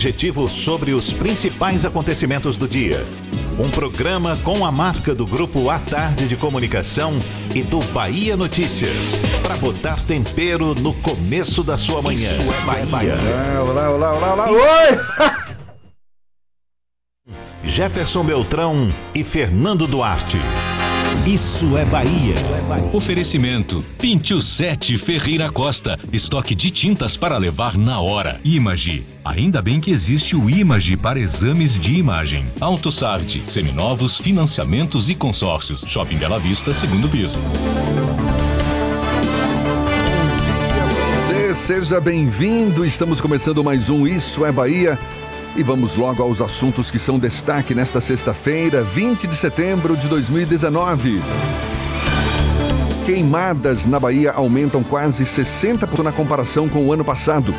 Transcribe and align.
objetivo 0.00 0.48
sobre 0.48 0.94
os 0.94 1.12
principais 1.12 1.84
acontecimentos 1.84 2.56
do 2.56 2.66
dia. 2.66 3.04
Um 3.58 3.70
programa 3.70 4.34
com 4.38 4.64
a 4.64 4.72
marca 4.72 5.14
do 5.14 5.26
Grupo 5.26 5.68
A 5.68 5.78
Tarde 5.78 6.26
de 6.26 6.36
Comunicação 6.36 7.12
e 7.54 7.62
do 7.62 7.80
Bahia 7.92 8.34
Notícias. 8.34 9.14
Para 9.42 9.56
botar 9.56 9.98
tempero 10.06 10.74
no 10.74 10.94
começo 10.94 11.62
da 11.62 11.76
sua 11.76 12.00
manhã. 12.00 12.30
Isso 12.30 12.40
é 12.40 12.86
Bahia. 12.86 13.18
Olá, 13.68 13.90
olá, 13.90 14.12
olá, 14.14 14.32
olá, 14.32 14.50
oi! 14.50 14.98
Jefferson 17.62 18.24
Beltrão 18.24 18.88
e 19.14 19.22
Fernando 19.22 19.86
Duarte. 19.86 20.38
Isso 21.26 21.76
é 21.76 21.84
Bahia. 21.84 22.34
Oferecimento: 22.94 23.84
Pintio 23.98 24.40
7 24.40 24.96
Ferreira 24.96 25.50
Costa. 25.50 25.98
Estoque 26.10 26.54
de 26.54 26.70
tintas 26.70 27.14
para 27.14 27.36
levar 27.36 27.76
na 27.76 28.00
hora. 28.00 28.40
Image. 28.42 29.04
Ainda 29.22 29.60
bem 29.60 29.80
que 29.80 29.90
existe 29.90 30.34
o 30.34 30.48
Image 30.48 30.96
para 30.96 31.20
exames 31.20 31.78
de 31.78 31.94
imagem. 31.94 32.46
AutoSart. 32.58 33.38
Seminovos, 33.44 34.16
financiamentos 34.16 35.10
e 35.10 35.14
consórcios. 35.14 35.82
Shopping 35.86 36.16
Bela 36.16 36.38
Vista, 36.38 36.72
segundo 36.72 37.06
piso. 37.06 37.38
Você 41.16 41.54
seja 41.54 42.00
bem-vindo. 42.00 42.84
Estamos 42.84 43.20
começando 43.20 43.62
mais 43.62 43.90
um 43.90 44.06
Isso 44.06 44.46
é 44.46 44.50
Bahia. 44.50 44.98
E 45.56 45.62
vamos 45.62 45.96
logo 45.96 46.22
aos 46.22 46.40
assuntos 46.40 46.90
que 46.90 46.98
são 46.98 47.18
destaque 47.18 47.74
nesta 47.74 48.00
sexta-feira, 48.00 48.82
20 48.82 49.26
de 49.26 49.36
setembro 49.36 49.96
de 49.96 50.06
2019. 50.08 51.20
Queimadas 53.04 53.84
na 53.86 53.98
Bahia 53.98 54.30
aumentam 54.30 54.84
quase 54.84 55.24
60% 55.24 56.04
na 56.04 56.12
comparação 56.12 56.68
com 56.68 56.86
o 56.86 56.92
ano 56.92 57.04
passado. 57.04 57.52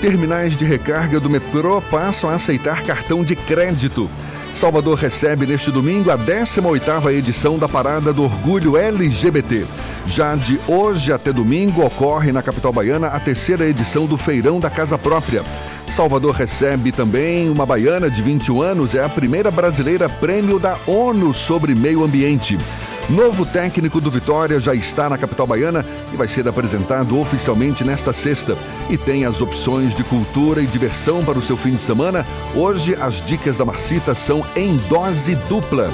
Terminais 0.00 0.56
de 0.56 0.64
recarga 0.64 1.20
do 1.20 1.28
metrô 1.28 1.82
passam 1.82 2.30
a 2.30 2.34
aceitar 2.34 2.82
cartão 2.82 3.22
de 3.22 3.36
crédito. 3.36 4.08
Salvador 4.54 4.96
recebe 4.96 5.44
neste 5.44 5.70
domingo 5.70 6.10
a 6.10 6.16
18ª 6.16 7.12
edição 7.12 7.58
da 7.58 7.68
Parada 7.68 8.14
do 8.14 8.24
Orgulho 8.24 8.78
LGBT. 8.78 9.66
Já 10.06 10.34
de 10.34 10.58
hoje 10.66 11.12
até 11.12 11.30
domingo 11.30 11.84
ocorre 11.84 12.32
na 12.32 12.42
capital 12.42 12.72
baiana 12.72 13.08
a 13.08 13.20
terceira 13.20 13.66
edição 13.66 14.06
do 14.06 14.16
Feirão 14.16 14.58
da 14.58 14.70
Casa 14.70 14.96
Própria. 14.96 15.44
Salvador 15.86 16.34
recebe 16.34 16.92
também 16.92 17.48
uma 17.48 17.64
baiana 17.64 18.10
de 18.10 18.22
21 18.22 18.60
anos, 18.60 18.94
é 18.94 19.02
a 19.02 19.08
primeira 19.08 19.50
brasileira 19.50 20.08
prêmio 20.08 20.58
da 20.58 20.76
ONU 20.86 21.32
sobre 21.32 21.74
meio 21.74 22.04
ambiente. 22.04 22.58
Novo 23.08 23.46
técnico 23.46 24.00
do 24.00 24.10
Vitória 24.10 24.58
já 24.58 24.74
está 24.74 25.08
na 25.08 25.16
capital 25.16 25.46
baiana 25.46 25.86
e 26.12 26.16
vai 26.16 26.26
ser 26.26 26.46
apresentado 26.48 27.16
oficialmente 27.18 27.84
nesta 27.84 28.12
sexta. 28.12 28.58
E 28.90 28.98
tem 28.98 29.24
as 29.24 29.40
opções 29.40 29.94
de 29.94 30.02
cultura 30.02 30.60
e 30.60 30.66
diversão 30.66 31.24
para 31.24 31.38
o 31.38 31.42
seu 31.42 31.56
fim 31.56 31.76
de 31.76 31.82
semana. 31.82 32.26
Hoje, 32.52 32.96
as 33.00 33.24
dicas 33.24 33.56
da 33.56 33.64
Marcita 33.64 34.12
são 34.12 34.44
em 34.56 34.76
dose 34.88 35.36
dupla. 35.48 35.92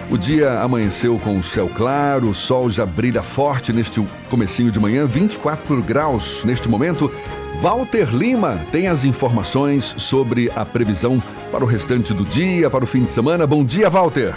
O 0.10 0.18
dia 0.18 0.60
amanheceu 0.60 1.20
com 1.20 1.38
o 1.38 1.44
céu 1.44 1.70
claro, 1.70 2.32
o 2.32 2.34
sol 2.34 2.68
já 2.68 2.84
brilha 2.84 3.22
forte 3.22 3.72
neste 3.72 4.04
comecinho 4.28 4.72
de 4.72 4.80
manhã, 4.80 5.06
24 5.06 5.80
graus 5.84 6.44
neste 6.44 6.68
momento. 6.68 7.14
Walter 7.62 8.10
Lima 8.12 8.60
tem 8.72 8.88
as 8.88 9.04
informações 9.04 9.94
sobre 10.00 10.52
a 10.56 10.66
previsão 10.66 11.22
para 11.52 11.64
o 11.64 11.68
restante 11.68 12.12
do 12.12 12.26
dia, 12.26 12.72
para 12.72 12.84
o 12.84 12.88
fim 12.88 13.04
de 13.04 13.12
semana. 13.12 13.46
Bom 13.46 13.64
dia, 13.64 13.88
Walter. 13.88 14.34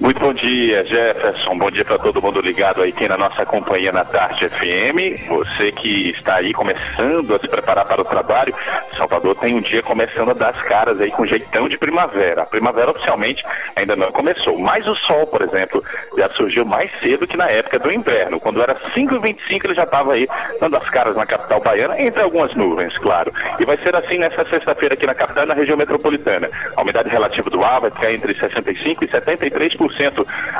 Muito 0.00 0.18
bom 0.18 0.34
dia, 0.34 0.84
Jefferson. 0.84 1.56
Bom 1.56 1.70
dia 1.70 1.84
para 1.84 1.98
todo 1.98 2.20
mundo 2.20 2.40
ligado 2.40 2.82
aí 2.82 2.90
aqui 2.90 3.06
na 3.06 3.16
nossa 3.16 3.46
companhia 3.46 3.92
na 3.92 4.04
Tarde 4.04 4.48
FM. 4.48 5.28
Você 5.28 5.70
que 5.70 6.10
está 6.10 6.36
aí 6.36 6.52
começando 6.52 7.34
a 7.34 7.38
se 7.38 7.46
preparar 7.46 7.84
para 7.86 8.00
o 8.00 8.04
trabalho, 8.04 8.52
Salvador 8.96 9.36
tem 9.36 9.54
um 9.54 9.60
dia 9.60 9.82
começando 9.82 10.30
a 10.30 10.34
dar 10.34 10.50
as 10.50 10.60
caras 10.62 11.00
aí 11.00 11.12
com 11.12 11.24
jeitão 11.24 11.68
de 11.68 11.78
primavera. 11.78 12.42
A 12.42 12.46
primavera 12.46 12.90
oficialmente 12.90 13.42
ainda 13.76 13.94
não 13.94 14.10
começou, 14.10 14.58
mas 14.58 14.84
o 14.86 14.96
sol, 14.96 15.28
por 15.28 15.42
exemplo, 15.42 15.82
já 16.18 16.28
surgiu 16.30 16.64
mais 16.64 16.90
cedo 17.00 17.26
que 17.26 17.36
na 17.36 17.48
época 17.48 17.78
do 17.78 17.92
inverno. 17.92 18.40
Quando 18.40 18.60
era 18.60 18.74
5h25 18.96 19.64
ele 19.64 19.74
já 19.74 19.84
estava 19.84 20.14
aí 20.14 20.26
dando 20.60 20.76
as 20.76 20.90
caras 20.90 21.14
na 21.14 21.24
capital 21.24 21.60
baiana, 21.60 22.00
entre 22.00 22.22
algumas 22.22 22.52
nuvens, 22.54 22.98
claro. 22.98 23.32
E 23.60 23.64
vai 23.64 23.78
ser 23.78 23.94
assim 23.94 24.18
nessa 24.18 24.44
sexta-feira 24.48 24.94
aqui 24.94 25.06
na 25.06 25.14
capital 25.14 25.44
e 25.44 25.48
na 25.48 25.54
região 25.54 25.76
metropolitana. 25.76 26.50
A 26.76 26.82
umidade 26.82 27.08
relativa 27.08 27.48
do 27.48 27.64
ar 27.64 27.80
vai 27.80 27.90
ficar 27.90 28.12
entre 28.12 28.34
65% 28.34 29.02
e 29.02 29.06
73%. 29.06 29.83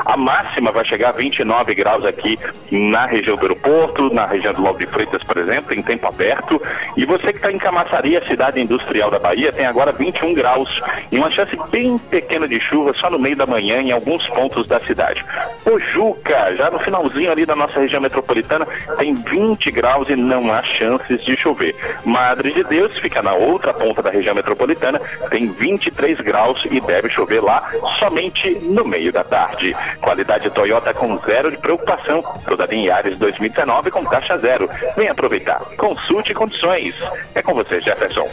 A 0.04 0.16
máxima 0.16 0.70
vai 0.70 0.84
chegar 0.84 1.10
a 1.10 1.12
29 1.12 1.74
graus 1.74 2.04
aqui 2.04 2.38
na 2.70 3.06
região 3.06 3.36
do 3.36 3.42
aeroporto, 3.42 4.12
na 4.12 4.26
região 4.26 4.52
do 4.52 4.62
Lobo 4.62 4.78
de 4.78 4.86
Freitas, 4.86 5.22
por 5.22 5.36
exemplo, 5.36 5.74
em 5.74 5.82
tempo 5.82 6.06
aberto. 6.06 6.60
E 6.96 7.04
você 7.04 7.32
que 7.32 7.38
está 7.38 7.50
em 7.50 7.58
Camaçari, 7.58 8.16
a 8.16 8.26
cidade 8.26 8.60
industrial 8.60 9.10
da 9.10 9.18
Bahia, 9.18 9.52
tem 9.52 9.66
agora 9.66 9.92
21 9.92 10.34
graus 10.34 10.68
e 11.10 11.16
uma 11.16 11.30
chance 11.30 11.56
bem 11.70 11.98
pequena 11.98 12.46
de 12.46 12.60
chuva 12.60 12.92
só 12.94 13.10
no 13.10 13.18
meio 13.18 13.36
da 13.36 13.46
manhã 13.46 13.78
em 13.78 13.92
alguns 13.92 14.26
pontos 14.28 14.66
da 14.66 14.80
cidade. 14.80 15.24
Pojuca, 15.62 16.54
já 16.56 16.70
no 16.70 16.78
finalzinho 16.78 17.30
ali 17.30 17.46
da 17.46 17.56
nossa 17.56 17.80
região 17.80 18.00
metropolitana, 18.00 18.66
tem 18.98 19.14
20 19.14 19.70
graus 19.70 20.08
e 20.08 20.16
não 20.16 20.52
há 20.52 20.62
chances 20.62 21.24
de 21.24 21.36
chover. 21.36 21.74
Madre 22.04 22.52
de 22.52 22.64
Deus 22.64 22.96
fica 22.98 23.22
na 23.22 23.34
outra 23.34 23.72
ponta 23.72 24.02
da 24.02 24.10
região 24.10 24.34
metropolitana, 24.34 25.00
tem 25.30 25.48
23 25.48 26.18
graus 26.20 26.60
e 26.70 26.80
deve 26.80 27.08
chover 27.08 27.42
lá 27.42 27.70
somente 27.98 28.58
no 28.60 28.84
meio 28.84 29.12
da 29.14 29.24
tarde. 29.24 29.74
Qualidade 30.02 30.50
Toyota 30.50 30.92
com 30.92 31.18
zero 31.20 31.50
de 31.50 31.56
preocupação. 31.56 32.20
Toda 32.46 32.66
linha 32.66 32.88
Yaris 32.88 33.16
2019 33.16 33.90
com 33.90 34.04
taxa 34.04 34.36
zero. 34.36 34.68
Vem 34.96 35.08
aproveitar. 35.08 35.60
Consulte 35.78 36.34
condições. 36.34 36.94
É 37.34 37.40
com 37.40 37.54
você, 37.54 37.80
Jefferson. 37.80 38.28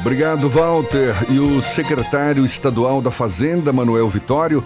Obrigado, 0.00 0.48
Walter. 0.48 1.14
E 1.30 1.38
o 1.38 1.62
secretário 1.62 2.44
estadual 2.44 3.00
da 3.00 3.10
Fazenda, 3.10 3.72
Manuel 3.72 4.08
Vitório, 4.08 4.64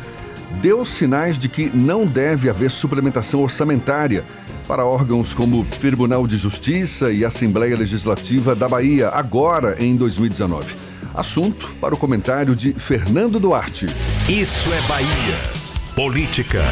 deu 0.63 0.85
sinais 0.85 1.39
de 1.39 1.49
que 1.49 1.71
não 1.75 2.07
deve 2.07 2.49
haver 2.49 2.71
suplementação 2.71 3.43
orçamentária 3.43 4.25
para 4.67 4.85
órgãos 4.85 5.35
como 5.35 5.65
Tribunal 5.65 6.27
de 6.29 6.37
Justiça 6.37 7.11
e 7.11 7.25
Assembleia 7.25 7.77
Legislativa 7.77 8.55
da 8.55 8.69
Bahia, 8.69 9.09
agora 9.09 9.77
em 9.81 9.97
2019. 9.97 10.90
Assunto 11.15 11.73
para 11.81 11.95
o 11.95 11.99
comentário 11.99 12.55
de 12.55 12.73
Fernando 12.73 13.41
Duarte. 13.41 13.87
Isso 14.29 14.73
é 14.73 14.81
Bahia. 14.89 15.61
Política. 15.95 16.63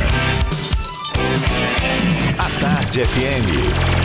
A 2.39 2.61
Tarde 2.61 3.05
FM. 3.05 3.99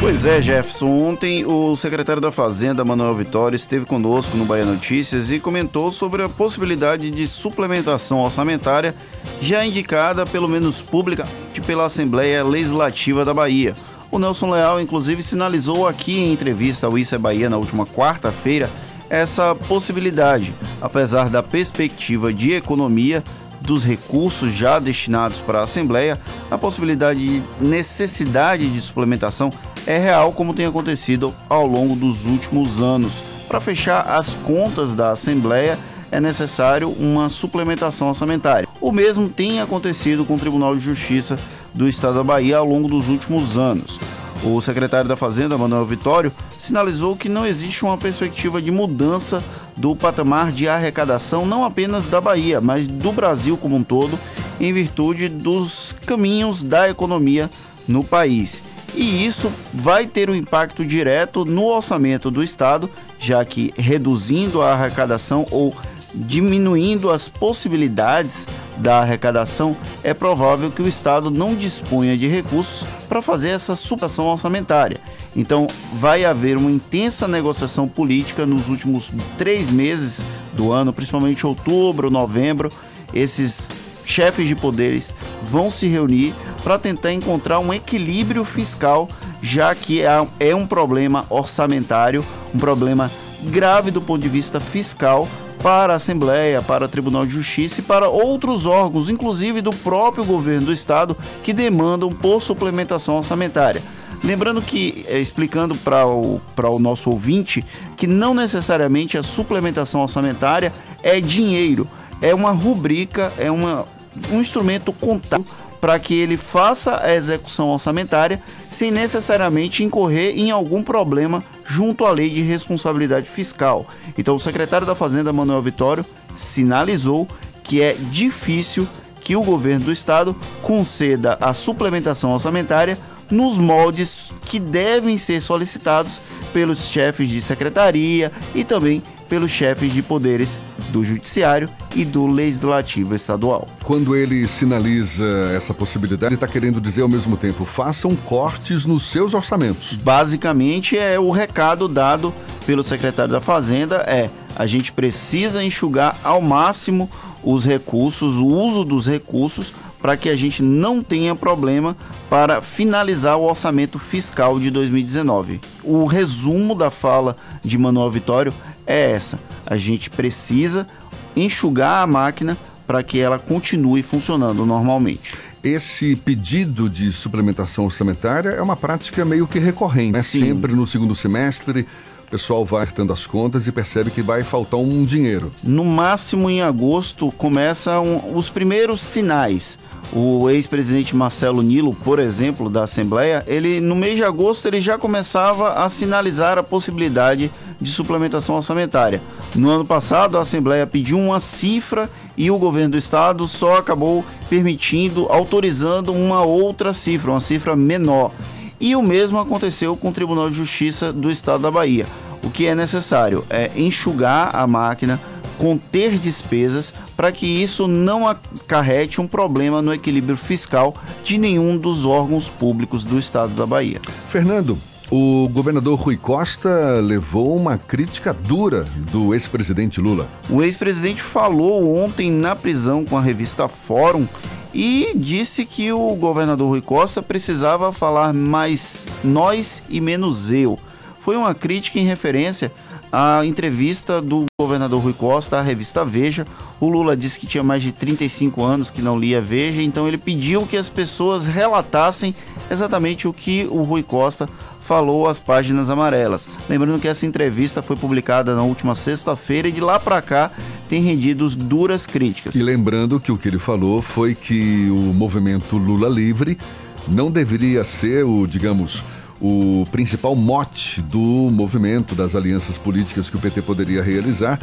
Pois 0.00 0.24
é, 0.24 0.40
Jefferson. 0.40 0.86
Ontem 0.86 1.44
o 1.44 1.74
secretário 1.74 2.22
da 2.22 2.30
Fazenda, 2.30 2.84
Manuel 2.84 3.16
Vitória, 3.16 3.56
esteve 3.56 3.84
conosco 3.84 4.36
no 4.36 4.44
Bahia 4.44 4.64
Notícias 4.64 5.30
e 5.30 5.40
comentou 5.40 5.90
sobre 5.90 6.22
a 6.22 6.28
possibilidade 6.28 7.10
de 7.10 7.26
suplementação 7.26 8.20
orçamentária 8.20 8.94
já 9.40 9.64
indicada, 9.66 10.24
pelo 10.24 10.48
menos 10.48 10.82
pública, 10.82 11.26
pela 11.66 11.86
Assembleia 11.86 12.44
Legislativa 12.44 13.24
da 13.24 13.34
Bahia. 13.34 13.74
O 14.08 14.20
Nelson 14.20 14.52
Leal, 14.52 14.80
inclusive, 14.80 15.22
sinalizou 15.22 15.88
aqui 15.88 16.16
em 16.16 16.32
entrevista 16.32 16.86
ao 16.86 16.96
Isso 16.96 17.14
é 17.14 17.18
Bahia 17.18 17.50
na 17.50 17.56
última 17.56 17.84
quarta-feira 17.84 18.70
essa 19.14 19.54
possibilidade, 19.54 20.52
apesar 20.82 21.30
da 21.30 21.40
perspectiva 21.40 22.32
de 22.32 22.52
economia 22.52 23.22
dos 23.60 23.84
recursos 23.84 24.52
já 24.52 24.80
destinados 24.80 25.40
para 25.40 25.60
a 25.60 25.62
Assembleia, 25.62 26.18
a 26.50 26.58
possibilidade 26.58 27.20
de 27.20 27.42
necessidade 27.60 28.68
de 28.68 28.80
suplementação 28.80 29.52
é 29.86 29.98
real, 29.98 30.32
como 30.32 30.52
tem 30.52 30.66
acontecido 30.66 31.32
ao 31.48 31.64
longo 31.64 31.94
dos 31.94 32.26
últimos 32.26 32.80
anos. 32.80 33.22
Para 33.46 33.60
fechar 33.60 34.00
as 34.00 34.34
contas 34.34 34.94
da 34.94 35.12
Assembleia, 35.12 35.78
é 36.10 36.20
necessário 36.20 36.88
uma 36.90 37.28
suplementação 37.28 38.08
orçamentária. 38.08 38.68
O 38.80 38.92
mesmo 38.92 39.28
tem 39.28 39.60
acontecido 39.60 40.24
com 40.24 40.34
o 40.34 40.38
Tribunal 40.38 40.74
de 40.76 40.82
Justiça 40.82 41.36
do 41.72 41.88
Estado 41.88 42.14
da 42.14 42.24
Bahia 42.24 42.58
ao 42.58 42.66
longo 42.66 42.88
dos 42.88 43.08
últimos 43.08 43.56
anos. 43.56 43.98
O 44.42 44.60
secretário 44.60 45.08
da 45.08 45.16
Fazenda, 45.16 45.56
Manuel 45.56 45.86
Vitório, 45.86 46.30
sinalizou 46.58 47.16
que 47.16 47.30
não 47.30 47.46
existe 47.46 47.82
uma 47.82 47.96
perspectiva 47.96 48.60
de 48.60 48.70
mudança 48.70 49.42
do 49.74 49.96
patamar 49.96 50.52
de 50.52 50.68
arrecadação, 50.68 51.46
não 51.46 51.64
apenas 51.64 52.04
da 52.04 52.20
Bahia, 52.20 52.60
mas 52.60 52.86
do 52.86 53.10
Brasil 53.10 53.56
como 53.56 53.76
um 53.76 53.82
todo, 53.82 54.18
em 54.60 54.72
virtude 54.72 55.30
dos 55.30 55.94
caminhos 56.04 56.62
da 56.62 56.90
economia 56.90 57.48
no 57.88 58.04
país. 58.04 58.62
E 58.94 59.26
isso 59.26 59.50
vai 59.72 60.06
ter 60.06 60.30
um 60.30 60.34
impacto 60.34 60.84
direto 60.84 61.44
no 61.44 61.64
orçamento 61.64 62.30
do 62.30 62.42
Estado, 62.42 62.88
já 63.18 63.44
que 63.44 63.72
reduzindo 63.76 64.62
a 64.62 64.72
arrecadação 64.72 65.46
ou 65.50 65.74
diminuindo 66.14 67.10
as 67.10 67.28
possibilidades 67.28 68.46
da 68.76 69.00
arrecadação, 69.00 69.76
é 70.02 70.14
provável 70.14 70.70
que 70.70 70.82
o 70.82 70.88
Estado 70.88 71.30
não 71.30 71.54
disponha 71.54 72.16
de 72.16 72.26
recursos 72.28 72.86
para 73.08 73.20
fazer 73.20 73.50
essa 73.50 73.74
supressão 73.74 74.26
orçamentária. 74.26 75.00
Então, 75.34 75.66
vai 75.94 76.24
haver 76.24 76.56
uma 76.56 76.70
intensa 76.70 77.26
negociação 77.26 77.88
política 77.88 78.46
nos 78.46 78.68
últimos 78.68 79.10
três 79.36 79.68
meses 79.70 80.24
do 80.52 80.72
ano, 80.72 80.92
principalmente 80.92 81.46
outubro, 81.46 82.10
novembro. 82.10 82.70
Esses 83.12 83.68
chefes 84.06 84.46
de 84.46 84.54
poderes 84.54 85.14
vão 85.42 85.70
se 85.70 85.86
reunir 85.86 86.34
para 86.62 86.78
tentar 86.78 87.12
encontrar 87.12 87.58
um 87.58 87.72
equilíbrio 87.72 88.44
fiscal, 88.44 89.08
já 89.42 89.74
que 89.74 90.02
é, 90.02 90.26
é 90.40 90.54
um 90.54 90.66
problema 90.66 91.26
orçamentário, 91.28 92.24
um 92.54 92.58
problema 92.58 93.10
grave 93.44 93.90
do 93.90 94.00
ponto 94.00 94.22
de 94.22 94.28
vista 94.28 94.58
fiscal 94.58 95.28
para 95.64 95.94
a 95.94 95.96
Assembleia, 95.96 96.60
para 96.60 96.84
o 96.84 96.88
Tribunal 96.88 97.24
de 97.24 97.32
Justiça 97.32 97.80
e 97.80 97.82
para 97.82 98.06
outros 98.06 98.66
órgãos, 98.66 99.08
inclusive 99.08 99.62
do 99.62 99.70
próprio 99.70 100.22
governo 100.22 100.66
do 100.66 100.72
estado, 100.74 101.16
que 101.42 101.54
demandam 101.54 102.10
por 102.10 102.42
suplementação 102.42 103.16
orçamentária. 103.16 103.80
Lembrando 104.22 104.60
que, 104.60 105.06
é, 105.08 105.18
explicando 105.18 105.74
para 105.74 106.06
o, 106.06 106.38
o 106.54 106.78
nosso 106.78 107.08
ouvinte, 107.08 107.64
que 107.96 108.06
não 108.06 108.34
necessariamente 108.34 109.16
a 109.16 109.22
suplementação 109.22 110.02
orçamentária 110.02 110.70
é 111.02 111.18
dinheiro, 111.18 111.88
é 112.20 112.34
uma 112.34 112.50
rubrica, 112.50 113.32
é 113.38 113.50
uma, 113.50 113.86
um 114.30 114.40
instrumento 114.40 114.92
contábil 114.92 115.46
para 115.84 115.98
que 115.98 116.14
ele 116.14 116.38
faça 116.38 116.98
a 117.04 117.14
execução 117.14 117.68
orçamentária 117.68 118.40
sem 118.70 118.90
necessariamente 118.90 119.84
incorrer 119.84 120.32
em 120.34 120.50
algum 120.50 120.82
problema 120.82 121.44
junto 121.62 122.06
à 122.06 122.10
lei 122.10 122.30
de 122.30 122.40
responsabilidade 122.40 123.28
fiscal. 123.28 123.86
Então, 124.16 124.34
o 124.34 124.40
secretário 124.40 124.86
da 124.86 124.94
Fazenda, 124.94 125.30
Manuel 125.30 125.60
Vitório, 125.60 126.02
sinalizou 126.34 127.28
que 127.62 127.82
é 127.82 127.92
difícil 127.92 128.88
que 129.20 129.36
o 129.36 129.42
governo 129.42 129.84
do 129.84 129.92
estado 129.92 130.34
conceda 130.62 131.36
a 131.38 131.52
suplementação 131.52 132.32
orçamentária 132.32 132.96
nos 133.30 133.58
moldes 133.58 134.32
que 134.48 134.58
devem 134.58 135.18
ser 135.18 135.42
solicitados 135.42 136.18
pelos 136.54 136.88
chefes 136.88 137.28
de 137.28 137.42
secretaria 137.42 138.32
e 138.54 138.64
também 138.64 139.02
pelos 139.34 139.50
chefes 139.50 139.92
de 139.92 140.00
poderes 140.00 140.60
do 140.90 141.04
Judiciário 141.04 141.68
e 141.96 142.04
do 142.04 142.24
Legislativo 142.24 143.16
Estadual. 143.16 143.66
Quando 143.82 144.14
ele 144.14 144.46
sinaliza 144.46 145.24
essa 145.52 145.74
possibilidade, 145.74 146.26
ele 146.26 146.34
está 146.36 146.46
querendo 146.46 146.80
dizer 146.80 147.02
ao 147.02 147.08
mesmo 147.08 147.36
tempo: 147.36 147.64
façam 147.64 148.14
cortes 148.14 148.86
nos 148.86 149.10
seus 149.10 149.34
orçamentos. 149.34 149.94
Basicamente, 149.96 150.96
é 150.96 151.18
o 151.18 151.32
recado 151.32 151.88
dado 151.88 152.32
pelo 152.64 152.84
secretário 152.84 153.32
da 153.32 153.40
Fazenda: 153.40 153.96
é 154.06 154.30
a 154.54 154.68
gente 154.68 154.92
precisa 154.92 155.64
enxugar 155.64 156.16
ao 156.22 156.40
máximo 156.40 157.10
os 157.42 157.64
recursos, 157.64 158.36
o 158.36 158.46
uso 158.46 158.84
dos 158.84 159.04
recursos, 159.08 159.74
para 160.04 160.18
que 160.18 160.28
a 160.28 160.36
gente 160.36 160.62
não 160.62 161.02
tenha 161.02 161.34
problema 161.34 161.96
para 162.28 162.60
finalizar 162.60 163.38
o 163.38 163.48
orçamento 163.48 163.98
fiscal 163.98 164.60
de 164.60 164.70
2019. 164.70 165.62
O 165.82 166.04
resumo 166.04 166.74
da 166.74 166.90
fala 166.90 167.34
de 167.64 167.78
Manuel 167.78 168.10
Vitório 168.10 168.52
é 168.86 169.12
essa: 169.12 169.40
a 169.64 169.78
gente 169.78 170.10
precisa 170.10 170.86
enxugar 171.34 172.02
a 172.02 172.06
máquina 172.06 172.54
para 172.86 173.02
que 173.02 173.18
ela 173.18 173.38
continue 173.38 174.02
funcionando 174.02 174.66
normalmente. 174.66 175.38
Esse 175.62 176.14
pedido 176.16 176.90
de 176.90 177.10
suplementação 177.10 177.86
orçamentária 177.86 178.50
é 178.50 178.60
uma 178.60 178.76
prática 178.76 179.24
meio 179.24 179.46
que 179.46 179.58
recorrente, 179.58 180.12
né? 180.12 180.22
Sempre 180.22 180.74
no 180.74 180.86
segundo 180.86 181.14
semestre 181.14 181.86
pessoal 182.34 182.64
vai 182.64 182.82
acertando 182.82 183.12
as 183.12 183.28
contas 183.28 183.68
e 183.68 183.70
percebe 183.70 184.10
que 184.10 184.20
vai 184.20 184.42
faltar 184.42 184.80
um 184.80 185.04
dinheiro. 185.04 185.52
No 185.62 185.84
máximo 185.84 186.50
em 186.50 186.62
agosto 186.62 187.30
começam 187.38 188.24
os 188.34 188.48
primeiros 188.48 189.00
sinais. 189.02 189.78
O 190.12 190.50
ex-presidente 190.50 191.14
Marcelo 191.14 191.62
Nilo, 191.62 191.94
por 191.94 192.18
exemplo, 192.18 192.68
da 192.68 192.82
Assembleia, 192.82 193.44
ele 193.46 193.80
no 193.80 193.94
mês 193.94 194.16
de 194.16 194.24
agosto 194.24 194.66
ele 194.66 194.80
já 194.80 194.98
começava 194.98 195.74
a 195.74 195.88
sinalizar 195.88 196.58
a 196.58 196.62
possibilidade 196.64 197.52
de 197.80 197.90
suplementação 197.92 198.56
orçamentária. 198.56 199.22
No 199.54 199.70
ano 199.70 199.84
passado, 199.84 200.36
a 200.36 200.40
Assembleia 200.40 200.88
pediu 200.88 201.16
uma 201.16 201.38
cifra 201.38 202.10
e 202.36 202.50
o 202.50 202.58
governo 202.58 202.90
do 202.90 202.98
estado 202.98 203.46
só 203.46 203.76
acabou 203.76 204.24
permitindo, 204.50 205.26
autorizando 205.30 206.12
uma 206.12 206.42
outra 206.42 206.92
cifra, 206.92 207.30
uma 207.30 207.40
cifra 207.40 207.76
menor. 207.76 208.32
E 208.80 208.96
o 208.96 209.02
mesmo 209.02 209.38
aconteceu 209.38 209.96
com 209.96 210.08
o 210.08 210.12
Tribunal 210.12 210.50
de 210.50 210.56
Justiça 210.56 211.12
do 211.12 211.30
Estado 211.30 211.62
da 211.62 211.70
Bahia. 211.70 212.06
O 212.44 212.50
que 212.50 212.66
é 212.66 212.74
necessário 212.74 213.44
é 213.48 213.70
enxugar 213.74 214.54
a 214.54 214.66
máquina, 214.66 215.18
conter 215.58 216.18
despesas 216.18 216.92
para 217.16 217.32
que 217.32 217.46
isso 217.46 217.88
não 217.88 218.28
acarrete 218.28 219.20
um 219.20 219.26
problema 219.26 219.80
no 219.80 219.94
equilíbrio 219.94 220.36
fiscal 220.36 220.94
de 221.24 221.38
nenhum 221.38 221.76
dos 221.78 222.04
órgãos 222.04 222.50
públicos 222.50 223.02
do 223.02 223.18
Estado 223.18 223.54
da 223.54 223.64
Bahia. 223.64 224.00
Fernando, 224.26 224.76
o 225.10 225.48
governador 225.48 225.98
Rui 225.98 226.16
Costa 226.16 227.00
levou 227.00 227.56
uma 227.56 227.78
crítica 227.78 228.32
dura 228.32 228.84
do 229.12 229.32
ex-presidente 229.32 230.00
Lula. 230.00 230.28
O 230.50 230.62
ex-presidente 230.62 231.22
falou 231.22 231.96
ontem 231.96 232.30
na 232.30 232.54
prisão 232.56 233.04
com 233.04 233.16
a 233.16 233.22
revista 233.22 233.68
Fórum 233.68 234.26
e 234.72 235.12
disse 235.14 235.64
que 235.64 235.92
o 235.92 236.14
governador 236.16 236.68
Rui 236.68 236.82
Costa 236.82 237.22
precisava 237.22 237.92
falar 237.92 238.34
mais 238.34 239.04
nós 239.22 239.82
e 239.88 240.00
menos 240.00 240.50
eu. 240.50 240.78
Foi 241.24 241.36
uma 241.36 241.54
crítica 241.54 241.98
em 241.98 242.04
referência 242.04 242.70
a 243.10 243.46
entrevista 243.46 244.20
do 244.20 244.44
governador 244.60 245.00
Rui 245.00 245.12
Costa 245.12 245.58
à 245.58 245.62
revista 245.62 246.04
Veja. 246.04 246.44
O 246.80 246.88
Lula 246.88 247.16
disse 247.16 247.38
que 247.38 247.46
tinha 247.46 247.62
mais 247.62 247.80
de 247.80 247.92
35 247.92 248.62
anos 248.62 248.90
que 248.90 249.00
não 249.00 249.18
lia 249.18 249.40
Veja, 249.40 249.80
então 249.80 250.08
ele 250.08 250.18
pediu 250.18 250.66
que 250.66 250.76
as 250.76 250.88
pessoas 250.88 251.46
relatassem 251.46 252.34
exatamente 252.68 253.28
o 253.28 253.32
que 253.32 253.68
o 253.70 253.84
Rui 253.84 254.02
Costa 254.02 254.48
falou 254.80 255.28
às 255.28 255.38
páginas 255.38 255.88
amarelas. 255.88 256.48
Lembrando 256.68 257.00
que 257.00 257.08
essa 257.08 257.24
entrevista 257.24 257.80
foi 257.82 257.94
publicada 257.94 258.54
na 258.56 258.62
última 258.62 258.96
sexta-feira 258.96 259.68
e 259.68 259.72
de 259.72 259.80
lá 259.80 260.00
para 260.00 260.20
cá 260.20 260.50
tem 260.88 261.00
rendido 261.00 261.48
duras 261.50 262.04
críticas. 262.04 262.54
E 262.56 262.62
lembrando 262.62 263.20
que 263.20 263.30
o 263.30 263.38
que 263.38 263.48
ele 263.48 263.60
falou 263.60 264.02
foi 264.02 264.34
que 264.34 264.90
o 264.90 265.14
movimento 265.14 265.78
Lula 265.78 266.08
Livre 266.08 266.58
não 267.06 267.30
deveria 267.30 267.84
ser 267.84 268.24
o, 268.24 268.46
digamos, 268.46 269.04
o 269.46 269.86
principal 269.92 270.34
mote 270.34 271.02
do 271.02 271.18
movimento 271.18 272.14
das 272.14 272.34
alianças 272.34 272.78
políticas 272.78 273.28
que 273.28 273.36
o 273.36 273.38
PT 273.38 273.60
poderia 273.60 274.02
realizar, 274.02 274.58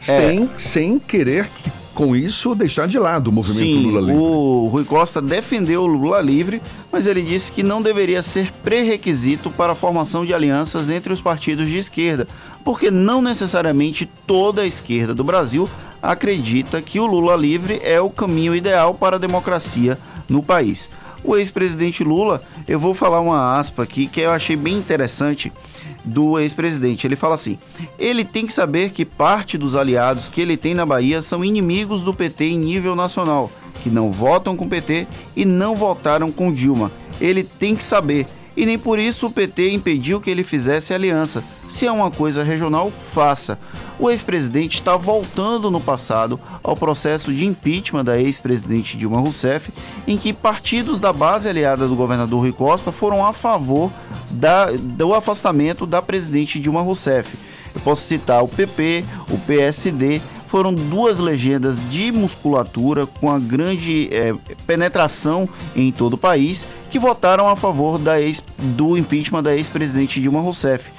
sem, 0.00 0.50
sem 0.58 0.98
querer 0.98 1.46
que, 1.46 1.70
com 1.94 2.16
isso 2.16 2.52
deixar 2.56 2.88
de 2.88 2.98
lado 2.98 3.28
o 3.28 3.32
movimento 3.32 3.60
Sim, 3.60 3.86
Lula 3.86 4.00
Livre. 4.00 4.16
O 4.16 4.66
Rui 4.66 4.84
Costa 4.84 5.22
defendeu 5.22 5.82
o 5.82 5.86
Lula 5.86 6.20
Livre, 6.20 6.60
mas 6.90 7.06
ele 7.06 7.22
disse 7.22 7.52
que 7.52 7.62
não 7.62 7.80
deveria 7.80 8.20
ser 8.20 8.50
pré-requisito 8.64 9.48
para 9.48 9.74
a 9.74 9.76
formação 9.76 10.26
de 10.26 10.34
alianças 10.34 10.90
entre 10.90 11.12
os 11.12 11.20
partidos 11.20 11.68
de 11.68 11.78
esquerda, 11.78 12.26
porque 12.64 12.90
não 12.90 13.22
necessariamente 13.22 14.10
toda 14.26 14.62
a 14.62 14.66
esquerda 14.66 15.14
do 15.14 15.22
Brasil 15.22 15.70
acredita 16.02 16.82
que 16.82 16.98
o 16.98 17.06
Lula 17.06 17.36
Livre 17.36 17.78
é 17.80 18.00
o 18.00 18.10
caminho 18.10 18.56
ideal 18.56 18.92
para 18.92 19.14
a 19.14 19.20
democracia 19.20 19.96
no 20.28 20.42
país 20.42 20.90
o 21.22 21.36
ex-presidente 21.36 22.02
Lula, 22.02 22.42
eu 22.66 22.78
vou 22.78 22.94
falar 22.94 23.20
uma 23.20 23.58
aspa 23.58 23.82
aqui 23.82 24.06
que 24.06 24.20
eu 24.20 24.30
achei 24.30 24.56
bem 24.56 24.76
interessante 24.76 25.52
do 26.04 26.38
ex-presidente. 26.38 27.06
Ele 27.06 27.16
fala 27.16 27.34
assim: 27.34 27.58
ele 27.98 28.24
tem 28.24 28.46
que 28.46 28.52
saber 28.52 28.90
que 28.90 29.04
parte 29.04 29.58
dos 29.58 29.74
aliados 29.74 30.28
que 30.28 30.40
ele 30.40 30.56
tem 30.56 30.74
na 30.74 30.86
Bahia 30.86 31.22
são 31.22 31.44
inimigos 31.44 32.02
do 32.02 32.14
PT 32.14 32.44
em 32.44 32.58
nível 32.58 32.96
nacional, 32.96 33.50
que 33.82 33.90
não 33.90 34.10
votam 34.10 34.56
com 34.56 34.64
o 34.64 34.68
PT 34.68 35.06
e 35.36 35.44
não 35.44 35.76
votaram 35.76 36.32
com 36.32 36.52
Dilma. 36.52 36.90
Ele 37.20 37.44
tem 37.44 37.76
que 37.76 37.84
saber 37.84 38.26
e 38.56 38.66
nem 38.66 38.78
por 38.78 38.98
isso 38.98 39.26
o 39.26 39.30
PT 39.30 39.70
impediu 39.70 40.20
que 40.20 40.30
ele 40.30 40.42
fizesse 40.42 40.92
aliança. 40.92 41.42
Se 41.68 41.86
é 41.86 41.92
uma 41.92 42.10
coisa 42.10 42.42
regional, 42.42 42.90
faça. 42.90 43.58
O 43.98 44.10
ex-presidente 44.10 44.74
está 44.74 44.96
voltando 44.96 45.70
no 45.70 45.80
passado 45.80 46.40
ao 46.62 46.76
processo 46.76 47.32
de 47.32 47.46
impeachment 47.46 48.04
da 48.04 48.18
ex-presidente 48.20 48.96
Dilma 48.96 49.20
Rousseff, 49.20 49.72
em 50.06 50.16
que 50.16 50.32
partidos 50.32 50.98
da 50.98 51.12
base 51.12 51.48
aliada 51.48 51.86
do 51.86 51.94
governador 51.94 52.40
Rui 52.40 52.52
Costa 52.52 52.90
foram 52.90 53.24
a 53.24 53.32
favor 53.32 53.90
da, 54.30 54.70
do 54.72 55.14
afastamento 55.14 55.86
da 55.86 56.00
presidente 56.02 56.58
Dilma 56.58 56.80
Rousseff. 56.80 57.36
Eu 57.74 57.80
posso 57.82 58.02
citar 58.02 58.42
o 58.42 58.48
PP, 58.48 59.04
o 59.28 59.38
PSD, 59.38 60.20
foram 60.50 60.74
duas 60.74 61.20
legendas 61.20 61.78
de 61.90 62.10
musculatura 62.10 63.06
com 63.06 63.30
a 63.30 63.38
grande 63.38 64.08
é, 64.12 64.34
penetração 64.66 65.48
em 65.76 65.92
todo 65.92 66.14
o 66.14 66.18
país 66.18 66.66
que 66.90 66.98
votaram 66.98 67.48
a 67.48 67.54
favor 67.54 68.00
da 68.00 68.20
ex, 68.20 68.42
do 68.58 68.98
impeachment 68.98 69.44
da 69.44 69.54
ex-presidente 69.54 70.20
Dilma 70.20 70.40
Rousseff. 70.40 70.90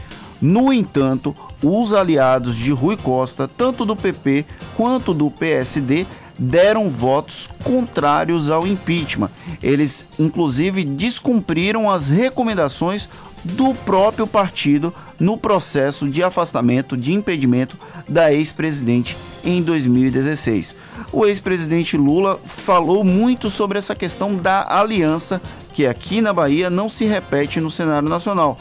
No 0.41 0.72
entanto, 0.72 1.36
os 1.62 1.93
aliados 1.93 2.55
de 2.55 2.72
Rui 2.72 2.96
Costa, 2.96 3.46
tanto 3.46 3.86
do 3.86 3.93
PP 3.93 4.46
quanto 4.77 5.13
do 5.13 5.29
PSD, 5.29 6.08
deram 6.43 6.89
votos 6.89 7.48
contrários 7.63 8.50
ao 8.50 8.65
impeachment. 8.65 9.29
Eles, 9.62 10.07
inclusive, 10.17 10.83
descumpriram 10.83 11.88
as 11.88 12.10
recomendações 12.10 13.07
do 13.43 13.75
próprio 13.75 14.25
partido 14.25 14.91
no 15.19 15.38
processo 15.38 16.10
de 16.10 16.24
afastamento, 16.24 16.98
de 16.98 17.13
impedimento 17.13 17.77
da 18.10 18.33
ex-presidente 18.33 19.15
em 19.43 19.62
2016. 19.62 20.75
O 21.13 21.27
ex-presidente 21.27 21.95
Lula 21.95 22.39
falou 22.43 23.03
muito 23.03 23.48
sobre 23.48 23.77
essa 23.77 23.93
questão 23.93 24.36
da 24.36 24.79
aliança 24.79 25.39
que 25.74 25.86
aqui 25.86 26.21
na 26.21 26.33
Bahia 26.33 26.71
não 26.71 26.89
se 26.89 27.05
repete 27.05 27.60
no 27.60 27.69
cenário 27.69 28.10
nacional. 28.10 28.57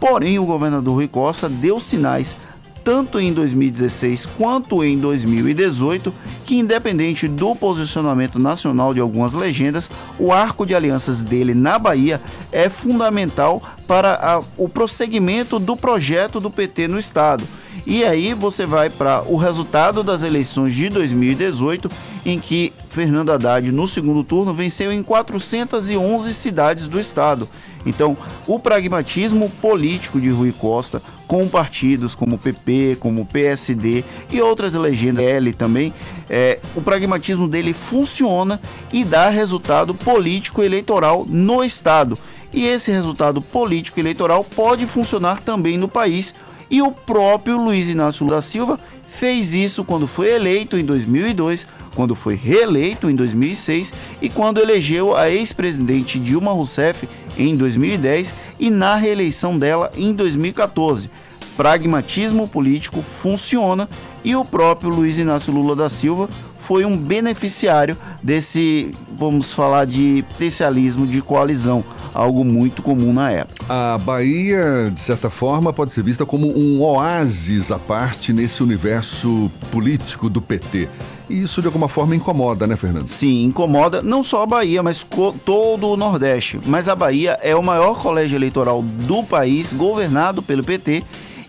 Porém, 0.00 0.40
o 0.40 0.44
governador 0.44 0.94
Rui 0.96 1.06
Costa 1.06 1.48
deu 1.48 1.78
sinais 1.78 2.36
tanto 2.84 3.18
em 3.20 3.32
2016 3.32 4.26
quanto 4.38 4.82
em 4.82 4.98
2018, 4.98 6.12
que 6.44 6.58
independente 6.58 7.28
do 7.28 7.54
posicionamento 7.54 8.38
nacional 8.38 8.92
de 8.92 9.00
algumas 9.00 9.34
legendas, 9.34 9.90
o 10.18 10.32
arco 10.32 10.66
de 10.66 10.74
alianças 10.74 11.22
dele 11.22 11.54
na 11.54 11.78
Bahia 11.78 12.20
é 12.50 12.68
fundamental 12.68 13.62
para 13.86 14.14
a, 14.14 14.40
o 14.56 14.68
prosseguimento 14.68 15.58
do 15.58 15.76
projeto 15.76 16.40
do 16.40 16.50
PT 16.50 16.88
no 16.88 16.98
estado. 16.98 17.44
E 17.86 18.04
aí 18.04 18.32
você 18.34 18.64
vai 18.64 18.90
para 18.90 19.22
o 19.26 19.36
resultado 19.36 20.02
das 20.02 20.22
eleições 20.22 20.74
de 20.74 20.88
2018, 20.88 21.90
em 22.24 22.38
que 22.38 22.72
Fernando 22.88 23.32
Haddad, 23.32 23.72
no 23.72 23.86
segundo 23.88 24.22
turno, 24.22 24.54
venceu 24.54 24.92
em 24.92 25.02
411 25.02 26.32
cidades 26.34 26.86
do 26.86 27.00
estado. 27.00 27.48
Então, 27.84 28.16
o 28.46 28.58
pragmatismo 28.58 29.50
político 29.60 30.20
de 30.20 30.28
Rui 30.28 30.52
Costa, 30.52 31.02
com 31.32 31.48
partidos 31.48 32.14
como 32.14 32.36
PP, 32.36 32.98
como 33.00 33.24
PSD 33.24 34.04
e 34.30 34.42
outras 34.42 34.74
legendas 34.74 35.24
L 35.24 35.54
também, 35.54 35.90
é, 36.28 36.58
o 36.76 36.82
pragmatismo 36.82 37.48
dele 37.48 37.72
funciona 37.72 38.60
e 38.92 39.02
dá 39.02 39.30
resultado 39.30 39.94
político 39.94 40.62
eleitoral 40.62 41.24
no 41.26 41.64
estado. 41.64 42.18
E 42.52 42.66
esse 42.66 42.92
resultado 42.92 43.40
político 43.40 43.98
eleitoral 43.98 44.44
pode 44.44 44.84
funcionar 44.86 45.40
também 45.40 45.78
no 45.78 45.88
país 45.88 46.34
e 46.70 46.82
o 46.82 46.92
próprio 46.92 47.56
Luiz 47.56 47.88
Inácio 47.88 48.26
da 48.26 48.42
Silva 48.42 48.78
fez 49.12 49.52
isso 49.52 49.84
quando 49.84 50.06
foi 50.06 50.32
eleito 50.32 50.76
em 50.76 50.84
2002, 50.84 51.66
quando 51.94 52.14
foi 52.14 52.34
reeleito 52.34 53.10
em 53.10 53.14
2006 53.14 53.92
e 54.20 54.28
quando 54.28 54.60
elegeu 54.60 55.14
a 55.14 55.30
ex-presidente 55.30 56.18
Dilma 56.18 56.52
Rousseff 56.52 57.08
em 57.38 57.54
2010 57.54 58.34
e 58.58 58.70
na 58.70 58.96
reeleição 58.96 59.58
dela 59.58 59.92
em 59.94 60.12
2014. 60.12 61.10
Pragmatismo 61.56 62.48
político 62.48 63.02
funciona 63.02 63.88
e 64.24 64.34
o 64.34 64.44
próprio 64.44 64.90
Luiz 64.90 65.18
Inácio 65.18 65.52
Lula 65.52 65.76
da 65.76 65.90
Silva 65.90 66.28
foi 66.62 66.84
um 66.84 66.96
beneficiário 66.96 67.96
desse, 68.22 68.92
vamos 69.18 69.52
falar 69.52 69.84
de 69.84 70.24
potencialismo 70.30 71.06
de 71.06 71.20
coalizão 71.20 71.84
algo 72.14 72.44
muito 72.44 72.82
comum 72.82 73.12
na 73.12 73.30
época. 73.30 73.64
A 73.68 73.98
Bahia, 73.98 74.90
de 74.92 75.00
certa 75.00 75.28
forma, 75.28 75.72
pode 75.72 75.92
ser 75.92 76.02
vista 76.02 76.24
como 76.24 76.46
um 76.46 76.80
oásis 76.82 77.70
à 77.70 77.78
parte 77.78 78.32
nesse 78.32 78.62
universo 78.62 79.50
político 79.70 80.28
do 80.28 80.40
PT. 80.40 80.88
E 81.28 81.42
isso 81.42 81.60
de 81.60 81.66
alguma 81.66 81.88
forma 81.88 82.14
incomoda, 82.14 82.66
né, 82.66 82.76
Fernando? 82.76 83.08
Sim, 83.08 83.44
incomoda 83.44 84.02
não 84.02 84.22
só 84.22 84.42
a 84.42 84.46
Bahia, 84.46 84.82
mas 84.82 85.06
todo 85.44 85.88
o 85.88 85.96
Nordeste. 85.96 86.60
Mas 86.64 86.88
a 86.88 86.94
Bahia 86.94 87.38
é 87.42 87.56
o 87.56 87.62
maior 87.62 88.00
colégio 88.00 88.36
eleitoral 88.36 88.82
do 88.82 89.24
país, 89.24 89.72
governado 89.72 90.42
pelo 90.42 90.62
PT 90.62 91.02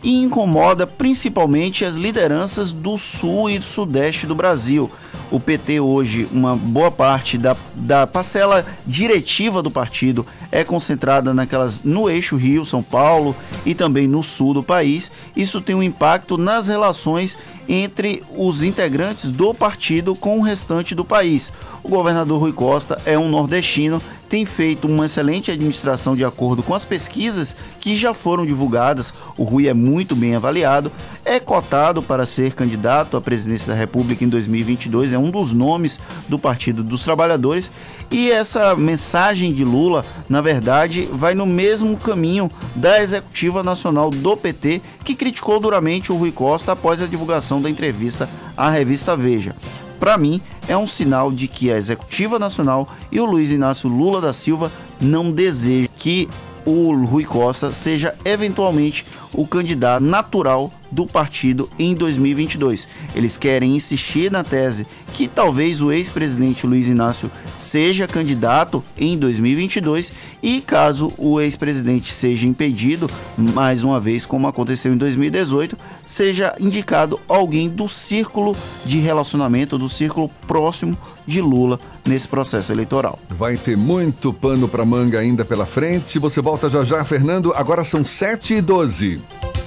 e 0.03 0.21
incomoda 0.21 0.85
principalmente 0.85 1.85
as 1.85 1.95
lideranças 1.95 2.71
do 2.71 2.97
sul 2.97 3.49
e 3.49 3.57
do 3.57 3.65
sudeste 3.65 4.27
do 4.27 4.35
Brasil. 4.35 4.91
O 5.33 5.39
PT 5.39 5.79
hoje, 5.79 6.29
uma 6.31 6.55
boa 6.55 6.91
parte 6.91 7.39
da, 7.39 7.57
da 7.73 8.05
parcela 8.05 8.63
diretiva 8.85 9.63
do 9.63 9.71
partido 9.71 10.23
é 10.51 10.63
concentrada 10.63 11.33
naquelas 11.33 11.81
no 11.83 12.07
eixo 12.07 12.35
Rio, 12.35 12.63
São 12.63 12.83
Paulo 12.83 13.35
e 13.65 13.73
também 13.73 14.07
no 14.07 14.21
sul 14.21 14.53
do 14.53 14.61
país. 14.61 15.11
Isso 15.35 15.59
tem 15.59 15.75
um 15.75 15.81
impacto 15.81 16.37
nas 16.37 16.67
relações 16.67 17.35
entre 17.67 18.21
os 18.35 18.61
integrantes 18.61 19.31
do 19.31 19.53
partido 19.53 20.15
com 20.15 20.37
o 20.37 20.43
restante 20.43 20.93
do 20.93 21.03
país. 21.03 21.51
O 21.83 21.89
governador 21.89 22.39
Rui 22.39 22.53
Costa 22.53 23.01
é 23.05 23.17
um 23.17 23.29
nordestino, 23.29 24.01
tem 24.29 24.45
feito 24.45 24.87
uma 24.87 25.05
excelente 25.05 25.51
administração 25.51 26.15
de 26.15 26.23
acordo 26.23 26.63
com 26.63 26.73
as 26.73 26.85
pesquisas 26.85 27.55
que 27.79 27.95
já 27.95 28.13
foram 28.13 28.45
divulgadas. 28.45 29.13
O 29.37 29.43
Rui 29.43 29.67
é 29.67 29.73
muito 29.73 30.15
bem 30.15 30.35
avaliado, 30.35 30.91
é 31.25 31.39
cotado 31.39 32.01
para 32.01 32.25
ser 32.25 32.53
candidato 32.53 33.17
à 33.17 33.21
presidência 33.21 33.67
da 33.71 33.77
República 33.77 34.23
em 34.23 34.29
2022, 34.29 35.13
é 35.13 35.17
dos 35.29 35.53
nomes 35.53 35.99
do 36.27 36.39
Partido 36.39 36.83
dos 36.83 37.03
Trabalhadores. 37.03 37.71
E 38.11 38.31
essa 38.31 38.75
mensagem 38.75 39.53
de 39.53 39.63
Lula, 39.63 40.05
na 40.29 40.41
verdade, 40.41 41.07
vai 41.11 41.33
no 41.33 41.45
mesmo 41.45 41.97
caminho 41.97 42.49
da 42.75 43.01
executiva 43.01 43.63
nacional 43.63 44.09
do 44.09 44.37
PT, 44.37 44.81
que 45.03 45.15
criticou 45.15 45.59
duramente 45.59 46.11
o 46.11 46.15
Rui 46.15 46.31
Costa 46.31 46.71
após 46.71 47.01
a 47.01 47.07
divulgação 47.07 47.61
da 47.61 47.69
entrevista 47.69 48.29
à 48.55 48.69
revista 48.69 49.15
Veja 49.15 49.55
para 50.03 50.17
mim, 50.17 50.41
é 50.67 50.75
um 50.75 50.85
sinal 50.85 51.31
de 51.31 51.47
que 51.47 51.71
a 51.71 51.77
Executiva 51.77 52.37
Nacional 52.37 52.89
e 53.09 53.21
o 53.21 53.25
Luiz 53.25 53.51
Inácio 53.51 53.87
Lula 53.87 54.19
da 54.19 54.33
Silva 54.33 54.69
não 54.99 55.31
desejam 55.31 55.87
que 55.97 56.27
o 56.65 56.93
Rui 57.05 57.23
Costa 57.23 57.71
seja 57.71 58.13
eventualmente 58.25 59.05
o 59.33 59.47
candidato 59.47 60.03
natural 60.03 60.71
do 60.93 61.07
partido 61.07 61.67
em 61.79 61.95
2022. 61.95 62.87
Eles 63.15 63.35
querem 63.35 63.75
insistir 63.75 64.31
na 64.31 64.43
tese 64.43 64.85
que 65.13 65.27
talvez 65.27 65.81
o 65.81 65.91
ex-presidente 65.91 66.67
Luiz 66.67 66.87
Inácio 66.87 67.31
seja 67.57 68.07
candidato 68.07 68.83
em 68.97 69.17
2022 69.17 70.11
e 70.41 70.61
caso 70.61 71.11
o 71.17 71.39
ex-presidente 71.39 72.13
seja 72.13 72.47
impedido, 72.47 73.09
mais 73.37 73.83
uma 73.83 73.99
vez 73.99 74.25
como 74.25 74.47
aconteceu 74.47 74.93
em 74.93 74.97
2018, 74.97 75.77
seja 76.05 76.53
indicado 76.59 77.19
alguém 77.27 77.69
do 77.69 77.87
círculo 77.87 78.55
de 78.85 78.99
relacionamento, 78.99 79.77
do 79.77 79.89
círculo 79.89 80.29
próximo 80.47 80.97
de 81.25 81.41
Lula 81.41 81.79
nesse 82.05 82.27
processo 82.27 82.71
eleitoral. 82.71 83.17
Vai 83.29 83.57
ter 83.57 83.77
muito 83.77 84.33
pano 84.33 84.67
para 84.67 84.85
manga 84.85 85.19
ainda 85.19 85.45
pela 85.45 85.65
frente. 85.65 86.19
Você 86.19 86.41
volta 86.41 86.69
já 86.69 86.83
já, 86.83 87.03
Fernando. 87.03 87.53
Agora 87.55 87.83
são 87.83 88.03
7 88.03 88.55
e 88.55 88.61
12. 88.61 89.21
soon. 89.31 89.62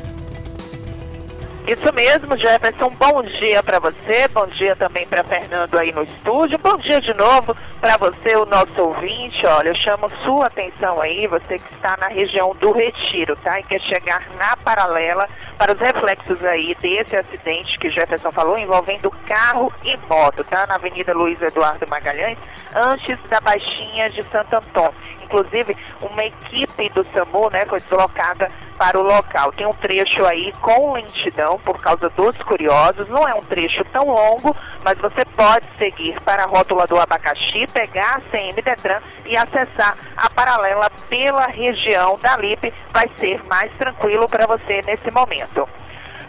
Isso 1.67 1.93
mesmo, 1.93 2.35
Jefferson. 2.37 2.89
Bom 2.89 3.21
dia 3.21 3.61
para 3.61 3.79
você, 3.79 4.27
bom 4.29 4.47
dia 4.47 4.75
também 4.75 5.05
para 5.05 5.23
Fernando 5.23 5.77
aí 5.77 5.91
no 5.91 6.03
estúdio, 6.03 6.57
bom 6.57 6.75
dia 6.77 6.99
de 6.99 7.13
novo 7.13 7.55
para 7.79 7.97
você, 7.97 8.35
o 8.35 8.45
nosso 8.45 8.81
ouvinte. 8.81 9.45
Olha, 9.45 9.69
eu 9.69 9.75
chamo 9.75 10.09
sua 10.23 10.47
atenção 10.47 10.99
aí, 10.99 11.27
você 11.27 11.59
que 11.59 11.73
está 11.75 11.95
na 11.97 12.07
região 12.07 12.55
do 12.59 12.71
Retiro, 12.71 13.35
tá? 13.37 13.59
E 13.59 13.63
quer 13.63 13.79
chegar 13.79 14.27
na 14.37 14.57
paralela 14.57 15.27
para 15.57 15.73
os 15.73 15.79
reflexos 15.79 16.43
aí 16.43 16.75
desse 16.81 17.15
acidente 17.15 17.77
que 17.77 17.91
Jefferson 17.91 18.31
falou, 18.31 18.57
envolvendo 18.57 19.11
carro 19.27 19.71
e 19.83 19.95
moto, 20.09 20.43
tá? 20.43 20.65
Na 20.65 20.75
Avenida 20.75 21.13
Luiz 21.13 21.39
Eduardo 21.41 21.87
Magalhães, 21.87 22.39
antes 22.73 23.17
da 23.29 23.39
Baixinha 23.39 24.09
de 24.09 24.23
Santo 24.23 24.55
Antônio. 24.55 24.93
Inclusive, 25.23 25.77
uma 26.01 26.25
equipe 26.25 26.89
do 26.89 27.05
SAMU, 27.05 27.49
né, 27.51 27.65
foi 27.65 27.79
deslocada 27.79 28.51
para 28.81 28.99
o 28.99 29.03
local. 29.03 29.51
Tem 29.51 29.67
um 29.67 29.73
trecho 29.73 30.25
aí 30.25 30.51
com 30.53 30.93
lentidão 30.93 31.59
por 31.59 31.79
causa 31.79 32.09
dos 32.09 32.35
curiosos. 32.37 33.07
Não 33.09 33.27
é 33.27 33.35
um 33.35 33.43
trecho 33.43 33.85
tão 33.93 34.07
longo, 34.07 34.57
mas 34.83 34.97
você 34.97 35.23
pode 35.37 35.67
seguir 35.77 36.19
para 36.21 36.45
a 36.45 36.47
rótula 36.47 36.87
do 36.87 36.99
abacaxi, 36.99 37.67
pegar 37.71 38.15
a 38.15 38.21
CM 38.31 38.59
Detran 38.59 38.99
e 39.23 39.37
acessar 39.37 39.95
a 40.17 40.27
paralela 40.31 40.89
pela 41.07 41.45
região 41.45 42.17
da 42.23 42.35
Lipe. 42.37 42.73
Vai 42.91 43.07
ser 43.17 43.39
mais 43.45 43.71
tranquilo 43.75 44.27
para 44.27 44.47
você 44.47 44.81
nesse 44.83 45.11
momento. 45.11 45.69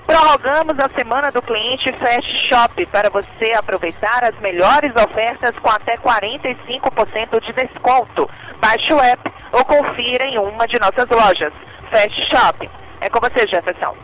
Prorrogamos 0.06 0.78
a 0.78 0.90
semana 0.94 1.32
do 1.32 1.40
cliente 1.40 1.90
Fast 1.92 2.37
Shop 2.49 2.85
para 2.87 3.09
você 3.09 3.54
aproveitar 3.54 4.25
as 4.25 4.38
melhores 4.40 4.92
ofertas 4.94 5.59
com 5.59 5.71
até 5.71 5.97
45% 5.97 7.40
de 7.40 7.52
desconto. 7.54 8.28
Baixe 8.61 8.92
o 8.92 9.00
app 9.00 9.32
ou 9.52 9.64
confira 9.64 10.26
em 10.26 10.37
uma 10.37 10.68
de 10.68 10.78
nossas 10.78 11.09
lojas. 11.09 11.72
Fast 11.93 12.19
Shop. 12.31 12.71
É 13.03 13.11
com 13.11 13.21
você, 13.21 13.47
Jefferson. 13.47 13.95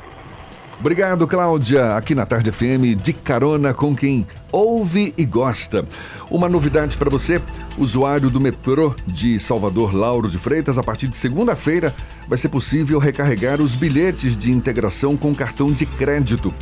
Obrigado, 0.78 1.26
Cláudia. 1.26 1.96
Aqui 1.96 2.14
na 2.14 2.26
Tarde 2.26 2.52
FM, 2.52 2.94
de 3.02 3.12
carona 3.12 3.72
com 3.74 3.96
quem 3.96 4.26
ouve 4.52 5.12
e 5.16 5.24
gosta. 5.24 5.84
Uma 6.30 6.48
novidade 6.48 6.96
para 6.98 7.10
você: 7.10 7.40
usuário 7.78 8.30
do 8.30 8.40
metrô 8.40 8.94
de 9.06 9.40
Salvador 9.40 9.94
Lauro 9.94 10.28
de 10.28 10.38
Freitas, 10.38 10.78
a 10.78 10.82
partir 10.82 11.08
de 11.08 11.16
segunda-feira 11.16 11.92
vai 12.28 12.36
ser 12.36 12.50
possível 12.50 12.98
recarregar 12.98 13.60
os 13.60 13.74
bilhetes 13.74 14.36
de 14.36 14.52
integração 14.52 15.16
com 15.16 15.34
cartão 15.34 15.72
de 15.72 15.86
crédito. 15.86 16.54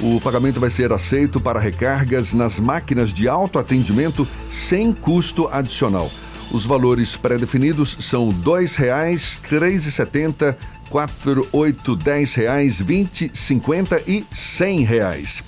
O 0.00 0.18
pagamento 0.18 0.58
vai 0.58 0.70
ser 0.70 0.92
aceito 0.92 1.38
para 1.38 1.60
recargas 1.60 2.32
nas 2.32 2.58
máquinas 2.58 3.12
de 3.12 3.28
autoatendimento 3.28 4.26
sem 4.48 4.94
custo 4.94 5.46
adicional. 5.52 6.10
Os 6.52 6.64
valores 6.64 7.16
pré-definidos 7.16 7.96
são 8.00 8.28
R$ 8.28 8.34
2,00, 8.44 9.40
R$ 9.48 9.58
3,70, 9.60 10.56
quatro, 10.90 11.46
oito, 11.52 11.94
dez 11.94 12.34
reais, 12.34 12.80
vinte, 12.80 13.30
cinquenta 13.32 14.02
e 14.06 14.24
cem 14.32 14.82
reais. 14.82 15.44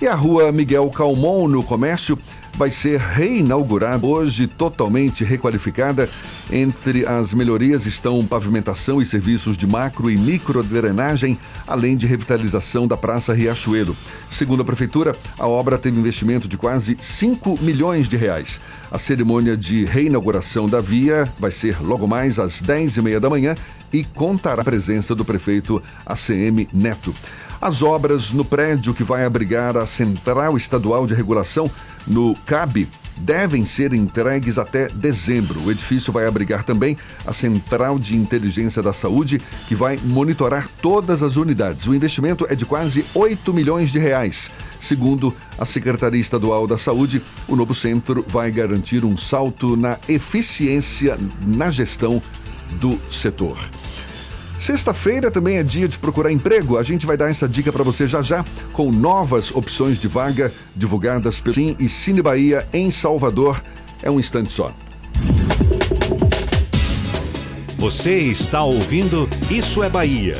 E 0.00 0.06
a 0.06 0.14
rua 0.14 0.50
Miguel 0.50 0.88
Calmon, 0.90 1.46
no 1.46 1.62
comércio, 1.62 2.18
vai 2.56 2.70
ser 2.70 2.98
reinaugurada 2.98 4.06
hoje, 4.06 4.46
totalmente 4.46 5.22
requalificada. 5.24 6.08
Entre 6.50 7.06
as 7.06 7.34
melhorias 7.34 7.86
estão 7.86 8.24
pavimentação 8.24 9.00
e 9.00 9.06
serviços 9.06 9.56
de 9.56 9.66
macro 9.66 10.10
e 10.10 10.16
micro 10.16 10.62
drenagem, 10.62 11.38
além 11.66 11.96
de 11.96 12.06
revitalização 12.06 12.86
da 12.86 12.96
Praça 12.96 13.34
Riachuelo. 13.34 13.96
Segundo 14.30 14.62
a 14.62 14.64
Prefeitura, 14.64 15.14
a 15.38 15.46
obra 15.46 15.76
teve 15.76 15.98
investimento 15.98 16.48
de 16.48 16.56
quase 16.56 16.96
5 17.00 17.58
milhões 17.60 18.08
de 18.08 18.16
reais. 18.16 18.58
A 18.90 18.98
cerimônia 18.98 19.56
de 19.56 19.84
reinauguração 19.84 20.66
da 20.66 20.80
via 20.80 21.28
vai 21.38 21.50
ser 21.50 21.82
logo 21.82 22.06
mais 22.06 22.38
às 22.38 22.60
10 22.60 22.96
e 22.96 23.02
meia 23.02 23.20
da 23.20 23.28
manhã 23.28 23.54
e 23.92 24.02
contará 24.04 24.62
a 24.62 24.64
presença 24.64 25.14
do 25.14 25.24
prefeito 25.24 25.82
ACM 26.06 26.66
Neto. 26.72 27.14
As 27.60 27.82
obras 27.82 28.32
no 28.32 28.44
prédio 28.44 28.94
que 28.94 29.02
vai 29.02 29.24
abrigar 29.24 29.76
a 29.76 29.86
Central 29.86 30.56
Estadual 30.56 31.06
de 31.06 31.14
Regulação 31.14 31.70
no 32.06 32.34
CAB 32.44 32.88
devem 33.16 33.64
ser 33.64 33.92
entregues 33.92 34.58
até 34.58 34.88
dezembro. 34.88 35.60
O 35.62 35.70
edifício 35.70 36.12
vai 36.12 36.26
abrigar 36.26 36.64
também 36.64 36.96
a 37.24 37.32
Central 37.32 37.98
de 37.98 38.16
Inteligência 38.16 38.82
da 38.82 38.92
Saúde, 38.92 39.40
que 39.66 39.74
vai 39.74 39.98
monitorar 40.04 40.68
todas 40.82 41.22
as 41.22 41.36
unidades. 41.36 41.86
O 41.86 41.94
investimento 41.94 42.46
é 42.48 42.54
de 42.54 42.66
quase 42.66 43.04
8 43.14 43.52
milhões 43.54 43.90
de 43.90 43.98
reais. 43.98 44.50
Segundo 44.78 45.34
a 45.58 45.64
Secretaria 45.64 46.20
Estadual 46.20 46.66
da 46.66 46.76
Saúde, 46.76 47.22
o 47.48 47.56
novo 47.56 47.74
centro 47.74 48.24
vai 48.28 48.50
garantir 48.50 49.04
um 49.04 49.16
salto 49.16 49.76
na 49.76 49.98
eficiência 50.08 51.18
na 51.46 51.70
gestão 51.70 52.22
do 52.80 52.98
setor. 53.10 53.56
Sexta-feira 54.58 55.30
também 55.30 55.58
é 55.58 55.62
dia 55.62 55.86
de 55.86 55.98
procurar 55.98 56.32
emprego. 56.32 56.78
A 56.78 56.82
gente 56.82 57.06
vai 57.06 57.16
dar 57.16 57.30
essa 57.30 57.48
dica 57.48 57.72
para 57.72 57.84
você 57.84 58.08
já 58.08 58.22
já, 58.22 58.44
com 58.72 58.90
novas 58.90 59.50
opções 59.54 59.98
de 59.98 60.08
vaga 60.08 60.52
divulgadas 60.74 61.40
pelo 61.40 61.54
Sim 61.54 61.76
e 61.78 61.88
Cine 61.88 62.22
Bahia 62.22 62.66
em 62.72 62.90
Salvador. 62.90 63.62
É 64.02 64.10
um 64.10 64.18
instante 64.18 64.52
só. 64.52 64.72
Você 67.78 68.16
está 68.18 68.64
ouvindo 68.64 69.28
Isso 69.50 69.82
é 69.82 69.88
Bahia. 69.88 70.36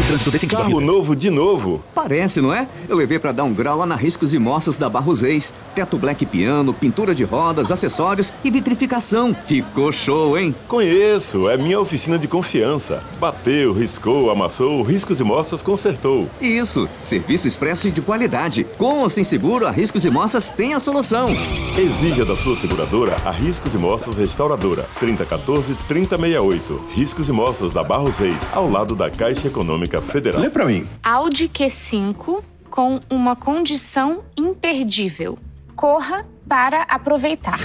O 0.00 0.06
trânsito 0.06 0.30
desse 0.30 0.46
Carro 0.46 0.80
novo 0.80 1.14
de 1.14 1.30
novo. 1.30 1.82
Parece, 1.94 2.40
não 2.40 2.52
é? 2.52 2.66
Eu 2.88 2.96
levei 2.96 3.18
para 3.18 3.32
dar 3.32 3.44
um 3.44 3.52
grau 3.52 3.78
lá 3.78 3.86
na 3.86 3.96
Riscos 3.96 4.34
e 4.34 4.38
Moças 4.38 4.76
da 4.76 4.88
Barros 4.88 5.20
Reis. 5.20 5.52
Teto 5.74 5.96
black 5.96 6.26
piano, 6.26 6.72
pintura 6.74 7.14
de 7.14 7.24
rodas, 7.24 7.70
acessórios 7.70 8.32
e 8.44 8.50
vitrificação. 8.50 9.34
Ficou 9.46 9.92
show, 9.92 10.38
hein? 10.38 10.54
Conheço, 10.68 11.48
é 11.48 11.51
minha 11.56 11.80
oficina 11.80 12.18
de 12.18 12.28
confiança. 12.28 13.02
Bateu, 13.18 13.72
riscou, 13.72 14.30
amassou, 14.30 14.82
Riscos 14.82 15.20
e 15.20 15.24
Moças 15.24 15.62
consertou. 15.62 16.28
Isso, 16.40 16.88
serviço 17.02 17.48
expresso 17.48 17.88
e 17.88 17.90
de 17.90 18.00
qualidade. 18.00 18.64
Com 18.78 19.00
ou 19.00 19.08
sem 19.08 19.24
seguro, 19.24 19.66
a 19.66 19.70
Riscos 19.70 20.04
e 20.04 20.10
Moças 20.10 20.50
tem 20.50 20.74
a 20.74 20.80
solução. 20.80 21.28
Exija 21.76 22.24
da 22.24 22.36
sua 22.36 22.56
seguradora 22.56 23.16
a 23.24 23.30
Riscos 23.30 23.74
e 23.74 23.78
Moças 23.78 24.16
Restauradora. 24.16 24.86
3014-3068. 25.00 26.60
Riscos 26.94 27.28
e 27.28 27.32
Moças 27.32 27.72
da 27.72 27.82
Barros 27.82 28.18
Reis, 28.18 28.38
ao 28.52 28.68
lado 28.68 28.94
da 28.94 29.10
Caixa 29.10 29.48
Econômica 29.48 30.00
Federal. 30.00 30.40
Lê 30.40 30.50
pra 30.50 30.66
mim. 30.66 30.86
Audi 31.02 31.48
Q5 31.48 32.42
com 32.70 33.00
uma 33.10 33.36
condição 33.36 34.20
imperdível. 34.36 35.38
Corra 35.76 36.26
para 36.48 36.82
aproveitar. 36.82 37.60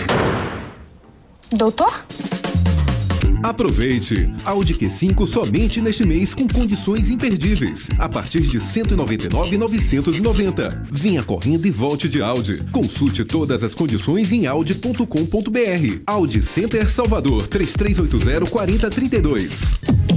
Doutor? 1.50 2.04
Aproveite! 3.44 4.34
Audi 4.46 4.74
Q5 4.74 5.28
somente 5.28 5.82
neste 5.82 6.06
mês 6.06 6.34
com 6.34 6.48
condições 6.48 7.10
imperdíveis. 7.10 7.90
A 7.98 8.08
partir 8.10 8.42
de 8.42 8.58
R$ 8.58 8.64
199,990. 8.64 10.84
Vinha 10.92 11.24
correndo 11.24 11.66
e 11.66 11.72
volte 11.72 12.10
de 12.10 12.22
Audi. 12.22 12.62
Consulte 12.72 13.24
todas 13.24 13.64
as 13.64 13.74
condições 13.76 14.32
em 14.32 14.48
audi.com.br. 14.48 16.02
Audi 16.06 16.42
Center 16.42 16.90
Salvador 16.90 17.48
3380-4032. 17.48 20.17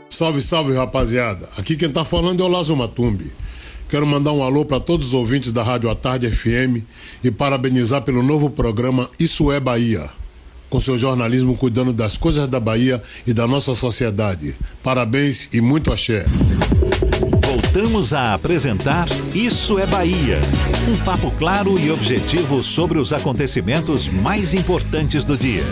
Salve, 0.09 0.41
salve, 0.41 0.73
rapaziada. 0.73 1.49
Aqui 1.57 1.77
quem 1.77 1.91
tá 1.91 2.05
falando 2.05 2.43
é 2.43 2.47
o 2.47 2.49
Lazo 2.49 2.75
Matumbi. 2.75 3.31
Quero 3.89 4.07
mandar 4.07 4.33
um 4.33 4.43
alô 4.43 4.65
para 4.65 4.81
todos 4.81 5.09
os 5.09 5.15
ouvintes 5.15 5.53
da 5.53 5.63
Rádio 5.63 5.91
A 5.91 5.95
Tarde 5.95 6.31
FM 6.31 6.85
e 7.23 7.31
parabenizar 7.31 8.03
pelo 8.03 8.23
novo 8.23 8.49
programa 8.49 9.11
Isso 9.19 9.53
é 9.53 9.61
Bahia, 9.61 10.09
com 10.71 10.81
seu 10.81 10.97
jornalismo 10.97 11.57
cuidando 11.57 11.93
das 11.93 12.17
coisas 12.17 12.49
da 12.49 12.61
Bahia 12.61 13.03
e 13.27 13.35
da 13.35 13.47
nossa 13.47 13.75
sociedade. 13.75 14.57
Parabéns 14.83 15.51
e 15.53 15.61
muito 15.61 15.93
axé. 15.93 16.25
Voltamos 17.45 18.15
a 18.15 18.33
apresentar 18.33 19.07
Isso 19.35 19.79
é 19.79 19.87
Bahia. 19.87 20.39
Um 20.89 20.97
papo 21.05 21.31
claro 21.33 21.79
e 21.79 21.91
objetivo 21.91 22.63
sobre 22.63 22.99
os 22.99 23.13
acontecimentos 23.13 24.07
mais 24.07 24.55
importantes 24.55 25.25
do 25.25 25.37
dia. 25.37 25.65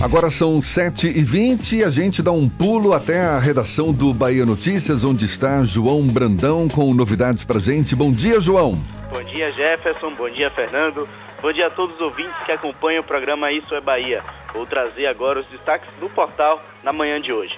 Agora 0.00 0.30
são 0.30 0.58
7h20 0.58 1.78
e 1.78 1.84
a 1.84 1.90
gente 1.90 2.22
dá 2.22 2.30
um 2.30 2.48
pulo 2.48 2.92
até 2.92 3.22
a 3.22 3.38
redação 3.38 3.92
do 3.92 4.12
Bahia 4.12 4.44
Notícias, 4.44 5.04
onde 5.04 5.24
está 5.24 5.64
João 5.64 6.06
Brandão 6.06 6.68
com 6.68 6.92
novidades 6.92 7.44
pra 7.44 7.58
gente. 7.58 7.96
Bom 7.96 8.12
dia, 8.12 8.40
João. 8.40 8.72
Bom 9.10 9.22
dia, 9.24 9.50
Jefferson. 9.52 10.14
Bom 10.14 10.28
dia, 10.28 10.50
Fernando. 10.50 11.08
Bom 11.46 11.52
dia 11.52 11.68
a 11.68 11.70
todos 11.70 11.94
os 11.94 12.00
ouvintes 12.00 12.36
que 12.44 12.50
acompanham 12.50 13.02
o 13.02 13.06
programa 13.06 13.52
Isso 13.52 13.72
é 13.72 13.80
Bahia. 13.80 14.20
Vou 14.52 14.66
trazer 14.66 15.06
agora 15.06 15.38
os 15.38 15.46
destaques 15.46 15.88
do 16.00 16.10
portal 16.10 16.60
na 16.82 16.92
manhã 16.92 17.20
de 17.20 17.32
hoje. 17.32 17.56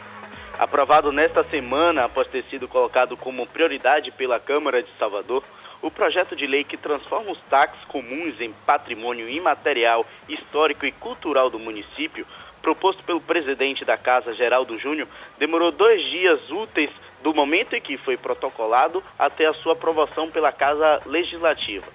Aprovado 0.59 1.11
nesta 1.11 1.42
semana, 1.42 2.05
após 2.05 2.29
ter 2.29 2.44
sido 2.51 2.68
colocado 2.68 3.16
como 3.16 3.46
prioridade 3.46 4.11
pela 4.11 4.38
Câmara 4.38 4.83
de 4.83 4.90
Salvador, 4.98 5.42
o 5.81 5.90
projeto 5.90 6.37
de 6.37 6.46
lei 6.46 6.64
que 6.64 6.77
transforma 6.77 7.31
os 7.31 7.40
táxis 7.48 7.83
comuns 7.87 8.38
em 8.42 8.53
patrimônio 8.66 9.27
imaterial, 9.27 10.05
histórico 10.29 10.85
e 10.85 10.92
cultural 10.92 11.48
do 11.48 11.59
município, 11.59 12.27
proposto 12.61 13.03
pelo 13.03 13.22
presidente 13.22 13.87
da 13.87 13.96
Casa, 13.96 14.35
Geraldo 14.35 14.79
Júnior, 14.79 15.09
demorou 15.38 15.72
dois 15.72 16.05
dias 16.05 16.51
úteis 16.51 16.90
do 17.22 17.33
momento 17.33 17.74
em 17.74 17.81
que 17.81 17.96
foi 17.96 18.18
protocolado 18.18 19.03
até 19.18 19.46
a 19.46 19.55
sua 19.55 19.72
aprovação 19.72 20.31
pela 20.31 20.53
Casa 20.53 21.01
Legislativa. 21.07 21.87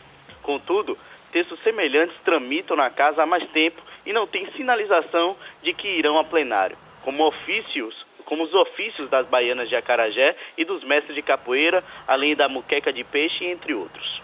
Contudo, 0.41 0.97
textos 1.33 1.59
semelhantes 1.63 2.15
tramitam 2.23 2.77
na 2.77 2.89
Casa 2.89 3.23
há 3.23 3.25
mais 3.25 3.43
tempo 3.49 3.81
e 4.05 4.13
não 4.13 4.27
tem 4.27 4.49
sinalização 4.51 5.35
de 5.63 5.73
que 5.73 5.87
irão 5.87 6.17
a 6.17 6.23
plenário, 6.23 6.77
como 7.01 7.25
ofícios 7.25 8.05
como 8.25 8.45
os 8.45 8.53
ofícios 8.53 9.09
das 9.09 9.27
baianas 9.27 9.67
de 9.67 9.75
Acarajé 9.75 10.35
e 10.57 10.63
dos 10.63 10.81
mestres 10.83 11.13
de 11.13 11.21
capoeira, 11.21 11.83
além 12.07 12.35
da 12.35 12.47
muqueca 12.47 12.91
de 12.91 13.03
peixe, 13.03 13.45
entre 13.45 13.73
outros. 13.73 14.21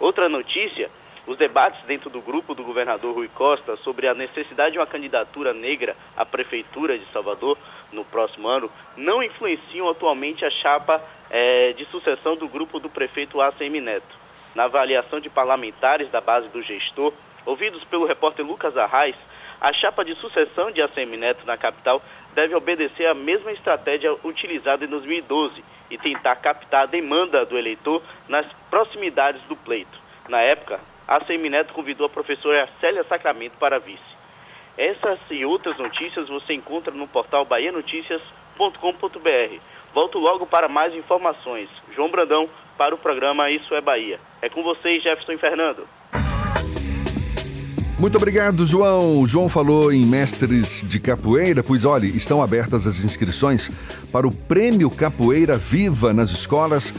Outra 0.00 0.26
notícia, 0.28 0.90
os 1.26 1.36
debates 1.36 1.84
dentro 1.84 2.10
do 2.10 2.20
grupo 2.20 2.54
do 2.54 2.64
governador 2.64 3.14
Rui 3.14 3.28
Costa 3.28 3.76
sobre 3.76 4.08
a 4.08 4.14
necessidade 4.14 4.72
de 4.72 4.78
uma 4.78 4.86
candidatura 4.86 5.52
negra 5.52 5.94
à 6.16 6.24
Prefeitura 6.24 6.98
de 6.98 7.04
Salvador 7.12 7.56
no 7.92 8.04
próximo 8.04 8.48
ano 8.48 8.70
não 8.96 9.22
influenciam 9.22 9.88
atualmente 9.88 10.44
a 10.44 10.50
chapa 10.50 11.00
eh, 11.30 11.74
de 11.76 11.84
sucessão 11.86 12.34
do 12.34 12.48
grupo 12.48 12.80
do 12.80 12.88
prefeito 12.88 13.40
ACM 13.40 13.80
Neto. 13.80 14.21
Na 14.54 14.64
avaliação 14.64 15.20
de 15.20 15.30
parlamentares 15.30 16.10
da 16.10 16.20
base 16.20 16.48
do 16.48 16.62
gestor, 16.62 17.12
ouvidos 17.46 17.84
pelo 17.84 18.06
repórter 18.06 18.44
Lucas 18.44 18.76
Arraes, 18.76 19.16
a 19.60 19.72
chapa 19.72 20.04
de 20.04 20.14
sucessão 20.16 20.70
de 20.70 20.82
ACM 20.82 21.16
Neto 21.16 21.46
na 21.46 21.56
capital 21.56 22.02
deve 22.34 22.54
obedecer 22.54 23.06
à 23.06 23.14
mesma 23.14 23.52
estratégia 23.52 24.14
utilizada 24.24 24.84
em 24.84 24.88
2012 24.88 25.62
e 25.90 25.98
tentar 25.98 26.36
captar 26.36 26.82
a 26.82 26.86
demanda 26.86 27.44
do 27.44 27.58
eleitor 27.58 28.02
nas 28.28 28.46
proximidades 28.70 29.42
do 29.42 29.54
pleito. 29.54 30.00
Na 30.28 30.40
época, 30.40 30.80
a 31.06 31.22
Semineto 31.24 31.74
convidou 31.74 32.06
a 32.06 32.10
professora 32.10 32.68
Célia 32.80 33.04
Sacramento 33.04 33.56
para 33.58 33.78
vice. 33.78 34.00
Essas 34.76 35.18
e 35.30 35.44
outras 35.44 35.76
notícias 35.76 36.28
você 36.28 36.54
encontra 36.54 36.92
no 36.92 37.06
portal 37.06 37.44
bahianoticias.com.br. 37.44 39.60
Volto 39.92 40.18
logo 40.18 40.46
para 40.46 40.68
mais 40.68 40.96
informações. 40.96 41.68
João 41.94 42.08
Brandão 42.08 42.48
para 42.76 42.94
o 42.94 42.98
programa 42.98 43.50
Isso 43.50 43.74
é 43.74 43.80
Bahia. 43.80 44.18
É 44.40 44.48
com 44.48 44.62
vocês, 44.62 45.02
Jefferson 45.02 45.32
e 45.32 45.38
Fernando. 45.38 45.86
Muito 48.02 48.16
obrigado, 48.16 48.66
João. 48.66 49.24
João 49.28 49.48
falou 49.48 49.92
em 49.92 50.04
mestres 50.04 50.82
de 50.84 50.98
capoeira, 50.98 51.62
pois 51.62 51.84
olhe, 51.84 52.08
estão 52.08 52.42
abertas 52.42 52.84
as 52.84 53.04
inscrições 53.04 53.70
para 54.10 54.26
o 54.26 54.34
Prêmio 54.34 54.90
Capoeira 54.90 55.56
Viva 55.56 56.12
nas 56.12 56.30
escolas, 56.30 56.92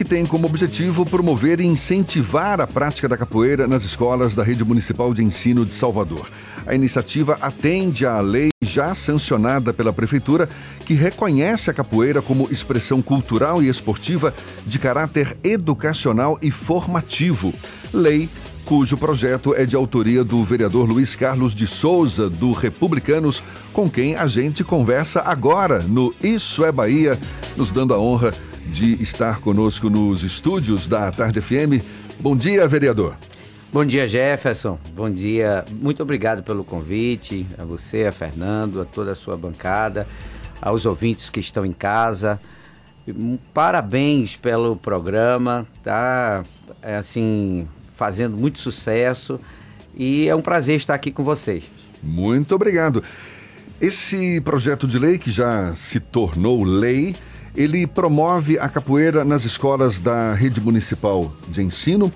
que 0.00 0.04
tem 0.06 0.24
como 0.24 0.46
objetivo 0.46 1.04
promover 1.04 1.60
e 1.60 1.66
incentivar 1.66 2.58
a 2.58 2.66
prática 2.66 3.06
da 3.06 3.18
capoeira 3.18 3.68
nas 3.68 3.84
escolas 3.84 4.34
da 4.34 4.42
Rede 4.42 4.64
Municipal 4.64 5.12
de 5.12 5.22
Ensino 5.22 5.62
de 5.62 5.74
Salvador. 5.74 6.26
A 6.66 6.74
iniciativa 6.74 7.36
atende 7.38 8.06
à 8.06 8.18
lei 8.18 8.48
já 8.62 8.94
sancionada 8.94 9.74
pela 9.74 9.92
Prefeitura, 9.92 10.48
que 10.86 10.94
reconhece 10.94 11.68
a 11.68 11.74
capoeira 11.74 12.22
como 12.22 12.48
expressão 12.50 13.02
cultural 13.02 13.62
e 13.62 13.68
esportiva 13.68 14.32
de 14.66 14.78
caráter 14.78 15.36
educacional 15.44 16.38
e 16.40 16.50
formativo. 16.50 17.52
Lei 17.92 18.26
cujo 18.64 18.96
projeto 18.96 19.52
é 19.54 19.66
de 19.66 19.76
autoria 19.76 20.24
do 20.24 20.42
vereador 20.44 20.88
Luiz 20.88 21.14
Carlos 21.14 21.54
de 21.54 21.66
Souza, 21.66 22.30
do 22.30 22.52
Republicanos, 22.52 23.42
com 23.72 23.90
quem 23.90 24.14
a 24.14 24.26
gente 24.26 24.64
conversa 24.64 25.20
agora 25.20 25.80
no 25.80 26.14
Isso 26.22 26.64
é 26.64 26.72
Bahia, 26.72 27.18
nos 27.54 27.70
dando 27.70 27.92
a 27.92 27.98
honra 27.98 28.30
de 28.30 28.49
estar 29.00 29.40
conosco 29.40 29.90
nos 29.90 30.22
estúdios 30.22 30.86
da 30.86 31.10
Tarde 31.10 31.40
FM. 31.40 31.82
Bom 32.20 32.36
dia, 32.36 32.66
vereador. 32.68 33.16
Bom 33.72 33.84
dia, 33.84 34.08
Jefferson. 34.08 34.78
Bom 34.94 35.10
dia. 35.10 35.64
Muito 35.70 36.02
obrigado 36.02 36.42
pelo 36.42 36.64
convite, 36.64 37.46
a 37.56 37.64
você, 37.64 38.06
a 38.06 38.12
Fernando, 38.12 38.80
a 38.80 38.84
toda 38.84 39.12
a 39.12 39.14
sua 39.14 39.36
bancada, 39.36 40.06
aos 40.60 40.84
ouvintes 40.84 41.30
que 41.30 41.40
estão 41.40 41.64
em 41.64 41.72
casa. 41.72 42.40
Parabéns 43.54 44.36
pelo 44.36 44.76
programa, 44.76 45.66
tá? 45.82 46.44
É 46.82 46.96
assim, 46.96 47.66
fazendo 47.96 48.36
muito 48.36 48.58
sucesso 48.58 49.38
e 49.94 50.28
é 50.28 50.34
um 50.34 50.42
prazer 50.42 50.76
estar 50.76 50.94
aqui 50.94 51.10
com 51.10 51.22
vocês. 51.22 51.64
Muito 52.02 52.54
obrigado. 52.54 53.02
Esse 53.80 54.40
projeto 54.40 54.86
de 54.86 54.98
lei 54.98 55.16
que 55.16 55.30
já 55.30 55.74
se 55.74 56.00
tornou 56.00 56.64
lei, 56.64 57.14
ele 57.54 57.86
promove 57.86 58.58
a 58.58 58.68
capoeira 58.68 59.24
nas 59.24 59.44
escolas 59.44 60.00
da 60.00 60.34
rede 60.34 60.60
municipal 60.60 61.32
de 61.48 61.62
ensino. 61.62 62.12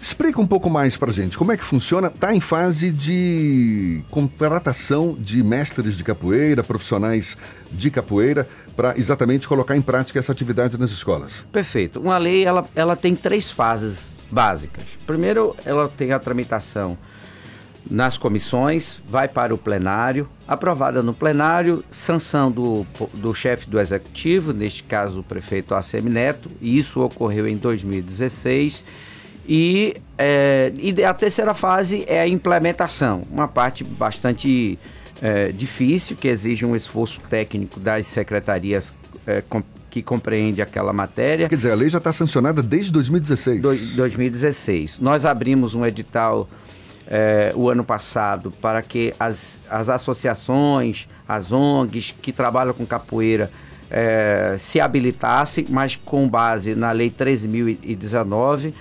Explica 0.00 0.38
um 0.38 0.46
pouco 0.46 0.68
mais 0.68 0.98
para 0.98 1.10
gente 1.10 1.38
como 1.38 1.50
é 1.50 1.56
que 1.56 1.64
funciona. 1.64 2.08
Está 2.08 2.34
em 2.34 2.40
fase 2.40 2.92
de 2.92 4.02
contratação 4.10 5.16
de 5.18 5.42
mestres 5.42 5.96
de 5.96 6.04
capoeira, 6.04 6.62
profissionais 6.62 7.38
de 7.72 7.90
capoeira, 7.90 8.46
para 8.76 8.98
exatamente 8.98 9.48
colocar 9.48 9.74
em 9.74 9.80
prática 9.80 10.18
essa 10.18 10.30
atividade 10.30 10.76
nas 10.76 10.90
escolas. 10.90 11.42
Perfeito. 11.50 12.00
Uma 12.00 12.18
lei 12.18 12.44
ela, 12.44 12.66
ela 12.74 12.94
tem 12.94 13.16
três 13.16 13.50
fases 13.50 14.12
básicas. 14.30 14.84
Primeiro, 15.06 15.56
ela 15.64 15.88
tem 15.88 16.12
a 16.12 16.18
tramitação 16.18 16.98
nas 17.90 18.16
comissões, 18.16 18.98
vai 19.08 19.28
para 19.28 19.54
o 19.54 19.58
plenário, 19.58 20.28
aprovada 20.48 21.02
no 21.02 21.12
plenário, 21.12 21.84
sanção 21.90 22.50
do, 22.50 22.86
do 23.12 23.34
chefe 23.34 23.68
do 23.68 23.78
executivo, 23.78 24.52
neste 24.52 24.82
caso 24.82 25.20
o 25.20 25.22
prefeito 25.22 25.74
ACM 25.74 26.08
Neto, 26.08 26.50
e 26.60 26.78
isso 26.78 27.00
ocorreu 27.00 27.46
em 27.46 27.56
2016. 27.56 28.84
E, 29.46 29.96
é, 30.16 30.72
e 30.78 31.04
a 31.04 31.12
terceira 31.12 31.52
fase 31.52 32.04
é 32.08 32.20
a 32.20 32.26
implementação, 32.26 33.22
uma 33.30 33.46
parte 33.46 33.84
bastante 33.84 34.78
é, 35.20 35.52
difícil, 35.52 36.16
que 36.16 36.28
exige 36.28 36.64
um 36.64 36.74
esforço 36.74 37.20
técnico 37.28 37.78
das 37.78 38.06
secretarias 38.06 38.94
é, 39.26 39.42
que 39.90 40.02
compreende 40.02 40.62
aquela 40.62 40.92
matéria. 40.92 41.48
Quer 41.48 41.54
dizer, 41.54 41.70
a 41.70 41.74
lei 41.74 41.88
já 41.88 41.98
está 41.98 42.12
sancionada 42.12 42.62
desde 42.62 42.90
2016. 42.92 43.60
Do, 43.60 43.96
2016. 43.96 44.98
Nós 44.98 45.24
abrimos 45.24 45.74
um 45.74 45.84
edital 45.84 46.48
é, 47.06 47.52
o 47.54 47.68
ano 47.68 47.84
passado 47.84 48.50
para 48.50 48.82
que 48.82 49.14
as, 49.18 49.60
as 49.70 49.88
associações, 49.88 51.08
as 51.28 51.52
ONGs 51.52 52.14
que 52.20 52.32
trabalham 52.32 52.72
com 52.72 52.86
capoeira 52.86 53.50
é, 53.90 54.56
se 54.58 54.80
habilitassem, 54.80 55.66
mas 55.68 55.96
com 55.96 56.28
base 56.28 56.74
na 56.74 56.90
Lei 56.92 57.10
13.019. 57.10 58.72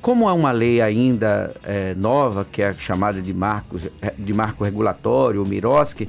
Como 0.00 0.28
é 0.28 0.32
uma 0.32 0.52
lei 0.52 0.80
ainda 0.80 1.52
é, 1.64 1.92
nova, 1.94 2.46
que 2.50 2.62
é 2.62 2.72
chamada 2.72 3.20
de, 3.20 3.34
marcos, 3.34 3.82
de 4.16 4.32
marco 4.32 4.62
regulatório, 4.62 5.42
o 5.42 5.46
MIROSC, 5.46 6.08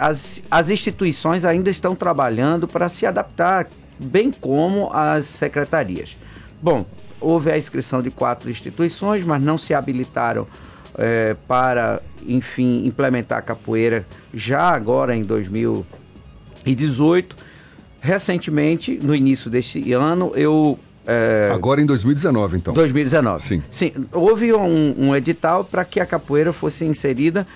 as, 0.00 0.42
as 0.50 0.68
instituições 0.68 1.44
ainda 1.44 1.70
estão 1.70 1.94
trabalhando 1.94 2.66
para 2.66 2.88
se 2.88 3.06
adaptar, 3.06 3.68
bem 3.98 4.32
como 4.32 4.90
as 4.92 5.26
secretarias. 5.26 6.16
Bom, 6.60 6.84
houve 7.20 7.50
a 7.50 7.56
inscrição 7.56 8.02
de 8.02 8.10
quatro 8.10 8.50
instituições, 8.50 9.24
mas 9.24 9.40
não 9.40 9.56
se 9.56 9.74
habilitaram 9.74 10.46
é, 10.96 11.36
para, 11.46 12.00
enfim, 12.26 12.86
implementar 12.86 13.38
a 13.38 13.42
capoeira 13.42 14.06
já 14.32 14.70
agora 14.70 15.14
em 15.16 15.22
2018. 15.22 17.36
Recentemente, 18.00 18.98
no 19.02 19.14
início 19.14 19.50
deste 19.50 19.92
ano, 19.92 20.32
eu 20.34 20.78
é... 21.06 21.50
Agora 21.52 21.82
em 21.82 21.86
2019, 21.86 22.56
então. 22.56 22.72
2019. 22.72 23.42
Sim. 23.42 23.62
Sim. 23.68 23.92
Houve 24.12 24.54
um, 24.54 25.08
um 25.08 25.16
edital 25.16 25.64
para 25.64 25.84
que 25.84 26.00
a 26.00 26.06
capoeira 26.06 26.52
fosse 26.52 26.84
inserida 26.84 27.46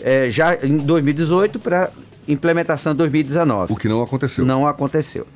é, 0.00 0.30
já 0.30 0.56
em 0.62 0.78
2018 0.78 1.58
para 1.58 1.90
implementação 2.26 2.92
em 2.92 2.96
2019. 2.96 3.72
O 3.72 3.76
que 3.76 3.88
não 3.88 4.02
aconteceu. 4.02 4.44
Não 4.44 4.66
aconteceu. 4.66 5.26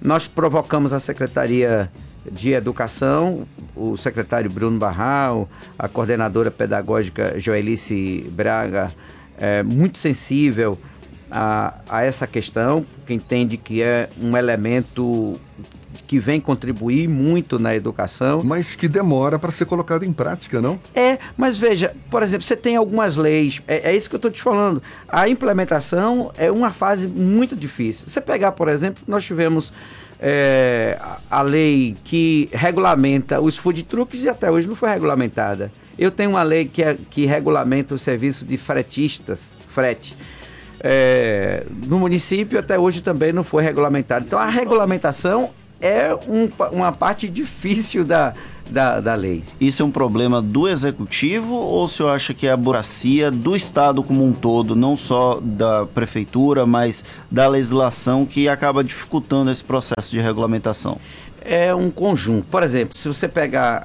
Nós 0.00 0.28
provocamos 0.28 0.92
a 0.92 0.98
Secretaria 0.98 1.90
de 2.30 2.52
Educação, 2.52 3.46
o 3.74 3.96
secretário 3.96 4.50
Bruno 4.50 4.78
Barral, 4.78 5.48
a 5.78 5.88
coordenadora 5.88 6.50
pedagógica 6.50 7.38
Joelice 7.38 8.26
Braga, 8.30 8.92
é, 9.36 9.62
muito 9.62 9.98
sensível 9.98 10.78
a, 11.30 11.74
a 11.88 12.02
essa 12.04 12.26
questão, 12.26 12.84
que 13.06 13.14
entende 13.14 13.56
que 13.56 13.82
é 13.82 14.08
um 14.20 14.36
elemento 14.36 15.38
que 16.08 16.18
vem 16.18 16.40
contribuir 16.40 17.06
muito 17.06 17.58
na 17.58 17.76
educação. 17.76 18.40
Mas 18.42 18.74
que 18.74 18.88
demora 18.88 19.38
para 19.38 19.52
ser 19.52 19.66
colocado 19.66 20.04
em 20.04 20.12
prática, 20.12 20.58
não? 20.58 20.80
É, 20.94 21.18
mas 21.36 21.58
veja, 21.58 21.94
por 22.10 22.22
exemplo, 22.22 22.46
você 22.46 22.56
tem 22.56 22.76
algumas 22.76 23.16
leis, 23.16 23.60
é, 23.68 23.90
é 23.90 23.96
isso 23.96 24.08
que 24.08 24.16
eu 24.16 24.18
estou 24.18 24.30
te 24.30 24.42
falando. 24.42 24.82
A 25.06 25.28
implementação 25.28 26.32
é 26.38 26.50
uma 26.50 26.70
fase 26.72 27.06
muito 27.06 27.54
difícil. 27.54 28.08
Você 28.08 28.22
pegar, 28.22 28.52
por 28.52 28.68
exemplo, 28.68 29.04
nós 29.06 29.22
tivemos 29.22 29.70
é, 30.18 30.98
a 31.30 31.42
lei 31.42 31.94
que 32.02 32.48
regulamenta 32.52 33.38
os 33.38 33.58
food 33.58 33.82
trucks 33.82 34.22
e 34.22 34.30
até 34.30 34.50
hoje 34.50 34.66
não 34.66 34.74
foi 34.74 34.88
regulamentada. 34.88 35.70
Eu 35.98 36.10
tenho 36.10 36.30
uma 36.30 36.42
lei 36.42 36.64
que, 36.64 36.82
é, 36.82 36.96
que 37.10 37.26
regulamenta 37.26 37.94
o 37.94 37.98
serviço 37.98 38.46
de 38.46 38.56
fretistas, 38.56 39.52
frete. 39.68 40.16
É, 40.80 41.66
no 41.86 41.98
município 41.98 42.58
até 42.58 42.78
hoje 42.78 43.02
também 43.02 43.30
não 43.30 43.44
foi 43.44 43.62
regulamentado. 43.62 44.24
Então 44.24 44.38
a 44.38 44.46
regulamentação 44.46 45.50
é 45.80 46.14
um, 46.26 46.50
uma 46.72 46.92
parte 46.92 47.28
difícil 47.28 48.04
da, 48.04 48.34
da, 48.68 49.00
da 49.00 49.14
lei. 49.14 49.44
Isso 49.60 49.82
é 49.82 49.84
um 49.84 49.90
problema 49.90 50.42
do 50.42 50.68
executivo 50.68 51.54
ou 51.54 51.84
o 51.84 51.88
senhor 51.88 52.10
acha 52.10 52.34
que 52.34 52.46
é 52.46 52.52
a 52.52 52.56
burocracia 52.56 53.30
do 53.30 53.56
Estado 53.56 54.02
como 54.02 54.24
um 54.24 54.32
todo, 54.32 54.74
não 54.74 54.96
só 54.96 55.40
da 55.40 55.86
prefeitura, 55.86 56.66
mas 56.66 57.04
da 57.30 57.48
legislação 57.48 58.26
que 58.26 58.48
acaba 58.48 58.82
dificultando 58.84 59.50
esse 59.50 59.64
processo 59.64 60.10
de 60.10 60.18
regulamentação? 60.18 60.98
É 61.40 61.74
um 61.74 61.90
conjunto. 61.90 62.46
Por 62.50 62.62
exemplo, 62.62 62.96
se 62.98 63.08
você 63.08 63.28
pegar 63.28 63.82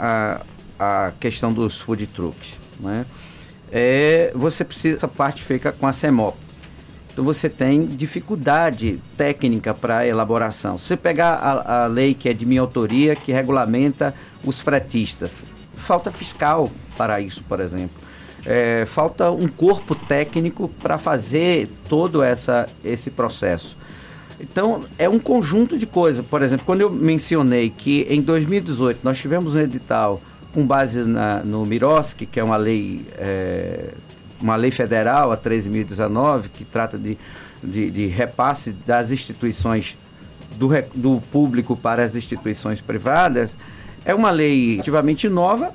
a, 0.80 1.06
a 1.08 1.12
questão 1.20 1.54
dos 1.54 1.80
food 1.80 2.08
trucks, 2.08 2.58
né? 2.80 3.06
É, 3.76 4.32
você 4.36 4.64
precisa, 4.64 4.98
essa 4.98 5.08
parte 5.08 5.44
fica 5.44 5.72
com 5.72 5.88
a 5.88 5.94
CEMOP. 5.94 6.38
Então 7.14 7.24
você 7.24 7.48
tem 7.48 7.86
dificuldade 7.86 9.00
técnica 9.16 9.72
para 9.72 10.06
elaboração. 10.06 10.80
Você 10.80 10.98
pegar 10.98 11.36
a, 11.36 11.84
a 11.84 11.88
lei 11.88 12.16
que 12.16 12.28
é 12.28 12.34
de 12.34 12.44
minha 12.44 12.60
autoria, 12.60 13.16
que 13.16 13.32
regulamenta 13.32 14.16
os 14.44 14.60
fretistas, 14.60 15.46
falta 15.74 16.12
fiscal 16.12 16.72
para 16.98 17.22
isso, 17.22 17.44
por 17.44 17.60
exemplo. 17.60 18.02
É, 18.46 18.84
falta 18.86 19.30
um 19.30 19.48
corpo 19.48 19.94
técnico 19.94 20.68
para 20.82 20.98
fazer 20.98 21.70
todo 21.88 22.24
essa, 22.24 22.68
esse 22.84 23.12
processo. 23.12 23.78
Então, 24.40 24.84
é 24.98 25.08
um 25.08 25.20
conjunto 25.20 25.78
de 25.78 25.86
coisas. 25.86 26.26
Por 26.26 26.42
exemplo, 26.42 26.66
quando 26.66 26.82
eu 26.82 26.90
mencionei 26.90 27.70
que 27.70 28.08
em 28.10 28.22
2018 28.22 29.00
nós 29.04 29.20
tivemos 29.20 29.56
um 29.56 29.62
edital 29.62 30.20
com 30.52 30.66
base 30.66 31.04
na, 31.04 31.44
no 31.44 31.64
Miroski, 31.66 32.26
que 32.26 32.40
é 32.40 32.44
uma 32.44 32.58
lei 32.58 33.06
é, 33.18 33.94
uma 34.44 34.58
lei 34.58 34.70
federal, 34.70 35.32
a 35.32 35.38
13.019, 35.38 36.50
que 36.54 36.66
trata 36.66 36.98
de, 36.98 37.18
de, 37.64 37.90
de, 37.90 38.08
repasse 38.08 38.74
das 38.86 39.10
instituições 39.10 39.98
do, 40.58 40.70
do 40.94 41.22
público 41.32 41.78
para 41.78 42.04
as 42.04 42.16
instituições 42.16 42.82
privadas, 42.82 43.56
é 44.04 44.14
uma 44.14 44.30
lei 44.30 44.80
ativamente 44.80 45.30
nova 45.30 45.72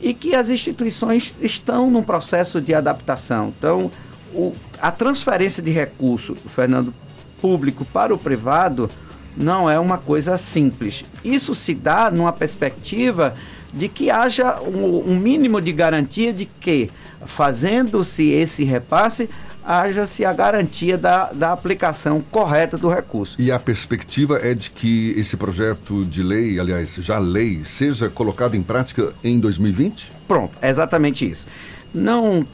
e 0.00 0.14
que 0.14 0.36
as 0.36 0.50
instituições 0.50 1.34
estão 1.40 1.90
num 1.90 2.02
processo 2.02 2.60
de 2.60 2.72
adaptação. 2.72 3.52
Então, 3.58 3.90
o, 4.32 4.54
a 4.80 4.92
transferência 4.92 5.62
de 5.62 5.72
recurso, 5.72 6.36
Fernando 6.46 6.94
público 7.40 7.84
para 7.84 8.14
o 8.14 8.18
privado 8.18 8.88
não 9.36 9.68
é 9.68 9.80
uma 9.80 9.98
coisa 9.98 10.38
simples. 10.38 11.04
Isso 11.24 11.56
se 11.56 11.74
dá 11.74 12.08
numa 12.08 12.32
perspectiva 12.32 13.34
de 13.72 13.88
que 13.88 14.10
haja 14.10 14.60
um, 14.60 15.12
um 15.12 15.18
mínimo 15.18 15.60
de 15.60 15.72
garantia 15.72 16.32
de 16.32 16.44
que, 16.44 16.90
fazendo-se 17.24 18.30
esse 18.30 18.64
repasse, 18.64 19.28
haja-se 19.64 20.24
a 20.24 20.32
garantia 20.32 20.98
da, 20.98 21.32
da 21.32 21.52
aplicação 21.52 22.20
correta 22.30 22.76
do 22.76 22.88
recurso. 22.88 23.40
E 23.40 23.50
a 23.50 23.58
perspectiva 23.58 24.38
é 24.38 24.54
de 24.54 24.70
que 24.70 25.14
esse 25.16 25.36
projeto 25.36 26.04
de 26.04 26.22
lei, 26.22 26.58
aliás, 26.58 26.96
já 26.96 27.18
lei, 27.18 27.64
seja 27.64 28.08
colocado 28.08 28.56
em 28.56 28.62
prática 28.62 29.12
em 29.22 29.38
2020? 29.38 30.12
Pronto, 30.26 30.58
é 30.60 30.68
exatamente 30.68 31.28
isso. 31.28 31.46
Não 31.94 32.46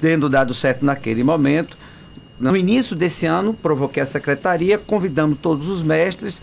tendo 0.00 0.28
dado 0.28 0.52
certo 0.52 0.84
naquele 0.84 1.22
momento, 1.22 1.76
no 2.38 2.54
início 2.54 2.94
desse 2.94 3.24
ano, 3.24 3.54
provoquei 3.54 4.02
a 4.02 4.06
secretaria, 4.06 4.76
convidamos 4.76 5.38
todos 5.40 5.68
os 5.68 5.82
mestres 5.82 6.42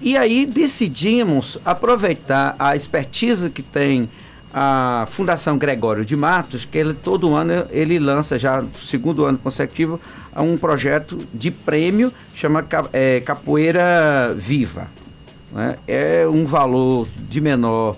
e 0.00 0.16
aí 0.16 0.46
decidimos 0.46 1.58
aproveitar 1.64 2.56
a 2.58 2.74
expertise 2.74 3.50
que 3.50 3.62
tem 3.62 4.08
a 4.52 5.04
Fundação 5.08 5.56
Gregório 5.56 6.04
de 6.04 6.16
Matos, 6.16 6.64
que 6.64 6.76
ele 6.78 6.94
todo 6.94 7.34
ano 7.34 7.66
ele 7.70 7.98
lança 7.98 8.38
já 8.38 8.62
no 8.62 8.74
segundo 8.74 9.24
ano 9.24 9.38
consecutivo 9.38 10.00
um 10.36 10.56
projeto 10.56 11.18
de 11.32 11.50
prêmio 11.50 12.12
chama 12.34 12.64
é, 12.92 13.20
Capoeira 13.20 14.34
Viva. 14.36 14.88
Né? 15.52 15.76
É 15.86 16.26
um 16.26 16.44
valor 16.44 17.06
de 17.28 17.40
menor 17.40 17.96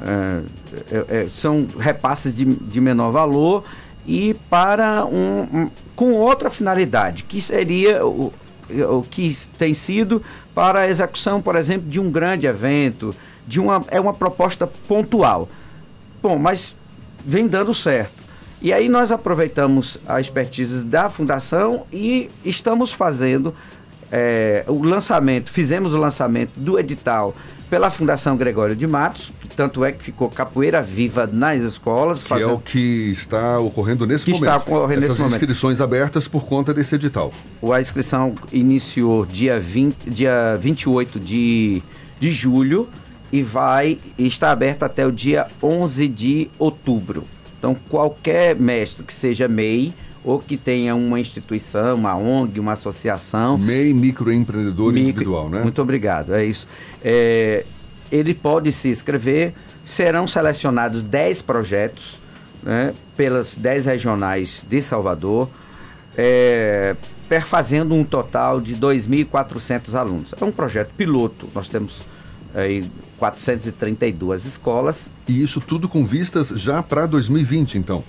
é, 0.00 0.42
é, 0.90 1.04
é, 1.08 1.28
são 1.28 1.68
repasses 1.78 2.34
de, 2.34 2.44
de 2.44 2.80
menor 2.80 3.10
valor 3.10 3.64
e 4.04 4.34
para 4.50 5.04
um, 5.04 5.42
um, 5.52 5.70
com 5.94 6.12
outra 6.12 6.50
finalidade, 6.50 7.22
que 7.22 7.40
seria 7.40 8.04
o, 8.04 8.32
o 8.68 9.02
que 9.08 9.36
tem 9.56 9.74
sido 9.74 10.20
para 10.54 10.80
a 10.80 10.88
execução, 10.88 11.40
por 11.40 11.56
exemplo, 11.56 11.88
de 11.88 12.00
um 12.00 12.10
grande 12.10 12.46
evento, 12.46 13.14
de 13.46 13.60
uma 13.60 13.84
é 13.88 14.00
uma 14.00 14.14
proposta 14.14 14.66
pontual. 14.66 15.48
Bom, 16.22 16.38
mas 16.38 16.76
vem 17.24 17.46
dando 17.46 17.74
certo. 17.74 18.22
E 18.60 18.72
aí 18.72 18.88
nós 18.88 19.10
aproveitamos 19.10 19.98
a 20.06 20.20
expertise 20.20 20.84
da 20.84 21.10
fundação 21.10 21.84
e 21.92 22.30
estamos 22.44 22.92
fazendo 22.92 23.54
é, 24.10 24.64
o 24.68 24.84
lançamento, 24.84 25.50
fizemos 25.50 25.94
o 25.94 25.98
lançamento 25.98 26.52
do 26.56 26.78
edital 26.78 27.34
pela 27.72 27.90
Fundação 27.90 28.36
Gregório 28.36 28.76
de 28.76 28.86
Matos, 28.86 29.32
tanto 29.56 29.82
é 29.82 29.92
que 29.92 30.04
ficou 30.04 30.28
capoeira 30.28 30.82
viva 30.82 31.26
nas 31.26 31.62
escolas. 31.62 32.22
Que 32.22 32.28
fazendo... 32.28 32.50
é 32.50 32.52
o 32.52 32.58
que 32.58 33.10
está 33.10 33.58
ocorrendo 33.58 34.06
nesse 34.06 34.26
que 34.26 34.32
momento. 34.32 34.44
Está 34.44 34.56
ocorrendo 34.58 34.98
Essas 34.98 35.18
nesse 35.18 35.30
inscrições 35.30 35.78
momento. 35.78 35.94
abertas 35.94 36.28
por 36.28 36.44
conta 36.44 36.74
desse 36.74 36.96
edital. 36.96 37.32
A 37.72 37.80
inscrição 37.80 38.34
iniciou 38.52 39.24
dia, 39.24 39.58
20, 39.58 40.10
dia 40.10 40.54
28 40.60 41.18
de, 41.18 41.82
de 42.20 42.30
julho 42.30 42.90
e 43.32 43.42
vai 43.42 43.98
está 44.18 44.50
aberta 44.50 44.84
até 44.84 45.06
o 45.06 45.10
dia 45.10 45.46
11 45.62 46.08
de 46.08 46.50
outubro. 46.58 47.24
Então, 47.58 47.74
qualquer 47.88 48.54
mestre 48.54 49.02
que 49.02 49.14
seja 49.14 49.48
MEI 49.48 49.94
ou 50.24 50.38
que 50.38 50.56
tenha 50.56 50.94
uma 50.94 51.18
instituição, 51.18 51.96
uma 51.96 52.16
ONG, 52.16 52.60
uma 52.60 52.72
associação. 52.72 53.58
MEI, 53.58 53.92
microempreendedor 53.92 54.92
micro, 54.92 55.08
individual, 55.08 55.48
né? 55.48 55.62
Muito 55.62 55.82
obrigado, 55.82 56.34
é 56.34 56.44
isso. 56.44 56.66
É, 57.02 57.64
ele 58.10 58.34
pode 58.34 58.70
se 58.72 58.88
inscrever, 58.88 59.54
serão 59.84 60.26
selecionados 60.26 61.02
10 61.02 61.42
projetos 61.42 62.20
né, 62.62 62.94
pelas 63.16 63.56
10 63.56 63.86
regionais 63.86 64.64
de 64.68 64.80
Salvador, 64.80 65.48
é, 66.16 66.94
perfazendo 67.28 67.94
um 67.94 68.04
total 68.04 68.60
de 68.60 68.76
2.400 68.76 69.94
alunos. 69.94 70.34
É 70.40 70.44
um 70.44 70.52
projeto 70.52 70.90
piloto, 70.96 71.48
nós 71.54 71.68
temos 71.68 72.02
aí 72.54 72.84
432 73.18 74.44
escolas. 74.44 75.10
E 75.26 75.42
isso 75.42 75.60
tudo 75.60 75.88
com 75.88 76.04
vistas 76.04 76.48
já 76.48 76.82
para 76.82 77.06
2020, 77.06 77.78
então? 77.78 78.04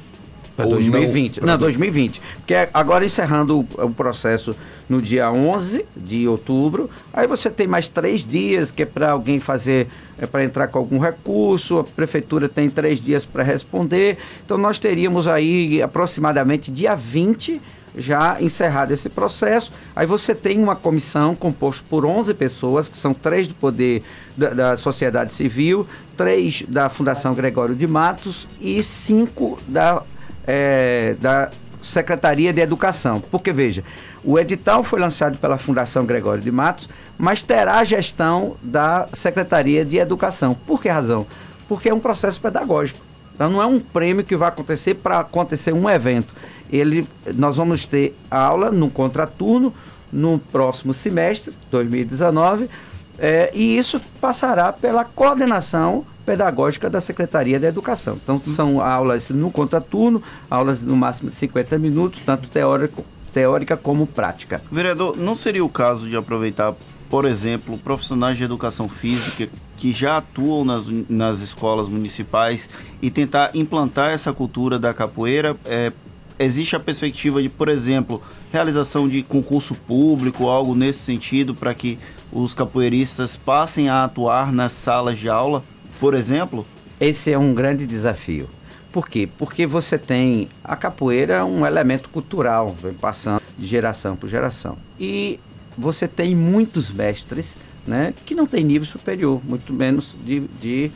Para 0.56 0.66
2020. 0.68 1.42
Não, 1.42 1.48
não, 1.48 1.58
2020. 1.58 2.22
Porque 2.38 2.54
agora 2.74 3.04
encerrando 3.04 3.60
o, 3.60 3.86
o, 3.86 3.90
processo 3.90 4.56
no 4.88 5.02
dia 5.02 5.32
11 5.32 5.84
de 5.96 6.28
outubro, 6.28 6.90
aí 7.12 7.26
você 7.26 7.50
tem 7.50 7.66
mais 7.66 7.88
três 7.88 8.24
dias 8.24 8.72
que 8.72 8.84
é 8.84 8.86
para 8.86 9.12
alguém 9.12 9.40
fazer, 9.40 9.88
é 10.18 10.28
para 10.28 10.44
entrar 10.44 10.68
com 10.68 10.78
algum 10.78 11.00
recurso, 11.00 11.80
a 11.80 11.84
prefeitura 11.84 12.48
tem 12.48 12.70
três 12.70 13.02
dias 13.02 13.26
para 13.26 13.42
responder. 13.42 14.18
Então 14.46 14.58
nós 14.58 14.78
teríamos 14.78 15.28
aí 15.28 15.82
aproximadamente 15.82 16.72
dia 16.72 16.96
20 16.96 17.60
já 17.96 18.42
encerrado 18.42 18.92
esse 18.92 19.10
processo. 19.10 19.72
Aí 19.96 20.06
você 20.06 20.34
tem 20.34 20.60
uma 20.60 20.76
comissão 20.76 21.36
composta 21.36 21.84
por 21.90 22.06
11 22.06 22.34
pessoas, 22.34 22.90
que 22.90 22.98
são 22.98 23.14
três 23.14 23.48
do 23.48 23.54
poder 23.54 24.04
da, 24.36 24.50
da 24.50 24.78
sociedade 24.78 25.34
civil, 25.34 25.88
três 26.18 26.64
da 26.68 26.90
Fundação 26.90 27.34
Gregório 27.34 27.76
de 27.76 27.88
Matos 27.88 28.48
e 28.60 28.82
cinco 28.84 29.60
da 29.68 30.04
é, 30.46 31.16
da 31.20 31.50
Secretaria 31.82 32.54
de 32.54 32.62
Educação. 32.62 33.20
Porque, 33.20 33.52
veja, 33.52 33.84
o 34.24 34.40
edital 34.40 34.84
foi 34.84 35.00
lançado 35.00 35.38
pela 35.38 35.58
Fundação 35.58 36.06
Gregório 36.06 36.42
de 36.42 36.52
Matos, 36.52 36.90
mas 37.18 37.42
terá 37.42 37.84
gestão 37.84 38.56
da 38.62 39.08
Secretaria 39.14 39.84
de 39.84 39.98
Educação. 39.98 40.54
Por 40.66 40.82
que 40.82 40.90
razão? 40.90 41.28
Porque 41.68 41.90
é 41.90 41.94
um 41.94 42.00
processo 42.00 42.40
pedagógico. 42.40 43.00
Então 43.34 43.50
não 43.50 43.62
é 43.62 43.66
um 43.66 43.80
prêmio 43.80 44.24
que 44.24 44.36
vai 44.36 44.50
acontecer 44.50 44.96
para 44.96 45.20
acontecer 45.20 45.74
um 45.74 45.90
evento. 45.90 46.34
Ele, 46.72 47.08
nós 47.36 47.58
vamos 47.58 47.86
ter 47.86 48.16
aula 48.30 48.72
no 48.72 48.90
contraturno 48.90 49.74
no 50.12 50.38
próximo 50.38 50.94
semestre, 50.94 51.54
2019, 51.72 52.70
é, 53.18 53.52
e 53.54 53.78
isso 53.78 54.02
passará 54.20 54.72
pela 54.72 55.06
coordenação 55.06 56.06
pedagógica 56.26 56.90
da 56.90 57.00
Secretaria 57.00 57.60
da 57.60 57.68
Educação. 57.68 58.18
Então, 58.22 58.42
são 58.44 58.82
aulas 58.82 59.30
no 59.30 59.52
contraturno, 59.52 60.24
aulas 60.50 60.82
no 60.82 60.96
máximo 60.96 61.30
de 61.30 61.36
50 61.36 61.78
minutos, 61.78 62.22
tanto 62.26 62.50
teórico, 62.50 63.04
teórica 63.34 63.76
como 63.76 64.08
prática. 64.08 64.62
Vereador, 64.72 65.18
não 65.18 65.36
seria 65.36 65.64
o 65.64 65.70
caso 65.70 66.08
de 66.08 66.16
aproveitar, 66.16 66.74
por 67.10 67.26
exemplo, 67.26 67.78
profissionais 67.78 68.38
de 68.38 68.44
educação 68.44 68.88
física 68.88 69.50
que 69.78 69.92
já 69.92 70.18
atuam 70.18 70.64
nas, 70.64 70.88
nas 71.10 71.42
escolas 71.42 71.90
municipais 71.90 72.70
e 73.02 73.12
tentar 73.12 73.52
implantar 73.54 74.12
essa 74.12 74.32
cultura 74.32 74.80
da 74.80 74.94
capoeira? 74.94 75.58
É, 75.66 75.92
existe 76.40 76.76
a 76.76 76.80
perspectiva 76.80 77.42
de, 77.42 77.50
por 77.50 77.70
exemplo, 77.70 78.22
realização 78.52 79.08
de 79.08 79.24
concurso 79.24 79.76
público, 79.76 80.48
algo 80.48 80.76
nesse 80.76 81.00
sentido, 81.00 81.54
para 81.54 81.74
que 81.74 81.98
os 82.32 82.54
capoeiristas 82.54 83.36
passem 83.36 83.90
a 83.90 84.04
atuar 84.04 84.52
nas 84.52 84.72
salas 84.72 85.20
de 85.20 85.30
aula? 85.30 85.64
por 86.04 86.14
exemplo? 86.14 86.66
Esse 87.00 87.32
é 87.32 87.38
um 87.38 87.54
grande 87.54 87.86
desafio. 87.86 88.50
Por 88.92 89.08
quê? 89.08 89.28
Porque 89.38 89.66
você 89.66 89.98
tem 89.98 90.50
a 90.62 90.76
capoeira 90.76 91.36
é 91.36 91.44
um 91.46 91.66
elemento 91.66 92.10
cultural, 92.10 92.76
vem 92.78 92.92
passando 92.92 93.42
de 93.58 93.66
geração 93.66 94.14
por 94.14 94.28
geração. 94.28 94.78
E 95.00 95.40
você 95.78 96.06
tem 96.06 96.36
muitos 96.36 96.92
mestres 96.92 97.58
né, 97.88 98.14
que 98.26 98.36
não 98.36 98.46
têm 98.46 98.66
nível 98.66 98.86
superior, 98.86 99.42
muito 99.46 99.72
menos 99.72 100.14
de, 100.26 100.42
de, 100.62 100.92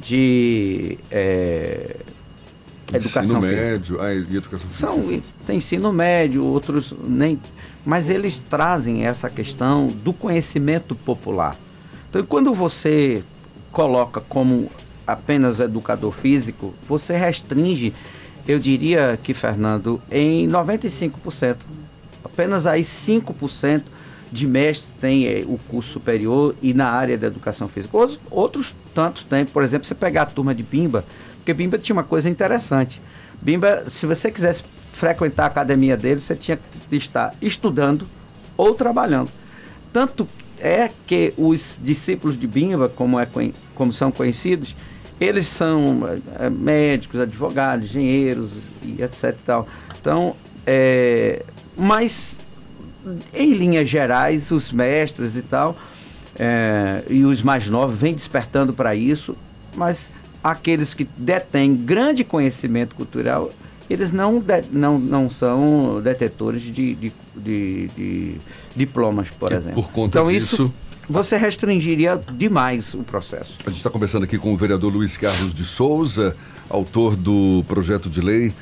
de 0.00 0.98
é, 1.10 1.96
educação 2.96 3.38
ensino 3.38 3.40
física. 3.42 3.70
médio, 3.70 4.00
ah, 4.00 4.14
e 4.14 4.36
educação 4.36 4.68
física. 4.68 4.86
São, 4.86 5.22
tem 5.46 5.58
ensino 5.58 5.92
médio, 5.92 6.44
outros 6.44 6.94
nem. 7.04 7.40
Mas 7.84 8.08
eles 8.08 8.38
trazem 8.38 9.06
essa 9.06 9.28
questão 9.28 9.88
do 9.88 10.12
conhecimento 10.12 10.94
popular. 10.94 11.56
Então, 12.08 12.24
quando 12.24 12.54
você 12.54 13.24
coloca 13.70 14.20
como 14.20 14.70
apenas 15.06 15.58
educador 15.60 16.12
físico, 16.12 16.74
você 16.86 17.16
restringe, 17.16 17.92
eu 18.46 18.58
diria 18.58 19.18
que, 19.22 19.32
Fernando, 19.34 20.00
em 20.10 20.48
95%. 20.48 21.56
Apenas 22.24 22.66
aí 22.66 22.82
5% 22.82 23.82
de 24.30 24.46
mestres 24.46 24.94
têm 24.98 25.26
é, 25.26 25.44
o 25.46 25.58
curso 25.68 25.90
superior 25.90 26.56
e 26.62 26.72
na 26.72 26.88
área 26.88 27.18
da 27.18 27.26
educação 27.26 27.68
física. 27.68 27.96
Outros, 27.96 28.18
outros 28.30 28.76
tantos 28.94 29.24
têm. 29.24 29.44
Por 29.44 29.62
exemplo, 29.62 29.86
você 29.86 29.94
pegar 29.94 30.22
a 30.22 30.26
turma 30.26 30.54
de 30.54 30.62
Bimba, 30.62 31.04
porque 31.42 31.52
Bimba 31.52 31.76
tinha 31.76 31.94
uma 31.94 32.04
coisa 32.04 32.30
interessante. 32.30 33.02
Bimba, 33.40 33.84
se 33.88 34.06
você 34.06 34.30
quisesse 34.30 34.62
frequentar 34.92 35.44
a 35.44 35.46
academia 35.46 35.96
dele, 35.96 36.20
você 36.20 36.36
tinha 36.36 36.56
que 36.56 36.96
estar 36.96 37.34
estudando 37.42 38.06
ou 38.56 38.74
trabalhando. 38.74 39.28
Tanto 39.92 40.28
é 40.60 40.88
que 41.04 41.34
os 41.36 41.80
discípulos 41.82 42.36
de 42.38 42.46
Bimba, 42.46 42.88
como, 42.88 43.18
é, 43.18 43.28
como 43.74 43.92
são 43.92 44.12
conhecidos, 44.12 44.76
eles 45.20 45.48
são 45.48 46.02
é, 46.38 46.48
médicos, 46.48 47.20
advogados, 47.20 47.90
engenheiros 47.90 48.52
e 48.84 49.02
etc. 49.02 49.24
E 49.24 49.44
tal. 49.44 49.68
Então, 50.00 50.36
é, 50.64 51.42
mas 51.76 52.38
em 53.34 53.52
linhas 53.52 53.88
gerais, 53.88 54.52
os 54.52 54.70
mestres 54.70 55.36
e 55.36 55.42
tal, 55.42 55.76
é, 56.38 57.02
e 57.08 57.24
os 57.24 57.42
mais 57.42 57.66
novos 57.66 57.98
vêm 57.98 58.14
despertando 58.14 58.72
para 58.72 58.94
isso, 58.94 59.36
mas 59.74 60.12
aqueles 60.42 60.94
que 60.94 61.06
detêm 61.16 61.74
grande 61.74 62.24
conhecimento 62.24 62.94
cultural, 62.94 63.50
eles 63.88 64.10
não, 64.12 64.38
de, 64.40 64.62
não, 64.70 64.98
não 64.98 65.28
são 65.30 66.00
detetores 66.02 66.62
de, 66.62 66.94
de, 66.94 67.12
de, 67.36 67.88
de 67.96 68.34
diplomas, 68.74 69.28
por 69.30 69.52
E 69.52 69.54
exemplo. 69.54 69.82
por 69.82 69.90
conta 69.92 70.18
então 70.18 70.30
disso- 70.32 70.54
isso 70.54 70.74
você 71.08 71.36
restringiria 71.36 72.18
demais 72.32 72.94
o 72.94 72.98
processo. 72.98 73.58
A 73.66 73.70
gente 73.70 73.78
está 73.78 73.90
conversando 73.90 74.22
aqui 74.22 74.38
com 74.38 74.54
o 74.54 74.56
vereador 74.56 74.92
Luiz 74.92 75.16
Carlos 75.16 75.52
de 75.52 75.64
Souza, 75.64 76.34
autor 76.70 77.16
do 77.16 77.64
projeto 77.68 78.08
de 78.08 78.20
lei 78.20 78.54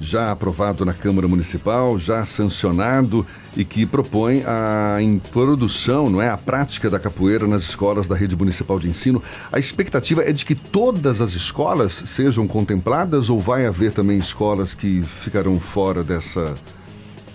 já 0.00 0.30
aprovado 0.30 0.84
na 0.84 0.92
Câmara 0.92 1.26
Municipal, 1.26 1.98
já 1.98 2.24
sancionado 2.24 3.26
e 3.56 3.64
que 3.64 3.84
propõe 3.84 4.44
a 4.46 4.98
introdução, 5.02 6.08
não 6.08 6.22
é, 6.22 6.28
a 6.28 6.36
prática 6.36 6.88
da 6.88 6.98
capoeira 6.98 7.46
nas 7.46 7.62
escolas 7.62 8.06
da 8.06 8.14
rede 8.14 8.36
municipal 8.36 8.78
de 8.78 8.88
ensino. 8.88 9.22
A 9.50 9.58
expectativa 9.58 10.22
é 10.22 10.32
de 10.32 10.44
que 10.44 10.54
todas 10.54 11.20
as 11.20 11.34
escolas 11.34 11.92
sejam 11.92 12.46
contempladas 12.46 13.28
ou 13.28 13.40
vai 13.40 13.66
haver 13.66 13.92
também 13.92 14.18
escolas 14.18 14.74
que 14.74 15.02
ficarão 15.02 15.58
fora 15.58 16.04
dessa 16.04 16.54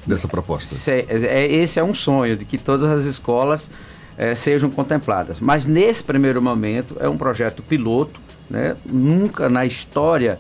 dessa 0.06 0.28
proposta? 0.28 0.92
É, 0.92 1.06
é- 1.10 1.54
esse 1.54 1.80
é 1.80 1.84
um 1.84 1.94
sonho 1.94 2.36
de 2.36 2.46
que 2.46 2.58
todas 2.58 2.90
as 2.92 3.04
escolas 3.04 3.70
eh, 4.18 4.36
sejam 4.36 4.70
contempladas. 4.70 5.40
Mas 5.40 5.66
nesse 5.66 6.04
primeiro 6.04 6.42
momento 6.42 6.98
é 7.00 7.08
um 7.08 7.18
projeto 7.18 7.64
piloto. 7.64 8.20
Né? 8.50 8.76
Nunca 8.86 9.50
na 9.50 9.66
história 9.66 10.38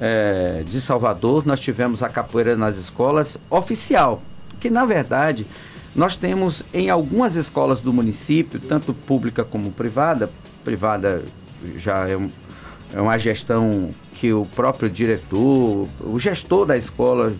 eh, 0.00 0.62
de 0.66 0.80
Salvador 0.80 1.46
nós 1.46 1.60
tivemos 1.60 2.02
a 2.02 2.08
capoeira 2.08 2.56
nas 2.56 2.78
escolas 2.78 3.38
oficial. 3.50 4.22
Que 4.60 4.70
na 4.70 4.84
verdade 4.84 5.46
nós 5.94 6.16
temos 6.16 6.62
em 6.72 6.90
algumas 6.90 7.36
escolas 7.36 7.80
do 7.80 7.92
município, 7.92 8.58
tanto 8.60 8.92
pública 8.92 9.44
como 9.44 9.70
privada, 9.70 10.28
privada 10.64 11.22
já 11.76 12.08
é, 12.08 12.16
um- 12.16 12.30
é 12.92 13.00
uma 13.00 13.18
gestão 13.18 13.90
que 14.14 14.32
o 14.32 14.44
próprio 14.44 14.88
diretor, 14.88 15.86
o 16.00 16.18
gestor 16.18 16.66
da 16.66 16.76
escola 16.76 17.32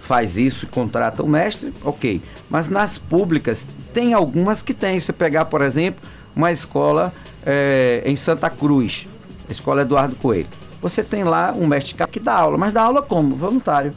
faz 0.00 0.36
isso 0.36 0.64
e 0.64 0.68
contrata 0.68 1.22
o 1.22 1.28
mestre, 1.28 1.72
ok. 1.84 2.20
Mas 2.48 2.68
nas 2.68 2.98
públicas, 2.98 3.66
tem 3.92 4.14
algumas 4.14 4.62
que 4.62 4.72
tem. 4.72 4.98
Você 4.98 5.12
pegar, 5.12 5.44
por 5.46 5.60
exemplo, 5.60 6.00
uma 6.34 6.50
escola 6.50 7.12
eh, 7.44 8.02
em 8.06 8.16
Santa 8.16 8.48
Cruz, 8.48 9.06
a 9.48 9.52
escola 9.52 9.82
Eduardo 9.82 10.16
Coelho. 10.16 10.46
Você 10.80 11.02
tem 11.02 11.24
lá 11.24 11.52
um 11.56 11.66
mestre 11.66 11.94
que 12.10 12.20
dá 12.20 12.34
aula, 12.34 12.56
mas 12.56 12.72
dá 12.72 12.82
aula 12.82 13.02
como? 13.02 13.34
Voluntário. 13.34 13.92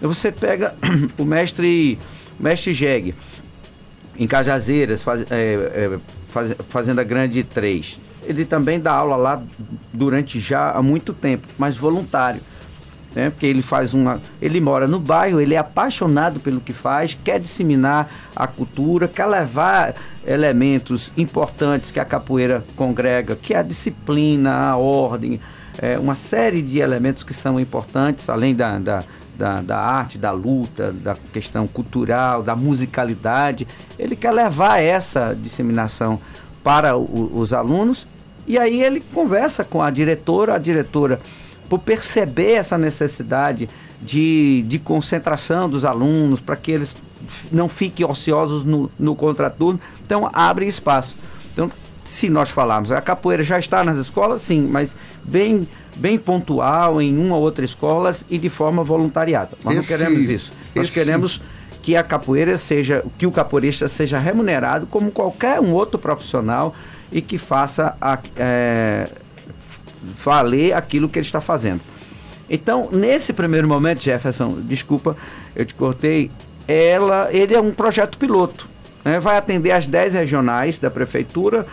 Aí 0.00 0.06
Você 0.08 0.32
pega 0.32 0.74
o 1.16 1.24
mestre, 1.24 1.98
o 2.38 2.42
mestre 2.42 2.72
Jeg, 2.72 3.14
em 4.18 4.26
Cajazeiras, 4.26 5.02
faz, 5.02 5.22
é, 5.30 5.54
é, 5.54 5.98
faz- 6.28 6.54
Fazenda 6.68 7.02
Grande 7.04 7.42
3. 7.44 8.00
Ele 8.24 8.44
também 8.44 8.78
dá 8.80 8.92
aula 8.92 9.16
lá 9.16 9.42
durante 9.92 10.38
já 10.38 10.70
há 10.72 10.82
muito 10.82 11.12
tempo, 11.12 11.46
mas 11.58 11.76
voluntário. 11.76 12.40
Né? 13.14 13.28
Porque 13.30 13.44
ele 13.46 13.62
faz 13.62 13.92
uma. 13.94 14.20
Ele 14.40 14.60
mora 14.60 14.86
no 14.86 14.98
bairro, 14.98 15.38
ele 15.40 15.54
é 15.54 15.58
apaixonado 15.58 16.40
pelo 16.40 16.60
que 16.60 16.72
faz, 16.72 17.16
quer 17.22 17.38
disseminar 17.38 18.10
a 18.34 18.46
cultura, 18.46 19.06
quer 19.06 19.26
levar 19.26 19.94
elementos 20.26 21.12
importantes 21.16 21.90
que 21.90 22.00
a 22.00 22.04
capoeira 22.06 22.64
congrega, 22.74 23.36
que 23.36 23.52
é 23.52 23.58
a 23.58 23.62
disciplina, 23.62 24.54
a 24.70 24.76
ordem, 24.76 25.38
é, 25.80 25.98
uma 25.98 26.14
série 26.14 26.60
de 26.62 26.78
elementos 26.78 27.22
que 27.22 27.32
são 27.34 27.58
importantes, 27.58 28.28
além 28.28 28.54
da, 28.54 28.78
da, 28.78 29.04
da, 29.36 29.60
da 29.62 29.78
arte, 29.78 30.18
da 30.18 30.30
luta, 30.30 30.92
da 30.92 31.16
questão 31.32 31.66
cultural, 31.66 32.42
da 32.42 32.54
musicalidade. 32.56 33.66
Ele 33.98 34.14
quer 34.16 34.32
levar 34.32 34.78
essa 34.82 35.34
disseminação 35.40 36.20
para 36.62 36.96
o- 36.96 37.30
os 37.34 37.52
alunos 37.52 38.06
e 38.46 38.58
aí 38.58 38.82
ele 38.82 39.02
conversa 39.14 39.64
com 39.64 39.80
a 39.82 39.90
diretora, 39.90 40.54
a 40.54 40.58
diretora, 40.58 41.20
por 41.68 41.78
perceber 41.78 42.52
essa 42.52 42.76
necessidade 42.76 43.68
de, 44.00 44.62
de 44.66 44.78
concentração 44.78 45.68
dos 45.68 45.84
alunos, 45.84 46.40
para 46.40 46.56
que 46.56 46.70
eles 46.72 46.94
não 47.52 47.68
fiquem 47.68 48.04
ociosos 48.04 48.64
no, 48.64 48.90
no 48.98 49.14
contraturno, 49.14 49.80
então 50.04 50.28
abre 50.32 50.66
espaço. 50.66 51.16
Se 52.04 52.28
nós 52.28 52.50
falarmos, 52.50 52.90
a 52.90 53.00
capoeira 53.00 53.42
já 53.44 53.58
está 53.58 53.84
nas 53.84 53.96
escolas, 53.98 54.42
sim, 54.42 54.66
mas 54.70 54.96
bem, 55.22 55.68
bem 55.96 56.18
pontual 56.18 57.00
em 57.00 57.16
uma 57.16 57.36
ou 57.36 57.42
outra 57.42 57.64
escola 57.64 58.10
e 58.28 58.38
de 58.38 58.48
forma 58.48 58.82
voluntariada. 58.82 59.50
Nós 59.64 59.76
Esse- 59.78 59.92
não 59.92 59.98
queremos 59.98 60.28
isso. 60.28 60.52
Nós 60.74 60.88
esse- 60.88 60.94
queremos 60.98 61.40
que 61.80 61.96
a 61.96 62.02
capoeira 62.02 62.56
seja, 62.58 63.04
que 63.18 63.26
o 63.26 63.30
capoeirista 63.32 63.86
seja 63.88 64.18
remunerado 64.18 64.86
como 64.86 65.10
qualquer 65.12 65.60
um 65.60 65.72
outro 65.72 65.98
profissional 65.98 66.74
e 67.10 67.20
que 67.22 67.38
faça 67.38 67.96
a, 68.00 68.18
é, 68.36 69.08
valer 70.02 70.72
aquilo 70.74 71.08
que 71.08 71.18
ele 71.18 71.26
está 71.26 71.40
fazendo. 71.40 71.80
Então, 72.50 72.88
nesse 72.92 73.32
primeiro 73.32 73.66
momento, 73.68 74.02
Jefferson, 74.02 74.56
desculpa, 74.62 75.16
eu 75.54 75.64
te 75.64 75.74
cortei, 75.74 76.30
ela, 76.68 77.28
ele 77.32 77.54
é 77.54 77.60
um 77.60 77.72
projeto 77.72 78.18
piloto. 78.18 78.68
né? 79.04 79.18
Vai 79.18 79.36
atender 79.36 79.72
as 79.72 79.86
10 79.86 80.14
regionais 80.14 80.78
da 80.78 80.88
prefeitura, 80.90 81.66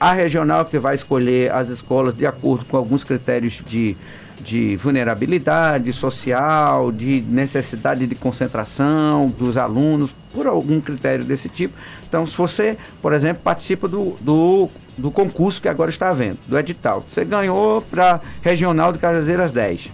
a 0.00 0.14
regional 0.14 0.64
que 0.64 0.78
vai 0.78 0.94
escolher 0.94 1.52
as 1.52 1.68
escolas 1.68 2.14
de 2.14 2.26
acordo 2.26 2.64
com 2.64 2.74
alguns 2.78 3.04
critérios 3.04 3.62
de, 3.66 3.94
de 4.40 4.74
vulnerabilidade 4.78 5.92
social, 5.92 6.90
de 6.90 7.20
necessidade 7.28 8.06
de 8.06 8.14
concentração 8.14 9.28
dos 9.28 9.58
alunos, 9.58 10.14
por 10.32 10.46
algum 10.46 10.80
critério 10.80 11.22
desse 11.22 11.50
tipo. 11.50 11.74
Então, 12.08 12.26
se 12.26 12.34
você, 12.34 12.78
por 13.02 13.12
exemplo, 13.12 13.42
participa 13.44 13.86
do, 13.86 14.16
do, 14.22 14.70
do 14.96 15.10
concurso 15.10 15.60
que 15.60 15.68
agora 15.68 15.90
está 15.90 16.08
havendo, 16.08 16.38
do 16.46 16.58
edital, 16.58 17.04
você 17.06 17.22
ganhou 17.22 17.82
para 17.82 18.22
Regional 18.40 18.92
de 18.92 18.98
Cajazeiras 18.98 19.52
10. 19.52 19.92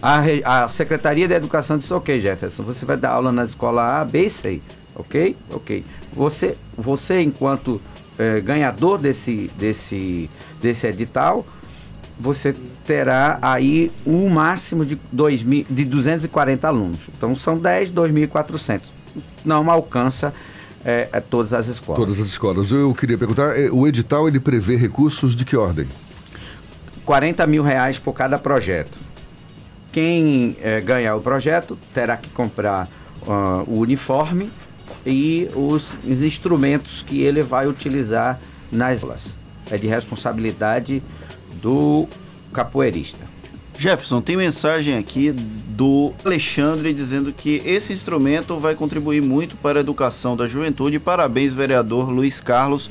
A, 0.00 0.64
a 0.64 0.68
Secretaria 0.68 1.28
da 1.28 1.36
Educação 1.36 1.76
disse, 1.76 1.92
ok, 1.92 2.18
Jefferson, 2.18 2.62
você 2.62 2.86
vai 2.86 2.96
dar 2.96 3.10
aula 3.10 3.30
na 3.30 3.44
escola 3.44 4.00
A, 4.00 4.04
B 4.04 4.24
e 4.24 4.30
C, 4.30 4.60
ok? 4.94 5.36
Ok. 5.50 5.84
Você, 6.14 6.56
você 6.76 7.20
enquanto 7.20 7.80
eh, 8.18 8.40
ganhador 8.40 8.98
desse, 8.98 9.50
desse, 9.58 10.30
desse 10.60 10.86
edital, 10.86 11.44
você 12.18 12.54
terá 12.86 13.38
aí 13.40 13.90
um 14.06 14.28
máximo 14.28 14.84
de, 14.84 14.98
dois 15.10 15.42
mil, 15.42 15.64
de 15.68 15.84
240 15.84 16.66
alunos. 16.66 17.00
Então 17.16 17.34
são 17.34 17.58
10, 17.58 17.90
2.400. 17.92 18.80
Não 19.44 19.70
alcança 19.70 20.32
eh, 20.84 21.08
eh, 21.12 21.20
todas 21.20 21.52
as 21.52 21.68
escolas. 21.68 22.00
Todas 22.00 22.20
as 22.20 22.26
escolas. 22.26 22.70
Eu 22.70 22.94
queria 22.94 23.18
perguntar, 23.18 23.58
eh, 23.58 23.70
o 23.70 23.86
edital 23.86 24.28
ele 24.28 24.40
prevê 24.40 24.76
recursos 24.76 25.34
de 25.34 25.44
que 25.44 25.56
ordem? 25.56 25.88
40 27.04 27.46
mil 27.46 27.62
reais 27.62 27.98
por 27.98 28.12
cada 28.12 28.38
projeto. 28.38 28.98
Quem 29.90 30.56
eh, 30.60 30.80
ganhar 30.80 31.16
o 31.16 31.20
projeto 31.20 31.78
terá 31.92 32.16
que 32.16 32.30
comprar 32.30 32.88
ah, 33.28 33.62
o 33.66 33.78
uniforme 33.80 34.50
e 35.04 35.48
os, 35.54 35.96
os 36.04 36.22
instrumentos 36.22 37.02
que 37.02 37.22
ele 37.22 37.42
vai 37.42 37.66
utilizar 37.66 38.40
nas 38.70 39.04
aulas. 39.04 39.36
É 39.70 39.78
de 39.78 39.86
responsabilidade 39.86 41.02
do 41.60 42.08
capoeirista. 42.52 43.32
Jefferson, 43.78 44.20
tem 44.20 44.36
mensagem 44.36 44.96
aqui 44.96 45.32
do 45.32 46.12
Alexandre 46.24 46.92
dizendo 46.92 47.32
que 47.32 47.62
esse 47.64 47.92
instrumento 47.92 48.58
vai 48.58 48.74
contribuir 48.74 49.22
muito 49.22 49.56
para 49.56 49.78
a 49.80 49.80
educação 49.80 50.36
da 50.36 50.46
juventude. 50.46 50.98
Parabéns, 50.98 51.52
vereador 51.52 52.10
Luiz 52.10 52.40
Carlos. 52.40 52.90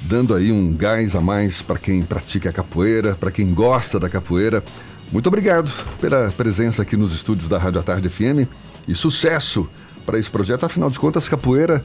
dando 0.02 0.34
aí 0.34 0.50
um 0.50 0.72
gás 0.74 1.14
a 1.14 1.20
mais 1.20 1.62
para 1.62 1.78
quem 1.78 2.02
pratica 2.02 2.50
a 2.50 2.52
capoeira, 2.52 3.14
para 3.14 3.30
quem 3.30 3.52
gosta 3.52 3.98
da 3.98 4.08
capoeira. 4.08 4.62
Muito 5.12 5.26
obrigado 5.26 5.72
pela 6.00 6.30
presença 6.30 6.82
aqui 6.82 6.96
nos 6.96 7.12
estúdios 7.12 7.48
da 7.48 7.58
Rádio 7.58 7.80
à 7.80 7.82
Tarde 7.82 8.08
FM 8.08 8.48
e 8.86 8.94
sucesso 8.94 9.68
para 10.06 10.18
esse 10.18 10.30
projeto. 10.30 10.64
Afinal 10.64 10.88
de 10.88 10.98
contas, 10.98 11.28
capoeira, 11.28 11.82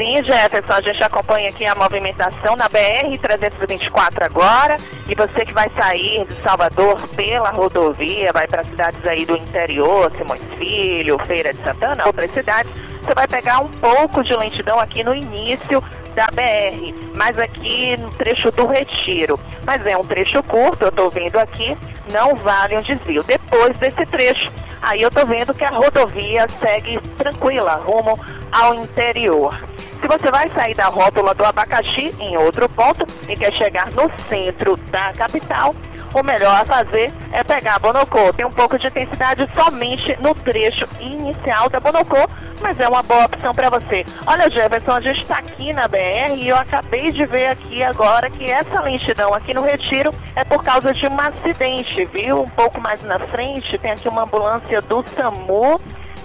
Sim, 0.00 0.24
Jefferson, 0.24 0.72
a 0.72 0.80
gente 0.80 1.04
acompanha 1.04 1.50
aqui 1.50 1.66
a 1.66 1.74
movimentação 1.74 2.56
na 2.56 2.70
BR-324 2.70 4.22
agora. 4.22 4.78
E 5.06 5.14
você 5.14 5.44
que 5.44 5.52
vai 5.52 5.70
sair 5.76 6.24
de 6.24 6.42
Salvador 6.42 6.96
pela 7.08 7.50
rodovia, 7.50 8.32
vai 8.32 8.46
para 8.46 8.64
cidades 8.64 9.06
aí 9.06 9.26
do 9.26 9.36
interior, 9.36 10.10
Simões 10.16 10.40
Filho, 10.56 11.18
Feira 11.26 11.52
de 11.52 11.62
Santana, 11.62 12.06
outras 12.06 12.30
cidades, 12.30 12.72
você 13.02 13.12
vai 13.12 13.28
pegar 13.28 13.60
um 13.60 13.68
pouco 13.68 14.24
de 14.24 14.34
lentidão 14.34 14.78
aqui 14.78 15.04
no 15.04 15.14
início 15.14 15.84
da 16.14 16.28
BR, 16.28 16.94
mas 17.14 17.38
aqui 17.38 17.94
no 17.98 18.10
trecho 18.12 18.50
do 18.52 18.64
Retiro. 18.64 19.38
Mas 19.66 19.86
é 19.86 19.98
um 19.98 20.04
trecho 20.06 20.42
curto, 20.44 20.84
eu 20.84 20.88
estou 20.88 21.10
vendo 21.10 21.36
aqui, 21.36 21.76
não 22.10 22.34
vale 22.36 22.78
um 22.78 22.80
desvio. 22.80 23.22
Depois 23.22 23.76
desse 23.76 24.06
trecho, 24.06 24.50
aí 24.80 25.02
eu 25.02 25.08
estou 25.08 25.26
vendo 25.26 25.52
que 25.52 25.62
a 25.62 25.68
rodovia 25.68 26.46
segue 26.58 26.98
tranquila, 27.18 27.74
rumo 27.74 28.18
ao 28.50 28.74
interior. 28.76 29.69
Se 30.00 30.08
você 30.08 30.30
vai 30.30 30.48
sair 30.48 30.74
da 30.74 30.86
rótula 30.86 31.34
do 31.34 31.44
abacaxi 31.44 32.14
em 32.18 32.36
outro 32.36 32.68
ponto 32.68 33.06
e 33.28 33.36
quer 33.36 33.52
chegar 33.52 33.90
no 33.92 34.10
centro 34.28 34.76
da 34.90 35.12
capital, 35.12 35.74
o 36.14 36.22
melhor 36.22 36.62
a 36.62 36.64
fazer 36.64 37.12
é 37.32 37.44
pegar 37.44 37.76
a 37.76 37.78
Bonocô. 37.78 38.32
Tem 38.32 38.44
um 38.44 38.50
pouco 38.50 38.78
de 38.78 38.86
intensidade 38.86 39.46
somente 39.54 40.16
no 40.20 40.34
trecho 40.34 40.88
inicial 40.98 41.68
da 41.68 41.78
Bonocô, 41.78 42.28
mas 42.60 42.80
é 42.80 42.88
uma 42.88 43.02
boa 43.02 43.26
opção 43.26 43.54
para 43.54 43.70
você. 43.70 44.04
Olha, 44.26 44.50
Jefferson, 44.50 44.92
a 44.92 45.00
gente 45.00 45.22
está 45.22 45.38
aqui 45.38 45.72
na 45.72 45.86
BR 45.86 46.34
e 46.36 46.48
eu 46.48 46.56
acabei 46.56 47.12
de 47.12 47.24
ver 47.26 47.48
aqui 47.48 47.82
agora 47.82 48.28
que 48.28 48.50
essa 48.50 48.80
lentidão 48.80 49.32
aqui 49.34 49.54
no 49.54 49.62
Retiro 49.62 50.12
é 50.34 50.44
por 50.44 50.64
causa 50.64 50.92
de 50.92 51.06
um 51.06 51.16
acidente, 51.20 52.04
viu? 52.06 52.42
Um 52.42 52.48
pouco 52.48 52.80
mais 52.80 53.02
na 53.02 53.18
frente 53.18 53.78
tem 53.78 53.92
aqui 53.92 54.08
uma 54.08 54.24
ambulância 54.24 54.80
do 54.80 55.04
SAMU 55.14 55.80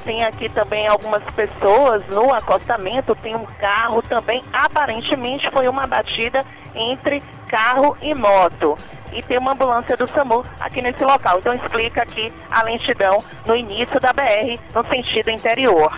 tem 0.06 0.24
aqui 0.24 0.47
também 0.47 0.88
algumas 0.88 1.24
pessoas 1.34 2.08
no 2.08 2.34
acostamento, 2.34 3.16
tem 3.16 3.36
um 3.36 3.45
carro 3.60 4.01
também, 4.03 4.43
aparentemente 4.53 5.49
foi 5.51 5.68
uma 5.68 5.88
batida 5.88 6.45
entre 6.76 7.22
carro 7.49 7.97
e 8.01 8.14
moto. 8.14 8.78
E 9.12 9.22
tem 9.24 9.38
uma 9.38 9.53
ambulância 9.53 9.97
do 9.97 10.08
SAMU 10.10 10.45
aqui 10.60 10.82
nesse 10.82 11.03
local. 11.03 11.39
Então 11.39 11.53
explica 11.53 12.03
aqui 12.03 12.32
a 12.51 12.64
lentidão 12.64 13.24
no 13.45 13.56
início 13.56 13.99
da 13.99 14.14
BR, 14.14 14.60
no 14.74 14.86
sentido 14.88 15.32
interior. 15.32 15.91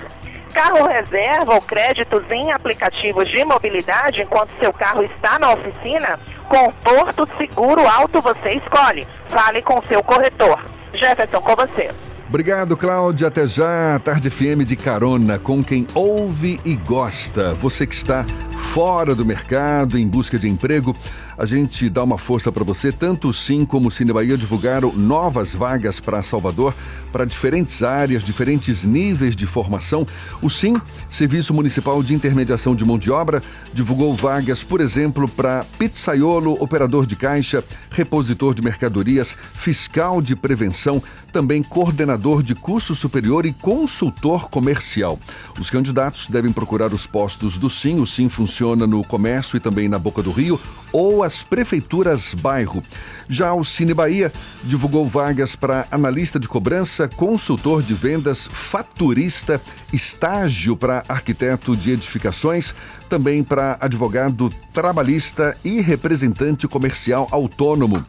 Carro 0.54 0.88
reserva 0.88 1.56
ou 1.56 1.62
créditos 1.62 2.24
em 2.32 2.52
aplicativos 2.52 3.28
de 3.30 3.44
mobilidade 3.44 4.22
enquanto 4.22 4.58
seu 4.60 4.72
carro 4.72 5.04
está 5.04 5.38
na 5.38 5.52
oficina? 5.52 6.20
Com 6.48 6.72
Porto 6.72 7.28
Seguro 7.38 7.88
Alto 7.88 8.22
você 8.22 8.54
escolhe. 8.54 9.08
Fale 9.30 9.62
com 9.62 9.82
seu 9.84 10.02
corretor. 10.04 10.64
Jefferson, 10.94 11.42
com 11.42 11.56
você. 11.56 11.92
Obrigado, 12.30 12.76
Cláudia. 12.76 13.28
Até 13.28 13.48
já. 13.48 14.00
Tarde 14.04 14.30
FM 14.30 14.66
de 14.66 14.76
carona 14.76 15.40
com 15.40 15.64
quem 15.64 15.88
ouve 15.94 16.60
e 16.66 16.76
gosta. 16.76 17.54
Você 17.56 17.88
que 17.88 17.96
está 17.96 18.26
fora 18.58 19.14
do 19.16 19.26
mercado, 19.26 19.98
em 19.98 20.08
busca 20.08 20.38
de 20.38 20.48
emprego, 20.48 20.96
a 21.38 21.46
gente 21.46 21.88
dá 21.88 22.04
uma 22.04 22.18
força 22.18 22.52
para 22.52 22.64
você. 22.64 22.92
Tanto 22.92 23.32
Sim 23.32 23.64
como 23.64 23.88
o 23.88 23.92
Cine 23.92 24.12
Bahia 24.12 24.36
divulgaram 24.36 24.92
novas 24.94 25.54
vagas 25.54 26.00
para 26.00 26.24
Salvador, 26.24 26.74
para 27.12 27.26
diferentes 27.26 27.84
áreas, 27.84 28.24
diferentes 28.24 28.84
níveis 28.84 29.36
de 29.36 29.46
formação. 29.46 30.06
O 30.42 30.50
Sim, 30.50 30.76
Serviço 31.08 31.54
Municipal 31.54 32.02
de 32.02 32.16
Intermediação 32.16 32.76
de 32.76 32.84
Mão 32.84 32.98
de 32.98 33.12
Obra, 33.12 33.42
divulgou 33.72 34.16
vagas, 34.16 34.64
por 34.64 34.82
exemplo, 34.82 35.28
para 35.28 35.64
pizzaiolo, 35.78 36.54
operador 36.60 37.06
de 37.06 37.16
caixa, 37.16 37.64
repositor 37.92 38.56
de 38.56 38.64
mercadorias, 38.64 39.38
fiscal 39.54 40.20
de 40.22 40.36
prevenção, 40.36 41.02
também 41.32 41.62
coordenador 41.62 42.42
de 42.42 42.56
curso 42.56 42.96
superior 42.96 43.46
e 43.46 43.54
consultor 43.54 44.50
comercial. 44.50 45.20
Os 45.60 45.70
candidatos 45.70 46.26
devem 46.28 46.52
procurar 46.52 46.92
os 46.94 47.06
postos 47.06 47.60
do 47.60 47.70
Sim. 47.70 48.00
O 48.00 48.08
Sim 48.08 48.28
funciona 48.28 48.47
no 48.88 49.04
comércio 49.04 49.58
e 49.58 49.60
também 49.60 49.88
na 49.88 50.00
Boca 50.00 50.24
do 50.24 50.32
Rio 50.32 50.60
ou 50.92 51.24
as 51.24 51.44
prefeituras 51.44 52.34
bairro. 52.34 52.82
Já 53.28 53.54
o 53.54 53.64
Cine 53.64 53.94
Bahia 53.94 54.32
divulgou 54.64 55.08
vagas 55.08 55.56
para 55.56 55.86
analista 55.92 56.40
de 56.40 56.48
cobrança, 56.48 57.08
consultor 57.08 57.84
de 57.84 57.94
vendas, 57.94 58.48
faturista, 58.52 59.62
estágio 59.92 60.76
para 60.78 61.04
arquiteto 61.08 61.76
de 61.76 61.92
edificações, 61.92 62.74
também 63.10 63.44
para 63.44 63.78
advogado 63.82 64.50
trabalhista 64.72 65.56
e 65.64 65.82
representante 65.82 66.68
comercial 66.68 67.28
autônomo. 67.32 68.06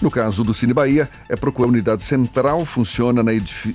No 0.00 0.12
caso 0.12 0.44
do 0.44 0.54
Cine 0.54 0.72
Bahia, 0.72 1.10
é 1.28 1.34
procurar 1.34 1.66
a 1.66 1.72
unidade 1.72 2.04
central, 2.04 2.64
funciona 2.64 3.20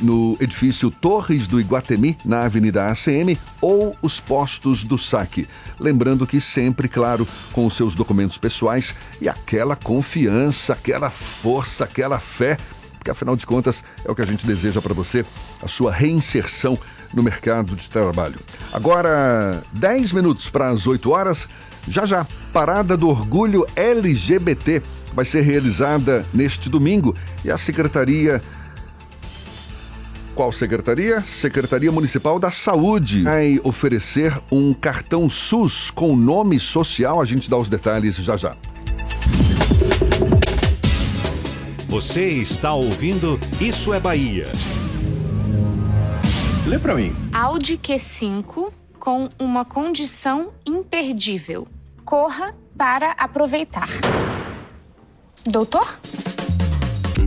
no 0.02 0.38
edifício 0.40 0.90
Torres 0.90 1.50
do 1.50 1.60
Iguatemi, 1.60 2.18
na 2.24 2.46
Avenida 2.46 2.90
ACM, 2.90 3.38
ou 3.60 3.94
os 4.02 4.22
postos 4.22 4.86
do 4.86 4.98
saque. 4.98 5.46
Lembrando 5.78 6.26
que 6.26 6.40
sempre, 6.40 6.88
claro, 6.88 7.28
com 7.52 7.66
os 7.66 7.74
seus 7.74 7.94
documentos 7.94 8.38
pessoais 8.38 8.96
e 9.20 9.28
aquela 9.28 9.76
confiança, 9.76 10.72
aquela 10.72 11.10
força, 11.10 11.84
aquela 11.84 12.18
fé, 12.20 12.58
porque 12.94 13.12
afinal 13.12 13.36
de 13.36 13.46
contas 13.46 13.84
é 14.06 14.10
o 14.10 14.16
que 14.16 14.22
a 14.22 14.26
gente 14.26 14.48
deseja 14.48 14.82
para 14.82 14.94
você, 14.94 15.26
a 15.62 15.68
sua 15.68 15.92
reinserção 15.92 16.80
no 17.14 17.22
mercado 17.22 17.76
de 17.76 17.90
trabalho. 17.90 18.40
Agora, 18.72 19.62
10 19.74 20.14
minutos 20.14 20.50
para 20.50 20.70
as 20.70 20.88
8 20.88 21.12
horas, 21.12 21.50
já 21.86 22.06
já, 22.06 22.26
Parada 22.54 22.96
do 22.96 23.10
Orgulho 23.10 23.68
LGBT 23.76 24.82
vai 25.16 25.26
ser 25.26 25.42
realizada 25.42 26.26
neste 26.34 26.70
domingo 26.70 27.16
e 27.44 27.52
a 27.52 27.58
Secretaria. 27.58 28.42
Qual 30.36 30.52
secretaria? 30.52 31.22
Secretaria 31.22 31.92
Municipal 31.92 32.40
da 32.40 32.50
Saúde 32.50 33.24
vai 33.24 33.60
oferecer 33.64 34.36
um 34.52 34.74
cartão 34.74 35.30
SUS 35.30 35.92
com 35.92 36.16
nome 36.16 36.60
social. 36.60 37.22
A 37.22 37.26
gente 37.26 37.48
dá 37.48 37.56
os 37.56 37.70
detalhes 37.70 38.16
já 38.16 38.36
já. 38.36 38.56
Você 41.88 42.28
está 42.28 42.74
ouvindo 42.74 43.40
Isso 43.62 43.94
é 43.94 44.00
Bahia. 44.00 44.48
Lê 46.66 46.80
pra 46.80 46.96
mim. 46.96 47.16
Audi 47.32 47.78
Q5 47.78 48.72
com 49.00 49.30
uma 49.38 49.64
condição 49.64 50.50
imperdível. 50.66 51.68
Corra 52.04 52.56
para 52.76 53.12
aproveitar. 53.12 53.88
Doutor? 55.46 56.00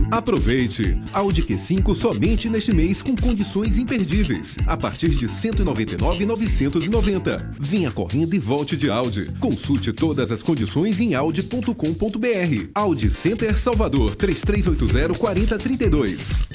Aproveite! 0.09 0.99
Audi 1.13 1.43
Q5 1.43 1.93
somente 1.93 2.49
neste 2.49 2.73
mês 2.73 2.99
com 3.01 3.15
condições 3.15 3.77
imperdíveis. 3.77 4.57
A 4.65 4.75
partir 4.75 5.09
de 5.09 5.27
R$ 5.27 5.31
199,990. 5.31 7.53
Venha 7.59 7.91
correndo 7.91 8.33
e 8.33 8.39
volte 8.39 8.75
de 8.75 8.89
Audi. 8.89 9.31
Consulte 9.39 9.93
todas 9.93 10.31
as 10.31 10.41
condições 10.41 10.99
em 10.99 11.13
audi.com.br. 11.13 12.69
Audi 12.73 13.11
Center 13.11 13.55
Salvador 13.59 14.15
3380-4032. 14.15 16.47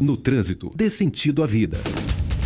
No 0.00 0.16
trânsito, 0.16 0.72
dê 0.74 0.90
sentido 0.90 1.40
à 1.42 1.46
vida. 1.46 1.78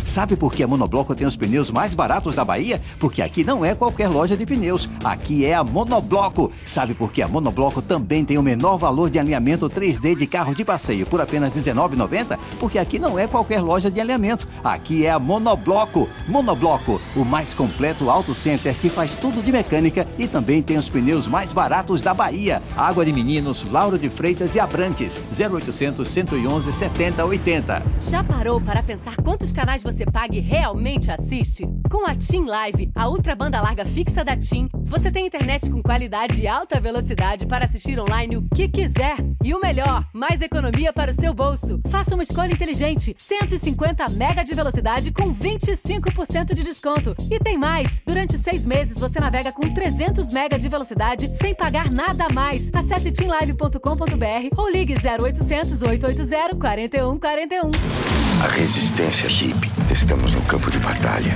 Sabe 0.05 0.35
por 0.35 0.51
que 0.53 0.61
a 0.61 0.67
Monobloco 0.67 1.15
tem 1.15 1.25
os 1.25 1.37
pneus 1.37 1.71
mais 1.71 1.93
baratos 1.93 2.35
da 2.35 2.43
Bahia? 2.43 2.81
Porque 2.99 3.21
aqui 3.21 3.43
não 3.43 3.63
é 3.63 3.73
qualquer 3.73 4.09
loja 4.09 4.35
de 4.35 4.45
pneus, 4.45 4.89
aqui 5.03 5.45
é 5.45 5.53
a 5.53 5.63
Monobloco. 5.63 6.51
Sabe 6.65 6.93
por 6.93 7.11
que 7.11 7.21
a 7.21 7.27
Monobloco 7.27 7.81
também 7.81 8.25
tem 8.25 8.37
o 8.37 8.43
menor 8.43 8.77
valor 8.77 9.09
de 9.09 9.17
alinhamento 9.17 9.69
3D 9.69 10.17
de 10.17 10.27
carro 10.27 10.53
de 10.53 10.65
passeio 10.65 11.05
por 11.05 11.21
apenas 11.21 11.53
R$19,90? 11.53 12.37
Porque 12.59 12.77
aqui 12.77 12.99
não 12.99 13.17
é 13.17 13.27
qualquer 13.27 13.61
loja 13.61 13.89
de 13.89 14.01
alinhamento, 14.01 14.47
aqui 14.61 15.05
é 15.05 15.11
a 15.11 15.19
Monobloco. 15.19 16.09
Monobloco, 16.27 16.99
o 17.15 17.23
mais 17.23 17.53
completo 17.53 18.09
auto 18.09 18.35
center 18.35 18.75
que 18.75 18.89
faz 18.89 19.15
tudo 19.15 19.41
de 19.41 19.51
mecânica 19.51 20.05
e 20.19 20.27
também 20.27 20.61
tem 20.61 20.77
os 20.77 20.89
pneus 20.89 21.27
mais 21.27 21.53
baratos 21.53 22.01
da 22.01 22.13
Bahia. 22.13 22.61
Água 22.75 23.05
de 23.05 23.13
Meninos, 23.13 23.65
Lauro 23.71 23.97
de 23.97 24.09
Freitas 24.09 24.53
e 24.53 24.59
Abrantes, 24.59 25.21
0800 25.31 26.09
111 26.09 26.73
7080. 26.73 27.83
Já 28.01 28.21
parou 28.21 28.59
para 28.59 28.83
pensar 28.83 29.15
quantos 29.23 29.51
canais 29.53 29.81
você 29.81 29.92
você 29.93 30.05
paga 30.05 30.35
e 30.35 30.39
realmente 30.39 31.11
assiste? 31.11 31.67
Com 31.89 32.07
a 32.07 32.15
TIM 32.15 32.45
Live, 32.45 32.89
a 32.95 33.07
ultra 33.07 33.35
banda 33.35 33.61
larga 33.61 33.85
fixa 33.85 34.23
da 34.23 34.35
TIM, 34.35 34.67
você 34.83 35.11
tem 35.11 35.27
internet 35.27 35.69
com 35.69 35.83
qualidade 35.83 36.41
e 36.41 36.47
alta 36.47 36.79
velocidade 36.79 37.45
para 37.45 37.65
assistir 37.65 37.99
online 37.99 38.35
o 38.35 38.41
que 38.55 38.67
quiser. 38.67 39.17
E 39.43 39.53
o 39.53 39.59
melhor, 39.59 40.03
mais 40.11 40.41
economia 40.41 40.91
para 40.91 41.11
o 41.11 41.13
seu 41.13 41.31
bolso. 41.31 41.79
Faça 41.89 42.15
uma 42.15 42.23
escolha 42.23 42.53
inteligente. 42.53 43.13
150 43.15 44.09
mega 44.09 44.43
de 44.43 44.55
velocidade 44.55 45.11
com 45.11 45.31
25% 45.31 46.55
de 46.55 46.63
desconto. 46.63 47.15
E 47.29 47.37
tem 47.39 47.55
mais! 47.57 48.01
Durante 48.03 48.35
seis 48.37 48.65
meses 48.65 48.97
você 48.97 49.19
navega 49.19 49.51
com 49.51 49.71
300 49.73 50.31
mega 50.31 50.57
de 50.57 50.67
velocidade 50.67 51.31
sem 51.35 51.53
pagar 51.53 51.91
nada 51.91 52.25
a 52.25 52.33
mais. 52.33 52.71
Acesse 52.73 53.11
timlive.com.br 53.11 54.57
ou 54.57 54.69
ligue 54.71 54.95
0800 54.95 55.83
880 55.83 56.55
4141. 56.55 58.22
A 58.43 58.47
resistência 58.47 59.29
Jeep. 59.29 59.71
Estamos 59.89 60.35
no 60.35 60.41
campo 60.41 60.69
de 60.69 60.77
batalha. 60.77 61.33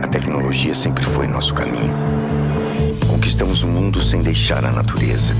A 0.00 0.06
tecnologia 0.06 0.72
sempre 0.72 1.04
foi 1.04 1.26
nosso 1.26 1.52
caminho. 1.52 1.92
Conquistamos 3.08 3.64
o 3.64 3.66
mundo 3.66 4.00
sem 4.00 4.22
deixar 4.22 4.64
a 4.64 4.70
natureza. 4.70 5.34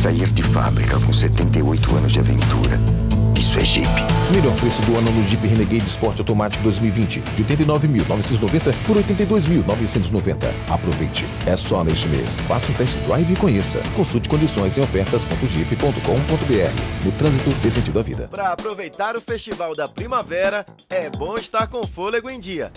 Sair 0.00 0.30
de 0.30 0.44
fábrica 0.44 0.96
com 1.00 1.12
78 1.12 1.96
anos 1.96 2.12
de 2.12 2.20
aventura. 2.20 2.78
Isso 3.40 3.58
é 3.58 3.64
Jeep. 3.64 3.88
Melhor 4.30 4.54
preço 4.56 4.82
do 4.82 4.98
ano 4.98 5.10
no 5.10 5.26
Jeep 5.26 5.46
Renegade 5.46 5.86
Sport 5.86 6.18
Automático 6.18 6.62
2020. 6.62 7.20
De 7.20 7.42
89.990 7.42 8.74
por 8.86 8.98
82.990. 8.98 10.52
Aproveite. 10.68 11.24
É 11.46 11.56
só 11.56 11.82
neste 11.82 12.06
mês. 12.08 12.36
Faça 12.46 12.70
um 12.70 12.74
test 12.74 12.98
drive 12.98 13.32
e 13.32 13.36
conheça. 13.36 13.82
Consulte 13.96 14.28
condições 14.28 14.76
em 14.76 14.82
ofertas.jeep.com.br. 14.82 17.02
No 17.02 17.12
trânsito 17.12 17.50
dê 17.62 17.70
sentido 17.70 17.98
à 17.98 18.02
vida. 18.02 18.28
Para 18.28 18.52
aproveitar 18.52 19.16
o 19.16 19.22
Festival 19.22 19.74
da 19.74 19.88
Primavera, 19.88 20.66
é 20.90 21.08
bom 21.08 21.36
estar 21.36 21.66
com 21.66 21.82
fôlego 21.86 22.28
em 22.28 22.38
dia. 22.38 22.70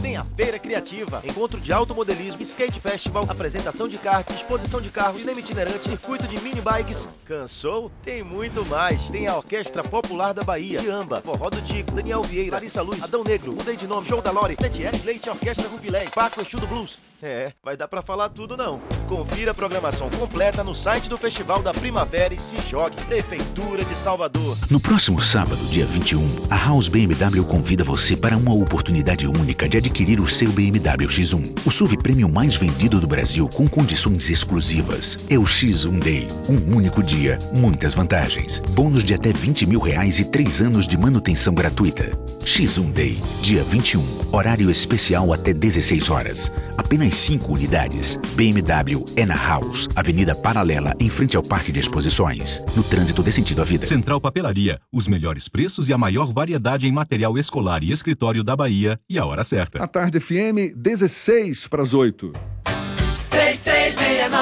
Tem 0.00 0.16
a 0.16 0.24
Feira 0.24 0.58
Criativa, 0.58 1.22
encontro 1.24 1.60
de 1.60 1.72
automodelismo, 1.72 2.40
skate 2.42 2.80
festival, 2.80 3.26
apresentação 3.28 3.86
de 3.86 3.98
karts, 3.98 4.34
exposição 4.34 4.80
de 4.80 4.88
carros, 4.88 5.18
cinema 5.18 5.40
itinerante, 5.40 5.88
circuito 5.88 6.26
de 6.26 6.40
mini 6.40 6.60
bikes. 6.60 7.08
Cansou? 7.26 7.90
Tem 8.02 8.22
muito 8.22 8.64
mais. 8.66 9.08
Tem 9.08 9.26
a 9.26 9.36
Orquestra 9.36 9.82
Popular 9.82 10.32
da 10.32 10.42
Bahia, 10.42 10.80
Tiamba, 10.80 11.20
Forró 11.20 11.50
do 11.50 11.60
Tico, 11.60 11.92
Daniel 11.92 12.22
Vieira, 12.22 12.56
Larissa 12.56 12.80
Luz, 12.80 13.02
Adão 13.02 13.22
Negro, 13.22 13.54
Mudei 13.54 13.76
de 13.76 13.86
Nome, 13.86 14.06
Show 14.06 14.22
da 14.22 14.30
Lore, 14.30 14.56
Letieres 14.58 15.04
Leite, 15.04 15.28
Orquestra 15.28 15.68
Rupilé, 15.68 16.06
Paco 16.14 16.40
Exu 16.40 16.58
Blues. 16.66 17.09
É, 17.22 17.52
vai 17.62 17.76
dar 17.76 17.86
pra 17.86 18.00
falar 18.00 18.30
tudo 18.30 18.56
não. 18.56 18.80
Confira 19.06 19.50
a 19.50 19.54
programação 19.54 20.08
completa 20.10 20.64
no 20.64 20.74
site 20.74 21.08
do 21.08 21.18
Festival 21.18 21.62
da 21.62 21.74
Primavera 21.74 22.32
e 22.32 22.38
se 22.38 22.56
jogue. 22.68 22.96
Prefeitura 23.04 23.84
de 23.84 23.94
Salvador. 23.94 24.56
No 24.70 24.80
próximo 24.80 25.20
sábado, 25.20 25.62
dia 25.66 25.84
21, 25.84 26.46
a 26.48 26.56
House 26.56 26.88
BMW 26.88 27.44
convida 27.44 27.84
você 27.84 28.16
para 28.16 28.36
uma 28.36 28.54
oportunidade 28.54 29.26
única 29.26 29.68
de 29.68 29.76
adquirir 29.76 30.18
o 30.18 30.26
seu 30.26 30.50
BMW 30.50 31.08
X1, 31.08 31.66
o 31.66 31.70
SUV 31.70 31.98
prêmio 31.98 32.28
mais 32.28 32.56
vendido 32.56 32.98
do 32.98 33.06
Brasil 33.06 33.48
com 33.48 33.68
condições 33.68 34.30
exclusivas. 34.30 35.18
É 35.28 35.36
o 35.36 35.42
X1 35.42 35.98
Day, 35.98 36.26
um 36.48 36.74
único 36.74 37.02
dia, 37.02 37.38
muitas 37.54 37.92
vantagens, 37.92 38.60
bônus 38.70 39.04
de 39.04 39.12
até 39.12 39.32
20 39.32 39.66
mil 39.66 39.80
reais 39.80 40.18
e 40.18 40.24
3 40.24 40.62
anos 40.62 40.86
de 40.86 40.96
manutenção 40.96 41.52
gratuita. 41.52 42.10
X1 42.44 42.92
Day, 42.92 43.18
dia 43.42 43.62
21, 43.62 44.02
horário 44.32 44.70
especial 44.70 45.32
até 45.32 45.52
16 45.52 46.08
horas. 46.08 46.50
Apenas 46.78 47.09
5 47.14 47.52
unidades. 47.52 48.16
BMW 48.34 49.04
é 49.16 49.26
na 49.26 49.36
House, 49.36 49.88
Avenida 49.94 50.34
Paralela, 50.34 50.94
em 50.98 51.08
frente 51.08 51.36
ao 51.36 51.42
Parque 51.42 51.72
de 51.72 51.80
Exposições. 51.80 52.62
No 52.76 52.82
trânsito 52.82 53.22
dê 53.22 53.32
sentido 53.32 53.62
à 53.62 53.64
vida. 53.64 53.86
Central 53.86 54.20
Papelaria, 54.20 54.80
os 54.92 55.06
melhores 55.06 55.48
preços 55.48 55.88
e 55.88 55.92
a 55.92 55.98
maior 55.98 56.32
variedade 56.32 56.86
em 56.86 56.92
material 56.92 57.36
escolar 57.38 57.82
e 57.82 57.92
escritório 57.92 58.44
da 58.44 58.56
Bahia 58.56 58.98
e 59.08 59.18
a 59.18 59.24
hora 59.24 59.44
certa. 59.44 59.82
A 59.82 59.86
tarde 59.86 60.20
FM, 60.20 60.74
16 60.76 61.66
para 61.66 61.82
as 61.82 61.94
8. 61.94 62.49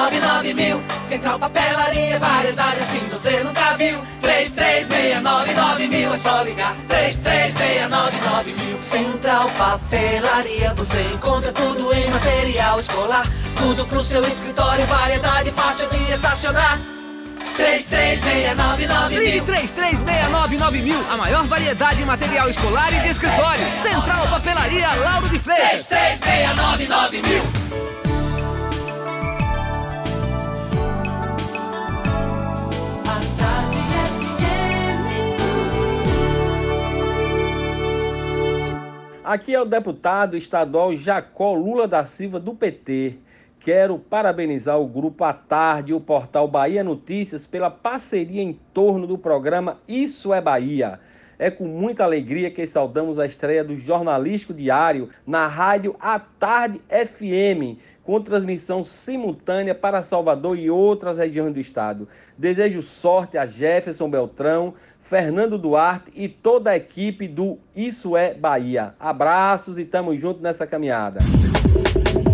3369 0.07 0.53
mil. 0.53 0.81
Central 1.03 1.39
Papelaria, 1.39 2.19
variedade 2.19 2.79
assim 2.79 2.99
você 3.09 3.43
nunca 3.43 3.75
viu. 3.75 3.99
3369 4.21 5.87
mil, 5.87 6.13
é 6.13 6.17
só 6.17 6.41
ligar. 6.41 6.75
3369 6.87 8.53
mil. 8.53 8.79
Central 8.79 9.49
Papelaria, 9.57 10.73
você 10.75 11.01
encontra 11.13 11.51
tudo 11.51 11.93
em 11.93 12.09
material 12.09 12.79
escolar. 12.79 13.27
Tudo 13.57 13.85
pro 13.85 14.03
seu 14.03 14.21
escritório, 14.23 14.85
variedade 14.85 15.51
fácil 15.51 15.89
de 15.89 16.11
estacionar. 16.13 16.79
3369 17.57 19.15
mil. 19.15 19.19
Ligue 19.19 19.41
3369 19.41 20.81
mil, 20.81 21.05
a 21.11 21.17
maior 21.17 21.43
variedade 21.43 22.01
em 22.01 22.05
material 22.05 22.47
escolar 22.47 22.93
e 22.93 22.99
de 23.01 23.09
escritório. 23.09 23.65
Central 23.73 24.25
Papelaria, 24.27 24.87
Lauro 24.95 25.27
de 25.27 25.39
Freitas. 25.39 25.87
3369 25.87 27.21
mil 27.21 27.88
Aqui 39.29 39.53
é 39.53 39.61
o 39.61 39.63
deputado 39.63 40.35
estadual 40.35 40.97
Jacó 40.97 41.53
Lula 41.53 41.87
da 41.87 42.03
Silva, 42.03 42.39
do 42.39 42.55
PT. 42.55 43.17
Quero 43.59 43.99
parabenizar 43.99 44.81
o 44.81 44.87
Grupo 44.87 45.23
à 45.23 45.31
Tarde 45.31 45.91
e 45.91 45.93
o 45.93 46.01
portal 46.01 46.47
Bahia 46.47 46.83
Notícias 46.83 47.45
pela 47.45 47.69
parceria 47.69 48.41
em 48.41 48.53
torno 48.73 49.05
do 49.05 49.19
programa 49.19 49.77
Isso 49.87 50.33
é 50.33 50.41
Bahia. 50.41 50.99
É 51.37 51.51
com 51.51 51.65
muita 51.65 52.03
alegria 52.03 52.49
que 52.49 52.65
saudamos 52.65 53.19
a 53.19 53.25
estreia 53.27 53.63
do 53.63 53.77
Jornalístico 53.77 54.51
Diário 54.51 55.11
na 55.27 55.45
rádio 55.45 55.95
à 55.99 56.17
Tarde 56.17 56.81
FM, 56.89 57.77
com 58.03 58.19
transmissão 58.19 58.83
simultânea 58.83 59.75
para 59.75 60.01
Salvador 60.01 60.57
e 60.57 60.71
outras 60.71 61.19
regiões 61.19 61.53
do 61.53 61.59
estado. 61.59 62.07
Desejo 62.35 62.81
sorte 62.81 63.37
a 63.37 63.45
Jefferson 63.45 64.09
Beltrão, 64.09 64.73
Fernando 65.01 65.57
Duarte 65.57 66.11
e 66.15 66.27
toda 66.27 66.71
a 66.71 66.77
equipe 66.77 67.27
do 67.27 67.57
Isso 67.75 68.15
é 68.15 68.33
Bahia. 68.33 68.93
Abraços 68.99 69.77
e 69.77 69.85
tamo 69.85 70.15
junto 70.15 70.41
nessa 70.41 70.67
caminhada. 70.67 71.19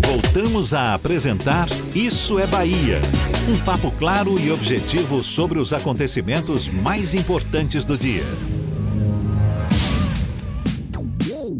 Voltamos 0.06 0.74
a 0.74 0.94
apresentar 0.94 1.68
Isso 1.94 2.38
é 2.38 2.46
Bahia. 2.46 3.00
Um 3.48 3.56
papo 3.64 3.90
claro 3.92 4.38
e 4.38 4.50
objetivo 4.50 5.22
sobre 5.22 5.58
os 5.58 5.72
acontecimentos 5.72 6.68
mais 6.68 7.14
importantes 7.14 7.84
do 7.84 7.96
dia. 7.96 8.24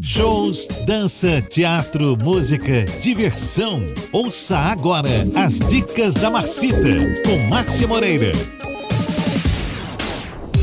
Shows, 0.00 0.68
dança, 0.86 1.42
teatro, 1.42 2.16
música, 2.16 2.84
diversão. 3.00 3.84
Ouça 4.12 4.57
agora 4.57 5.09
as 5.34 5.59
dicas 5.59 6.14
da 6.14 6.30
Marcita 6.30 6.88
com 7.24 7.48
Márcia 7.48 7.88
Moreira. 7.88 8.32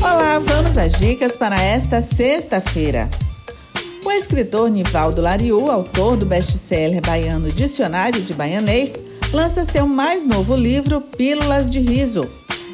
Olá, 0.04 0.38
vamos 0.38 0.76
às 0.76 0.92
dicas 0.92 1.34
para 1.34 1.58
esta 1.58 2.02
sexta-feira. 2.02 3.08
O 4.04 4.12
escritor 4.12 4.68
Nivaldo 4.68 5.22
Lariu, 5.22 5.70
autor 5.70 6.14
do 6.14 6.26
best-seller 6.26 7.00
baiano 7.00 7.50
Dicionário 7.50 8.20
de 8.20 8.34
Baianês, 8.34 8.92
lança 9.32 9.64
seu 9.64 9.86
mais 9.86 10.22
novo 10.22 10.54
livro, 10.54 11.00
Pílulas 11.00 11.70
de 11.70 11.80
Riso. 11.80 12.28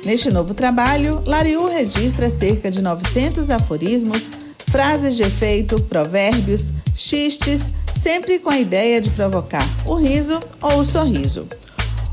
Neste 0.05 0.29
novo 0.29 0.55
trabalho, 0.55 1.23
Lariu 1.25 1.69
registra 1.69 2.29
cerca 2.31 2.69
de 2.69 2.83
900 2.83 3.49
aforismos, 3.49 4.23
frases 4.67 5.15
de 5.15 5.23
efeito, 5.23 5.81
provérbios, 5.83 6.73
xistes, 6.97 7.63
sempre 7.95 8.41
com 8.41 8.51
a 8.51 8.59
ideia 8.59 9.01
de 9.01 9.09
provocar 9.11 9.65
o 9.87 9.95
riso 9.95 10.41
ou 10.61 10.81
o 10.81 10.85
sorriso. 10.85 11.47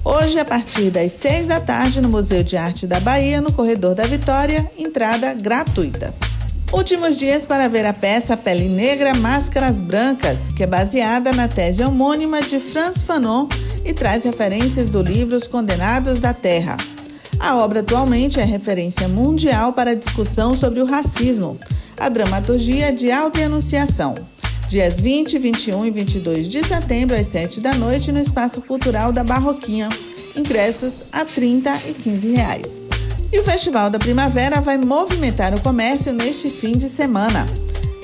Hoje, 0.10 0.40
a 0.40 0.46
partir 0.46 0.90
das 0.90 1.12
seis 1.12 1.48
da 1.48 1.60
tarde, 1.60 2.00
no 2.00 2.08
Museu 2.08 2.42
de 2.42 2.56
Arte 2.56 2.88
da 2.88 2.98
Bahia, 2.98 3.42
no 3.42 3.52
Corredor 3.52 3.94
da 3.94 4.06
Vitória, 4.06 4.72
entrada 4.78 5.34
gratuita. 5.34 6.16
Últimos 6.72 7.20
dias 7.20 7.46
para 7.46 7.68
ver 7.68 7.86
a 7.86 7.92
peça 7.92 8.38
Pele 8.38 8.70
Negra, 8.70 9.14
Máscaras 9.14 9.82
Brancas, 9.82 10.54
que 10.56 10.64
é 10.64 10.66
baseada 10.66 11.34
na 11.34 11.50
tese 11.50 11.84
homônima 11.84 12.42
de 12.42 12.58
Franz 12.58 13.02
Fanon 13.02 13.50
e 13.84 13.92
traz 13.92 14.24
referências 14.24 14.90
do 14.90 15.02
livro 15.02 15.36
Os 15.36 15.46
Condenados 15.46 16.20
da 16.20 16.34
Terra. 16.34 16.78
A 17.38 17.58
obra 17.58 17.82
atualmente 17.82 18.40
é 18.40 18.46
referência 18.46 19.10
mundial 19.10 19.74
para 19.74 19.92
a 19.92 19.96
discussão 19.96 20.54
sobre 20.54 20.80
o 20.80 20.86
racismo, 20.86 21.60
a 22.00 22.08
dramaturgia 22.08 22.94
de 22.94 23.12
autoenunciação. 23.12 24.16
Dias 24.68 25.00
20, 25.00 25.40
21 25.40 25.86
e 25.86 25.92
22 25.92 26.48
de 26.50 26.62
setembro, 26.62 27.16
às 27.16 27.28
7 27.28 27.62
da 27.62 27.74
noite, 27.74 28.12
no 28.12 28.20
Espaço 28.20 28.62
Cultural 28.62 29.14
da 29.14 29.24
Barroquinha. 29.24 29.88
Ingressos 30.36 31.04
a 31.12 31.20
R$ 31.20 31.26
30 31.34 31.82
e 31.88 31.94
15 31.94 32.32
reais. 32.34 32.82
E 33.32 33.40
o 33.40 33.44
Festival 33.46 33.90
da 33.90 33.98
Primavera 33.98 34.60
vai 34.60 34.78
movimentar 34.78 35.54
o 35.56 35.62
comércio 35.62 36.12
neste 36.12 36.50
fim 36.50 36.74
de 36.74 36.90
semana. 36.90 37.48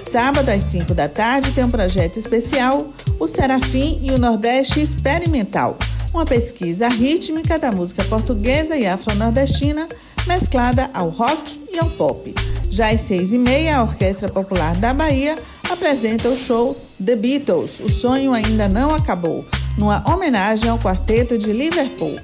Sábado, 0.01 0.47
às 0.49 0.64
5 0.64 0.93
da 0.93 1.09
tarde, 1.09 1.51
tem 1.51 1.66
um 1.66 1.70
projeto 1.70 2.18
especial, 2.18 2.93
o 3.20 3.28
Serafim 3.28 3.99
e 4.01 4.11
o 4.11 4.18
Nordeste 4.18 4.82
Experimental, 4.82 5.78
uma 6.14 6.26
pesquisa 6.26 6.88
rítmica 6.88 7.59
da 7.59 7.72
música 7.74 8.05
portuguesa 8.05 8.78
e 8.78 8.86
afro-nordestina 8.86 9.88
mesclada 10.26 10.89
ao 10.93 11.09
rock 11.09 11.61
e 11.74 11.78
ao 11.78 11.89
pop. 11.89 12.34
Já 12.74 12.89
às 12.89 13.01
seis 13.01 13.32
e 13.32 13.38
meia, 13.38 13.78
a 13.78 13.84
Orquestra 13.84 14.28
Popular 14.28 14.76
da 14.76 14.95
Bahia 14.95 15.36
apresenta 15.69 16.28
o 16.28 16.36
show 16.36 16.76
The 17.05 17.15
Beatles, 17.15 17.80
O 17.80 17.88
Sonho 17.88 18.34
Ainda 18.34 18.67
Não 18.67 18.95
Acabou, 18.95 19.45
numa 19.78 20.03
homenagem 20.11 20.67
ao 20.71 20.80
quarteto 20.80 21.38
de 21.38 21.53
Liverpool. 21.53 22.19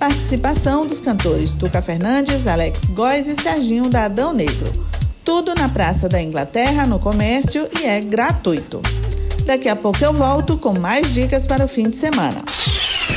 Participação 0.00 0.84
dos 0.84 0.98
cantores 0.98 1.54
Tuca 1.54 1.80
Fernandes, 1.80 2.48
Alex 2.48 2.86
Góes 2.86 3.28
e 3.28 3.40
Serginho 3.40 3.88
da 3.88 4.06
Adão 4.06 4.32
Negro. 4.32 4.72
Tudo 5.24 5.54
na 5.54 5.68
Praça 5.68 6.08
da 6.08 6.20
Inglaterra, 6.20 6.84
no 6.84 6.98
comércio 6.98 7.68
e 7.80 7.86
é 7.86 8.00
gratuito. 8.00 8.82
Daqui 9.46 9.68
a 9.68 9.76
pouco 9.76 10.04
eu 10.04 10.12
volto 10.12 10.58
com 10.58 10.76
mais 10.80 11.14
dicas 11.14 11.46
para 11.46 11.64
o 11.64 11.68
fim 11.68 11.84
de 11.84 11.96
semana. 11.96 12.42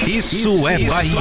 Isso 0.06 0.68
é 0.68 0.78
Bahia. 0.84 1.16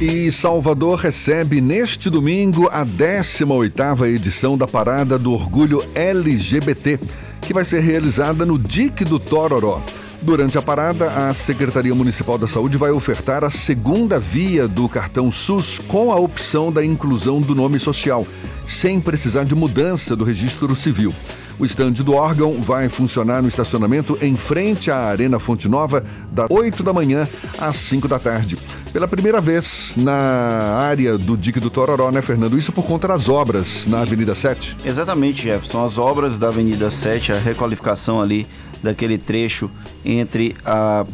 E 0.00 0.30
Salvador 0.30 1.00
recebe 1.00 1.60
neste 1.60 2.08
domingo 2.08 2.68
a 2.68 2.86
18ª 2.86 4.06
edição 4.06 4.56
da 4.56 4.64
Parada 4.64 5.18
do 5.18 5.32
Orgulho 5.32 5.84
LGBT, 5.92 7.00
que 7.42 7.52
vai 7.52 7.64
ser 7.64 7.80
realizada 7.80 8.46
no 8.46 8.56
Dique 8.56 9.04
do 9.04 9.18
Tororó. 9.18 9.82
Durante 10.22 10.56
a 10.56 10.62
parada, 10.62 11.10
a 11.10 11.34
Secretaria 11.34 11.92
Municipal 11.96 12.38
da 12.38 12.46
Saúde 12.46 12.78
vai 12.78 12.92
ofertar 12.92 13.42
a 13.42 13.50
segunda 13.50 14.20
via 14.20 14.68
do 14.68 14.88
cartão 14.88 15.32
SUS 15.32 15.80
com 15.80 16.12
a 16.12 16.16
opção 16.16 16.70
da 16.70 16.84
inclusão 16.84 17.40
do 17.40 17.52
nome 17.52 17.80
social, 17.80 18.24
sem 18.64 19.00
precisar 19.00 19.42
de 19.42 19.56
mudança 19.56 20.14
do 20.14 20.22
registro 20.22 20.76
civil. 20.76 21.12
O 21.58 21.64
estande 21.64 22.04
do 22.04 22.14
órgão 22.14 22.52
vai 22.62 22.88
funcionar 22.88 23.42
no 23.42 23.48
estacionamento 23.48 24.16
em 24.22 24.36
frente 24.36 24.92
à 24.92 24.96
Arena 24.96 25.40
Fonte 25.40 25.68
Nova, 25.68 26.04
das 26.30 26.46
8 26.48 26.84
da 26.84 26.92
manhã 26.92 27.28
às 27.58 27.74
5 27.76 28.06
da 28.06 28.16
tarde. 28.16 28.56
Pela 28.92 29.08
primeira 29.08 29.40
vez 29.40 29.94
na 29.96 30.12
área 30.12 31.18
do 31.18 31.36
Dique 31.36 31.58
do 31.58 31.68
Tororó, 31.68 32.12
né, 32.12 32.22
Fernando? 32.22 32.56
Isso 32.56 32.70
por 32.70 32.84
conta 32.84 33.08
das 33.08 33.28
obras 33.28 33.88
na 33.88 34.02
Avenida 34.02 34.36
7? 34.36 34.76
Exatamente, 34.84 35.42
Jefferson. 35.42 35.84
As 35.84 35.98
obras 35.98 36.38
da 36.38 36.46
Avenida 36.46 36.90
7, 36.90 37.32
a 37.32 37.38
requalificação 37.38 38.20
ali 38.20 38.46
daquele 38.80 39.18
trecho 39.18 39.68
entre 40.04 40.54
a 40.64 41.04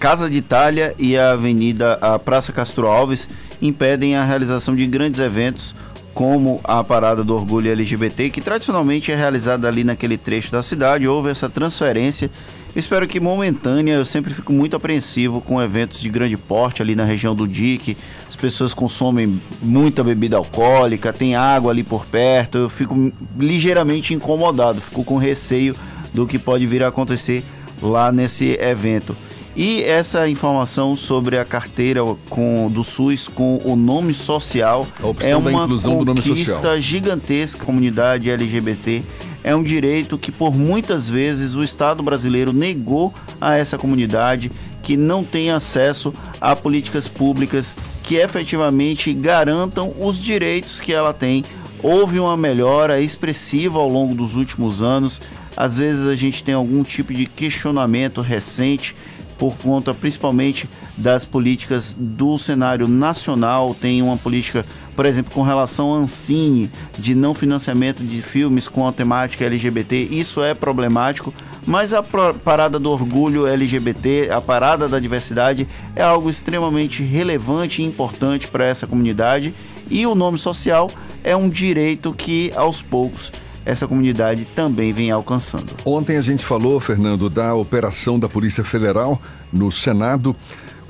Casa 0.00 0.30
de 0.30 0.36
Itália 0.36 0.94
e 0.98 1.16
a 1.18 1.32
Avenida 1.32 1.98
a 2.00 2.18
Praça 2.18 2.52
Castro 2.52 2.86
Alves 2.86 3.28
impedem 3.60 4.16
a 4.16 4.24
realização 4.24 4.74
de 4.74 4.86
grandes 4.86 5.20
eventos 5.20 5.74
como 6.14 6.60
a 6.64 6.82
Parada 6.84 7.24
do 7.24 7.34
Orgulho 7.34 7.70
LGBT, 7.70 8.30
que 8.30 8.40
tradicionalmente 8.40 9.10
é 9.10 9.16
realizada 9.16 9.66
ali 9.68 9.84
naquele 9.84 10.16
trecho 10.16 10.52
da 10.52 10.62
cidade. 10.62 11.08
Houve 11.08 11.30
essa 11.30 11.48
transferência. 11.48 12.30
Espero 12.74 13.06
que 13.06 13.20
momentânea, 13.20 13.94
eu 13.94 14.04
sempre 14.04 14.32
fico 14.32 14.50
muito 14.50 14.74
apreensivo 14.74 15.42
com 15.42 15.60
eventos 15.60 16.00
de 16.00 16.08
grande 16.08 16.38
porte 16.38 16.80
ali 16.80 16.94
na 16.94 17.04
região 17.04 17.34
do 17.34 17.46
DIC. 17.46 17.96
As 18.26 18.34
pessoas 18.34 18.72
consomem 18.72 19.38
muita 19.62 20.02
bebida 20.02 20.38
alcoólica, 20.38 21.12
tem 21.12 21.34
água 21.34 21.70
ali 21.70 21.82
por 21.82 22.06
perto. 22.06 22.56
Eu 22.56 22.70
fico 22.70 23.12
ligeiramente 23.38 24.14
incomodado, 24.14 24.80
fico 24.80 25.04
com 25.04 25.18
receio 25.18 25.76
do 26.14 26.26
que 26.26 26.38
pode 26.38 26.66
vir 26.66 26.82
a 26.82 26.88
acontecer 26.88 27.44
lá 27.82 28.10
nesse 28.10 28.52
evento. 28.58 29.14
E 29.54 29.82
essa 29.82 30.26
informação 30.28 30.96
sobre 30.96 31.36
a 31.38 31.44
carteira 31.44 32.00
com, 32.30 32.68
do 32.70 32.82
SUS 32.82 33.28
com 33.28 33.60
o 33.64 33.76
nome 33.76 34.14
social 34.14 34.86
é 35.20 35.36
uma 35.36 35.68
conquista 35.68 36.80
gigantesca 36.80 37.64
comunidade 37.64 38.30
LGBT. 38.30 39.02
É 39.44 39.54
um 39.54 39.62
direito 39.62 40.16
que 40.16 40.32
por 40.32 40.54
muitas 40.54 41.08
vezes 41.08 41.54
o 41.54 41.62
Estado 41.62 42.02
brasileiro 42.02 42.52
negou 42.52 43.12
a 43.40 43.56
essa 43.56 43.76
comunidade 43.76 44.50
que 44.82 44.96
não 44.96 45.22
tem 45.22 45.50
acesso 45.50 46.14
a 46.40 46.56
políticas 46.56 47.06
públicas 47.06 47.76
que 48.02 48.16
efetivamente 48.16 49.12
garantam 49.12 49.92
os 50.00 50.18
direitos 50.18 50.80
que 50.80 50.92
ela 50.92 51.12
tem. 51.12 51.44
Houve 51.82 52.18
uma 52.18 52.36
melhora 52.36 53.00
expressiva 53.00 53.78
ao 53.78 53.88
longo 53.88 54.14
dos 54.14 54.34
últimos 54.34 54.80
anos. 54.80 55.20
Às 55.56 55.78
vezes 55.78 56.06
a 56.06 56.14
gente 56.14 56.42
tem 56.42 56.54
algum 56.54 56.82
tipo 56.82 57.12
de 57.12 57.26
questionamento 57.26 58.20
recente 58.20 58.94
por 59.42 59.56
conta 59.56 59.92
principalmente 59.92 60.70
das 60.96 61.24
políticas 61.24 61.96
do 61.98 62.38
cenário 62.38 62.86
nacional. 62.86 63.74
Tem 63.74 64.00
uma 64.00 64.16
política, 64.16 64.64
por 64.94 65.04
exemplo, 65.04 65.32
com 65.32 65.42
relação 65.42 65.92
à 65.92 65.96
Ancine, 65.96 66.70
de 66.96 67.12
não 67.12 67.34
financiamento 67.34 68.04
de 68.04 68.22
filmes 68.22 68.68
com 68.68 68.86
a 68.86 68.92
temática 68.92 69.44
LGBT. 69.44 69.96
Isso 70.12 70.44
é 70.44 70.54
problemático, 70.54 71.34
mas 71.66 71.92
a 71.92 72.04
parada 72.04 72.78
do 72.78 72.88
orgulho 72.88 73.48
LGBT, 73.48 74.30
a 74.30 74.40
parada 74.40 74.88
da 74.88 75.00
diversidade, 75.00 75.66
é 75.96 76.04
algo 76.04 76.30
extremamente 76.30 77.02
relevante 77.02 77.82
e 77.82 77.84
importante 77.84 78.46
para 78.46 78.64
essa 78.64 78.86
comunidade. 78.86 79.52
E 79.90 80.06
o 80.06 80.14
nome 80.14 80.38
social 80.38 80.88
é 81.24 81.34
um 81.34 81.48
direito 81.48 82.12
que, 82.12 82.52
aos 82.54 82.80
poucos, 82.80 83.32
essa 83.64 83.86
comunidade 83.86 84.44
também 84.44 84.92
vem 84.92 85.10
alcançando. 85.10 85.72
Ontem 85.84 86.16
a 86.16 86.22
gente 86.22 86.44
falou, 86.44 86.80
Fernando, 86.80 87.30
da 87.30 87.54
operação 87.54 88.18
da 88.18 88.28
Polícia 88.28 88.64
Federal 88.64 89.20
no 89.52 89.70
Senado, 89.70 90.34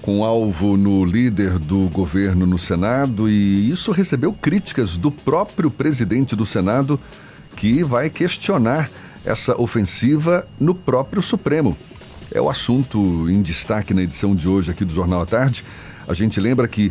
com 0.01 0.25
alvo 0.25 0.77
no 0.77 1.05
líder 1.05 1.59
do 1.59 1.89
governo 1.91 2.45
no 2.47 2.59
Senado, 2.59 3.29
e 3.29 3.70
isso 3.70 3.93
recebeu 3.93 4.33
críticas 4.33 4.97
do 4.97 5.11
próprio 5.11 5.70
presidente 5.70 6.35
do 6.35 6.45
Senado, 6.45 6.99
que 7.57 7.85
vai 7.85 8.11
questionar 8.11 8.91
essa 9.25 9.61
ofensiva 9.61 10.47
no 10.59 10.75
próprio 10.75 11.23
Supremo. 11.23 11.77
É 12.33 12.41
o 12.41 12.49
assunto 12.49 13.31
em 13.31 13.43
destaque 13.43 13.95
na 13.95 14.03
edição 14.03 14.35
de 14.35 14.49
hoje 14.49 14.70
aqui 14.70 14.85
do 14.85 14.93
Jornal 14.93 15.20
à 15.20 15.27
Tarde. 15.27 15.64
A 16.09 16.14
gente 16.14 16.41
lembra 16.41 16.66
que 16.66 16.91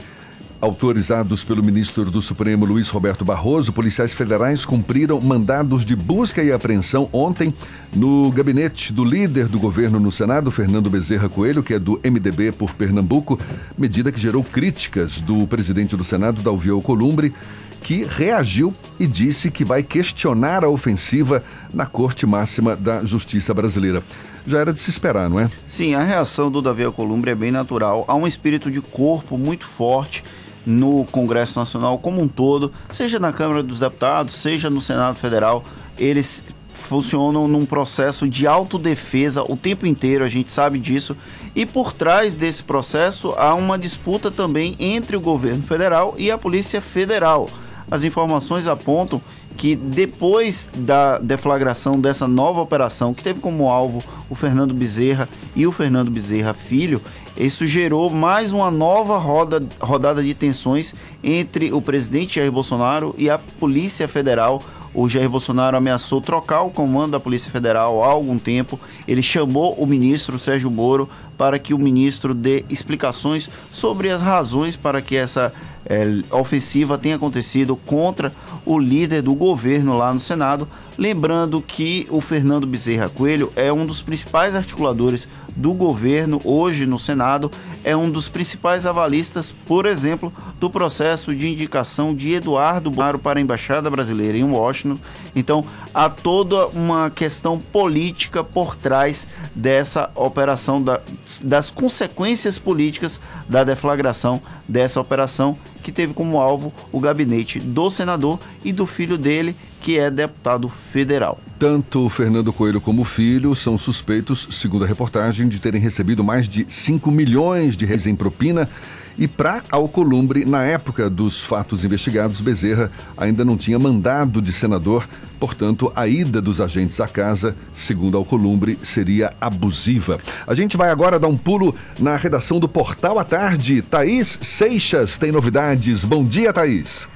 Autorizados 0.61 1.43
pelo 1.43 1.63
ministro 1.63 2.11
do 2.11 2.21
Supremo 2.21 2.65
Luiz 2.65 2.87
Roberto 2.87 3.25
Barroso, 3.25 3.73
policiais 3.73 4.13
federais 4.13 4.63
cumpriram 4.63 5.19
mandados 5.19 5.83
de 5.83 5.95
busca 5.95 6.43
e 6.43 6.51
apreensão 6.51 7.09
ontem 7.11 7.51
no 7.95 8.31
gabinete 8.31 8.93
do 8.93 9.03
líder 9.03 9.47
do 9.47 9.59
governo 9.59 9.99
no 9.99 10.11
Senado, 10.11 10.51
Fernando 10.51 10.87
Bezerra 10.87 11.27
Coelho, 11.27 11.63
que 11.63 11.73
é 11.73 11.79
do 11.79 11.99
MDB 12.03 12.51
por 12.51 12.75
Pernambuco, 12.75 13.39
medida 13.75 14.11
que 14.11 14.19
gerou 14.19 14.43
críticas 14.43 15.19
do 15.19 15.47
presidente 15.47 15.97
do 15.97 16.03
Senado, 16.03 16.43
Dalvi 16.43 16.69
Alcolumbre, 16.69 17.33
que 17.81 18.05
reagiu 18.05 18.71
e 18.99 19.07
disse 19.07 19.49
que 19.49 19.65
vai 19.65 19.81
questionar 19.81 20.63
a 20.63 20.69
ofensiva 20.69 21.43
na 21.73 21.87
Corte 21.87 22.27
Máxima 22.27 22.75
da 22.75 23.03
Justiça 23.03 23.51
Brasileira. 23.51 24.03
Já 24.45 24.59
era 24.59 24.71
de 24.71 24.79
se 24.79 24.91
esperar, 24.91 25.27
não 25.27 25.39
é? 25.39 25.49
Sim, 25.67 25.95
a 25.95 26.03
reação 26.03 26.51
do 26.51 26.61
Davi 26.61 26.83
Alcolumbre 26.83 27.31
é 27.31 27.35
bem 27.35 27.51
natural. 27.51 28.05
Há 28.07 28.13
um 28.13 28.27
espírito 28.27 28.69
de 28.69 28.79
corpo 28.79 29.39
muito 29.39 29.65
forte 29.65 30.23
no 30.65 31.05
Congresso 31.11 31.59
Nacional 31.59 31.97
como 31.99 32.21
um 32.21 32.27
todo, 32.27 32.71
seja 32.89 33.19
na 33.19 33.31
Câmara 33.31 33.63
dos 33.63 33.79
Deputados, 33.79 34.35
seja 34.35 34.69
no 34.69 34.81
Senado 34.81 35.17
Federal, 35.17 35.63
eles 35.97 36.43
funcionam 36.73 37.47
num 37.47 37.65
processo 37.65 38.27
de 38.27 38.45
autodefesa 38.45 39.43
o 39.43 39.55
tempo 39.55 39.85
inteiro, 39.85 40.23
a 40.23 40.27
gente 40.27 40.51
sabe 40.51 40.77
disso. 40.79 41.15
E 41.55 41.65
por 41.65 41.93
trás 41.93 42.35
desse 42.35 42.63
processo 42.63 43.33
há 43.37 43.53
uma 43.53 43.77
disputa 43.77 44.29
também 44.29 44.75
entre 44.79 45.15
o 45.15 45.21
governo 45.21 45.63
federal 45.63 46.15
e 46.17 46.29
a 46.29 46.37
Polícia 46.37 46.81
Federal. 46.81 47.47
As 47.89 48.03
informações 48.03 48.67
apontam 48.67 49.21
que 49.57 49.75
depois 49.75 50.69
da 50.73 51.19
deflagração 51.19 51.99
dessa 51.99 52.27
nova 52.27 52.61
operação, 52.61 53.13
que 53.13 53.23
teve 53.23 53.39
como 53.39 53.69
alvo 53.69 54.01
o 54.29 54.35
Fernando 54.35 54.73
Bezerra 54.73 55.27
e 55.55 55.67
o 55.67 55.71
Fernando 55.71 56.09
Bezerra 56.09 56.53
Filho, 56.53 57.01
isso 57.37 57.65
gerou 57.65 58.09
mais 58.09 58.51
uma 58.51 58.69
nova 58.69 59.17
roda, 59.17 59.63
rodada 59.79 60.21
de 60.21 60.33
tensões 60.33 60.93
entre 61.23 61.71
o 61.71 61.81
presidente 61.81 62.35
Jair 62.35 62.51
Bolsonaro 62.51 63.15
e 63.17 63.29
a 63.29 63.37
Polícia 63.37 64.07
Federal. 64.07 64.61
O 64.93 65.07
Jair 65.07 65.29
Bolsonaro 65.29 65.77
ameaçou 65.77 66.19
trocar 66.19 66.63
o 66.63 66.69
comando 66.69 67.11
da 67.11 67.19
Polícia 67.19 67.49
Federal 67.49 68.03
há 68.03 68.07
algum 68.07 68.37
tempo. 68.37 68.77
Ele 69.07 69.23
chamou 69.23 69.73
o 69.75 69.85
ministro 69.85 70.37
Sérgio 70.37 70.69
Moro 70.69 71.09
para 71.37 71.57
que 71.57 71.73
o 71.73 71.77
ministro 71.77 72.33
dê 72.33 72.65
explicações 72.69 73.49
sobre 73.71 74.09
as 74.09 74.21
razões 74.21 74.75
para 74.75 75.01
que 75.01 75.15
essa 75.15 75.53
é, 75.85 76.05
ofensiva 76.31 76.97
tenha 76.97 77.15
acontecido 77.15 77.77
contra 77.77 78.33
o 78.65 78.77
líder 78.77 79.21
do 79.21 79.33
governo 79.33 79.97
lá 79.97 80.13
no 80.13 80.19
Senado. 80.19 80.67
Lembrando 81.01 81.63
que 81.63 82.05
o 82.11 82.21
Fernando 82.21 82.67
Bezerra 82.67 83.09
Coelho 83.09 83.51
é 83.55 83.73
um 83.73 83.87
dos 83.87 84.03
principais 84.03 84.55
articuladores 84.55 85.27
do 85.55 85.73
governo 85.73 86.39
hoje 86.45 86.85
no 86.85 86.99
Senado, 86.99 87.51
é 87.83 87.97
um 87.97 88.07
dos 88.07 88.29
principais 88.29 88.85
avalistas, 88.85 89.51
por 89.65 89.87
exemplo, 89.87 90.31
do 90.59 90.69
processo 90.69 91.35
de 91.35 91.47
indicação 91.47 92.13
de 92.13 92.33
Eduardo 92.33 92.91
Bolsonaro 92.91 93.17
para 93.17 93.39
a 93.39 93.41
Embaixada 93.41 93.89
Brasileira 93.89 94.37
em 94.37 94.43
Washington. 94.43 95.01
Então, 95.35 95.65
há 95.91 96.07
toda 96.07 96.67
uma 96.67 97.09
questão 97.09 97.57
política 97.57 98.43
por 98.43 98.75
trás 98.75 99.25
dessa 99.55 100.11
operação, 100.13 100.79
da, 100.79 101.01
das 101.41 101.71
consequências 101.71 102.59
políticas 102.59 103.19
da 103.49 103.63
deflagração 103.63 104.39
dessa 104.67 105.01
operação 105.01 105.57
que 105.81 105.91
teve 105.91 106.13
como 106.13 106.39
alvo 106.39 106.73
o 106.91 106.99
gabinete 106.99 107.59
do 107.59 107.89
senador 107.89 108.39
e 108.63 108.71
do 108.71 108.85
filho 108.85 109.17
dele, 109.17 109.55
que 109.81 109.97
é 109.97 110.09
deputado 110.09 110.69
federal. 110.69 111.39
Tanto 111.57 112.07
Fernando 112.09 112.53
Coelho 112.53 112.79
como 112.79 113.01
o 113.01 113.05
filho 113.05 113.53
são 113.55 113.77
suspeitos, 113.77 114.47
segundo 114.51 114.83
a 114.83 114.87
reportagem, 114.87 115.47
de 115.47 115.59
terem 115.59 115.81
recebido 115.81 116.23
mais 116.23 116.47
de 116.47 116.65
5 116.67 117.11
milhões 117.11 117.75
de 117.75 117.85
reais 117.85 118.07
em 118.07 118.15
propina 118.15 118.69
E 119.17 119.27
para 119.27 119.63
Alcolumbre, 119.69 120.45
na 120.45 120.63
época 120.63 121.09
dos 121.09 121.41
fatos 121.41 121.83
investigados, 121.83 122.41
Bezerra 122.41 122.91
ainda 123.17 123.45
não 123.45 123.57
tinha 123.57 123.77
mandado 123.77 124.41
de 124.41 124.51
senador, 124.51 125.07
portanto, 125.39 125.91
a 125.95 126.07
ida 126.07 126.41
dos 126.41 126.61
agentes 126.61 126.99
à 126.99 127.07
casa, 127.07 127.55
segundo 127.75 128.17
Alcolumbre, 128.17 128.77
seria 128.81 129.33
abusiva. 129.39 130.19
A 130.47 130.55
gente 130.55 130.77
vai 130.77 130.89
agora 130.89 131.19
dar 131.19 131.27
um 131.27 131.37
pulo 131.37 131.75
na 131.99 132.15
redação 132.15 132.59
do 132.59 132.67
Portal 132.67 133.19
à 133.19 133.23
Tarde. 133.23 133.81
Thaís 133.81 134.39
Seixas 134.41 135.17
tem 135.17 135.31
novidades. 135.31 136.05
Bom 136.05 136.23
dia, 136.23 136.53
Thaís. 136.53 137.10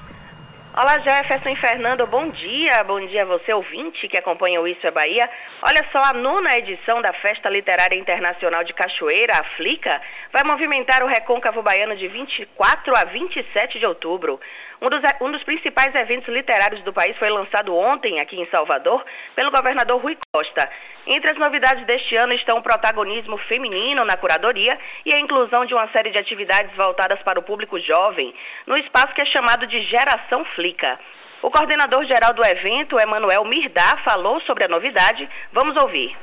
Olá 0.77 0.99
Jefferson 0.99 1.55
Fernando, 1.55 2.05
bom 2.05 2.27
dia. 2.27 2.83
Bom 2.83 2.99
dia 3.07 3.21
a 3.21 3.25
você 3.25 3.53
ouvinte 3.53 4.09
que 4.09 4.17
acompanha 4.17 4.59
o 4.59 4.67
Isso 4.67 4.85
é 4.85 4.91
Bahia. 4.91 5.29
Olha 5.61 5.87
só, 5.89 6.03
a 6.03 6.11
nona 6.11 6.57
edição 6.57 7.01
da 7.01 7.13
Festa 7.13 7.49
Literária 7.49 7.95
Internacional 7.95 8.61
de 8.61 8.73
Cachoeira, 8.73 9.39
a 9.39 9.43
Flica, 9.55 10.01
vai 10.33 10.43
movimentar 10.43 11.01
o 11.01 11.07
Recôncavo 11.07 11.63
Baiano 11.63 11.95
de 11.95 12.09
24 12.09 12.93
a 12.93 13.05
27 13.05 13.79
de 13.79 13.85
outubro. 13.85 14.37
Um 14.81 14.89
dos, 14.89 15.01
um 15.21 15.31
dos 15.31 15.43
principais 15.43 15.93
eventos 15.95 16.27
literários 16.33 16.83
do 16.83 16.91
país 16.91 17.17
foi 17.17 17.29
lançado 17.29 17.75
ontem 17.75 18.19
aqui 18.19 18.39
em 18.39 18.45
Salvador 18.47 19.03
pelo 19.35 19.51
governador 19.51 20.01
Rui 20.01 20.17
Costa. 20.33 20.69
Entre 21.07 21.31
as 21.31 21.37
novidades 21.37 21.85
deste 21.85 22.15
ano 22.15 22.33
estão 22.33 22.57
o 22.57 22.61
protagonismo 22.61 23.37
feminino 23.37 24.03
na 24.03 24.17
curadoria 24.17 24.77
e 25.05 25.13
a 25.13 25.19
inclusão 25.19 25.65
de 25.65 25.73
uma 25.73 25.87
série 25.89 26.11
de 26.11 26.17
atividades 26.17 26.75
voltadas 26.75 27.21
para 27.21 27.39
o 27.39 27.43
público 27.43 27.79
jovem, 27.79 28.33
no 28.65 28.77
espaço 28.77 29.13
que 29.13 29.21
é 29.21 29.25
chamado 29.25 29.65
de 29.67 29.81
Geração 29.83 30.43
Flica. 30.55 30.99
O 31.41 31.51
coordenador 31.51 32.03
geral 32.05 32.33
do 32.33 32.43
evento, 32.43 32.99
Emanuel 32.99 33.45
Mirdá, 33.45 33.97
falou 34.03 34.41
sobre 34.41 34.65
a 34.65 34.67
novidade. 34.67 35.29
Vamos 35.53 35.75
ouvir 35.81 36.17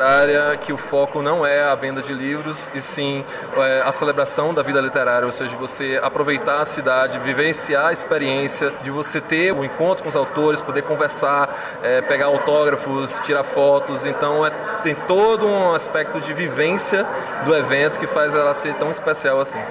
literária 0.00 0.56
que 0.56 0.72
o 0.72 0.78
foco 0.78 1.20
não 1.20 1.44
é 1.44 1.62
a 1.62 1.74
venda 1.74 2.00
de 2.00 2.14
livros 2.14 2.72
e 2.74 2.80
sim 2.80 3.22
é, 3.54 3.82
a 3.82 3.92
celebração 3.92 4.54
da 4.54 4.62
vida 4.62 4.80
literária, 4.80 5.26
ou 5.26 5.32
seja, 5.32 5.54
você 5.58 6.00
aproveitar 6.02 6.62
a 6.62 6.64
cidade, 6.64 7.18
vivenciar 7.18 7.88
a 7.88 7.92
experiência 7.92 8.70
de 8.82 8.90
você 8.90 9.20
ter 9.20 9.52
o 9.52 9.58
um 9.58 9.64
encontro 9.64 10.02
com 10.02 10.08
os 10.08 10.16
autores, 10.16 10.62
poder 10.62 10.82
conversar, 10.82 11.50
é, 11.82 12.00
pegar 12.00 12.26
autógrafos, 12.26 13.20
tirar 13.20 13.44
fotos. 13.44 14.06
Então 14.06 14.46
é, 14.46 14.50
tem 14.82 14.94
todo 15.06 15.46
um 15.46 15.74
aspecto 15.74 16.18
de 16.18 16.32
vivência 16.32 17.04
do 17.44 17.54
evento 17.54 18.00
que 18.00 18.06
faz 18.06 18.34
ela 18.34 18.54
ser 18.54 18.74
tão 18.76 18.90
especial 18.90 19.38
assim. 19.38 19.62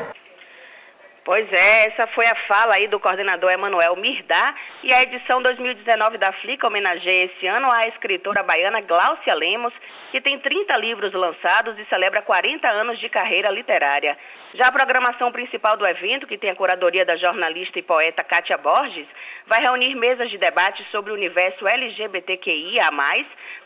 Pois 1.25 1.51
é, 1.51 1.87
essa 1.87 2.07
foi 2.07 2.25
a 2.25 2.35
fala 2.47 2.73
aí 2.73 2.87
do 2.87 2.99
coordenador 2.99 3.51
Emanuel 3.51 3.95
Mirdá 3.95 4.55
e 4.83 4.91
a 4.91 5.03
edição 5.03 5.41
2019 5.41 6.17
da 6.17 6.31
Flica 6.33 6.65
homenageia 6.65 7.25
esse 7.25 7.45
ano 7.45 7.71
a 7.71 7.87
escritora 7.87 8.41
baiana 8.41 8.81
Gláucia 8.81 9.35
Lemos, 9.35 9.71
que 10.11 10.21
tem 10.21 10.39
30 10.39 10.75
livros 10.77 11.13
lançados 11.13 11.77
e 11.77 11.85
celebra 11.85 12.21
40 12.21 12.67
anos 12.67 12.99
de 12.99 13.09
carreira 13.09 13.49
literária. 13.49 14.17
Já 14.53 14.67
a 14.67 14.71
programação 14.71 15.31
principal 15.31 15.77
do 15.77 15.85
evento, 15.85 16.25
que 16.25 16.37
tem 16.37 16.49
a 16.49 16.55
curadoria 16.55 17.05
da 17.05 17.15
jornalista 17.15 17.77
e 17.77 17.83
poeta 17.83 18.23
Kátia 18.23 18.57
Borges, 18.57 19.07
vai 19.45 19.61
reunir 19.61 19.95
mesas 19.95 20.29
de 20.29 20.37
debate 20.37 20.85
sobre 20.91 21.11
o 21.11 21.15
universo 21.15 21.67
LGBTQIA+, 21.67 22.89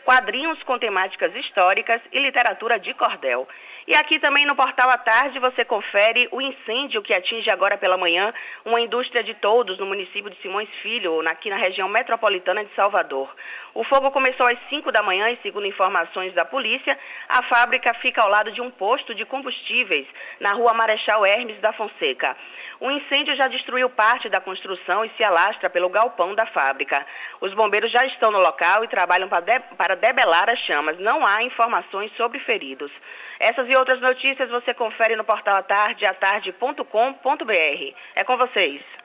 quadrinhos 0.04 0.62
com 0.62 0.78
temáticas 0.78 1.34
históricas 1.34 2.00
e 2.12 2.18
literatura 2.18 2.78
de 2.78 2.92
cordel. 2.94 3.48
E 3.86 3.94
aqui 3.94 4.18
também 4.18 4.46
no 4.46 4.56
Portal 4.56 4.88
à 4.88 4.96
Tarde 4.96 5.38
você 5.38 5.62
confere 5.62 6.26
o 6.32 6.40
incêndio 6.40 7.02
que 7.02 7.12
atinge 7.12 7.50
agora 7.50 7.76
pela 7.76 7.98
manhã 7.98 8.32
uma 8.64 8.80
indústria 8.80 9.22
de 9.22 9.34
todos 9.34 9.78
no 9.78 9.84
município 9.84 10.30
de 10.30 10.40
Simões 10.40 10.70
Filho, 10.80 11.20
aqui 11.28 11.50
na 11.50 11.56
região 11.56 11.86
metropolitana 11.86 12.64
de 12.64 12.74
Salvador. 12.74 13.28
O 13.74 13.82
fogo 13.82 14.12
começou 14.12 14.46
às 14.46 14.58
5 14.68 14.92
da 14.92 15.02
manhã 15.02 15.28
e, 15.30 15.38
segundo 15.42 15.66
informações 15.66 16.32
da 16.32 16.44
polícia, 16.44 16.96
a 17.28 17.42
fábrica 17.42 17.92
fica 17.94 18.22
ao 18.22 18.28
lado 18.28 18.52
de 18.52 18.60
um 18.60 18.70
posto 18.70 19.12
de 19.16 19.24
combustíveis 19.24 20.06
na 20.38 20.52
rua 20.52 20.72
Marechal 20.72 21.26
Hermes 21.26 21.60
da 21.60 21.72
Fonseca. 21.72 22.36
O 22.78 22.88
incêndio 22.88 23.34
já 23.34 23.48
destruiu 23.48 23.90
parte 23.90 24.28
da 24.28 24.40
construção 24.40 25.04
e 25.04 25.10
se 25.16 25.24
alastra 25.24 25.68
pelo 25.68 25.88
galpão 25.88 26.36
da 26.36 26.46
fábrica. 26.46 27.04
Os 27.40 27.52
bombeiros 27.52 27.90
já 27.90 28.06
estão 28.06 28.30
no 28.30 28.38
local 28.38 28.84
e 28.84 28.88
trabalham 28.88 29.28
para 29.28 29.96
debelar 29.96 30.48
as 30.48 30.60
chamas. 30.60 30.96
Não 31.00 31.26
há 31.26 31.42
informações 31.42 32.12
sobre 32.16 32.38
feridos. 32.38 32.92
Essas 33.40 33.68
e 33.68 33.74
outras 33.74 34.00
notícias 34.00 34.48
você 34.50 34.72
confere 34.72 35.16
no 35.16 35.24
portal 35.24 35.56
atarde, 35.56 36.06
atarde.com.br. 36.06 37.94
É 38.14 38.22
com 38.22 38.36
vocês. 38.36 39.03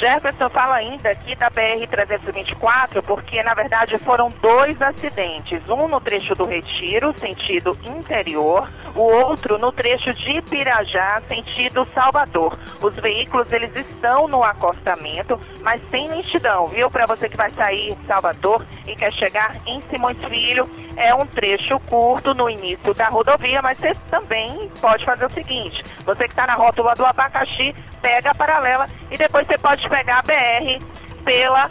Jefferson 0.00 0.48
fala 0.48 0.76
ainda 0.76 1.10
aqui 1.10 1.36
da 1.36 1.50
BR-324, 1.50 3.02
porque 3.02 3.42
na 3.42 3.52
verdade 3.52 3.98
foram 3.98 4.30
dois 4.40 4.80
acidentes. 4.80 5.60
Um 5.68 5.88
no 5.88 6.00
trecho 6.00 6.34
do 6.34 6.46
Retiro, 6.46 7.14
sentido 7.18 7.76
interior, 7.84 8.66
o 8.94 9.00
outro 9.00 9.58
no 9.58 9.70
trecho 9.70 10.14
de 10.14 10.40
Pirajá, 10.40 11.20
sentido 11.28 11.86
Salvador. 11.94 12.58
Os 12.80 12.96
veículos 12.96 13.52
eles 13.52 13.76
estão 13.76 14.26
no 14.26 14.42
acostamento, 14.42 15.38
mas 15.60 15.82
sem 15.90 16.08
lentidão, 16.08 16.68
viu? 16.68 16.90
Para 16.90 17.04
você 17.04 17.28
que 17.28 17.36
vai 17.36 17.50
sair 17.50 17.94
de 17.94 18.06
Salvador 18.06 18.64
e 18.86 18.96
quer 18.96 19.12
chegar 19.12 19.54
em 19.66 19.82
Simões 19.90 20.16
Filho, 20.24 20.66
é 20.96 21.14
um 21.14 21.26
trecho 21.26 21.78
curto 21.80 22.34
no 22.34 22.48
início 22.48 22.94
da 22.94 23.08
rodovia, 23.08 23.60
mas 23.60 23.76
você 23.76 23.94
também 24.10 24.70
pode 24.80 25.04
fazer 25.04 25.26
o 25.26 25.30
seguinte: 25.30 25.84
você 26.06 26.24
que 26.24 26.32
está 26.32 26.46
na 26.46 26.54
rótula 26.54 26.94
do 26.94 27.04
abacaxi, 27.04 27.74
pega 28.00 28.30
a 28.30 28.34
paralela 28.34 28.86
e 29.10 29.16
depois 29.16 29.46
você 29.46 29.58
pode 29.58 29.88
pegar 29.90 30.20
a 30.20 30.22
BR 30.22 30.84
pela 31.24 31.70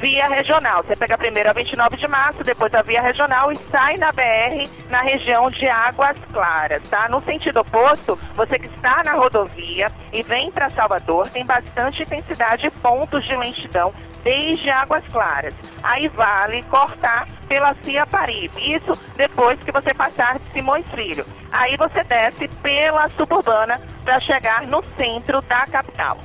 via 0.00 0.28
regional. 0.28 0.82
Você 0.82 0.96
pega 0.96 1.16
primeiro 1.16 1.50
a 1.50 1.52
29 1.52 1.96
de 1.96 2.08
março, 2.08 2.42
depois 2.42 2.74
a 2.74 2.82
via 2.82 3.02
regional 3.02 3.52
e 3.52 3.56
sai 3.70 3.96
na 3.98 4.10
BR 4.10 4.68
na 4.88 5.02
região 5.02 5.50
de 5.50 5.68
Águas 5.68 6.18
Claras, 6.32 6.82
tá? 6.88 7.08
No 7.08 7.20
sentido 7.20 7.60
oposto, 7.60 8.18
você 8.34 8.58
que 8.58 8.66
está 8.66 9.02
na 9.04 9.12
rodovia 9.12 9.92
e 10.12 10.22
vem 10.22 10.50
para 10.50 10.70
Salvador, 10.70 11.28
tem 11.28 11.44
bastante 11.44 12.02
intensidade 12.02 12.66
e 12.66 12.70
pontos 12.70 13.24
de 13.24 13.36
lentidão 13.36 13.92
desde 14.24 14.70
Águas 14.70 15.04
Claras. 15.12 15.54
Aí 15.82 16.08
vale 16.08 16.62
cortar 16.64 17.26
pela 17.46 17.74
Cia 17.82 18.06
Paribe. 18.06 18.74
Isso 18.74 18.92
depois 19.16 19.58
que 19.60 19.72
você 19.72 19.92
passar 19.92 20.38
de 20.38 20.50
Simões 20.52 20.86
Filho. 20.94 21.26
Aí 21.52 21.76
você 21.76 22.02
desce 22.04 22.48
pela 22.62 23.08
suburbana 23.10 23.80
para 24.04 24.20
chegar 24.20 24.66
no 24.66 24.82
centro 24.96 25.42
da 25.42 25.66
capital. 25.66 26.18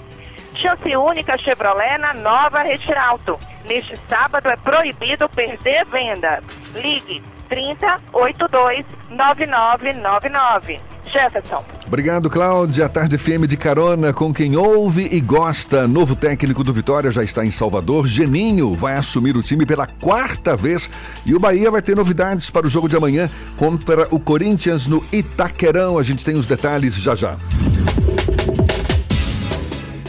Chance 0.55 0.95
única 0.95 1.37
Chevrolet 1.37 1.97
na 1.97 2.13
nova 2.13 2.61
Retiralto. 2.61 3.39
Neste 3.65 3.99
sábado 4.07 4.49
é 4.49 4.55
proibido 4.55 5.27
perder 5.29 5.85
venda. 5.85 6.41
Ligue 6.75 7.21
3082 7.49 8.85
9999. 9.09 10.79
Jefferson. 11.11 11.63
Obrigado, 11.87 12.29
Cláudia. 12.29 12.85
A 12.85 12.89
Tarde 12.89 13.17
FM 13.17 13.45
de 13.47 13.55
carona 13.55 14.11
com 14.11 14.33
quem 14.33 14.55
ouve 14.55 15.07
e 15.11 15.21
gosta. 15.21 15.87
Novo 15.87 16.15
técnico 16.15 16.63
do 16.63 16.73
Vitória 16.73 17.11
já 17.11 17.23
está 17.23 17.45
em 17.45 17.51
Salvador. 17.51 18.07
Geninho 18.07 18.73
vai 18.73 18.95
assumir 18.97 19.37
o 19.37 19.43
time 19.43 19.65
pela 19.65 19.87
quarta 19.87 20.57
vez. 20.57 20.89
E 21.25 21.33
o 21.33 21.39
Bahia 21.39 21.69
vai 21.71 21.81
ter 21.81 21.95
novidades 21.95 22.49
para 22.49 22.65
o 22.65 22.69
jogo 22.69 22.89
de 22.89 22.97
amanhã 22.97 23.29
contra 23.55 24.07
o 24.11 24.19
Corinthians 24.19 24.87
no 24.87 25.05
Itaquerão. 25.11 25.97
A 25.97 26.03
gente 26.03 26.25
tem 26.25 26.35
os 26.35 26.47
detalhes 26.47 26.95
já 26.95 27.15
já. 27.15 27.37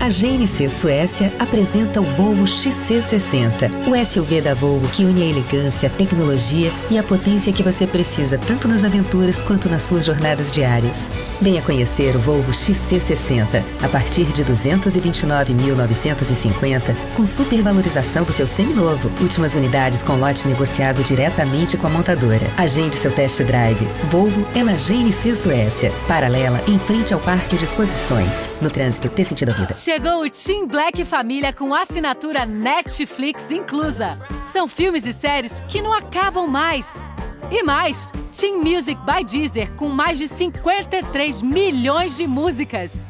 A 0.00 0.10
GNC 0.10 0.68
Suécia 0.68 1.32
apresenta 1.40 2.00
o 2.00 2.04
Volvo 2.04 2.44
XC60, 2.44 3.68
o 3.88 4.06
SUV 4.06 4.40
da 4.40 4.54
Volvo 4.54 4.86
que 4.90 5.04
une 5.04 5.24
a 5.24 5.26
elegância, 5.26 5.88
a 5.88 5.90
tecnologia 5.90 6.70
e 6.88 6.96
a 6.96 7.02
potência 7.02 7.52
que 7.52 7.64
você 7.64 7.84
precisa 7.84 8.38
tanto 8.38 8.68
nas 8.68 8.84
aventuras 8.84 9.42
quanto 9.42 9.68
nas 9.68 9.82
suas 9.82 10.04
jornadas 10.04 10.52
diárias. 10.52 11.10
Venha 11.40 11.60
conhecer 11.62 12.14
o 12.14 12.20
Volvo 12.20 12.52
XC60 12.52 13.60
a 13.82 13.88
partir 13.88 14.26
de 14.26 14.44
229.950 14.44 16.94
com 17.16 17.26
supervalorização 17.26 18.22
do 18.22 18.32
seu 18.32 18.46
seminovo. 18.46 19.10
Últimas 19.20 19.56
unidades 19.56 20.04
com 20.04 20.14
lote 20.14 20.46
negociado 20.46 21.02
diretamente 21.02 21.76
com 21.76 21.88
a 21.88 21.90
montadora. 21.90 22.48
Agende 22.56 22.94
seu 22.94 23.10
test 23.10 23.42
drive. 23.42 23.84
Volvo 24.08 24.46
é 24.54 24.62
na 24.62 24.74
GNC 24.74 25.34
Suécia, 25.34 25.90
paralela 26.06 26.62
em 26.68 26.78
frente 26.78 27.12
ao 27.12 27.18
Parque 27.18 27.56
de 27.56 27.64
Exposições. 27.64 28.52
No 28.62 28.70
trânsito, 28.70 29.08
ter 29.08 29.24
sentido 29.24 29.50
a 29.50 29.54
vida. 29.54 29.74
Chegou 29.88 30.22
o 30.22 30.28
Team 30.28 30.66
Black 30.66 31.02
Família 31.02 31.50
com 31.50 31.74
assinatura 31.74 32.44
Netflix 32.44 33.50
inclusa. 33.50 34.18
São 34.52 34.68
filmes 34.68 35.06
e 35.06 35.14
séries 35.14 35.62
que 35.62 35.80
não 35.80 35.94
acabam 35.94 36.46
mais. 36.46 37.02
E 37.50 37.62
mais, 37.62 38.12
Team 38.38 38.58
Music 38.58 39.00
by 39.06 39.24
Deezer 39.24 39.72
com 39.76 39.88
mais 39.88 40.18
de 40.18 40.28
53 40.28 41.40
milhões 41.40 42.18
de 42.18 42.26
músicas. 42.26 43.06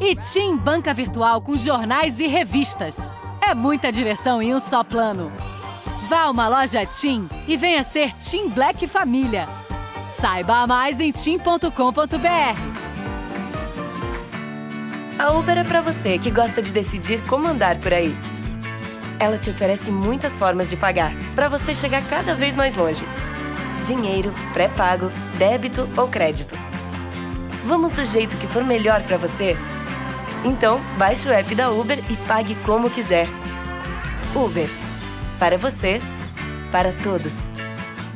E 0.00 0.16
Team 0.16 0.56
Banca 0.56 0.92
Virtual 0.92 1.40
com 1.40 1.56
jornais 1.56 2.18
e 2.18 2.26
revistas. 2.26 3.14
É 3.40 3.54
muita 3.54 3.92
diversão 3.92 4.42
em 4.42 4.52
um 4.52 4.58
só 4.58 4.82
plano. 4.82 5.30
Vá 6.08 6.22
a 6.22 6.30
uma 6.30 6.48
loja 6.48 6.84
Team 6.86 7.30
e 7.46 7.56
venha 7.56 7.84
ser 7.84 8.12
Team 8.14 8.48
Black 8.48 8.84
Família. 8.88 9.48
Saiba 10.10 10.66
mais 10.66 10.98
em 10.98 11.12
team.com.br. 11.12 12.79
A 15.20 15.32
Uber 15.32 15.58
é 15.58 15.64
para 15.64 15.82
você 15.82 16.18
que 16.18 16.30
gosta 16.30 16.62
de 16.62 16.72
decidir 16.72 17.20
como 17.26 17.46
andar 17.46 17.76
por 17.76 17.92
aí. 17.92 18.16
Ela 19.18 19.36
te 19.36 19.50
oferece 19.50 19.90
muitas 19.90 20.34
formas 20.34 20.70
de 20.70 20.78
pagar 20.78 21.12
para 21.34 21.46
você 21.46 21.74
chegar 21.74 22.02
cada 22.08 22.34
vez 22.34 22.56
mais 22.56 22.74
longe. 22.74 23.04
Dinheiro, 23.86 24.32
pré-pago, 24.54 25.12
débito 25.36 25.86
ou 25.94 26.08
crédito. 26.08 26.58
Vamos 27.66 27.92
do 27.92 28.02
jeito 28.02 28.34
que 28.38 28.46
for 28.46 28.64
melhor 28.64 29.02
para 29.02 29.18
você? 29.18 29.58
Então, 30.42 30.80
baixe 30.96 31.28
o 31.28 31.32
app 31.32 31.54
da 31.54 31.70
Uber 31.70 32.02
e 32.08 32.16
pague 32.26 32.54
como 32.64 32.88
quiser. 32.88 33.26
Uber. 34.34 34.70
Para 35.38 35.58
você, 35.58 36.00
para 36.72 36.94
todos. 36.94 37.49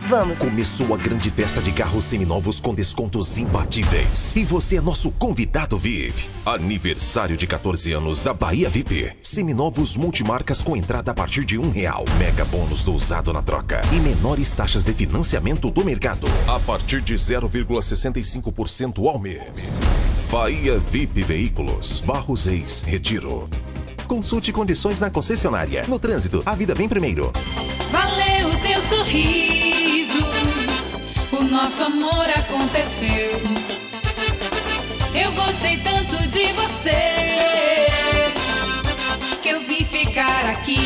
Vamos. 0.09 0.38
Começou 0.38 0.94
a 0.94 0.98
grande 0.98 1.30
festa 1.30 1.62
de 1.62 1.72
carros 1.72 2.05
seminovos 2.05 2.61
com 2.61 2.74
descontos 2.74 3.38
imbatíveis. 3.38 4.34
E 4.36 4.44
você 4.44 4.76
é 4.76 4.80
nosso 4.80 5.11
convidado 5.12 5.78
VIP. 5.78 6.28
Aniversário 6.44 7.36
de 7.36 7.46
14 7.46 7.92
anos 7.92 8.20
da 8.20 8.34
Bahia 8.34 8.68
VIP. 8.68 9.12
Seminovos 9.22 9.96
multimarcas 9.96 10.62
com 10.62 10.76
entrada 10.76 11.12
a 11.12 11.14
partir 11.14 11.44
de 11.44 11.59
um 11.59 11.70
real. 11.70 12.05
Mega 12.18 12.44
bônus 12.44 12.84
do 12.84 12.92
usado 12.92 13.32
na 13.32 13.40
troca. 13.40 13.80
E 13.92 13.96
menores 13.96 14.52
taxas 14.52 14.84
de 14.84 14.92
financiamento 14.92 15.70
do 15.70 15.84
mercado. 15.84 16.26
A 16.46 16.61
partir 16.61 17.00
de 17.00 17.14
0,65% 17.14 19.07
ao 19.09 19.18
mês. 19.18 19.78
Bahia 20.30 20.78
VIP 20.78 21.22
Veículos. 21.22 22.00
Barros 22.00 22.44
Reis, 22.44 22.82
Retiro. 22.86 23.48
Consulte 24.07 24.52
condições 24.52 25.00
na 25.00 25.09
concessionária. 25.11 25.84
No 25.88 25.98
trânsito, 25.98 26.42
a 26.44 26.55
vida 26.55 26.74
vem 26.74 26.88
primeiro. 26.88 27.32
Valeu 27.90 28.48
o 28.48 28.57
teu 28.59 28.82
sorriso, 28.82 29.74
nosso 31.49 31.84
amor 31.84 32.28
aconteceu. 32.30 33.40
Eu 35.14 35.32
gostei 35.32 35.76
tanto 35.78 36.16
de 36.28 36.53
você 36.53 37.86
que 39.42 39.49
eu 39.51 39.61
vim 39.61 39.84
ficar 39.84 40.47
aqui 40.47 40.78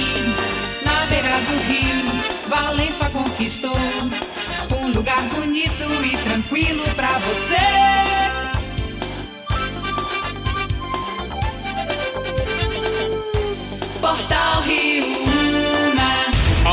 na 0.85 1.07
beira 1.07 1.37
do 1.41 1.57
rio. 1.67 2.49
Valença 2.49 3.09
conquistou 3.11 3.77
um 4.83 4.89
lugar 4.93 5.23
bonito 5.35 5.85
e 6.05 6.17
tranquilo 6.17 6.83
pra 6.95 7.19
você. 7.19 8.09
Portal 14.01 14.63
Rio. 14.63 15.28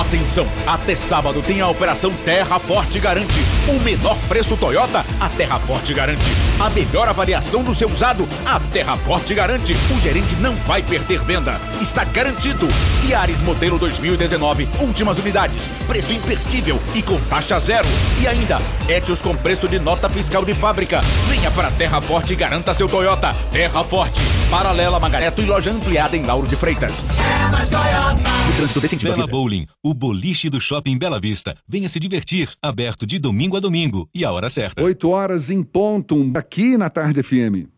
Atenção! 0.08 0.48
Até 0.68 0.96
sábado 0.96 1.42
tem 1.42 1.62
a 1.62 1.68
operação 1.68 2.14
Terra 2.24 2.60
Forte 2.60 3.00
Garante. 3.00 3.34
O 3.68 3.80
menor 3.80 4.16
preço 4.28 4.56
Toyota, 4.56 5.04
a 5.20 5.30
Terra 5.30 5.60
Forte 5.60 5.94
garante. 5.94 6.24
A 6.60 6.70
melhor 6.70 7.08
avaliação 7.08 7.64
do 7.64 7.74
seu 7.74 7.90
usado, 7.90 8.28
a 8.46 8.60
Terra 8.60 8.96
Forte 8.98 9.34
garante. 9.34 9.74
O 9.74 10.00
gerente 10.00 10.36
não 10.36 10.56
vai 10.58 10.84
perder 10.84 11.24
venda. 11.24 11.60
Está 11.82 12.04
garantido. 12.04 12.68
Yaris 13.08 13.42
modelo 13.42 13.80
2019, 13.80 14.70
últimas 14.80 15.18
unidades. 15.18 15.68
Preço 15.88 16.14
imperdível 16.14 16.80
e 16.94 17.02
com 17.02 17.20
taxa 17.22 17.60
zero. 17.60 17.88
E 18.22 18.28
ainda, 18.28 18.60
Etios 18.88 19.24
com 19.24 19.36
preço 19.36 19.68
de 19.68 19.80
nota 19.80 20.08
fiscal 20.08 20.46
de 20.46 20.54
fábrica. 20.54 21.02
Venha 21.28 21.50
para 21.50 21.70
a 21.70 21.72
Terra 21.72 22.00
Forte 22.00 22.34
e 22.34 22.36
garanta 22.36 22.76
seu 22.76 22.88
Toyota. 22.88 23.36
Terra 23.52 23.84
Forte. 23.84 24.22
Paralela 24.52 25.00
Magareto 25.00 25.42
e 25.42 25.46
loja 25.46 25.72
ampliada 25.72 26.16
em 26.16 26.24
Lauro 26.24 26.48
de 26.48 26.56
Freitas. 26.56 27.04
O 28.50 28.58
trânsito 28.58 28.80
dê 28.80 28.88
sentido 28.88 29.12
Bela 29.12 29.28
Bowling, 29.28 29.66
o 29.84 29.94
boliche 29.96 30.50
do 30.50 30.60
Shopping 30.60 30.98
Bela 30.98 31.20
Vista. 31.20 31.56
Venha 31.68 31.88
se 31.88 32.00
divertir, 32.00 32.50
aberto 32.62 33.08
de 33.08 33.18
domingo 33.18 33.56
a 33.56 33.60
domingo 33.60 34.10
e 34.14 34.26
a 34.26 34.32
hora 34.32 34.50
certa. 34.50 34.84
8 34.84 35.10
horas 35.10 35.50
em 35.50 35.64
ponto, 35.64 36.32
aqui 36.36 36.78
na 36.78 36.90
Tarde 36.90 37.24
FM. 37.24 37.74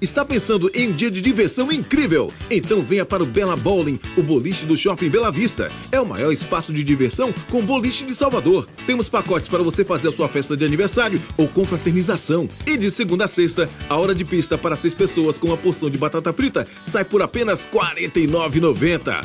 Está 0.00 0.24
pensando 0.24 0.68
em 0.74 0.88
um 0.88 0.92
dia 0.92 1.12
de 1.12 1.22
diversão 1.22 1.70
incrível? 1.70 2.32
Então 2.50 2.82
venha 2.82 3.04
para 3.04 3.22
o 3.22 3.26
Bela 3.26 3.56
Bowling, 3.56 4.00
o 4.16 4.22
boliche 4.22 4.66
do 4.66 4.76
Shopping 4.76 5.08
Bela 5.08 5.30
Vista. 5.30 5.70
É 5.92 6.00
o 6.00 6.06
maior 6.06 6.32
espaço 6.32 6.72
de 6.72 6.82
diversão 6.82 7.32
com 7.48 7.64
boliche 7.64 8.04
de 8.04 8.12
Salvador. 8.12 8.66
Temos 8.84 9.08
pacotes 9.08 9.46
para 9.46 9.62
você 9.62 9.84
fazer 9.84 10.08
a 10.08 10.12
sua 10.12 10.28
festa 10.28 10.56
de 10.56 10.64
aniversário 10.64 11.22
ou 11.36 11.46
confraternização. 11.46 12.48
E 12.66 12.76
de 12.76 12.90
segunda 12.90 13.26
a 13.26 13.28
sexta, 13.28 13.70
a 13.88 13.96
hora 13.96 14.12
de 14.12 14.24
pista 14.24 14.58
para 14.58 14.74
seis 14.74 14.92
pessoas 14.92 15.38
com 15.38 15.46
uma 15.48 15.56
porção 15.56 15.88
de 15.88 15.98
batata 15.98 16.32
frita 16.32 16.66
sai 16.84 17.04
por 17.04 17.22
apenas 17.22 17.66
R$ 17.66 17.78
49,90. 18.04 19.24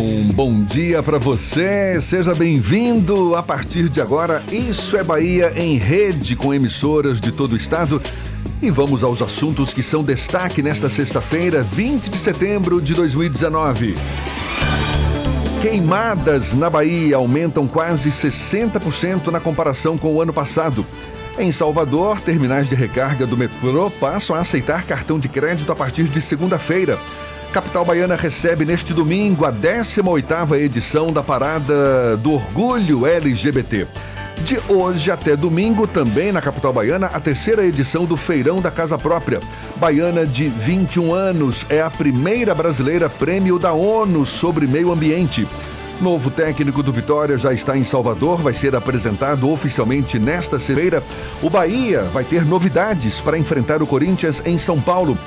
Um 0.00 0.28
bom 0.28 0.60
dia 0.60 1.02
para 1.02 1.18
você, 1.18 2.00
seja 2.00 2.32
bem-vindo. 2.32 3.34
A 3.34 3.42
partir 3.42 3.88
de 3.88 4.00
agora, 4.00 4.40
Isso 4.52 4.96
é 4.96 5.02
Bahia 5.02 5.52
em 5.56 5.76
rede 5.76 6.36
com 6.36 6.54
emissoras 6.54 7.20
de 7.20 7.32
todo 7.32 7.54
o 7.54 7.56
estado. 7.56 8.00
E 8.62 8.70
vamos 8.70 9.02
aos 9.02 9.20
assuntos 9.20 9.74
que 9.74 9.82
são 9.82 10.04
destaque 10.04 10.62
nesta 10.62 10.88
sexta-feira, 10.88 11.64
20 11.64 12.10
de 12.10 12.16
setembro 12.16 12.80
de 12.80 12.94
2019. 12.94 13.96
Queimadas 15.60 16.54
na 16.54 16.70
Bahia 16.70 17.16
aumentam 17.16 17.66
quase 17.66 18.08
60% 18.08 19.32
na 19.32 19.40
comparação 19.40 19.98
com 19.98 20.14
o 20.14 20.22
ano 20.22 20.32
passado. 20.32 20.86
Em 21.36 21.50
Salvador, 21.50 22.20
terminais 22.20 22.68
de 22.68 22.76
recarga 22.76 23.26
do 23.26 23.36
metrô 23.36 23.90
passam 23.90 24.36
a 24.36 24.40
aceitar 24.40 24.84
cartão 24.84 25.18
de 25.18 25.28
crédito 25.28 25.72
a 25.72 25.74
partir 25.74 26.04
de 26.04 26.20
segunda-feira. 26.20 27.00
Capital 27.52 27.84
Baiana 27.84 28.14
recebe 28.14 28.64
neste 28.64 28.92
domingo 28.92 29.46
a 29.46 29.52
18ª 29.52 30.58
edição 30.60 31.06
da 31.06 31.22
Parada 31.22 32.16
do 32.18 32.32
Orgulho 32.32 33.06
LGBT. 33.06 33.86
De 34.44 34.60
hoje 34.68 35.10
até 35.10 35.34
domingo, 35.34 35.86
também 35.86 36.30
na 36.30 36.40
capital 36.40 36.72
baiana, 36.72 37.06
a 37.06 37.18
terceira 37.18 37.66
edição 37.66 38.04
do 38.04 38.16
Feirão 38.16 38.60
da 38.60 38.70
Casa 38.70 38.96
Própria. 38.96 39.40
Baiana 39.76 40.24
de 40.24 40.48
21 40.48 41.12
anos 41.12 41.66
é 41.68 41.80
a 41.82 41.90
primeira 41.90 42.54
brasileira 42.54 43.08
prêmio 43.08 43.58
da 43.58 43.72
ONU 43.72 44.24
sobre 44.24 44.66
meio 44.66 44.92
ambiente. 44.92 45.46
Novo 46.00 46.30
técnico 46.30 46.82
do 46.82 46.92
Vitória 46.92 47.36
já 47.36 47.52
está 47.52 47.76
em 47.76 47.82
Salvador, 47.82 48.40
vai 48.40 48.52
ser 48.52 48.76
apresentado 48.76 49.50
oficialmente 49.50 50.18
nesta 50.18 50.60
feira. 50.60 51.02
O 51.42 51.50
Bahia 51.50 52.02
vai 52.04 52.22
ter 52.22 52.44
novidades 52.44 53.20
para 53.20 53.36
enfrentar 53.36 53.82
o 53.82 53.86
Corinthians 53.86 54.40
em 54.46 54.56
São 54.56 54.80
Paulo. 54.80 55.18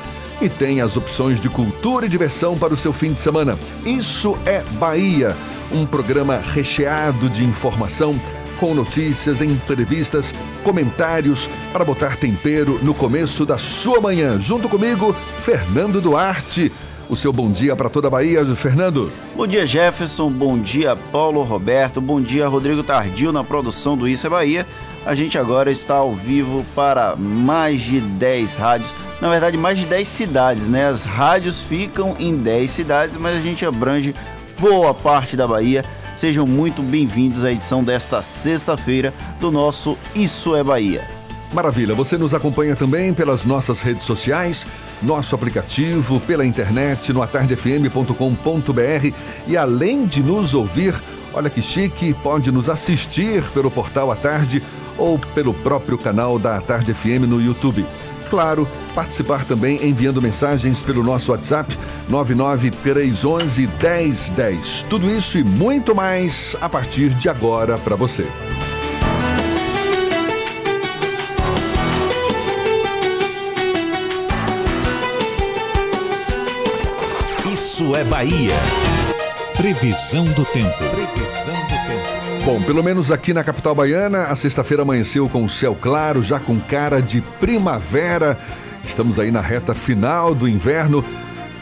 E 0.41 0.49
tem 0.49 0.81
as 0.81 0.97
opções 0.97 1.39
de 1.39 1.47
cultura 1.47 2.07
e 2.07 2.09
diversão 2.09 2.57
para 2.57 2.73
o 2.73 2.77
seu 2.77 2.91
fim 2.91 3.13
de 3.13 3.19
semana. 3.19 3.59
Isso 3.85 4.35
é 4.43 4.63
Bahia, 4.79 5.37
um 5.71 5.85
programa 5.85 6.37
recheado 6.37 7.29
de 7.29 7.45
informação 7.45 8.19
com 8.59 8.73
notícias, 8.73 9.39
entrevistas, 9.39 10.33
comentários 10.63 11.47
para 11.71 11.85
botar 11.85 12.17
tempero 12.17 12.79
no 12.81 12.91
começo 12.91 13.45
da 13.45 13.59
sua 13.59 14.01
manhã. 14.01 14.39
Junto 14.39 14.67
comigo, 14.67 15.15
Fernando 15.37 16.01
Duarte. 16.01 16.71
O 17.07 17.15
seu 17.15 17.31
bom 17.31 17.51
dia 17.51 17.75
para 17.75 17.89
toda 17.89 18.07
a 18.07 18.11
Bahia, 18.11 18.43
Fernando. 18.55 19.11
Bom 19.35 19.45
dia, 19.45 19.67
Jefferson. 19.67 20.31
Bom 20.31 20.57
dia, 20.57 20.95
Paulo 20.95 21.43
Roberto. 21.43 22.01
Bom 22.01 22.19
dia, 22.19 22.47
Rodrigo 22.47 22.81
Tardio, 22.81 23.31
na 23.31 23.43
produção 23.43 23.95
do 23.95 24.07
Isso 24.07 24.25
é 24.25 24.29
Bahia. 24.29 24.65
A 25.03 25.15
gente 25.15 25.35
agora 25.35 25.71
está 25.71 25.95
ao 25.95 26.13
vivo 26.13 26.63
para 26.75 27.15
mais 27.15 27.81
de 27.81 27.99
10 27.99 28.55
rádios, 28.55 28.93
na 29.19 29.29
verdade, 29.29 29.57
mais 29.57 29.79
de 29.79 29.85
10 29.87 30.07
cidades, 30.07 30.67
né? 30.67 30.87
As 30.87 31.03
rádios 31.03 31.59
ficam 31.59 32.15
em 32.19 32.37
10 32.37 32.69
cidades, 32.69 33.17
mas 33.17 33.35
a 33.35 33.41
gente 33.41 33.65
abrange 33.65 34.13
boa 34.59 34.93
parte 34.93 35.35
da 35.35 35.47
Bahia. 35.47 35.83
Sejam 36.15 36.45
muito 36.45 36.83
bem-vindos 36.83 37.43
à 37.43 37.51
edição 37.51 37.83
desta 37.83 38.21
sexta-feira 38.21 39.11
do 39.39 39.51
nosso 39.51 39.97
Isso 40.13 40.55
é 40.55 40.63
Bahia. 40.63 41.07
Maravilha, 41.51 41.95
você 41.95 42.15
nos 42.15 42.35
acompanha 42.35 42.75
também 42.75 43.11
pelas 43.11 43.43
nossas 43.43 43.81
redes 43.81 44.03
sociais, 44.03 44.67
nosso 45.01 45.33
aplicativo, 45.33 46.19
pela 46.21 46.45
internet, 46.45 47.11
no 47.11 47.23
atardefm.com.br 47.23 49.15
e 49.47 49.57
além 49.57 50.05
de 50.05 50.21
nos 50.21 50.53
ouvir, 50.53 50.93
olha 51.33 51.49
que 51.49 51.61
chique, 51.61 52.13
pode 52.21 52.51
nos 52.51 52.69
assistir 52.69 53.43
pelo 53.51 53.71
portal 53.71 54.11
A 54.11 54.15
Tarde 54.15 54.61
ou 55.01 55.17
pelo 55.33 55.53
próprio 55.53 55.97
canal 55.97 56.37
da 56.37 56.61
Tarde 56.61 56.93
FM 56.93 57.27
no 57.27 57.41
YouTube 57.41 57.85
claro, 58.31 58.65
participar 58.95 59.43
também 59.43 59.85
enviando 59.85 60.21
mensagens 60.21 60.81
pelo 60.81 61.03
nosso 61.03 61.33
WhatsApp 61.33 61.77
99311 62.07 63.67
1010. 63.67 64.85
Tudo 64.89 65.11
isso 65.11 65.37
e 65.37 65.43
muito 65.43 65.93
mais 65.93 66.55
a 66.61 66.69
partir 66.69 67.09
de 67.09 67.27
agora 67.27 67.77
para 67.77 67.97
você. 67.97 68.25
Isso 77.51 77.93
é 77.97 78.03
Bahia. 78.05 78.55
Previsão 79.57 80.23
do 80.23 80.45
tempo. 80.45 80.77
Previsão 80.77 81.61
do 81.63 81.67
tempo. 81.67 81.80
Bom, 82.43 82.59
pelo 82.63 82.83
menos 82.83 83.11
aqui 83.11 83.33
na 83.33 83.43
capital 83.43 83.75
baiana, 83.75 84.23
a 84.23 84.35
sexta-feira 84.35 84.81
amanheceu 84.81 85.29
com 85.29 85.47
céu 85.47 85.77
claro, 85.79 86.23
já 86.23 86.39
com 86.39 86.59
cara 86.59 86.99
de 86.99 87.21
primavera. 87.21 88.37
Estamos 88.83 89.19
aí 89.19 89.31
na 89.31 89.41
reta 89.41 89.75
final 89.75 90.33
do 90.33 90.49
inverno. 90.49 91.05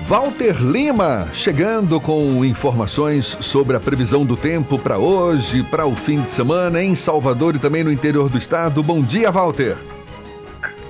Walter 0.07 0.55
Lima 0.61 1.27
chegando 1.33 1.99
com 1.99 2.45
informações 2.45 3.37
sobre 3.41 3.75
a 3.75 3.79
previsão 3.79 4.25
do 4.25 4.37
tempo 4.37 4.79
para 4.79 4.97
hoje, 4.97 5.63
para 5.63 5.85
o 5.85 5.95
fim 5.95 6.21
de 6.21 6.31
semana 6.31 6.81
em 6.81 6.95
Salvador 6.95 7.55
e 7.55 7.59
também 7.59 7.83
no 7.83 7.91
interior 7.91 8.29
do 8.29 8.37
estado. 8.37 8.81
Bom 8.81 9.01
dia, 9.01 9.29
Walter. 9.29 9.98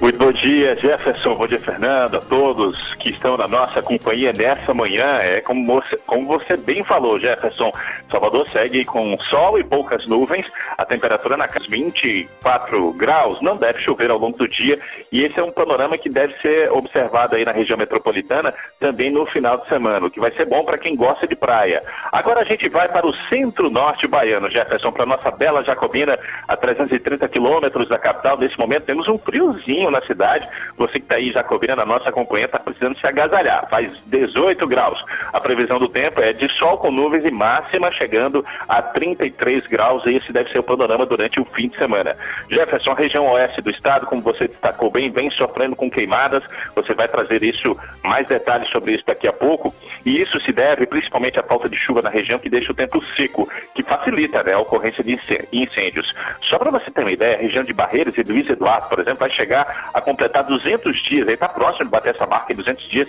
Muito 0.01 0.17
bom 0.17 0.31
dia, 0.31 0.77
Jefferson, 0.77 1.35
bom 1.35 1.45
dia, 1.45 1.59
Fernando, 1.59 2.15
a 2.15 2.19
todos 2.19 2.95
que 2.95 3.09
estão 3.09 3.35
na 3.35 3.49
nossa 3.49 3.81
companhia 3.81 4.31
nessa 4.31 4.73
manhã. 4.73 5.11
É 5.21 5.41
como 5.41 5.65
você, 5.65 5.97
como 6.07 6.25
você 6.25 6.55
bem 6.55 6.85
falou, 6.85 7.19
Jefferson, 7.19 7.69
Salvador 8.09 8.47
segue 8.47 8.85
com 8.85 9.17
sol 9.29 9.59
e 9.59 9.63
poucas 9.63 10.07
nuvens, 10.07 10.45
a 10.77 10.85
temperatura 10.85 11.35
na 11.35 11.49
casa 11.49 11.65
24 11.67 12.93
graus, 12.93 13.41
não 13.41 13.57
deve 13.57 13.81
chover 13.81 14.09
ao 14.09 14.17
longo 14.17 14.37
do 14.37 14.47
dia 14.47 14.79
e 15.11 15.25
esse 15.25 15.37
é 15.37 15.43
um 15.43 15.51
panorama 15.51 15.97
que 15.97 16.09
deve 16.09 16.33
ser 16.39 16.71
observado 16.71 17.35
aí 17.35 17.43
na 17.43 17.51
região 17.51 17.77
metropolitana 17.77 18.53
também 18.79 19.11
no 19.11 19.25
final 19.25 19.57
de 19.57 19.67
semana, 19.67 20.07
o 20.07 20.11
que 20.11 20.19
vai 20.21 20.31
ser 20.31 20.45
bom 20.45 20.63
para 20.63 20.77
quem 20.77 20.95
gosta 20.95 21.27
de 21.27 21.35
praia. 21.35 21.83
Agora 22.09 22.39
a 22.39 22.45
gente 22.45 22.69
vai 22.69 22.87
para 22.87 23.05
o 23.05 23.13
centro-norte 23.27 24.07
baiano, 24.07 24.49
Jefferson, 24.49 24.93
para 24.93 25.05
nossa 25.05 25.29
bela 25.29 25.61
Jacobina, 25.61 26.17
a 26.47 26.55
330 26.55 27.27
quilômetros 27.27 27.89
da 27.89 27.99
capital. 27.99 28.37
Nesse 28.37 28.57
momento 28.57 28.83
temos 28.83 29.05
um 29.09 29.17
friozinho 29.17 29.88
na 29.91 30.01
cidade. 30.01 30.47
Você 30.77 30.93
que 30.93 31.05
está 31.05 31.15
aí, 31.15 31.31
Jacobina, 31.31 31.75
na 31.75 31.85
nossa 31.85 32.11
companhia, 32.11 32.45
está 32.45 32.59
precisando 32.59 32.97
se 32.97 33.07
agasalhar. 33.07 33.67
Faz 33.69 33.91
18 34.05 34.67
graus. 34.67 35.03
A 35.31 35.39
previsão 35.39 35.79
do 35.79 35.89
tempo 35.89 36.21
é 36.21 36.33
de 36.33 36.49
sol 36.57 36.77
com 36.77 36.91
nuvens 36.91 37.25
e 37.25 37.31
máxima 37.31 37.91
chegando 37.91 38.45
a 38.67 38.81
33 38.81 39.65
graus. 39.67 40.03
E 40.05 40.15
esse 40.15 40.31
deve 40.31 40.51
ser 40.51 40.59
o 40.59 40.63
panorama 40.63 41.05
durante 41.05 41.39
o 41.39 41.45
fim 41.45 41.69
de 41.69 41.77
semana. 41.77 42.15
Jefferson, 42.49 42.93
região 42.93 43.27
oeste 43.27 43.61
do 43.61 43.69
estado, 43.69 44.05
como 44.05 44.21
você 44.21 44.47
destacou 44.47 44.89
bem, 44.89 45.11
vem 45.11 45.29
sofrendo 45.31 45.75
com 45.75 45.89
queimadas. 45.89 46.43
Você 46.75 46.93
vai 46.93 47.07
trazer 47.07 47.43
isso, 47.43 47.77
mais 48.03 48.27
detalhes 48.27 48.69
sobre 48.69 48.93
isso 48.93 49.03
daqui 49.05 49.27
a 49.27 49.33
pouco. 49.33 49.73
E 50.05 50.21
isso 50.21 50.39
se 50.39 50.51
deve 50.51 50.85
principalmente 50.85 51.39
à 51.39 51.43
falta 51.43 51.69
de 51.69 51.77
chuva 51.77 52.01
na 52.01 52.09
região, 52.09 52.39
que 52.39 52.49
deixa 52.49 52.71
o 52.71 52.75
tempo 52.75 53.03
seco, 53.15 53.49
que 53.75 53.83
facilita 53.83 54.43
né, 54.43 54.53
a 54.53 54.59
ocorrência 54.59 55.03
de 55.03 55.19
incêndios. 55.51 56.13
Só 56.41 56.57
para 56.57 56.71
você 56.71 56.91
ter 56.91 57.01
uma 57.01 57.11
ideia, 57.11 57.35
a 57.35 57.41
região 57.41 57.63
de 57.63 57.73
Barreiras 57.73 58.15
e 58.17 58.23
Luiz 58.23 58.49
Eduardo, 58.49 58.89
por 58.89 58.99
exemplo, 58.99 59.19
vai 59.19 59.29
chegar 59.31 59.78
a 59.93 60.01
completar 60.01 60.43
200 60.43 60.95
dias, 61.03 61.27
aí 61.27 61.33
está 61.33 61.49
próximo 61.49 61.85
de 61.85 61.91
bater 61.91 62.15
essa 62.15 62.25
marca 62.25 62.51
em 62.53 62.55
200 62.55 62.89
dias 62.89 63.07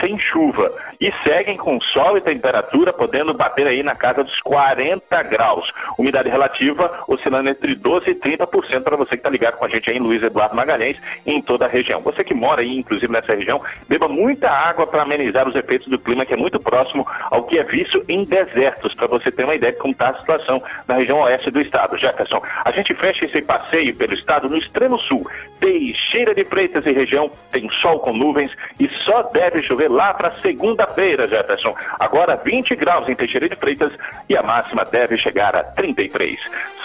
sem 0.00 0.18
chuva. 0.18 0.68
E 1.00 1.12
seguem 1.26 1.56
com 1.56 1.80
sol 1.80 2.16
e 2.16 2.20
temperatura, 2.20 2.92
podendo 2.92 3.34
bater 3.34 3.66
aí 3.66 3.82
na 3.82 3.94
casa 3.94 4.24
dos 4.24 4.38
40 4.40 5.22
graus. 5.24 5.70
Umidade 5.98 6.28
relativa 6.28 7.04
oscilando 7.08 7.50
entre 7.50 7.76
12% 7.76 8.08
e 8.08 8.14
30% 8.14 8.82
para 8.82 8.96
você 8.96 9.10
que 9.10 9.16
está 9.16 9.30
ligado 9.30 9.56
com 9.56 9.64
a 9.64 9.68
gente 9.68 9.90
aí 9.90 9.96
em 9.96 10.00
Luiz 10.00 10.22
Eduardo 10.22 10.56
Magalhães 10.56 10.96
em 11.24 11.40
toda 11.42 11.66
a 11.66 11.68
região. 11.68 12.00
Você 12.00 12.24
que 12.24 12.34
mora 12.34 12.60
aí, 12.60 12.78
inclusive 12.78 13.12
nessa 13.12 13.34
região, 13.34 13.60
beba 13.88 14.08
muita 14.08 14.50
água 14.50 14.86
para 14.86 15.02
amenizar 15.02 15.48
os 15.48 15.54
efeitos 15.54 15.88
do 15.88 15.98
clima, 15.98 16.24
que 16.24 16.34
é 16.34 16.36
muito 16.36 16.58
próximo 16.60 17.06
ao 17.30 17.44
que 17.44 17.58
é 17.58 17.64
visto 17.64 18.02
em 18.08 18.24
desertos, 18.24 18.94
para 18.94 19.06
você 19.06 19.30
ter 19.30 19.44
uma 19.44 19.54
ideia 19.54 19.72
de 19.72 19.78
como 19.78 19.92
está 19.92 20.10
a 20.10 20.18
situação 20.18 20.62
na 20.86 20.96
região 20.96 21.20
oeste 21.20 21.50
do 21.50 21.60
estado. 21.60 21.98
Jefferson, 21.98 22.42
a 22.64 22.70
gente 22.70 22.94
fecha 22.94 23.24
esse 23.24 23.42
passeio 23.42 23.94
pelo 23.96 24.14
estado 24.14 24.48
no 24.48 24.56
extremo 24.56 24.98
sul, 25.00 25.28
desde 25.60 26.05
Teixeira 26.06 26.34
de 26.34 26.44
Freitas 26.44 26.86
e 26.86 26.92
região 26.92 27.28
tem 27.50 27.68
sol 27.82 27.98
com 27.98 28.12
nuvens 28.12 28.52
e 28.78 28.88
só 28.94 29.24
deve 29.24 29.60
chover 29.62 29.90
lá 29.90 30.14
para 30.14 30.36
segunda-feira, 30.36 31.28
Jefferson. 31.28 31.74
Agora 31.98 32.40
20 32.44 32.76
graus 32.76 33.08
em 33.08 33.14
Teixeira 33.16 33.48
de 33.48 33.56
Freitas 33.56 33.92
e 34.28 34.36
a 34.36 34.42
máxima 34.42 34.84
deve 34.84 35.18
chegar 35.18 35.56
a 35.56 35.64
33. 35.64 36.38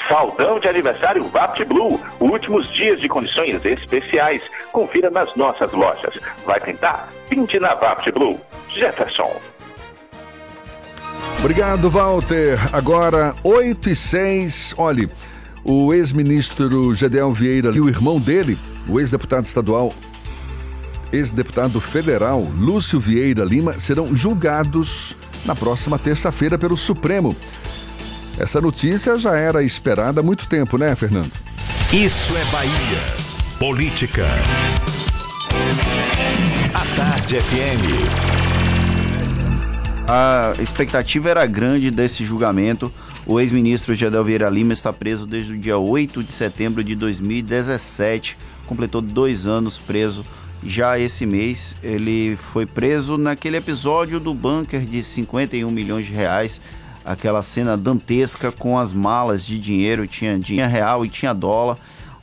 Saudão 0.09 0.59
de 0.59 0.67
aniversário 0.67 1.23
Vapt 1.25 1.63
Blue, 1.65 2.01
últimos 2.19 2.67
dias 2.73 2.99
de 2.99 3.07
condições 3.07 3.63
especiais. 3.63 4.41
Confira 4.71 5.11
nas 5.11 5.33
nossas 5.35 5.71
lojas. 5.71 6.19
Vai 6.43 6.59
tentar? 6.59 7.07
Pinte 7.29 7.59
na 7.59 7.75
Vapt 7.75 8.11
Blue. 8.11 8.41
Jefferson. 8.69 9.39
Obrigado, 11.39 11.91
Walter. 11.91 12.57
Agora 12.73 13.35
8 13.43 13.89
e 13.89 13.95
6. 13.95 14.75
Olhe, 14.77 15.09
o 15.63 15.93
ex-ministro 15.93 16.93
Gedel 16.95 17.33
Vieira 17.33 17.75
e 17.75 17.79
o 17.79 17.87
irmão 17.87 18.19
dele 18.19 18.57
o 18.87 18.99
ex-deputado 18.99 19.45
estadual, 19.45 19.93
ex-deputado 21.11 21.79
federal 21.79 22.41
Lúcio 22.57 22.99
Vieira 22.99 23.43
Lima 23.43 23.79
serão 23.79 24.15
julgados 24.15 25.15
na 25.45 25.55
próxima 25.55 25.99
terça-feira 25.99 26.57
pelo 26.57 26.77
Supremo. 26.77 27.35
Essa 28.39 28.59
notícia 28.61 29.17
já 29.19 29.35
era 29.35 29.63
esperada 29.63 30.21
há 30.21 30.23
muito 30.23 30.47
tempo, 30.47 30.77
né, 30.77 30.95
Fernando? 30.95 31.31
Isso 31.93 32.33
é 32.35 32.45
Bahia. 32.51 33.01
Política. 33.59 34.25
A 36.73 36.95
Tarde 36.95 37.39
FM. 37.39 38.41
A 40.07 40.53
expectativa 40.61 41.29
era 41.29 41.45
grande 41.45 41.91
desse 41.91 42.25
julgamento. 42.25 42.91
O 43.31 43.39
ex-ministro 43.39 43.95
Gedel 43.95 44.25
Vieira 44.25 44.49
Lima 44.49 44.73
está 44.73 44.91
preso 44.91 45.25
desde 45.25 45.53
o 45.53 45.57
dia 45.57 45.77
8 45.77 46.21
de 46.21 46.33
setembro 46.33 46.83
de 46.83 46.97
2017 46.97 48.37
completou 48.67 49.01
dois 49.01 49.47
anos 49.47 49.79
preso. 49.79 50.25
Já 50.61 50.99
esse 50.99 51.25
mês, 51.25 51.77
ele 51.81 52.35
foi 52.35 52.65
preso 52.65 53.17
naquele 53.17 53.55
episódio 53.55 54.19
do 54.19 54.33
bunker 54.33 54.81
de 54.81 55.01
51 55.01 55.71
milhões 55.71 56.07
de 56.07 56.11
reais. 56.11 56.59
Aquela 57.05 57.41
cena 57.41 57.77
dantesca 57.77 58.51
com 58.51 58.77
as 58.77 58.91
malas 58.91 59.45
de 59.45 59.57
dinheiro, 59.57 60.05
tinha 60.07 60.37
dinheiro 60.37 60.69
real 60.69 61.05
e 61.05 61.07
tinha 61.07 61.33
dólar, 61.33 61.77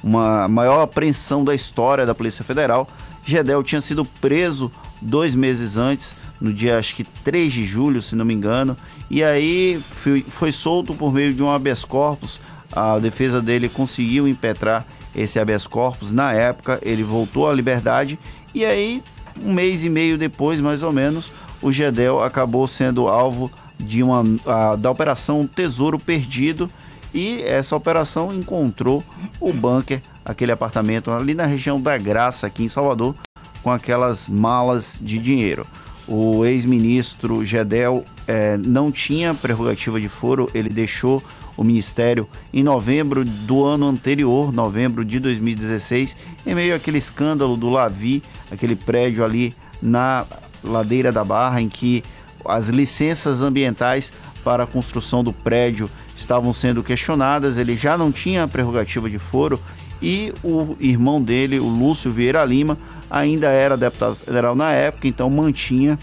uma 0.05 0.47
maior 0.47 0.83
apreensão 0.83 1.43
da 1.43 1.55
história 1.55 2.05
da 2.05 2.15
Polícia 2.15 2.45
Federal. 2.45 2.87
Gedel 3.25 3.63
tinha 3.63 3.81
sido 3.81 4.05
preso 4.05 4.71
dois 5.01 5.35
meses 5.35 5.79
antes, 5.79 6.15
no 6.39 6.53
dia 6.53 6.79
acho 6.79 6.95
que 6.95 7.05
3 7.05 7.51
de 7.51 7.65
julho, 7.65 8.03
se 8.03 8.15
não 8.15 8.27
me 8.27 8.35
engano, 8.35 8.77
e 9.11 9.25
aí 9.25 9.81
foi, 9.91 10.23
foi 10.23 10.53
solto 10.53 10.95
por 10.95 11.13
meio 11.13 11.33
de 11.33 11.43
um 11.43 11.51
habeas 11.51 11.85
corpus. 11.85 12.41
A 12.71 12.99
defesa 12.99 13.41
dele 13.41 13.69
conseguiu 13.69 14.29
impetrar 14.29 14.87
esse 15.17 15.39
habeas 15.39 15.67
corpus. 15.67 16.13
Na 16.13 16.33
época, 16.33 16.79
ele 16.83 17.03
voltou 17.03 17.49
à 17.49 17.55
liberdade 17.55 18.19
e 18.55 18.65
aí, 18.65 19.03
um 19.43 19.53
mês 19.53 19.85
e 19.85 19.89
meio 19.89 20.19
depois, 20.19 20.61
mais 20.61 20.83
ou 20.83 20.93
menos, 20.93 21.31
o 21.63 21.73
Gedel 21.73 22.23
acabou 22.23 22.67
sendo 22.67 23.09
alvo 23.09 23.51
de 23.79 24.03
uma, 24.03 24.25
a, 24.47 24.77
da 24.77 24.91
operação 24.91 25.47
Tesouro 25.47 25.99
Perdido 25.99 26.69
e 27.15 27.43
essa 27.43 27.75
operação 27.75 28.35
encontrou 28.35 29.03
o 29.41 29.53
bunker, 29.53 30.03
aquele 30.25 30.53
apartamento 30.53 31.11
ali 31.11 31.35
na 31.35 31.47
região 31.47 31.81
da 31.81 31.97
Graça, 31.97 32.47
aqui 32.47 32.65
em 32.65 32.69
Salvador, 32.69 33.15
com 33.63 33.71
aquelas 33.71 34.29
malas 34.29 34.99
de 35.01 35.19
dinheiro. 35.19 35.67
O 36.09 36.43
ex-ministro 36.45 37.45
Gedel 37.45 38.03
eh, 38.27 38.59
não 38.65 38.91
tinha 38.91 39.35
prerrogativa 39.35 40.01
de 40.01 40.09
foro, 40.09 40.51
ele 40.55 40.71
deixou 40.71 41.23
o 41.55 41.63
ministério 41.63 42.27
em 42.53 42.63
novembro 42.63 43.25
do 43.25 43.63
ano 43.63 43.87
anterior, 43.87 44.51
novembro 44.51 45.05
de 45.05 45.21
2016, 45.21 46.17
em 46.47 46.55
meio 46.55 46.75
àquele 46.75 46.97
escândalo 46.97 47.57
do 47.57 47.69
Lavi, 47.69 48.23
aquele 48.51 48.75
prédio 48.75 49.23
ali 49.23 49.55
na 49.83 50.25
ladeira 50.65 51.13
da 51.13 51.23
Barra, 51.23 51.61
em 51.61 51.69
que 51.69 52.03
as 52.45 52.69
licenças 52.69 53.43
ambientais 53.43 54.11
para 54.43 54.63
a 54.63 54.67
construção 54.67 55.23
do 55.23 55.33
prédio 55.33 55.91
estavam 56.17 56.53
sendo 56.53 56.83
questionadas, 56.83 57.59
ele 57.59 57.77
já 57.77 57.99
não 57.99 58.11
tinha 58.11 58.49
prerrogativa 58.49 59.11
de 59.11 59.19
foro 59.19 59.61
e 60.01 60.33
o 60.43 60.77
irmão 60.81 61.21
dele, 61.21 61.59
o 61.59 61.69
Lúcio 61.69 62.11
Vieira 62.11 62.45
Lima, 62.45 62.79
ainda 63.11 63.49
era 63.49 63.77
deputado 63.77 64.15
federal 64.17 64.55
na 64.55 64.73
época, 64.73 65.09
então 65.09 65.29
mantinha, 65.29 65.99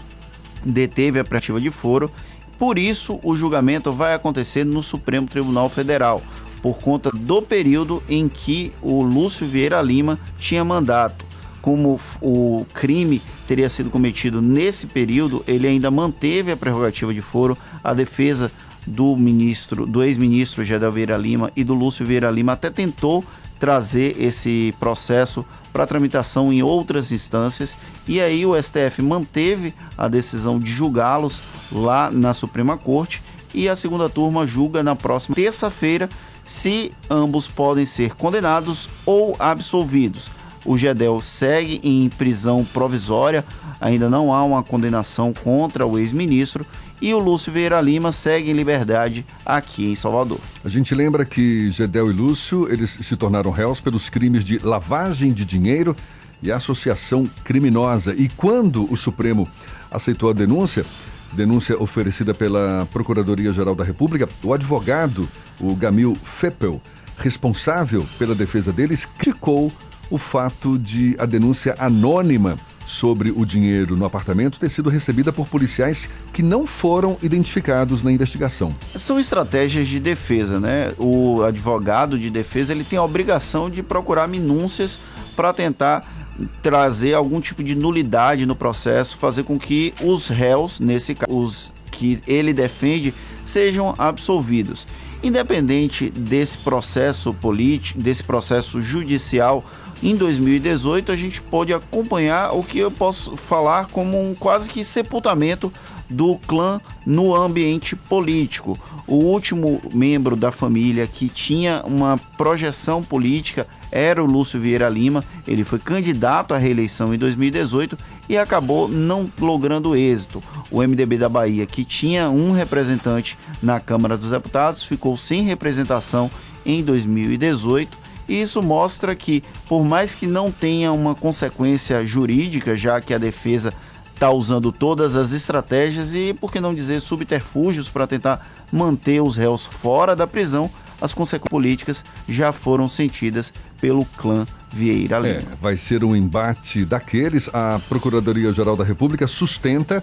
deteve 0.64 1.18
a 1.18 1.24
prerrogativa 1.24 1.60
de 1.60 1.70
foro. 1.70 2.10
Por 2.58 2.78
isso, 2.78 3.20
o 3.22 3.36
julgamento 3.36 3.92
vai 3.92 4.14
acontecer 4.14 4.64
no 4.64 4.82
Supremo 4.82 5.26
Tribunal 5.26 5.68
Federal, 5.68 6.22
por 6.62 6.78
conta 6.78 7.10
do 7.10 7.42
período 7.42 8.02
em 8.08 8.28
que 8.28 8.72
o 8.82 9.02
Lúcio 9.02 9.46
Vieira 9.46 9.80
Lima 9.80 10.18
tinha 10.38 10.64
mandato. 10.64 11.24
Como 11.60 12.00
o 12.20 12.64
crime 12.72 13.20
teria 13.46 13.68
sido 13.68 13.90
cometido 13.90 14.40
nesse 14.40 14.86
período, 14.86 15.44
ele 15.46 15.66
ainda 15.66 15.90
manteve 15.90 16.52
a 16.52 16.56
prerrogativa 16.56 17.12
de 17.12 17.20
foro. 17.20 17.58
A 17.82 17.92
defesa 17.92 18.50
do 18.86 19.16
ministro, 19.16 19.84
do 19.84 20.02
ex-ministro 20.02 20.64
Gedel 20.64 20.92
Vieira 20.92 21.16
Lima 21.16 21.50
e 21.56 21.64
do 21.64 21.74
Lúcio 21.74 22.06
Vieira 22.06 22.30
Lima 22.30 22.52
até 22.52 22.70
tentou 22.70 23.24
trazer 23.58 24.16
esse 24.20 24.74
processo 24.78 25.44
para 25.72 25.86
tramitação 25.86 26.52
em 26.52 26.62
outras 26.62 27.12
instâncias 27.12 27.76
e 28.06 28.20
aí 28.20 28.44
o 28.46 28.60
STF 28.60 29.02
manteve 29.02 29.74
a 29.96 30.08
decisão 30.08 30.58
de 30.58 30.70
julgá-los 30.70 31.40
lá 31.70 32.10
na 32.10 32.32
Suprema 32.32 32.76
Corte 32.76 33.22
e 33.54 33.68
a 33.68 33.76
segunda 33.76 34.08
turma 34.08 34.46
julga 34.46 34.82
na 34.82 34.94
próxima 34.94 35.34
terça-feira 35.34 36.08
se 36.44 36.92
ambos 37.10 37.48
podem 37.48 37.84
ser 37.84 38.14
condenados 38.14 38.88
ou 39.04 39.34
absolvidos. 39.38 40.30
O 40.64 40.76
Gedel 40.76 41.20
segue 41.20 41.80
em 41.82 42.08
prisão 42.08 42.64
provisória, 42.64 43.44
ainda 43.80 44.10
não 44.10 44.32
há 44.32 44.42
uma 44.42 44.62
condenação 44.62 45.32
contra 45.32 45.86
o 45.86 45.98
ex-ministro 45.98 46.66
e 47.00 47.12
o 47.12 47.18
Lúcio 47.18 47.52
Vieira 47.52 47.80
Lima 47.80 48.12
segue 48.12 48.50
em 48.50 48.54
liberdade 48.54 49.24
aqui 49.44 49.90
em 49.90 49.96
Salvador. 49.96 50.38
A 50.64 50.68
gente 50.68 50.94
lembra 50.94 51.24
que 51.24 51.70
Gedel 51.70 52.10
e 52.10 52.12
Lúcio 52.12 52.70
eles 52.72 52.90
se 52.90 53.16
tornaram 53.16 53.50
réus 53.50 53.80
pelos 53.80 54.08
crimes 54.08 54.44
de 54.44 54.58
lavagem 54.58 55.32
de 55.32 55.44
dinheiro 55.44 55.94
e 56.42 56.50
associação 56.50 57.28
criminosa. 57.44 58.14
E 58.14 58.28
quando 58.28 58.90
o 58.92 58.96
Supremo 58.96 59.48
aceitou 59.90 60.30
a 60.30 60.32
denúncia, 60.32 60.84
denúncia 61.32 61.80
oferecida 61.80 62.34
pela 62.34 62.86
Procuradoria-Geral 62.92 63.74
da 63.74 63.84
República, 63.84 64.28
o 64.42 64.52
advogado, 64.52 65.28
o 65.60 65.74
Gamil 65.74 66.16
Feppel, 66.24 66.80
responsável 67.18 68.06
pela 68.18 68.34
defesa 68.34 68.72
deles, 68.72 69.04
criticou 69.04 69.72
o 70.10 70.18
fato 70.18 70.78
de 70.78 71.16
a 71.18 71.26
denúncia 71.26 71.74
anônima 71.78 72.56
sobre 72.86 73.32
o 73.34 73.44
dinheiro 73.44 73.96
no 73.96 74.04
apartamento 74.04 74.58
ter 74.58 74.68
sido 74.68 74.88
recebida 74.88 75.32
por 75.32 75.48
policiais 75.48 76.08
que 76.32 76.42
não 76.42 76.66
foram 76.66 77.18
identificados 77.20 78.02
na 78.02 78.12
investigação. 78.12 78.72
São 78.94 79.18
estratégias 79.18 79.88
de 79.88 79.98
defesa, 79.98 80.60
né? 80.60 80.92
O 80.96 81.42
advogado 81.42 82.18
de 82.18 82.30
defesa 82.30 82.72
ele 82.72 82.84
tem 82.84 82.98
a 82.98 83.02
obrigação 83.02 83.68
de 83.68 83.82
procurar 83.82 84.28
minúcias 84.28 84.98
para 85.34 85.52
tentar 85.52 86.26
trazer 86.62 87.14
algum 87.14 87.40
tipo 87.40 87.62
de 87.62 87.74
nulidade 87.74 88.46
no 88.46 88.54
processo, 88.54 89.16
fazer 89.16 89.42
com 89.42 89.58
que 89.58 89.92
os 90.02 90.28
réus, 90.28 90.80
nesse 90.80 91.14
caso, 91.14 91.36
os 91.36 91.72
que 91.90 92.20
ele 92.26 92.52
defende, 92.52 93.12
sejam 93.44 93.94
absolvidos. 93.96 94.86
Independente 95.22 96.10
desse 96.10 96.58
processo 96.58 97.32
político, 97.32 98.00
desse 98.00 98.22
processo 98.22 98.80
judicial, 98.82 99.64
em 100.02 100.14
2018 100.16 101.10
a 101.10 101.16
gente 101.16 101.40
pôde 101.40 101.72
acompanhar 101.72 102.52
o 102.52 102.62
que 102.62 102.78
eu 102.78 102.90
posso 102.90 103.36
falar 103.36 103.88
como 103.88 104.20
um 104.20 104.34
quase 104.34 104.68
que 104.68 104.84
sepultamento 104.84 105.72
do 106.08 106.38
clã 106.46 106.80
no 107.04 107.34
ambiente 107.34 107.96
político. 107.96 108.78
O 109.06 109.16
último 109.16 109.80
membro 109.92 110.36
da 110.36 110.52
família 110.52 111.06
que 111.06 111.28
tinha 111.28 111.82
uma 111.84 112.18
projeção 112.36 113.02
política 113.02 113.66
era 113.90 114.22
o 114.22 114.26
Lúcio 114.26 114.60
Vieira 114.60 114.88
Lima. 114.88 115.24
Ele 115.46 115.64
foi 115.64 115.78
candidato 115.78 116.54
à 116.54 116.58
reeleição 116.58 117.14
em 117.14 117.18
2018 117.18 117.96
e 118.28 118.36
acabou 118.36 118.88
não 118.88 119.30
logrando 119.40 119.96
êxito. 119.96 120.42
O 120.70 120.82
MDB 120.82 121.16
da 121.18 121.28
Bahia, 121.28 121.66
que 121.66 121.84
tinha 121.84 122.28
um 122.30 122.52
representante 122.52 123.38
na 123.62 123.80
Câmara 123.80 124.16
dos 124.16 124.30
Deputados, 124.30 124.84
ficou 124.84 125.16
sem 125.16 125.42
representação 125.42 126.30
em 126.64 126.82
2018 126.82 128.05
e 128.28 128.40
isso 128.40 128.62
mostra 128.62 129.14
que, 129.14 129.42
por 129.68 129.84
mais 129.84 130.14
que 130.14 130.26
não 130.26 130.50
tenha 130.50 130.92
uma 130.92 131.14
consequência 131.14 132.04
jurídica, 132.04 132.76
já 132.76 133.00
que 133.00 133.14
a 133.14 133.18
defesa 133.18 133.72
está 134.12 134.30
usando 134.30 134.72
todas 134.72 135.14
as 135.14 135.32
estratégias 135.32 136.14
e, 136.14 136.32
por 136.32 136.50
que 136.50 136.58
não 136.58 136.74
dizer, 136.74 137.00
subterfúgios 137.00 137.90
para 137.90 138.06
tentar 138.06 138.48
manter 138.72 139.22
os 139.22 139.36
réus 139.36 139.64
fora 139.64 140.16
da 140.16 140.26
prisão, 140.26 140.70
as 141.00 141.12
consequências 141.12 141.50
políticas 141.50 142.04
já 142.26 142.50
foram 142.52 142.88
sentidas 142.88 143.52
pelo 143.80 144.04
clã 144.16 144.46
Vieira 144.72 145.18
Lima. 145.18 145.40
É, 145.40 145.44
vai 145.60 145.76
ser 145.76 146.02
um 146.02 146.16
embate 146.16 146.84
daqueles. 146.84 147.50
A 147.52 147.78
Procuradoria-Geral 147.88 148.76
da 148.76 148.84
República 148.84 149.26
sustenta 149.26 150.02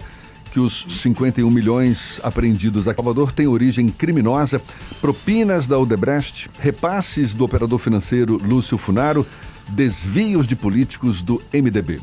que 0.54 0.60
os 0.60 0.86
51 0.88 1.50
milhões 1.50 2.20
apreendidos 2.22 2.86
a 2.86 2.94
Salvador 2.94 3.32
têm 3.32 3.48
origem 3.48 3.88
criminosa, 3.88 4.62
propinas 5.00 5.66
da 5.66 5.76
Odebrecht, 5.76 6.48
repasses 6.60 7.34
do 7.34 7.44
operador 7.44 7.76
financeiro 7.80 8.40
Lúcio 8.40 8.78
Funaro, 8.78 9.26
desvios 9.70 10.46
de 10.46 10.54
políticos 10.54 11.22
do 11.22 11.42
MDB. 11.52 12.00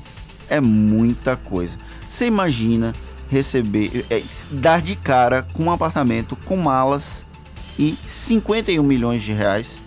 É 0.49 0.59
muita 0.59 1.37
coisa. 1.37 1.77
Você 2.09 2.25
imagina 2.25 2.91
receber, 3.29 4.03
é, 4.09 4.21
dar 4.51 4.81
de 4.81 4.97
cara 4.97 5.47
com 5.53 5.63
um 5.63 5.71
apartamento 5.71 6.35
com 6.35 6.57
malas 6.57 7.25
e 7.79 7.95
51 8.05 8.83
milhões 8.83 9.23
de 9.23 9.31
reais. 9.31 9.79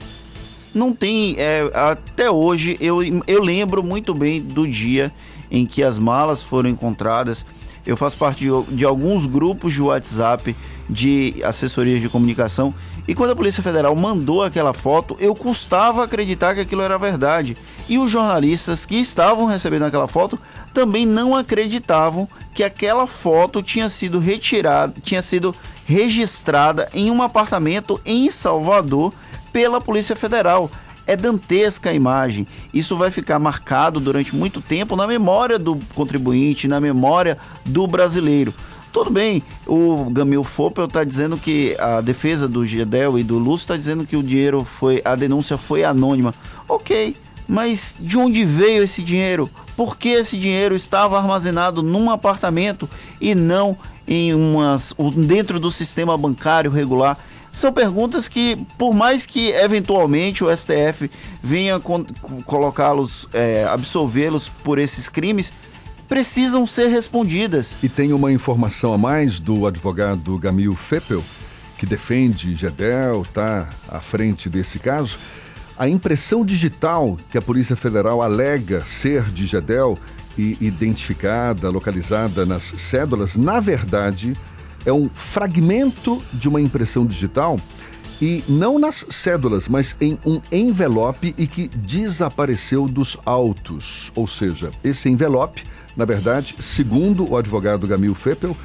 Não 0.74 0.94
tem, 0.94 1.36
é, 1.36 1.70
até 1.74 2.30
hoje 2.30 2.78
eu, 2.80 3.00
eu 3.26 3.42
lembro 3.42 3.82
muito 3.82 4.14
bem 4.14 4.40
do 4.40 4.66
dia 4.66 5.12
em 5.50 5.66
que 5.66 5.82
as 5.82 5.98
malas 5.98 6.42
foram 6.42 6.70
encontradas 6.70 7.44
eu 7.86 7.96
faço 7.96 8.16
parte 8.16 8.44
de, 8.44 8.76
de 8.76 8.84
alguns 8.84 9.26
grupos 9.26 9.72
de 9.72 9.82
WhatsApp 9.82 10.56
de 10.88 11.36
assessorias 11.42 12.00
de 12.00 12.08
comunicação 12.08 12.74
e 13.06 13.14
quando 13.14 13.30
a 13.30 13.36
Polícia 13.36 13.62
Federal 13.62 13.94
mandou 13.94 14.42
aquela 14.42 14.72
foto, 14.72 15.14
eu 15.20 15.34
custava 15.34 16.04
acreditar 16.04 16.54
que 16.54 16.60
aquilo 16.60 16.80
era 16.80 16.96
verdade. 16.96 17.56
E 17.86 17.98
os 17.98 18.10
jornalistas 18.10 18.86
que 18.86 18.96
estavam 18.96 19.44
recebendo 19.44 19.84
aquela 19.84 20.08
foto 20.08 20.38
também 20.72 21.04
não 21.04 21.36
acreditavam 21.36 22.26
que 22.54 22.64
aquela 22.64 23.06
foto 23.06 23.62
tinha 23.62 23.90
sido 23.90 24.18
retirada, 24.18 24.94
tinha 25.02 25.20
sido 25.20 25.54
registrada 25.86 26.88
em 26.94 27.10
um 27.10 27.20
apartamento 27.20 28.00
em 28.06 28.30
Salvador 28.30 29.12
pela 29.52 29.80
Polícia 29.80 30.16
Federal. 30.16 30.70
É 31.06 31.16
dantesca 31.16 31.90
a 31.90 31.94
imagem. 31.94 32.46
Isso 32.72 32.96
vai 32.96 33.10
ficar 33.10 33.38
marcado 33.38 34.00
durante 34.00 34.34
muito 34.34 34.60
tempo 34.60 34.96
na 34.96 35.06
memória 35.06 35.58
do 35.58 35.78
contribuinte, 35.94 36.68
na 36.68 36.80
memória 36.80 37.38
do 37.64 37.86
brasileiro. 37.86 38.54
Tudo 38.94 39.10
bem, 39.10 39.42
o 39.66 40.08
Gamil 40.10 40.44
Fopel 40.44 40.84
está 40.84 41.02
dizendo 41.02 41.36
que 41.36 41.76
a 41.80 42.00
defesa 42.00 42.46
do 42.46 42.64
Gedel 42.64 43.18
e 43.18 43.24
do 43.24 43.38
Lúcio 43.38 43.64
está 43.64 43.76
dizendo 43.76 44.06
que 44.06 44.16
o 44.16 44.22
dinheiro 44.22 44.64
foi, 44.64 45.02
a 45.04 45.16
denúncia 45.16 45.58
foi 45.58 45.82
anônima. 45.82 46.32
Ok, 46.68 47.16
mas 47.48 47.96
de 47.98 48.16
onde 48.16 48.44
veio 48.44 48.84
esse 48.84 49.02
dinheiro? 49.02 49.50
Por 49.76 49.96
que 49.96 50.10
esse 50.10 50.36
dinheiro 50.36 50.76
estava 50.76 51.18
armazenado 51.18 51.82
num 51.82 52.08
apartamento 52.08 52.88
e 53.20 53.34
não 53.34 53.76
em 54.06 54.32
umas, 54.32 54.94
dentro 55.26 55.58
do 55.58 55.72
sistema 55.72 56.16
bancário 56.16 56.70
regular? 56.70 57.18
São 57.54 57.72
perguntas 57.72 58.26
que, 58.26 58.56
por 58.76 58.92
mais 58.92 59.24
que 59.24 59.50
eventualmente 59.52 60.42
o 60.42 60.54
STF 60.54 61.08
venha 61.40 61.80
colocá-los, 62.44 63.28
é, 63.32 63.64
absolvê-los 63.64 64.48
por 64.48 64.76
esses 64.76 65.08
crimes, 65.08 65.52
precisam 66.08 66.66
ser 66.66 66.88
respondidas. 66.88 67.78
E 67.80 67.88
tem 67.88 68.12
uma 68.12 68.32
informação 68.32 68.92
a 68.92 68.98
mais 68.98 69.38
do 69.38 69.68
advogado 69.68 70.36
Gamil 70.36 70.74
Feppel, 70.74 71.22
que 71.78 71.86
defende 71.86 72.56
Gedel, 72.56 73.22
está 73.22 73.68
à 73.88 74.00
frente 74.00 74.48
desse 74.48 74.80
caso. 74.80 75.16
A 75.78 75.88
impressão 75.88 76.44
digital 76.44 77.16
que 77.30 77.38
a 77.38 77.42
Polícia 77.42 77.76
Federal 77.76 78.20
alega 78.20 78.84
ser 78.84 79.22
de 79.30 79.46
Gedel 79.46 79.96
e 80.36 80.56
identificada, 80.60 81.70
localizada 81.70 82.44
nas 82.44 82.64
cédulas, 82.64 83.36
na 83.36 83.60
verdade, 83.60 84.36
é 84.84 84.92
um 84.92 85.08
fragmento 85.08 86.22
de 86.32 86.48
uma 86.48 86.60
impressão 86.60 87.06
digital 87.06 87.58
e 88.20 88.44
não 88.48 88.78
nas 88.78 89.04
cédulas, 89.10 89.68
mas 89.68 89.96
em 90.00 90.18
um 90.24 90.40
envelope 90.50 91.34
e 91.36 91.46
que 91.46 91.68
desapareceu 91.68 92.86
dos 92.86 93.18
autos. 93.24 94.12
Ou 94.14 94.26
seja, 94.26 94.70
esse 94.82 95.08
envelope, 95.08 95.62
na 95.96 96.04
verdade, 96.04 96.54
segundo 96.58 97.30
o 97.30 97.36
advogado 97.36 97.86
Gamil 97.86 98.14
Feppel, 98.14 98.56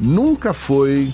nunca 0.00 0.52
foi 0.52 1.12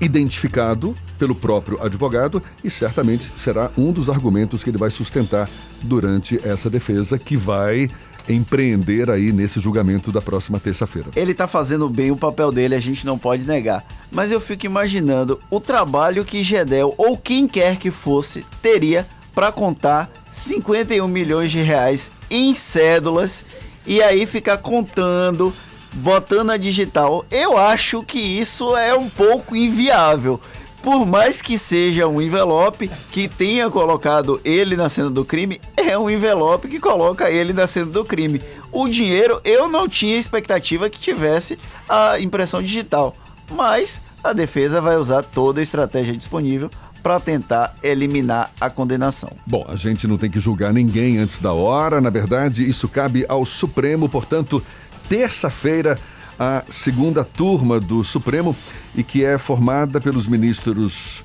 identificado 0.00 0.94
pelo 1.18 1.34
próprio 1.34 1.80
advogado 1.82 2.42
e 2.62 2.70
certamente 2.70 3.30
será 3.36 3.70
um 3.78 3.92
dos 3.92 4.08
argumentos 4.08 4.64
que 4.64 4.70
ele 4.70 4.78
vai 4.78 4.90
sustentar 4.90 5.48
durante 5.82 6.40
essa 6.46 6.68
defesa 6.68 7.18
que 7.18 7.36
vai 7.36 7.88
empreender 8.28 9.10
aí 9.10 9.32
nesse 9.32 9.60
julgamento 9.60 10.10
da 10.10 10.20
próxima 10.20 10.58
terça-feira. 10.58 11.10
Ele 11.14 11.32
está 11.32 11.46
fazendo 11.46 11.88
bem 11.88 12.10
o 12.10 12.16
papel 12.16 12.50
dele, 12.50 12.74
a 12.74 12.80
gente 12.80 13.04
não 13.04 13.18
pode 13.18 13.44
negar. 13.44 13.84
Mas 14.10 14.30
eu 14.30 14.40
fico 14.40 14.66
imaginando 14.66 15.38
o 15.50 15.60
trabalho 15.60 16.24
que 16.24 16.42
Gedel 16.42 16.94
ou 16.96 17.16
quem 17.16 17.46
quer 17.46 17.76
que 17.76 17.90
fosse 17.90 18.44
teria 18.62 19.06
para 19.34 19.50
contar 19.50 20.10
51 20.30 21.06
milhões 21.08 21.50
de 21.50 21.60
reais 21.60 22.10
em 22.30 22.54
cédulas 22.54 23.44
e 23.86 24.02
aí 24.02 24.26
ficar 24.26 24.58
contando, 24.58 25.52
botando 25.94 26.50
a 26.50 26.56
digital. 26.56 27.26
Eu 27.30 27.58
acho 27.58 28.02
que 28.02 28.18
isso 28.18 28.76
é 28.76 28.94
um 28.94 29.08
pouco 29.08 29.56
inviável 29.56 30.40
por 30.84 31.06
mais 31.06 31.40
que 31.40 31.56
seja 31.56 32.06
um 32.06 32.20
envelope 32.20 32.90
que 33.10 33.26
tenha 33.26 33.70
colocado 33.70 34.38
ele 34.44 34.76
na 34.76 34.90
cena 34.90 35.08
do 35.08 35.24
crime, 35.24 35.58
é 35.74 35.98
um 35.98 36.10
envelope 36.10 36.68
que 36.68 36.78
coloca 36.78 37.30
ele 37.30 37.54
na 37.54 37.66
cena 37.66 37.86
do 37.86 38.04
crime. 38.04 38.42
O 38.70 38.86
dinheiro, 38.86 39.40
eu 39.44 39.66
não 39.66 39.88
tinha 39.88 40.18
expectativa 40.18 40.90
que 40.90 41.00
tivesse 41.00 41.58
a 41.88 42.20
impressão 42.20 42.62
digital, 42.62 43.16
mas 43.52 43.98
a 44.22 44.34
defesa 44.34 44.78
vai 44.78 44.98
usar 44.98 45.22
toda 45.22 45.58
a 45.58 45.62
estratégia 45.62 46.14
disponível 46.14 46.68
para 47.02 47.18
tentar 47.18 47.74
eliminar 47.82 48.50
a 48.60 48.68
condenação. 48.68 49.30
Bom, 49.46 49.64
a 49.66 49.76
gente 49.76 50.06
não 50.06 50.18
tem 50.18 50.30
que 50.30 50.38
julgar 50.38 50.70
ninguém 50.70 51.16
antes 51.16 51.38
da 51.38 51.54
hora, 51.54 51.98
na 51.98 52.10
verdade, 52.10 52.68
isso 52.68 52.88
cabe 52.88 53.24
ao 53.26 53.46
Supremo, 53.46 54.06
portanto, 54.06 54.62
terça-feira 55.08 55.98
a 56.38 56.64
segunda 56.68 57.24
turma 57.24 57.80
do 57.80 58.02
Supremo 58.02 58.56
e 58.94 59.02
que 59.02 59.24
é 59.24 59.38
formada 59.38 60.00
pelos 60.00 60.26
ministros 60.26 61.24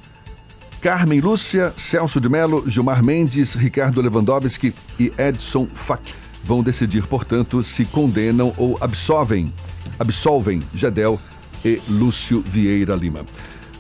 Carmen 0.82 1.20
Lúcia, 1.20 1.74
Celso 1.76 2.22
de 2.22 2.30
Mello, 2.30 2.64
Gilmar 2.68 3.04
Mendes, 3.04 3.54
Ricardo 3.54 4.02
Lewandowski 4.02 4.74
e 4.98 5.12
Edson 5.18 5.68
Fac. 5.74 6.02
Vão 6.44 6.64
decidir, 6.64 7.06
portanto, 7.06 7.62
se 7.62 7.84
condenam 7.86 8.54
ou 8.56 8.78
absolvem, 8.80 9.54
absolvem 10.00 10.62
Gedel 10.74 11.20
e 11.66 11.82
Lúcio 11.90 12.42
Vieira 12.42 12.96
Lima. 12.96 13.26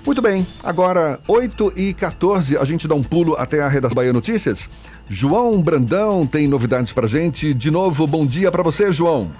Muito 0.05 0.21
bem, 0.21 0.45
agora 0.63 1.19
8 1.27 1.73
e 1.75 1.93
14 1.93 2.57
a 2.57 2.65
gente 2.65 2.87
dá 2.87 2.95
um 2.95 3.03
pulo 3.03 3.35
até 3.37 3.61
a 3.61 3.67
redação 3.67 3.95
Bahia 3.95 4.11
Notícias. 4.11 4.69
João 5.09 5.61
Brandão 5.61 6.27
tem 6.27 6.47
novidades 6.47 6.93
pra 6.93 7.07
gente. 7.07 7.53
De 7.53 7.71
novo, 7.71 8.05
bom 8.05 8.25
dia 8.25 8.51
para 8.51 8.63
você, 8.63 8.91
João. 8.91 9.31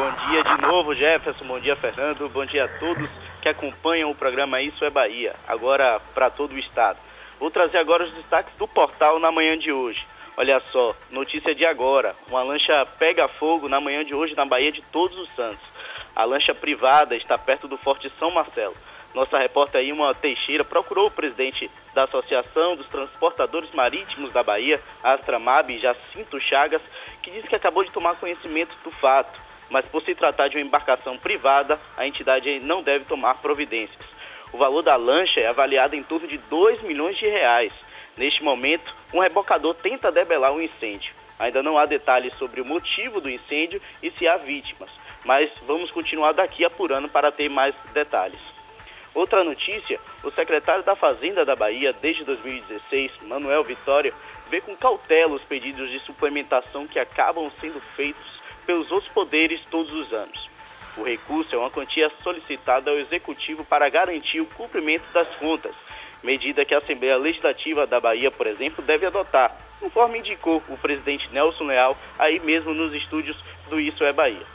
Bom 0.00 0.12
dia 0.30 0.42
de 0.42 0.62
novo, 0.62 0.94
Jefferson. 0.94 1.44
Bom 1.44 1.60
dia, 1.60 1.76
Fernando. 1.76 2.26
Bom 2.30 2.46
dia 2.46 2.64
a 2.64 2.68
todos 2.78 3.06
que 3.42 3.50
acompanham 3.50 4.10
o 4.10 4.14
programa 4.14 4.58
Isso 4.62 4.82
é 4.82 4.88
Bahia, 4.88 5.34
agora 5.46 6.00
para 6.14 6.30
todo 6.30 6.52
o 6.52 6.58
estado. 6.58 6.98
Vou 7.38 7.50
trazer 7.50 7.76
agora 7.76 8.04
os 8.04 8.12
destaques 8.14 8.54
do 8.56 8.66
portal 8.66 9.18
na 9.18 9.30
manhã 9.30 9.58
de 9.58 9.70
hoje. 9.70 10.02
Olha 10.38 10.58
só, 10.72 10.96
notícia 11.10 11.54
de 11.54 11.66
agora: 11.66 12.16
uma 12.28 12.42
lancha 12.42 12.86
pega 12.98 13.28
fogo 13.28 13.68
na 13.68 13.78
manhã 13.78 14.02
de 14.02 14.14
hoje 14.14 14.34
na 14.34 14.46
Bahia 14.46 14.72
de 14.72 14.80
Todos 14.90 15.18
os 15.18 15.30
Santos. 15.32 15.68
A 16.16 16.24
lancha 16.24 16.54
privada 16.54 17.14
está 17.14 17.36
perto 17.36 17.68
do 17.68 17.76
Forte 17.76 18.10
São 18.18 18.30
Marcelo. 18.30 18.74
Nossa 19.12 19.36
repórter 19.36 19.84
Ilma 19.84 20.14
Teixeira 20.14 20.64
procurou 20.64 21.08
o 21.08 21.10
presidente 21.10 21.70
da 21.92 22.04
Associação 22.04 22.74
dos 22.74 22.86
Transportadores 22.86 23.70
Marítimos 23.74 24.32
da 24.32 24.42
Bahia, 24.42 24.80
Astramab, 25.02 25.78
Jacinto 25.78 26.40
Chagas, 26.40 26.80
que 27.22 27.30
disse 27.30 27.46
que 27.46 27.56
acabou 27.56 27.84
de 27.84 27.92
tomar 27.92 28.16
conhecimento 28.16 28.74
do 28.82 28.90
fato 28.90 29.49
mas 29.70 29.86
por 29.86 30.02
se 30.02 30.14
tratar 30.14 30.48
de 30.48 30.56
uma 30.56 30.66
embarcação 30.66 31.16
privada, 31.16 31.80
a 31.96 32.06
entidade 32.06 32.58
não 32.60 32.82
deve 32.82 33.04
tomar 33.04 33.36
providências. 33.36 34.04
O 34.52 34.58
valor 34.58 34.82
da 34.82 34.96
lancha 34.96 35.40
é 35.40 35.46
avaliado 35.46 35.94
em 35.94 36.02
torno 36.02 36.26
de 36.26 36.36
2 36.36 36.82
milhões 36.82 37.16
de 37.16 37.26
reais. 37.26 37.72
Neste 38.16 38.42
momento, 38.42 38.94
um 39.14 39.20
rebocador 39.20 39.74
tenta 39.74 40.10
debelar 40.10 40.52
o 40.52 40.56
um 40.56 40.60
incêndio. 40.60 41.14
Ainda 41.38 41.62
não 41.62 41.78
há 41.78 41.86
detalhes 41.86 42.34
sobre 42.34 42.60
o 42.60 42.64
motivo 42.64 43.20
do 43.20 43.30
incêndio 43.30 43.80
e 44.02 44.10
se 44.10 44.28
há 44.28 44.36
vítimas, 44.36 44.90
mas 45.24 45.50
vamos 45.66 45.90
continuar 45.90 46.32
daqui 46.32 46.64
apurando 46.64 47.08
para 47.08 47.32
ter 47.32 47.48
mais 47.48 47.74
detalhes. 47.94 48.40
Outra 49.14 49.42
notícia: 49.42 49.98
o 50.22 50.30
secretário 50.30 50.82
da 50.82 50.94
Fazenda 50.94 51.44
da 51.44 51.56
Bahia, 51.56 51.92
desde 51.92 52.24
2016, 52.24 53.12
Manuel 53.22 53.64
Vitória, 53.64 54.12
vê 54.50 54.60
com 54.60 54.76
cautela 54.76 55.32
os 55.32 55.42
pedidos 55.42 55.90
de 55.90 56.00
suplementação 56.00 56.86
que 56.86 56.98
acabam 56.98 57.50
sendo 57.60 57.80
feitos 57.80 58.39
pelos 58.70 58.92
outros 58.92 59.12
poderes 59.12 59.60
todos 59.68 59.92
os 59.92 60.12
anos. 60.12 60.48
O 60.96 61.02
recurso 61.02 61.56
é 61.56 61.58
uma 61.58 61.70
quantia 61.70 62.08
solicitada 62.22 62.88
ao 62.88 62.98
Executivo 62.98 63.64
para 63.64 63.88
garantir 63.88 64.40
o 64.40 64.46
cumprimento 64.46 65.02
das 65.12 65.26
contas, 65.36 65.74
medida 66.22 66.64
que 66.64 66.72
a 66.72 66.78
Assembleia 66.78 67.16
Legislativa 67.16 67.84
da 67.84 67.98
Bahia, 67.98 68.30
por 68.30 68.46
exemplo, 68.46 68.84
deve 68.84 69.06
adotar, 69.06 69.56
conforme 69.80 70.20
indicou 70.20 70.62
o 70.68 70.78
presidente 70.78 71.28
Nelson 71.32 71.64
Leal, 71.64 71.98
aí 72.16 72.38
mesmo 72.38 72.72
nos 72.72 72.94
estúdios 72.94 73.36
do 73.68 73.80
Isso 73.80 74.04
é 74.04 74.12
Bahia. 74.12 74.46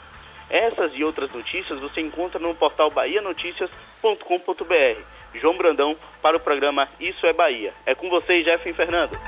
Essas 0.48 0.92
e 0.94 1.04
outras 1.04 1.30
notícias 1.30 1.78
você 1.78 2.00
encontra 2.00 2.38
no 2.38 2.54
portal 2.54 2.90
bahianoticias.com.br. 2.90 5.00
João 5.34 5.58
Brandão 5.58 5.94
para 6.22 6.38
o 6.38 6.40
programa 6.40 6.88
Isso 6.98 7.26
é 7.26 7.34
Bahia. 7.34 7.74
É 7.84 7.94
com 7.94 8.08
vocês, 8.08 8.46
Jeff 8.46 8.66
e 8.66 8.72
Fernando. 8.72 9.18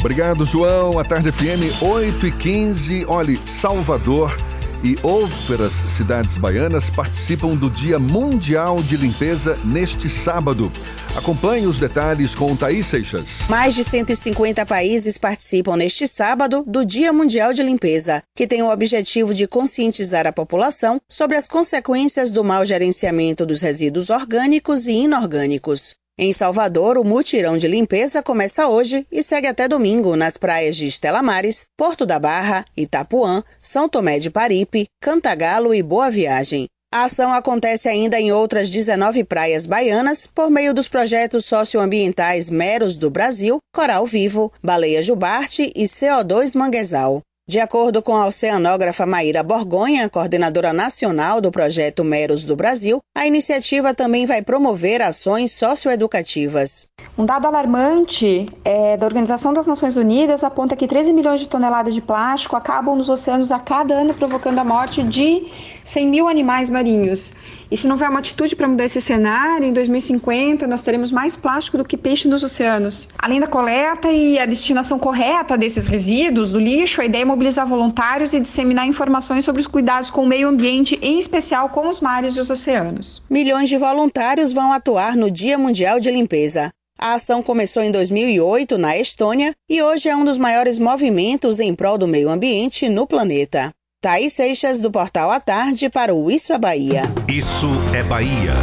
Obrigado, 0.00 0.46
João. 0.46 0.98
A 0.98 1.04
tarde 1.04 1.30
FM 1.30 1.82
8 1.82 2.26
e 2.26 2.32
15. 2.32 3.04
Olhe, 3.06 3.38
Salvador 3.44 4.34
e 4.82 4.96
outras 5.02 5.74
cidades 5.74 6.38
baianas 6.38 6.88
participam 6.88 7.54
do 7.54 7.68
Dia 7.68 7.98
Mundial 7.98 8.82
de 8.82 8.96
Limpeza 8.96 9.58
neste 9.62 10.08
sábado. 10.08 10.72
Acompanhe 11.14 11.66
os 11.66 11.78
detalhes 11.78 12.34
com 12.34 12.56
Thaís 12.56 12.86
Seixas. 12.86 13.42
Mais 13.50 13.74
de 13.74 13.84
150 13.84 14.64
países 14.64 15.18
participam 15.18 15.76
neste 15.76 16.08
sábado 16.08 16.64
do 16.66 16.82
Dia 16.82 17.12
Mundial 17.12 17.52
de 17.52 17.62
Limpeza, 17.62 18.22
que 18.34 18.46
tem 18.46 18.62
o 18.62 18.70
objetivo 18.70 19.34
de 19.34 19.46
conscientizar 19.46 20.26
a 20.26 20.32
população 20.32 20.98
sobre 21.10 21.36
as 21.36 21.46
consequências 21.46 22.30
do 22.30 22.42
mau 22.42 22.64
gerenciamento 22.64 23.44
dos 23.44 23.60
resíduos 23.60 24.08
orgânicos 24.08 24.86
e 24.86 24.92
inorgânicos. 24.92 25.99
Em 26.22 26.34
Salvador, 26.34 26.98
o 26.98 27.02
mutirão 27.02 27.56
de 27.56 27.66
limpeza 27.66 28.22
começa 28.22 28.68
hoje 28.68 29.06
e 29.10 29.22
segue 29.22 29.46
até 29.46 29.66
domingo 29.66 30.14
nas 30.16 30.36
praias 30.36 30.76
de 30.76 30.86
Estela 30.86 31.22
Mares, 31.22 31.64
Porto 31.78 32.04
da 32.04 32.18
Barra, 32.18 32.62
Itapuã, 32.76 33.42
São 33.58 33.88
Tomé 33.88 34.18
de 34.18 34.28
Paripe, 34.28 34.86
Cantagalo 35.00 35.74
e 35.74 35.82
Boa 35.82 36.10
Viagem. 36.10 36.66
A 36.92 37.04
ação 37.04 37.32
acontece 37.32 37.88
ainda 37.88 38.20
em 38.20 38.32
outras 38.32 38.68
19 38.68 39.24
praias 39.24 39.64
baianas 39.64 40.26
por 40.26 40.50
meio 40.50 40.74
dos 40.74 40.88
projetos 40.88 41.46
socioambientais 41.46 42.50
Meros 42.50 42.96
do 42.96 43.08
Brasil, 43.08 43.56
Coral 43.72 44.04
Vivo, 44.04 44.52
Baleia 44.62 45.02
Jubarte 45.02 45.72
e 45.74 45.84
CO2 45.84 46.54
Manguezal. 46.54 47.22
De 47.50 47.58
acordo 47.58 48.00
com 48.00 48.14
a 48.14 48.28
oceanógrafa 48.28 49.04
Maíra 49.04 49.42
Borgonha, 49.42 50.08
coordenadora 50.08 50.72
nacional 50.72 51.40
do 51.40 51.50
projeto 51.50 52.04
Meros 52.04 52.44
do 52.44 52.54
Brasil, 52.54 53.00
a 53.12 53.26
iniciativa 53.26 53.92
também 53.92 54.24
vai 54.24 54.40
promover 54.40 55.02
ações 55.02 55.50
socioeducativas. 55.50 56.86
Um 57.18 57.26
dado 57.26 57.48
alarmante 57.48 58.46
é, 58.64 58.96
da 58.96 59.04
Organização 59.04 59.52
das 59.52 59.66
Nações 59.66 59.96
Unidas 59.96 60.44
aponta 60.44 60.76
que 60.76 60.86
13 60.86 61.12
milhões 61.12 61.40
de 61.40 61.48
toneladas 61.48 61.92
de 61.92 62.00
plástico 62.00 62.54
acabam 62.54 62.94
nos 62.94 63.08
oceanos 63.08 63.50
a 63.50 63.58
cada 63.58 63.94
ano, 63.94 64.14
provocando 64.14 64.60
a 64.60 64.64
morte 64.64 65.02
de 65.02 65.48
100 65.84 66.06
mil 66.06 66.28
animais 66.28 66.70
marinhos. 66.70 67.34
E 67.70 67.76
se 67.76 67.86
não 67.86 67.94
houver 67.94 68.10
uma 68.10 68.18
atitude 68.18 68.56
para 68.56 68.66
mudar 68.66 68.84
esse 68.84 69.00
cenário, 69.00 69.66
em 69.66 69.72
2050 69.72 70.66
nós 70.66 70.82
teremos 70.82 71.12
mais 71.12 71.36
plástico 71.36 71.78
do 71.78 71.84
que 71.84 71.96
peixe 71.96 72.26
nos 72.26 72.42
oceanos. 72.42 73.08
Além 73.16 73.38
da 73.38 73.46
coleta 73.46 74.10
e 74.10 74.38
a 74.38 74.46
destinação 74.46 74.98
correta 74.98 75.56
desses 75.56 75.86
resíduos 75.86 76.50
do 76.50 76.58
lixo, 76.58 77.00
a 77.00 77.04
ideia 77.04 77.22
é 77.22 77.24
mobilizar 77.24 77.66
voluntários 77.66 78.32
e 78.32 78.40
disseminar 78.40 78.86
informações 78.86 79.44
sobre 79.44 79.60
os 79.60 79.68
cuidados 79.68 80.10
com 80.10 80.22
o 80.22 80.26
meio 80.26 80.48
ambiente, 80.48 80.98
em 81.00 81.18
especial 81.18 81.68
com 81.68 81.88
os 81.88 82.00
mares 82.00 82.34
e 82.34 82.40
os 82.40 82.50
oceanos. 82.50 83.22
Milhões 83.30 83.68
de 83.68 83.76
voluntários 83.76 84.52
vão 84.52 84.72
atuar 84.72 85.16
no 85.16 85.30
Dia 85.30 85.56
Mundial 85.56 86.00
de 86.00 86.10
Limpeza. 86.10 86.70
A 86.98 87.14
ação 87.14 87.42
começou 87.42 87.82
em 87.82 87.90
2008 87.90 88.76
na 88.76 88.98
Estônia 88.98 89.54
e 89.70 89.82
hoje 89.82 90.08
é 90.08 90.14
um 90.14 90.22
dos 90.22 90.36
maiores 90.36 90.78
movimentos 90.78 91.58
em 91.58 91.74
prol 91.74 91.96
do 91.96 92.06
meio 92.06 92.28
ambiente 92.28 92.90
no 92.90 93.06
planeta. 93.06 93.70
Thaís 94.02 94.32
Seixas, 94.32 94.78
do 94.78 94.90
Portal 94.90 95.30
à 95.30 95.38
Tarde, 95.38 95.90
para 95.90 96.14
o 96.14 96.30
Isso 96.30 96.54
é 96.54 96.58
Bahia. 96.58 97.02
Isso 97.28 97.68
é 97.94 98.02
Bahia. 98.02 98.54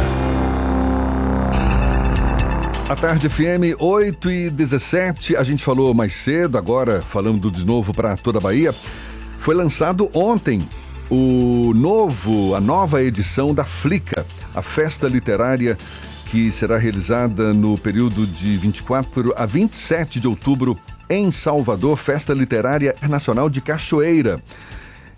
A 2.88 2.96
tarde 2.96 3.28
FM 3.28 3.78
8 3.78 4.30
e 4.32 4.50
17, 4.50 5.36
a 5.36 5.44
gente 5.44 5.62
falou 5.62 5.94
mais 5.94 6.12
cedo, 6.14 6.58
agora 6.58 7.00
falando 7.00 7.52
de 7.52 7.64
novo 7.64 7.94
para 7.94 8.16
toda 8.16 8.38
a 8.38 8.40
Bahia. 8.40 8.74
Foi 9.38 9.54
lançado 9.54 10.10
ontem 10.12 10.60
o 11.08 11.72
novo, 11.72 12.56
a 12.56 12.60
nova 12.60 13.00
edição 13.00 13.54
da 13.54 13.64
Flica, 13.64 14.26
a 14.52 14.60
festa 14.60 15.06
literária 15.06 15.78
que 16.32 16.50
será 16.50 16.76
realizada 16.76 17.54
no 17.54 17.78
período 17.78 18.26
de 18.26 18.56
24 18.56 19.32
a 19.36 19.46
27 19.46 20.18
de 20.18 20.26
outubro 20.26 20.76
em 21.08 21.30
Salvador, 21.30 21.96
Festa 21.96 22.34
Literária 22.34 22.92
Internacional 22.98 23.48
de 23.48 23.60
Cachoeira. 23.60 24.42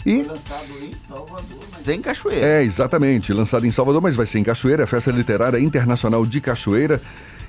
E 0.05 0.23
lançado 0.23 0.85
em 0.85 0.93
Salvador, 0.93 1.59
mas 1.73 1.89
é 1.89 1.95
em 1.95 2.01
Cachoeira. 2.01 2.47
é, 2.47 2.63
exatamente, 2.63 3.33
lançado 3.33 3.67
em 3.67 3.71
Salvador, 3.71 4.01
mas 4.01 4.17
vai 4.17 4.27
ser 4.27 4.39
em 4.39 4.45
Cachoeira, 4.45 4.85
a 4.85 4.87
Festa 4.87 5.11
Literária 5.11 5.59
Internacional 5.59 6.25
de 6.25 6.41
Cachoeira 6.41 7.01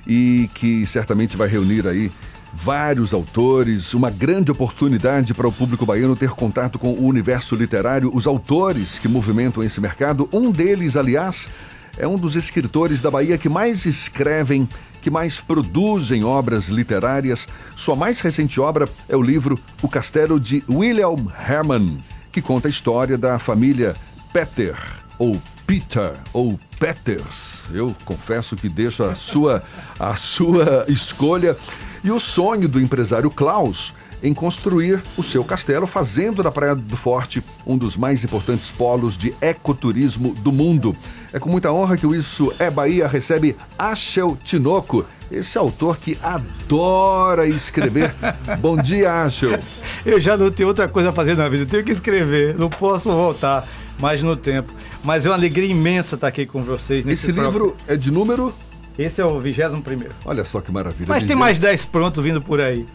e 0.06 0.50
que 0.54 0.84
certamente 0.86 1.36
vai 1.36 1.48
reunir 1.48 1.86
aí 1.86 2.10
vários 2.52 3.14
autores, 3.14 3.94
uma 3.94 4.10
grande 4.10 4.50
oportunidade 4.50 5.32
para 5.32 5.48
o 5.48 5.52
público 5.52 5.86
baiano 5.86 6.14
ter 6.14 6.30
contato 6.30 6.78
com 6.78 6.92
o 6.92 7.06
universo 7.06 7.54
literário, 7.54 8.10
os 8.14 8.26
autores 8.26 8.98
que 8.98 9.08
movimentam 9.08 9.62
esse 9.62 9.80
mercado. 9.80 10.28
Um 10.30 10.50
deles, 10.50 10.96
aliás, 10.96 11.48
é 11.96 12.06
um 12.06 12.16
dos 12.16 12.36
escritores 12.36 13.00
da 13.00 13.10
Bahia 13.10 13.38
que 13.38 13.48
mais 13.48 13.86
escrevem, 13.86 14.68
que 15.00 15.10
mais 15.10 15.40
produzem 15.40 16.24
obras 16.24 16.68
literárias. 16.68 17.48
Sua 17.74 17.96
mais 17.96 18.20
recente 18.20 18.60
obra 18.60 18.86
é 19.08 19.16
o 19.16 19.22
livro 19.22 19.58
O 19.80 19.88
Castelo 19.88 20.38
de 20.38 20.62
William 20.68 21.16
Herman, 21.48 21.96
que 22.32 22.40
conta 22.40 22.66
a 22.66 22.70
história 22.70 23.18
da 23.18 23.38
família 23.38 23.94
Peter, 24.32 24.74
ou 25.18 25.40
Peter, 25.66 26.14
ou 26.32 26.58
Peters. 26.80 27.60
Eu 27.72 27.94
confesso 28.04 28.56
que 28.56 28.68
deixo 28.68 29.04
a 29.04 29.14
sua, 29.14 29.62
a 30.00 30.16
sua 30.16 30.86
escolha. 30.88 31.56
E 32.02 32.10
o 32.10 32.18
sonho 32.18 32.68
do 32.68 32.80
empresário 32.80 33.30
Klaus 33.30 33.94
em 34.22 34.32
construir 34.32 35.02
o 35.16 35.22
seu 35.22 35.44
castelo, 35.44 35.86
fazendo 35.86 36.42
da 36.42 36.50
Praia 36.50 36.74
do 36.74 36.96
Forte 36.96 37.42
um 37.66 37.76
dos 37.76 37.96
mais 37.96 38.22
importantes 38.22 38.70
polos 38.70 39.16
de 39.16 39.34
ecoturismo 39.40 40.32
do 40.34 40.52
mundo. 40.52 40.96
É 41.32 41.38
com 41.38 41.50
muita 41.50 41.72
honra 41.72 41.96
que 41.96 42.06
o 42.06 42.14
Isso 42.14 42.52
é 42.58 42.70
Bahia 42.70 43.08
recebe 43.08 43.56
Ashel 43.76 44.38
Tinoco, 44.42 45.04
esse 45.32 45.56
autor 45.56 45.96
que 45.96 46.18
adora 46.22 47.46
escrever. 47.46 48.14
Bom 48.60 48.76
dia, 48.76 49.22
Ashel. 49.22 49.58
Eu 50.04 50.20
já 50.20 50.36
não 50.36 50.50
tenho 50.50 50.68
outra 50.68 50.86
coisa 50.86 51.10
a 51.10 51.12
fazer 51.12 51.36
na 51.36 51.48
vida, 51.48 51.62
eu 51.62 51.66
tenho 51.66 51.84
que 51.84 51.92
escrever, 51.92 52.54
não 52.58 52.68
posso 52.68 53.10
voltar 53.10 53.66
mais 53.98 54.22
no 54.22 54.36
tempo. 54.36 54.72
Mas 55.02 55.24
é 55.26 55.28
uma 55.28 55.36
alegria 55.36 55.70
imensa 55.70 56.14
estar 56.16 56.28
aqui 56.28 56.46
com 56.46 56.62
vocês. 56.62 57.04
Nesse 57.04 57.30
Esse 57.30 57.40
livro 57.40 57.76
é 57.86 57.96
de 57.96 58.10
número? 58.10 58.54
Esse 58.98 59.20
é 59.20 59.24
o 59.24 59.40
21 59.40 59.80
primeiro. 59.80 60.14
Olha 60.24 60.44
só 60.44 60.60
que 60.60 60.70
maravilha. 60.70 61.06
Mas 61.08 61.24
tem 61.24 61.34
mais 61.34 61.58
10 61.58 61.86
prontos 61.86 62.22
vindo 62.22 62.42
por 62.42 62.60
aí. 62.60 62.86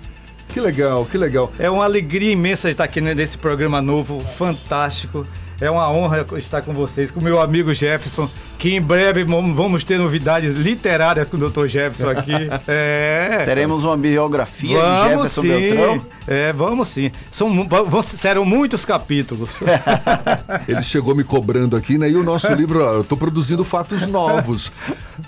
Que 0.49 0.61
legal, 0.61 1.05
que 1.05 1.17
legal. 1.17 1.51
É 1.59 1.69
uma 1.69 1.83
alegria 1.83 2.31
imensa 2.31 2.69
estar 2.69 2.83
aqui 2.83 3.01
nesse 3.01 3.37
programa 3.37 3.81
novo, 3.81 4.19
fantástico. 4.19 5.25
É 5.59 5.69
uma 5.69 5.89
honra 5.91 6.25
estar 6.37 6.61
com 6.61 6.73
vocês, 6.73 7.09
com 7.09 7.19
o 7.19 7.23
meu 7.23 7.41
amigo 7.41 7.73
Jefferson, 7.73 8.29
que 8.57 8.75
em 8.75 8.81
breve 8.81 9.23
vamos 9.23 9.83
ter 9.83 9.97
novidades 9.97 10.55
literárias 10.55 11.29
com 11.29 11.37
o 11.37 11.49
Dr. 11.49 11.67
Jefferson 11.67 12.09
aqui. 12.09 12.31
É. 12.67 13.43
Teremos 13.45 13.83
uma 13.83 13.95
biografia 13.95 14.79
vamos 14.79 15.03
de 15.03 15.09
Jefferson 15.09 15.41
sim. 15.41 15.47
Beltrão. 15.47 16.05
É, 16.27 16.51
vamos 16.53 16.87
sim. 16.89 17.11
São, 17.31 17.49
serão 18.03 18.43
muitos 18.43 18.83
capítulos. 18.83 19.51
Ele 20.67 20.83
chegou 20.83 21.15
me 21.15 21.23
cobrando 21.23 21.75
aqui, 21.77 21.97
né? 21.97 22.09
E 22.09 22.15
o 22.15 22.23
nosso 22.23 22.51
livro, 22.53 22.79
eu 22.79 23.03
tô 23.03 23.15
produzindo 23.15 23.63
fatos 23.63 24.07
novos. 24.07 24.71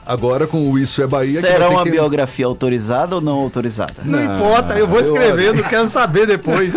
Agora 0.06 0.46
com 0.48 0.70
o 0.70 0.78
Isso 0.78 1.02
é 1.02 1.08
Bahia. 1.08 1.40
Será 1.40 1.68
vai 1.68 1.70
uma 1.70 1.84
que- 1.84 1.92
biografia 1.92 2.46
autorizada 2.46 3.16
ou 3.16 3.22
não 3.22 3.38
autorizada? 3.38 3.94
Não 4.04 4.22
importa, 4.36 4.74
eu 4.78 4.88
vou 4.88 5.00
escrever, 5.00 5.54
não 5.54 5.64
quero 5.64 5.90
saber 5.90 6.26
depois. 6.28 6.74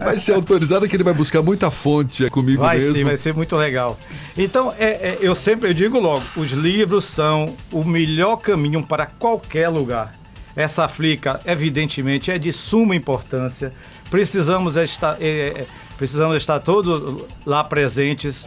Vai 0.00 0.18
ser 0.18 0.32
autorizado 0.32 0.88
que 0.88 0.96
ele 0.96 1.04
vai 1.04 1.14
buscar 1.14 1.42
muita 1.42 1.70
fonte 1.70 2.24
é 2.24 2.30
comigo 2.30 2.62
Vai 2.62 2.78
mesmo. 2.78 2.96
sim, 2.96 3.04
vai 3.04 3.16
ser 3.16 3.34
muito 3.34 3.56
legal. 3.56 3.98
Então, 4.38 4.72
é, 4.78 4.84
é, 4.84 5.18
eu 5.20 5.34
sempre 5.34 5.72
digo 5.72 5.98
logo, 5.98 6.22
os 6.36 6.50
livros 6.52 7.04
são 7.04 7.56
o 7.72 7.82
melhor 7.82 8.36
caminho 8.36 8.82
para 8.82 9.06
qualquer 9.06 9.68
lugar. 9.68 10.12
Essa 10.54 10.86
flica, 10.88 11.40
evidentemente, 11.46 12.30
é 12.30 12.38
de 12.38 12.52
suma 12.52 12.94
importância. 12.94 13.72
Precisamos 14.10 14.76
estar, 14.76 15.16
é, 15.20 15.28
é, 15.28 15.66
precisamos 15.96 16.36
estar 16.36 16.58
todos 16.60 17.24
lá 17.46 17.64
presentes. 17.64 18.46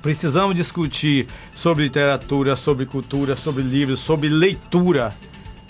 Precisamos 0.00 0.56
discutir 0.56 1.26
sobre 1.54 1.84
literatura, 1.84 2.56
sobre 2.56 2.86
cultura, 2.86 3.36
sobre 3.36 3.62
livros, 3.62 4.00
sobre 4.00 4.28
leitura. 4.28 5.14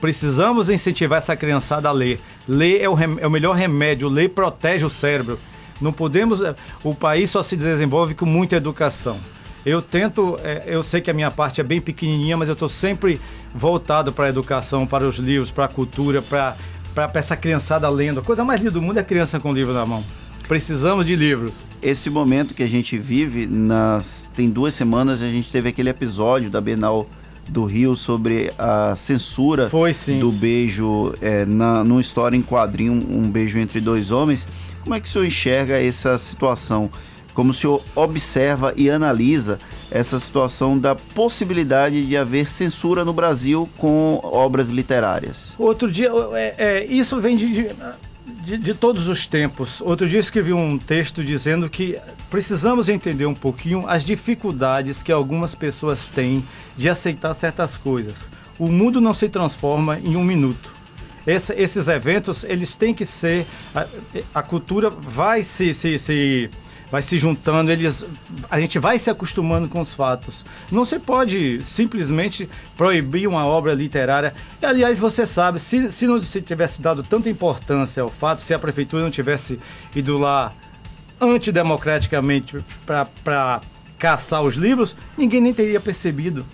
Precisamos 0.01 0.69
incentivar 0.69 1.19
essa 1.19 1.37
criançada 1.37 1.89
a 1.89 1.93
ler. 1.93 2.19
Ler 2.49 2.81
é 2.81 2.89
o, 2.89 2.97
é 3.21 3.27
o 3.27 3.31
melhor 3.31 3.55
remédio, 3.55 4.09
ler 4.09 4.31
protege 4.31 4.85
o 4.85 4.91
cérebro. 4.91 5.39
Não 5.81 5.93
podemos. 5.93 6.41
eh, 6.41 6.55
O 6.83 6.95
país 6.95 7.31
só 7.31 7.43
se 7.43 7.57
desenvolve 7.57 8.15
com 8.15 8.25
muita 8.25 8.57
educação. 8.57 9.19
Eu 9.65 9.81
tento, 9.81 10.39
eh, 10.43 10.65
eu 10.67 10.83
sei 10.83 11.01
que 11.01 11.11
a 11.11 11.15
minha 11.15 11.31
parte 11.31 11.61
é 11.61 11.65
bem 11.65 11.81
pequenininha, 11.81 12.37
mas 12.37 12.49
eu 12.49 12.55
estou 12.55 12.69
sempre 12.69 13.21
voltado 13.55 14.13
para 14.13 14.27
a 14.27 14.29
educação, 14.29 14.87
para 14.87 15.07
os 15.07 15.19
livros, 15.19 15.51
para 15.51 15.67
a 15.67 15.69
cultura, 15.69 16.21
para 16.21 16.57
essa 17.15 17.37
criançada 17.37 17.89
lendo. 17.89 18.21
A 18.21 18.23
coisa 18.23 18.45
mais 18.45 18.61
linda 18.61 18.73
do 18.73 18.83
mundo 18.83 18.97
é 18.97 19.01
a 19.01 19.05
criança 19.05 19.39
com 19.39 19.51
o 19.51 19.55
livro 19.55 19.73
na 19.73 19.87
mão. 19.87 20.03
Precisamos 20.49 21.07
de 21.07 21.15
livros. 21.15 21.53
Esse 21.81 22.11
momento 22.11 22.55
que 22.55 22.63
a 22.63 22.67
gente 22.67 22.99
vive, 22.99 23.47
nas, 23.47 24.29
tem 24.35 24.51
duas 24.51 24.75
semanas 24.75 25.23
a 25.23 25.29
gente 25.29 25.51
teve 25.51 25.69
aquele 25.69 25.91
episódio 25.91 26.51
da 26.51 26.61
Bienal 26.61 27.09
do 27.49 27.65
Rio 27.65 27.97
sobre 27.97 28.53
a 28.59 28.95
censura 28.97 29.69
do 30.21 30.33
beijo 30.33 31.13
é, 31.21 31.45
na, 31.45 31.83
numa 31.83 32.01
história 32.01 32.37
em 32.37 32.43
quadrinho, 32.43 32.93
um 32.93 33.29
beijo 33.31 33.59
entre 33.59 33.81
dois 33.81 34.11
homens. 34.11 34.47
Como 34.83 34.95
é 34.95 35.01
que 35.01 35.09
o 35.09 35.13
senhor 35.13 35.25
enxerga 35.25 35.81
essa 35.81 36.19
situação? 36.19 36.91
Como 37.35 37.51
o 37.51 37.55
senhor 37.55 37.83
observa 37.95 38.75
e 38.77 38.91
analisa 38.91 39.59
essa 39.91 40.21
situação 40.21 40.79
da 40.79 40.95
possibilidade 40.95 42.05
de 42.07 42.17
haver 42.17 42.49
censura 42.49 43.05
no 43.05 43.13
Brasil 43.13 43.69
com 43.79 44.21
obras 44.23 44.69
literárias? 44.69 45.55
Outro 45.59 45.91
dia, 45.91 46.11
é, 46.35 46.55
é, 46.59 46.85
isso 46.87 47.21
vem 47.21 47.37
de, 47.37 47.69
de, 48.45 48.59
de- 48.59 48.75
todos 48.75 49.09
os 49.09 49.27
tempos. 49.27 49.81
Outro 49.81 50.07
dia 50.09 50.21
escrevi 50.21 50.53
um 50.53 50.77
texto 50.79 51.25
dizendo 51.25 51.71
que 51.71 51.99
precisamos 52.31 52.89
entender 52.89 53.25
um 53.27 53.35
pouquinho 53.35 53.85
as 53.89 54.05
dificuldades 54.05 55.03
que 55.03 55.11
algumas 55.13 55.55
pessoas 55.55 56.09
têm 56.09 56.45
de 56.77 56.89
aceitar 56.89 57.33
certas 57.35 57.77
coisas. 57.79 58.31
O 58.59 58.69
mundo 58.69 59.01
não 59.01 59.15
se 59.15 59.29
transforma 59.29 59.99
em 59.99 60.17
um 60.17 60.25
minuto. 60.25 60.71
Esse- 61.27 61.53
esses 61.55 61.87
eventos, 61.89 62.45
eles 62.45 62.75
têm 62.75 62.93
que 62.93 63.07
ser. 63.07 63.47
A, 63.75 63.87
a 64.35 64.43
cultura 64.43 64.91
vai 64.91 65.43
se, 65.45 65.73
se, 65.73 65.99
se- 65.99 66.51
vai 66.93 67.03
se 67.03 67.17
juntando, 67.17 67.73
eles, 67.73 68.05
a 68.51 68.61
gente 68.61 68.79
vai 68.79 68.99
se 68.99 69.09
acostumando 69.09 69.67
com 69.67 69.81
os 69.81 69.95
fatos. 69.95 70.45
Não 70.71 70.85
se 70.85 70.99
pode 70.99 71.63
simplesmente 71.63 72.47
proibir 72.77 73.27
uma 73.27 73.47
obra 73.47 73.73
literária. 73.73 74.35
E, 74.61 74.67
aliás, 74.67 74.99
você 74.99 75.27
sabe, 75.27 75.59
se, 75.59 75.91
se 75.91 76.07
não 76.07 76.21
se 76.21 76.43
tivesse 76.43 76.83
dado 76.83 77.03
tanta 77.03 77.31
importância 77.31 78.03
ao 78.03 78.11
fato, 78.11 78.43
se 78.43 78.53
a 78.53 78.59
prefeitura 78.59 79.03
não 79.03 79.11
tivesse 79.11 79.59
ido 79.97 80.19
lá 80.19 80.53
antidemocraticamente 81.19 82.63
para 82.85 83.63
caçar 83.99 84.43
os 84.43 84.57
livros, 84.57 84.95
ninguém 85.17 85.41
nem 85.41 85.55
teria 85.55 85.81
percebido. 85.81 86.45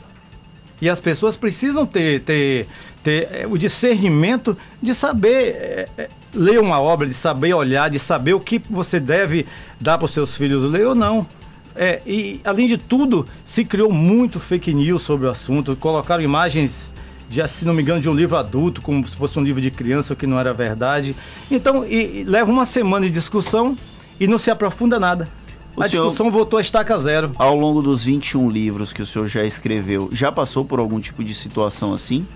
E 0.81 0.89
as 0.89 1.01
pessoas 1.01 1.35
precisam 1.35 1.85
ter, 1.85 2.21
ter, 2.21 2.69
ter 3.03 3.29
eh, 3.33 3.47
o 3.51 3.59
discernimento 3.59 4.57
de 4.81 4.95
saber 4.95 5.89
eh, 5.97 6.09
ler 6.35 6.61
uma 6.61 6.81
obra, 6.81 7.07
de 7.07 7.15
saber 7.15 7.55
olhar, 7.55 7.89
de 7.91 7.99
saber 7.99 8.35
o 8.35 8.41
que 8.41 8.61
você 8.71 8.99
deve 9.01 9.47
dar 9.81 9.97
para 9.99 10.05
os 10.05 10.11
seus 10.13 10.37
filhos 10.37 10.71
ler 10.71 10.87
ou 10.87 10.95
não. 10.95 11.27
É, 11.75 12.01
e, 12.07 12.41
além 12.45 12.67
de 12.67 12.77
tudo, 12.77 13.25
se 13.45 13.65
criou 13.65 13.91
muito 13.93 14.41
fake 14.41 14.75
news 14.75 15.03
sobre 15.03 15.27
o 15.27 15.31
assunto. 15.31 15.77
Colocaram 15.77 16.23
imagens, 16.23 16.93
de, 17.29 17.47
se 17.49 17.65
não 17.65 17.73
me 17.73 17.83
engano, 17.83 18.01
de 18.01 18.11
um 18.11 18.15
livro 18.15 18.37
adulto, 18.37 18.83
como 18.83 19.07
se 19.07 19.17
fosse 19.17 19.39
um 19.39 19.43
livro 19.45 19.61
de 19.63 19.71
criança, 19.71 20.13
o 20.13 20.17
que 20.17 20.27
não 20.27 20.41
era 20.41 20.53
verdade. 20.53 21.15
Então, 21.51 21.85
e- 21.85 22.21
e 22.21 22.25
leva 22.25 22.51
uma 22.51 22.67
semana 22.67 23.07
de 23.07 23.13
discussão 23.13 23.77
e 24.19 24.27
não 24.27 24.39
se 24.39 24.51
aprofunda 24.51 24.99
nada. 24.99 25.29
O 25.77 25.83
a 25.83 25.87
discussão 25.87 26.29
voltou 26.33 26.59
a 26.59 26.63
estaca 26.63 26.99
zero. 26.99 27.31
Ao 27.39 27.55
longo 27.55 27.81
dos 27.81 28.03
21 28.03 28.51
livros 28.51 28.93
que 28.93 29.01
o 29.01 29.07
senhor 29.07 29.29
já 29.29 29.45
escreveu, 29.45 30.09
já 30.13 30.33
passou 30.33 30.65
por 30.65 30.81
algum 30.81 30.99
tipo 30.99 31.23
de 31.23 31.33
situação 31.33 31.95
assim? 31.95 32.27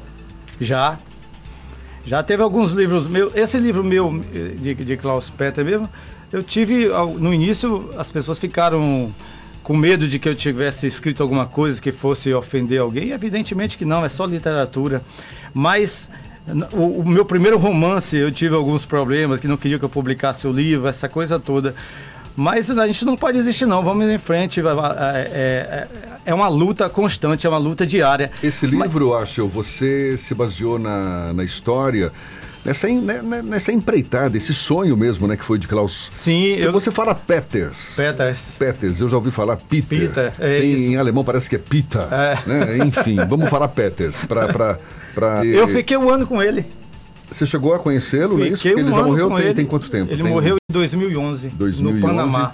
Já. 0.61 0.97
Já 2.05 2.23
teve 2.23 2.43
alguns 2.43 2.73
livros 2.73 3.07
meus. 3.07 3.35
Esse 3.35 3.59
livro 3.59 3.85
meu, 3.85 4.21
de, 4.61 4.75
de 4.75 4.97
Klaus 4.97 5.31
Peter 5.31 5.65
mesmo, 5.65 5.89
eu 6.33 6.43
tive. 6.43 6.89
No 7.19 7.33
início, 7.33 7.91
as 7.97 8.11
pessoas 8.11 8.39
ficaram 8.39 9.13
com 9.63 9.77
medo 9.77 10.09
de 10.09 10.19
que 10.19 10.29
eu 10.29 10.35
tivesse 10.35 10.87
escrito 10.87 11.23
alguma 11.23 11.47
coisa 11.47 11.81
que 11.81 11.93
fosse 11.93 12.33
ofender 12.35 12.81
alguém. 12.81 13.11
Evidentemente 13.11 13.79
que 13.79 13.85
não, 13.85 14.05
é 14.05 14.09
só 14.09 14.27
literatura. 14.27 15.03
Mas. 15.55 16.09
O, 16.73 17.03
o 17.03 17.09
meu 17.09 17.25
primeiro 17.25 17.57
romance, 17.57 18.17
eu 18.17 18.33
tive 18.33 18.57
alguns 18.57 18.85
problemas, 18.85 19.39
que 19.39 19.47
não 19.47 19.57
queria 19.57 19.79
que 19.79 19.85
eu 19.85 19.89
publicasse 19.89 20.45
o 20.45 20.51
livro, 20.51 20.89
essa 20.89 21.09
coisa 21.09 21.39
toda. 21.39 21.73
Mas 22.37 22.71
a 22.71 22.87
gente 22.87 23.05
não 23.05 23.17
pode 23.17 23.37
desistir, 23.39 23.67
não. 23.67 23.83
Vamos 23.85 24.07
em 24.09 24.19
frente. 24.19 24.61
vai- 24.63 24.75
É, 24.75 25.29
é- 25.35 25.89
é 26.27 26.35
uma 26.35 26.49
luta 26.49 26.89
constante, 26.89 27.47
é 27.47 27.51
uma 27.51 27.59
luta 27.59 27.87
diária. 27.87 28.31
Esse 28.43 28.67
livro, 28.67 29.15
acho, 29.15 29.47
você 29.47 30.17
se 30.17 30.35
baseou 30.35 30.79
na, 30.79 31.33
na 31.33 31.45
história, 31.45 32.11
nessa, 32.65 32.89
né, 32.89 33.21
né, 33.23 33.43
nessa 33.43 33.71
empreitada, 33.73 34.37
esse 34.37 34.55
sonho 34.55 34.97
mesmo, 34.97 35.27
né, 35.27 35.37
que 35.37 35.45
foi 35.45 35.59
de 35.59 35.67
Klaus. 35.69 36.09
Sim, 36.11 36.57
Se 36.59 36.65
eu- 36.65 36.73
você 36.73 36.91
fala 36.91 37.15
Peters. 37.15 37.95
Peters. 37.97 38.55
Peters, 38.59 39.01
eu 39.01 39.09
já 39.09 39.17
ouvi 39.17 39.31
falar 39.31 39.57
Peter. 39.57 39.99
Peter, 40.09 40.33
é 40.39 40.61
Tem, 40.61 40.73
isso. 40.73 40.93
Em 40.93 40.97
alemão 40.97 41.25
parece 41.25 41.51
que 41.51 41.57
é 41.57 41.59
Pita. 41.59 42.09
Né? 42.47 42.79
Enfim, 42.87 43.17
vamos 43.29 43.51
falar 43.51 43.69
Peters. 43.69 44.25
Pra, 44.25 44.49
pra, 44.49 44.79
pra... 45.15 45.45
Eu 45.45 45.69
fiquei 45.69 45.97
um 45.99 46.09
ano 46.09 46.27
com 46.27 46.41
ele. 46.43 46.65
Você 47.31 47.47
chegou 47.47 47.75
a 47.75 47.79
conhecê-lo, 47.79 48.43
é 48.45 48.49
isso? 48.49 48.63
Porque 48.63 48.79
ele 48.81 48.91
um 48.91 48.95
já 48.95 49.01
ano 49.01 49.09
morreu 49.09 49.29
tem, 49.31 49.39
ele. 49.39 49.55
tem 49.55 49.65
quanto 49.67 49.91
tempo? 49.91 50.13
Ele 50.13 50.23
Tem- 50.23 50.31
morreu 50.33 50.57
2011, 50.73 51.49
2011. 51.51 51.83
no 51.83 52.01
Panamá. 52.07 52.53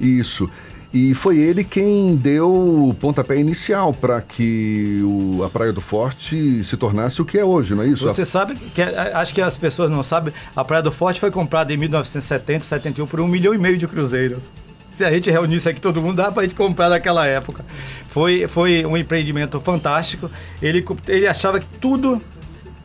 Isso. 0.00 0.48
E 0.92 1.14
foi 1.14 1.38
ele 1.38 1.62
quem 1.62 2.16
deu 2.16 2.50
o 2.88 2.92
pontapé 2.94 3.36
inicial 3.36 3.92
para 3.94 4.20
que 4.20 5.00
o- 5.04 5.44
a 5.44 5.48
Praia 5.48 5.72
do 5.72 5.80
Forte 5.80 6.64
se 6.64 6.76
tornasse 6.76 7.22
o 7.22 7.24
que 7.24 7.38
é 7.38 7.44
hoje, 7.44 7.76
não 7.76 7.84
é 7.84 7.86
isso? 7.88 8.04
Você 8.08 8.24
sabe 8.24 8.56
que 8.56 8.82
a- 8.82 9.20
acho 9.20 9.32
que 9.32 9.40
as 9.40 9.56
pessoas 9.56 9.88
não 9.88 10.02
sabem, 10.02 10.34
a 10.56 10.64
Praia 10.64 10.82
do 10.82 10.90
Forte 10.90 11.20
foi 11.20 11.30
comprada 11.30 11.72
em 11.72 11.76
1970, 11.76 12.64
71 12.64 13.06
por 13.06 13.20
um 13.20 13.28
milhão 13.28 13.54
e 13.54 13.58
meio 13.58 13.78
de 13.78 13.86
cruzeiros. 13.86 14.44
Se 14.90 15.04
a 15.04 15.12
gente 15.12 15.30
reunisse 15.30 15.68
aqui 15.68 15.80
todo 15.80 16.02
mundo, 16.02 16.16
dá 16.16 16.32
pra 16.32 16.42
gente 16.42 16.56
comprar 16.56 16.88
naquela 16.88 17.24
época. 17.24 17.64
Foi, 18.08 18.48
foi 18.48 18.84
um 18.84 18.96
empreendimento 18.96 19.60
fantástico. 19.60 20.28
Ele, 20.60 20.84
ele 21.06 21.28
achava 21.28 21.60
que 21.60 21.66
tudo 21.80 22.20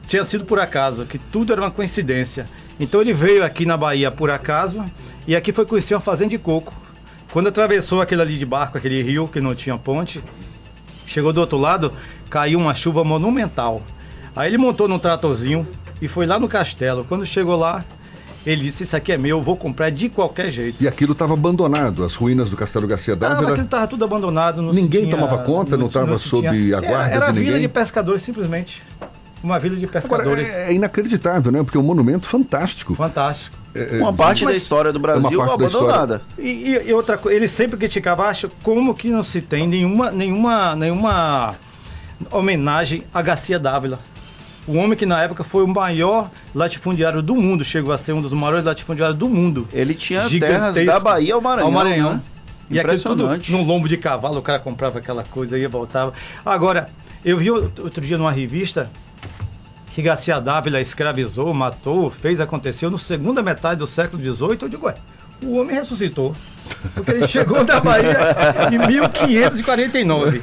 tinha 0.07 0.23
sido 0.23 0.45
por 0.45 0.59
acaso, 0.59 1.05
que 1.05 1.17
tudo 1.17 1.51
era 1.53 1.61
uma 1.63 1.71
coincidência. 1.71 2.45
Então 2.79 3.01
ele 3.01 3.13
veio 3.13 3.43
aqui 3.43 3.65
na 3.65 3.77
Bahia 3.77 4.11
por 4.11 4.29
acaso 4.29 4.83
e 5.27 5.35
aqui 5.35 5.51
foi 5.53 5.65
conhecer 5.65 5.93
uma 5.95 6.01
fazenda 6.01 6.31
de 6.31 6.37
coco. 6.37 6.73
Quando 7.31 7.47
atravessou 7.47 8.01
aquele 8.01 8.21
ali 8.21 8.37
de 8.37 8.45
barco, 8.45 8.77
aquele 8.77 9.01
rio 9.01 9.27
que 9.27 9.41
não 9.41 9.53
tinha 9.55 9.77
ponte, 9.77 10.23
chegou 11.05 11.31
do 11.33 11.39
outro 11.41 11.57
lado, 11.57 11.91
caiu 12.29 12.59
uma 12.59 12.73
chuva 12.73 13.03
monumental. 13.03 13.81
Aí 14.35 14.49
ele 14.49 14.57
montou 14.57 14.87
num 14.87 14.99
tratorzinho 14.99 15.65
e 16.01 16.07
foi 16.07 16.25
lá 16.25 16.39
no 16.39 16.47
castelo. 16.47 17.05
Quando 17.07 17.25
chegou 17.25 17.55
lá, 17.55 17.83
ele 18.45 18.63
disse: 18.63 18.83
Isso 18.83 18.95
aqui 18.95 19.11
é 19.11 19.17
meu, 19.17 19.41
vou 19.41 19.55
comprar 19.57 19.89
de 19.89 20.07
qualquer 20.09 20.49
jeito. 20.49 20.81
E 20.83 20.87
aquilo 20.87 21.13
estava 21.13 21.33
abandonado, 21.33 22.03
as 22.03 22.15
ruínas 22.15 22.49
do 22.49 22.55
Castelo 22.57 22.85
Garcia 22.87 23.13
Ah, 23.13 23.17
Dávila. 23.17 23.49
aquilo 23.51 23.65
estava 23.65 23.87
tudo 23.87 24.03
abandonado. 24.05 24.61
Ninguém 24.61 25.05
tinha- 25.05 25.15
tomava 25.17 25.37
conta, 25.43 25.75
não 25.77 25.87
estava 25.87 26.17
sob 26.17 26.47
a 26.47 26.79
guarda 26.79 26.85
Era, 26.87 27.07
era 27.09 27.25
de 27.27 27.39
vila 27.39 27.45
ninguém? 27.53 27.61
de 27.61 27.67
pescadores, 27.69 28.21
simplesmente. 28.21 28.83
Uma 29.45 29.59
vila 29.59 29.75
de 29.75 29.85
Agora, 29.85 30.01
pescadores. 30.01 30.49
é, 30.49 30.69
é 30.69 30.73
inacreditável, 30.73 31.51
né? 31.51 31.63
Porque 31.63 31.77
é 31.77 31.79
um 31.79 31.83
monumento 31.83 32.25
fantástico. 32.25 32.95
Fantástico. 32.95 33.55
É, 33.75 33.97
é, 33.97 34.01
Uma 34.01 34.11
parte 34.11 34.43
da 34.43 34.53
história 34.53 34.91
do 34.91 34.97
Brasil 34.99 35.21
uma 35.39 35.47
parte 35.47 35.59
da 35.59 35.65
história. 35.67 35.87
abandonada. 35.89 36.21
E, 36.39 36.49
e- 36.49 36.89
e 36.89 36.93
outra 36.93 37.17
coisa, 37.17 37.37
ele 37.37 37.47
sempre 37.47 37.77
criticava, 37.77 38.25
acho, 38.25 38.49
como 38.63 38.93
que 38.95 39.09
não 39.09 39.21
se 39.21 39.41
tem 39.41 39.67
nenhuma, 39.67 40.09
nenhuma, 40.11 40.75
nenhuma 40.75 41.55
homenagem 42.31 43.03
a 43.13 43.21
Garcia 43.21 43.59
Dávila. 43.59 43.99
O 44.67 44.77
homem 44.77 44.97
que 44.97 45.05
na 45.05 45.21
época 45.21 45.43
foi 45.43 45.63
o 45.63 45.67
maior 45.67 46.29
latifundiário 46.55 47.21
do 47.21 47.35
mundo, 47.35 47.63
chegou 47.63 47.93
a 47.93 47.97
ser 47.99 48.13
um 48.13 48.21
dos 48.21 48.33
maiores 48.33 48.65
latifundiários 48.65 49.17
do 49.17 49.29
mundo. 49.29 49.67
Ele 49.71 49.93
tinha 49.93 50.27
terras 50.27 50.73
da 50.83 50.99
Bahia 50.99 51.35
ao 51.35 51.41
Maranhão, 51.41 52.13
né? 52.13 52.21
E 52.71 52.79
aquilo 52.79 52.99
tudo 52.99 53.29
num 53.49 53.61
lombo 53.63 53.87
de 53.87 53.95
cavalo, 53.95 54.39
o 54.39 54.41
cara 54.41 54.57
comprava 54.57 54.97
aquela 54.97 55.23
coisa 55.23 55.55
e 55.55 55.67
voltava. 55.67 56.13
Agora, 56.43 56.87
eu 57.23 57.37
vi 57.37 57.51
outro 57.51 58.01
dia 58.01 58.17
numa 58.17 58.31
revista 58.31 58.89
que 59.95 60.01
Garcia 60.01 60.41
Dávila 60.41 60.81
escravizou, 60.81 61.53
matou, 61.53 62.11
fez, 62.11 62.41
aconteceu 62.41 62.91
no 62.91 62.97
segunda 62.97 63.41
metade 63.41 63.79
do 63.79 63.87
século 63.87 64.21
XVIII. 64.21 64.57
Eu 64.63 64.67
digo, 64.67 64.87
ué, 64.87 64.95
o 65.41 65.55
homem 65.55 65.73
ressuscitou. 65.73 66.35
Porque 66.93 67.11
ele 67.11 67.25
chegou 67.25 67.63
da 67.63 67.79
Bahia 67.79 68.17
em 68.73 68.77
1549, 68.77 70.41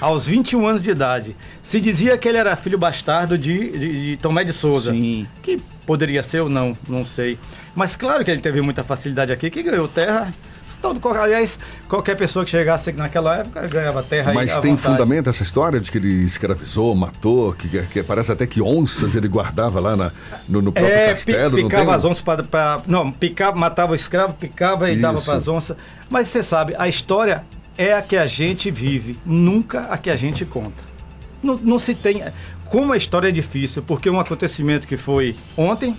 aos 0.00 0.24
21 0.24 0.64
anos 0.68 0.80
de 0.80 0.90
idade. 0.90 1.36
Se 1.60 1.80
dizia 1.80 2.16
que 2.16 2.28
ele 2.28 2.38
era 2.38 2.54
filho 2.54 2.78
bastardo 2.78 3.36
de, 3.36 3.76
de, 3.76 4.10
de 4.10 4.16
Tomé 4.18 4.44
de 4.44 4.52
Souza. 4.52 4.92
Que 5.42 5.60
poderia 5.84 6.22
ser 6.22 6.38
ou 6.38 6.48
não, 6.48 6.78
não 6.88 7.04
sei. 7.04 7.36
Mas 7.74 7.96
claro 7.96 8.24
que 8.24 8.30
ele 8.30 8.40
teve 8.40 8.60
muita 8.60 8.84
facilidade 8.84 9.32
aqui, 9.32 9.50
que 9.50 9.64
ganhou 9.64 9.88
terra. 9.88 10.32
Todo, 10.82 11.08
aliás, 11.16 11.60
qualquer 11.88 12.16
pessoa 12.16 12.44
que 12.44 12.50
chegasse 12.50 12.90
naquela 12.92 13.36
época 13.38 13.66
ganhava 13.68 14.02
terra 14.02 14.32
Mas 14.34 14.58
tem 14.58 14.72
vontade. 14.74 14.82
fundamento 14.98 15.30
essa 15.30 15.44
história 15.44 15.78
de 15.78 15.90
que 15.92 15.96
ele 15.96 16.24
escravizou, 16.24 16.92
matou, 16.96 17.52
que, 17.52 17.68
que 17.86 18.02
parece 18.02 18.32
até 18.32 18.46
que 18.48 18.60
onças 18.60 19.14
ele 19.14 19.28
guardava 19.28 19.78
lá 19.78 19.94
na- 19.96 20.10
no, 20.48 20.60
no 20.60 20.72
próprio 20.72 20.92
É, 20.92 21.08
castelo. 21.10 21.56
não 21.56 21.68
picava 21.68 21.84
tem? 21.86 21.94
as 21.94 22.04
onças 22.04 22.20
para. 22.22 22.80
Não, 22.86 23.12
picava, 23.12 23.56
matava 23.56 23.92
o 23.92 23.94
escravo, 23.94 24.34
picava 24.34 24.90
e 24.90 24.96
dava 24.96 25.14
Isso. 25.18 25.24
para 25.24 25.36
as 25.36 25.46
onças. 25.46 25.76
Mas 26.10 26.26
você 26.28 26.42
sabe, 26.42 26.74
a 26.76 26.88
história 26.88 27.44
é 27.78 27.92
a 27.94 28.02
que 28.02 28.16
a 28.16 28.26
gente 28.26 28.68
vive, 28.70 29.16
nunca 29.24 29.82
a 29.88 29.96
que 29.96 30.10
a 30.10 30.16
gente 30.16 30.44
conta. 30.44 30.82
Não, 31.42 31.56
não 31.62 31.78
se 31.78 31.94
tem. 31.94 32.22
Como 32.66 32.92
a 32.92 32.96
história 32.96 33.28
é 33.28 33.32
difícil, 33.32 33.82
porque 33.82 34.10
um 34.10 34.18
acontecimento 34.18 34.88
que 34.88 34.96
foi 34.96 35.36
ontem, 35.56 35.96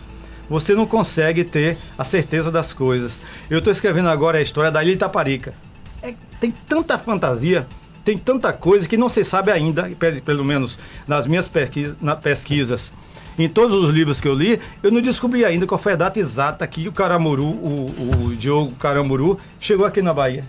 você 0.49 0.73
não 0.75 0.85
consegue 0.85 1.43
ter 1.43 1.77
a 1.97 2.03
certeza 2.03 2.51
das 2.51 2.73
coisas. 2.73 3.19
Eu 3.49 3.59
estou 3.59 3.71
escrevendo 3.71 4.09
agora 4.09 4.37
a 4.37 4.41
história 4.41 4.71
da 4.71 4.83
Ilha 4.83 4.93
Itaparica. 4.93 5.53
É, 6.01 6.13
tem 6.39 6.51
tanta 6.67 6.97
fantasia, 6.97 7.65
tem 8.03 8.17
tanta 8.17 8.51
coisa 8.51 8.87
que 8.87 8.97
não 8.97 9.07
se 9.09 9.23
sabe 9.23 9.51
ainda, 9.51 9.83
pe- 9.97 10.21
pelo 10.21 10.43
menos 10.43 10.77
nas 11.07 11.25
minhas 11.25 11.47
pesquisa- 11.47 11.95
na- 12.01 12.15
pesquisas. 12.15 12.91
Em 13.39 13.49
todos 13.49 13.75
os 13.75 13.89
livros 13.89 14.21
que 14.21 14.27
eu 14.27 14.35
li, 14.35 14.59
eu 14.83 14.91
não 14.91 15.01
descobri 15.01 15.43
ainda 15.43 15.65
qual 15.65 15.79
foi 15.79 15.93
a 15.93 15.95
data 15.95 16.19
exata 16.19 16.67
que 16.67 16.87
o 16.87 16.91
Caramuru, 16.91 17.45
o, 17.45 18.25
o 18.27 18.35
Diogo 18.35 18.73
Caramuru, 18.75 19.39
chegou 19.59 19.85
aqui 19.87 20.01
na 20.03 20.13
Bahia. 20.13 20.43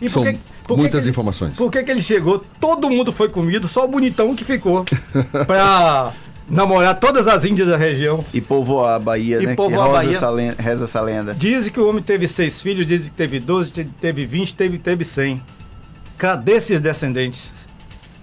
E 0.00 0.08
São 0.10 0.22
por 0.24 0.32
que- 0.32 0.38
por 0.64 0.74
que 0.74 0.80
muitas 0.80 1.02
ele- 1.02 1.10
informações. 1.10 1.54
Por 1.54 1.70
que, 1.70 1.82
que 1.84 1.90
ele 1.90 2.02
chegou? 2.02 2.42
Todo 2.60 2.90
mundo 2.90 3.12
foi 3.12 3.28
comido, 3.28 3.68
só 3.68 3.84
o 3.84 3.88
bonitão 3.88 4.34
que 4.34 4.44
ficou. 4.44 4.84
pra 5.46 6.12
namorar 6.50 6.98
todas 6.98 7.28
as 7.28 7.44
índias 7.44 7.68
da 7.68 7.76
região. 7.76 8.24
E 8.34 8.40
povoar 8.40 8.96
a 8.96 8.98
Bahia, 8.98 9.40
E 9.42 9.46
né? 9.46 9.54
povoar 9.54 9.84
que 9.84 9.90
a 9.90 9.92
Bahia. 9.98 10.16
Essa 10.16 10.30
lenda, 10.30 10.56
reza 10.62 10.84
essa 10.84 11.00
lenda. 11.00 11.34
Dizem 11.34 11.72
que 11.72 11.80
o 11.80 11.88
homem 11.88 12.02
teve 12.02 12.26
seis 12.28 12.60
filhos, 12.60 12.86
dizem 12.86 13.08
que 13.10 13.14
teve 13.16 13.38
12, 13.40 13.70
te- 13.70 13.84
teve 13.84 14.26
20, 14.26 14.54
teve, 14.54 14.78
teve 14.78 15.04
100. 15.04 15.40
Cadê 16.18 16.52
esses 16.52 16.80
descendentes? 16.80 17.52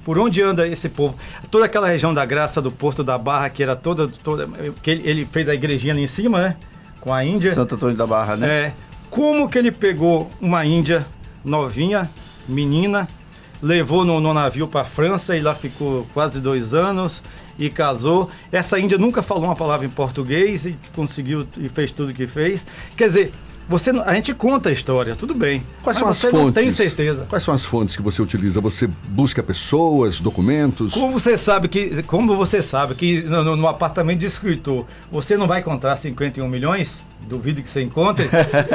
Por 0.04 0.18
onde 0.20 0.42
anda 0.42 0.68
esse 0.68 0.88
povo? 0.88 1.18
Toda 1.50 1.66
aquela 1.66 1.88
região 1.88 2.14
da 2.14 2.26
Graça, 2.26 2.62
do 2.62 2.72
Porto 2.72 3.04
da 3.04 3.18
Barra, 3.18 3.50
que 3.50 3.62
era 3.64 3.76
toda. 3.76 4.08
toda 4.08 4.48
que 4.82 4.92
ele, 4.92 5.10
ele 5.10 5.26
fez 5.30 5.50
a 5.50 5.56
igrejinha 5.56 5.94
ali 5.94 6.04
em 6.04 6.08
cima, 6.08 6.42
né? 6.42 6.56
Com 7.02 7.14
a 7.14 7.24
Índia. 7.26 7.54
Santo 7.54 7.76
Antônio 7.76 7.96
da 7.96 8.06
Barra, 8.08 8.36
né? 8.38 8.48
É. 8.48 8.74
Como 9.10 9.50
que 9.50 9.58
ele 9.58 9.72
pegou 9.72 10.30
uma 10.40 10.66
índia 10.66 11.06
novinha, 11.44 12.10
menina, 12.48 13.08
levou 13.62 14.04
no, 14.06 14.20
no 14.20 14.34
navio 14.34 14.68
para 14.68 14.86
França 14.86 15.36
e 15.36 15.40
lá 15.42 15.56
ficou 15.56 16.06
quase 16.14 16.40
dois 16.40 16.74
anos 16.74 17.24
e 17.60 17.70
casou. 17.70 18.30
Essa 18.52 18.80
índia 18.80 18.98
nunca 18.98 19.22
falou 19.22 19.46
uma 19.46 19.56
palavra 19.56 19.86
em 19.86 19.90
português 19.90 20.66
e 20.66 20.76
conseguiu 20.96 21.48
e 21.58 21.68
fez 21.70 21.92
tudo 21.92 22.14
que 22.14 22.28
fez. 22.28 22.66
Quer 22.96 23.08
dizer, 23.08 23.34
você, 23.70 23.90
a 23.90 24.14
gente 24.14 24.34
conta 24.34 24.70
a 24.70 24.72
história, 24.72 25.14
tudo 25.16 25.36
bem. 25.36 25.62
Quais 25.84 25.98
mas 25.98 25.98
são 25.98 26.08
as 26.10 26.22
fontes? 26.22 26.46
não 26.46 26.52
tem 26.54 26.72
certeza. 26.72 27.26
Quais 27.30 27.44
são 27.44 27.54
as 27.54 27.66
fontes 27.66 27.98
que 27.98 28.02
você 28.02 28.22
utiliza? 28.22 28.62
Você 28.62 28.88
busca 29.10 29.44
pessoas, 29.44 30.22
documentos? 30.22 30.94
Como 30.94 31.12
você 31.12 31.38
sabe 31.38 31.68
que, 31.68 32.02
como 32.04 32.38
você 32.38 32.62
sabe 32.62 32.96
que 32.96 33.22
no, 33.24 33.44
no- 33.44 33.56
no 33.58 33.68
apartamento 33.68 34.20
de 34.20 34.26
escritor 34.26 34.86
você 35.12 35.36
não 35.36 35.48
vai 35.48 35.60
encontrar 35.60 35.98
51 35.98 36.48
milhões? 36.48 37.04
Duvido 37.28 37.62
que 37.62 37.70
você 37.70 37.82
encontre. 37.82 38.30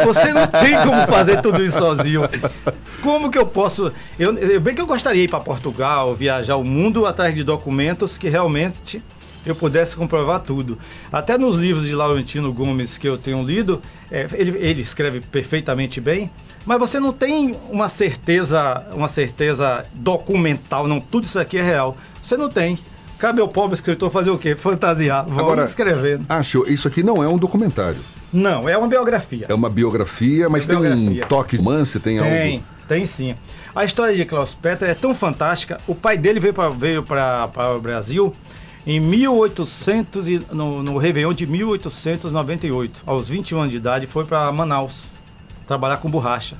Você 0.04 0.32
não 0.32 0.46
tem 0.46 0.74
como 0.86 1.06
fazer 1.06 1.40
tudo 1.40 1.62
isso 1.64 1.78
sozinho. 1.78 2.22
Como 3.00 3.30
que 3.30 3.38
eu 3.38 3.46
posso? 3.46 3.92
Eu, 4.18 4.36
eu- 4.36 4.60
bem 4.60 4.74
que 4.74 4.80
eu 4.80 4.86
gostaria 4.86 5.24
ir 5.24 5.28
para 5.28 5.40
Portugal, 5.40 6.14
viajar 6.14 6.56
o 6.56 6.64
mundo 6.64 7.06
atrás 7.06 7.34
de 7.34 7.42
documentos 7.42 8.18
que 8.18 8.28
realmente 8.28 9.02
eu 9.44 9.56
pudesse 9.56 9.96
comprovar 9.96 10.40
tudo. 10.40 10.78
Até 11.10 11.36
nos 11.38 11.56
livros 11.56 11.86
de 11.86 11.94
Laurentino 11.94 12.52
Gomes 12.52 12.96
que 12.98 13.08
eu 13.08 13.16
tenho 13.18 13.42
lido, 13.42 13.80
é, 14.10 14.28
ele, 14.34 14.56
ele 14.58 14.82
escreve 14.82 15.20
perfeitamente 15.20 16.00
bem, 16.00 16.30
mas 16.64 16.78
você 16.78 17.00
não 17.00 17.12
tem 17.12 17.56
uma 17.70 17.88
certeza, 17.88 18.86
uma 18.92 19.08
certeza 19.08 19.84
documental, 19.94 20.86
não, 20.86 21.00
tudo 21.00 21.24
isso 21.24 21.38
aqui 21.40 21.58
é 21.58 21.62
real. 21.62 21.96
Você 22.22 22.36
não 22.36 22.48
tem. 22.48 22.78
Cabe 23.18 23.40
ao 23.40 23.48
pobre 23.48 23.74
escritor 23.74 24.10
fazer 24.10 24.30
o 24.30 24.38
quê? 24.38 24.54
Fantasiar. 24.54 25.24
Vamos 25.24 25.38
Agora, 25.40 25.64
escrevendo. 25.64 26.24
acho, 26.28 26.64
isso 26.70 26.86
aqui 26.86 27.02
não 27.02 27.22
é 27.22 27.26
um 27.28 27.38
documentário. 27.38 27.98
Não, 28.32 28.68
é 28.68 28.76
uma 28.78 28.88
biografia. 28.88 29.46
É 29.48 29.54
uma 29.54 29.68
biografia, 29.68 30.48
mas 30.48 30.66
tem 30.66 30.78
Biografia. 30.78 31.24
um 31.24 31.28
toque 31.28 31.56
romance, 31.56 32.00
tem, 32.00 32.18
Tem, 32.18 32.52
algo. 32.54 32.64
tem 32.88 33.06
sim. 33.06 33.34
A 33.74 33.84
história 33.84 34.14
de 34.16 34.24
Klaus 34.24 34.54
Peter 34.54 34.88
é 34.88 34.94
tão 34.94 35.14
fantástica. 35.14 35.78
O 35.86 35.94
pai 35.94 36.16
dele 36.16 36.40
veio 36.40 37.02
para 37.02 37.50
o 37.76 37.80
Brasil 37.80 38.32
Em 38.86 38.98
1800 38.98 40.28
e, 40.28 40.42
no, 40.50 40.82
no 40.82 40.96
Réveillon 40.98 41.32
de 41.32 41.46
1898, 41.46 43.02
aos 43.06 43.28
21 43.28 43.58
anos 43.60 43.70
de 43.70 43.76
idade, 43.76 44.06
foi 44.06 44.24
para 44.24 44.50
Manaus 44.50 45.04
trabalhar 45.66 45.98
com 45.98 46.10
borracha. 46.10 46.56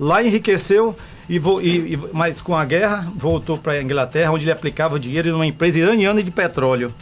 Lá 0.00 0.22
enriqueceu 0.22 0.96
e, 1.28 1.38
vo, 1.38 1.60
e, 1.60 1.94
e 1.94 2.00
mas 2.12 2.40
com 2.40 2.56
a 2.56 2.64
guerra 2.64 3.06
voltou 3.14 3.56
para 3.56 3.74
a 3.74 3.82
Inglaterra, 3.82 4.32
onde 4.32 4.44
ele 4.44 4.50
aplicava 4.50 4.98
dinheiro 4.98 5.30
numa 5.30 5.46
empresa 5.46 5.78
iraniana 5.78 6.22
de 6.22 6.30
petróleo. 6.30 6.92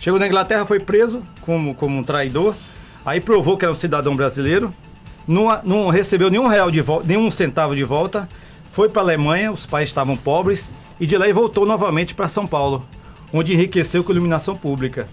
Chegou 0.00 0.20
na 0.20 0.26
Inglaterra, 0.28 0.64
foi 0.64 0.78
preso 0.78 1.22
como, 1.40 1.74
como 1.74 1.98
um 1.98 2.04
traidor. 2.04 2.54
Aí 3.06 3.20
provou 3.20 3.56
que 3.56 3.64
era 3.64 3.70
um 3.70 3.76
cidadão 3.76 4.16
brasileiro. 4.16 4.74
Não, 5.28 5.46
não 5.62 5.88
recebeu 5.88 6.28
nenhum 6.28 6.48
real 6.48 6.72
de 6.72 6.80
volta, 6.80 7.06
nenhum 7.06 7.30
centavo 7.30 7.74
de 7.76 7.84
volta. 7.84 8.28
Foi 8.72 8.88
para 8.88 9.00
a 9.00 9.04
Alemanha, 9.04 9.52
os 9.52 9.64
pais 9.64 9.88
estavam 9.88 10.16
pobres 10.16 10.72
e 10.98 11.06
de 11.06 11.16
lá 11.16 11.24
ele 11.24 11.32
voltou 11.32 11.64
novamente 11.64 12.16
para 12.16 12.26
São 12.26 12.46
Paulo, 12.46 12.84
onde 13.32 13.54
enriqueceu 13.54 14.02
com 14.02 14.10
iluminação 14.10 14.56
pública. 14.56 15.08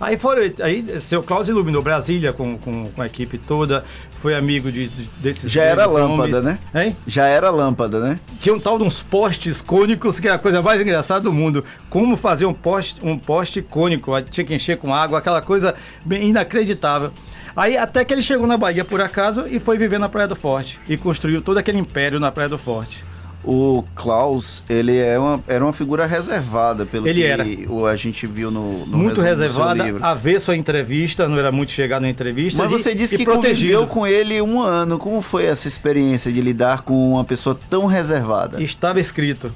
Aí, 0.00 0.16
foram, 0.18 0.42
aí 0.60 1.00
seu 1.00 1.22
Cláudio 1.22 1.52
iluminou 1.52 1.82
Brasília 1.82 2.32
com, 2.32 2.58
com, 2.58 2.90
com, 2.90 3.02
a 3.02 3.06
equipe 3.06 3.38
toda, 3.38 3.82
foi 4.10 4.34
amigo 4.34 4.70
de, 4.70 4.88
de 4.88 5.08
desses 5.18 5.50
Já 5.50 5.62
era 5.62 5.86
lâmpada, 5.86 6.38
homens. 6.38 6.44
né? 6.44 6.58
Hein? 6.74 6.96
Já 7.06 7.26
era 7.26 7.50
lâmpada, 7.50 8.00
né? 8.00 8.18
Tinha 8.40 8.54
um 8.54 8.60
tal 8.60 8.78
de 8.78 8.84
uns 8.84 9.02
postes 9.02 9.62
cônicos, 9.62 10.20
que 10.20 10.28
é 10.28 10.32
a 10.32 10.38
coisa 10.38 10.60
mais 10.60 10.80
engraçada 10.80 11.20
do 11.20 11.32
mundo. 11.32 11.64
Como 11.88 12.16
fazer 12.16 12.44
um 12.44 12.52
poste, 12.52 13.00
um 13.02 13.18
poste 13.18 13.62
cônico, 13.62 14.12
tinha 14.22 14.46
que 14.46 14.54
encher 14.54 14.76
com 14.76 14.94
água, 14.94 15.18
aquela 15.18 15.40
coisa 15.40 15.74
bem 16.04 16.28
inacreditável. 16.28 17.10
Aí 17.56 17.78
até 17.78 18.04
que 18.04 18.12
ele 18.12 18.20
chegou 18.20 18.46
na 18.46 18.58
Bahia 18.58 18.84
por 18.84 19.00
acaso 19.00 19.46
e 19.48 19.58
foi 19.58 19.78
viver 19.78 19.98
na 19.98 20.10
Praia 20.10 20.28
do 20.28 20.36
Forte. 20.36 20.78
E 20.86 20.98
construiu 20.98 21.40
todo 21.40 21.56
aquele 21.56 21.78
império 21.78 22.20
na 22.20 22.30
Praia 22.30 22.50
do 22.50 22.58
Forte. 22.58 23.02
O 23.46 23.84
Klaus, 23.94 24.64
ele 24.68 24.96
é 24.98 25.16
uma, 25.16 25.40
era 25.46 25.64
uma 25.64 25.72
figura 25.72 26.04
reservada, 26.04 26.84
pelo 26.84 27.06
Ele 27.06 27.20
que 27.20 27.26
era. 27.26 27.44
o, 27.68 27.86
a 27.86 27.94
gente 27.94 28.26
viu 28.26 28.50
no, 28.50 28.84
no 28.86 28.98
muito 28.98 29.20
reservada, 29.20 29.84
ver 30.16 30.40
sua 30.40 30.56
entrevista, 30.56 31.28
não 31.28 31.38
era 31.38 31.52
muito 31.52 31.70
chegado 31.70 32.02
na 32.02 32.08
entrevista. 32.08 32.60
Mas 32.60 32.72
você 32.72 32.90
e, 32.90 32.94
disse 32.96 33.14
e 33.14 33.18
que 33.18 33.24
protegido. 33.24 33.74
conviveu 33.78 33.86
com 33.86 34.04
ele 34.04 34.42
um 34.42 34.60
ano. 34.60 34.98
Como 34.98 35.22
foi 35.22 35.44
essa 35.44 35.68
experiência 35.68 36.32
de 36.32 36.40
lidar 36.40 36.82
com 36.82 37.12
uma 37.12 37.22
pessoa 37.24 37.56
tão 37.70 37.86
reservada? 37.86 38.60
Estava 38.60 38.98
escrito. 38.98 39.52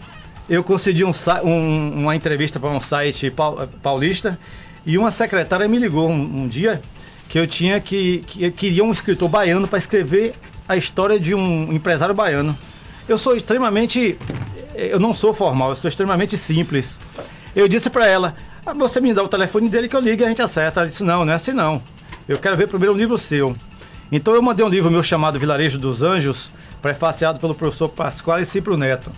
Eu 0.49 0.62
concedi 0.62 1.05
um, 1.05 1.11
um- 1.45 2.03
uma 2.03 2.15
entrevista 2.15 2.61
para 2.61 2.71
um 2.71 2.81
site 2.81 3.29
pau- 3.31 3.69
paulista 3.83 4.39
e 4.87 4.97
uma 4.99 5.11
secretária 5.11 5.67
me 5.67 5.79
ligou 5.79 6.09
um, 6.09 6.43
um 6.43 6.49
dia 6.49 6.81
que 7.29 7.39
eu 7.41 7.47
tinha 7.47 7.81
que, 7.81 8.23
que 8.27 8.45
eu 8.45 8.53
queria 8.53 8.85
um 8.85 8.91
escritor 8.93 9.29
baiano 9.29 9.67
para 9.67 9.79
escrever 9.79 10.35
a 10.69 10.77
história 10.77 11.19
de 11.19 11.35
um 11.35 11.73
empresário 11.73 12.15
baiano. 12.15 12.57
Eu 13.11 13.19
sou 13.19 13.35
extremamente, 13.35 14.16
eu 14.73 15.01
não 15.01 15.12
sou 15.12 15.35
formal, 15.35 15.70
eu 15.70 15.74
sou 15.74 15.89
extremamente 15.89 16.37
simples. 16.37 16.97
Eu 17.57 17.66
disse 17.66 17.91
para 17.91 18.07
ela: 18.07 18.37
"Ah, 18.65 18.73
você 18.73 19.01
me 19.01 19.12
dá 19.12 19.20
o 19.20 19.27
telefone 19.27 19.69
dele 19.69 19.89
que 19.89 19.97
eu 19.97 20.01
ligo 20.01 20.23
e 20.23 20.24
a 20.24 20.28
gente 20.28 20.41
acerta. 20.41 20.78
Ela 20.78 20.89
disse: 20.89 21.03
não, 21.03 21.24
não 21.24 21.32
é 21.32 21.35
assim 21.35 21.53
não. 21.53 21.82
Eu 22.28 22.39
quero 22.39 22.57
ver 22.57 22.69
primeiro 22.69 22.95
um 22.95 22.97
livro 22.97 23.19
seu. 23.19 23.57
Então 24.12 24.32
eu 24.32 24.41
mandei 24.41 24.65
um 24.65 24.69
livro 24.69 24.89
meu 24.93 25.03
chamado 25.03 25.41
Vilarejo 25.41 25.77
dos 25.77 26.03
Anjos, 26.03 26.53
prefaciado 26.81 27.41
pelo 27.41 27.53
professor 27.53 27.89
Pascoal 27.89 28.39
e 28.39 28.47
Cipro 28.47 28.77
Neto. 28.77 29.11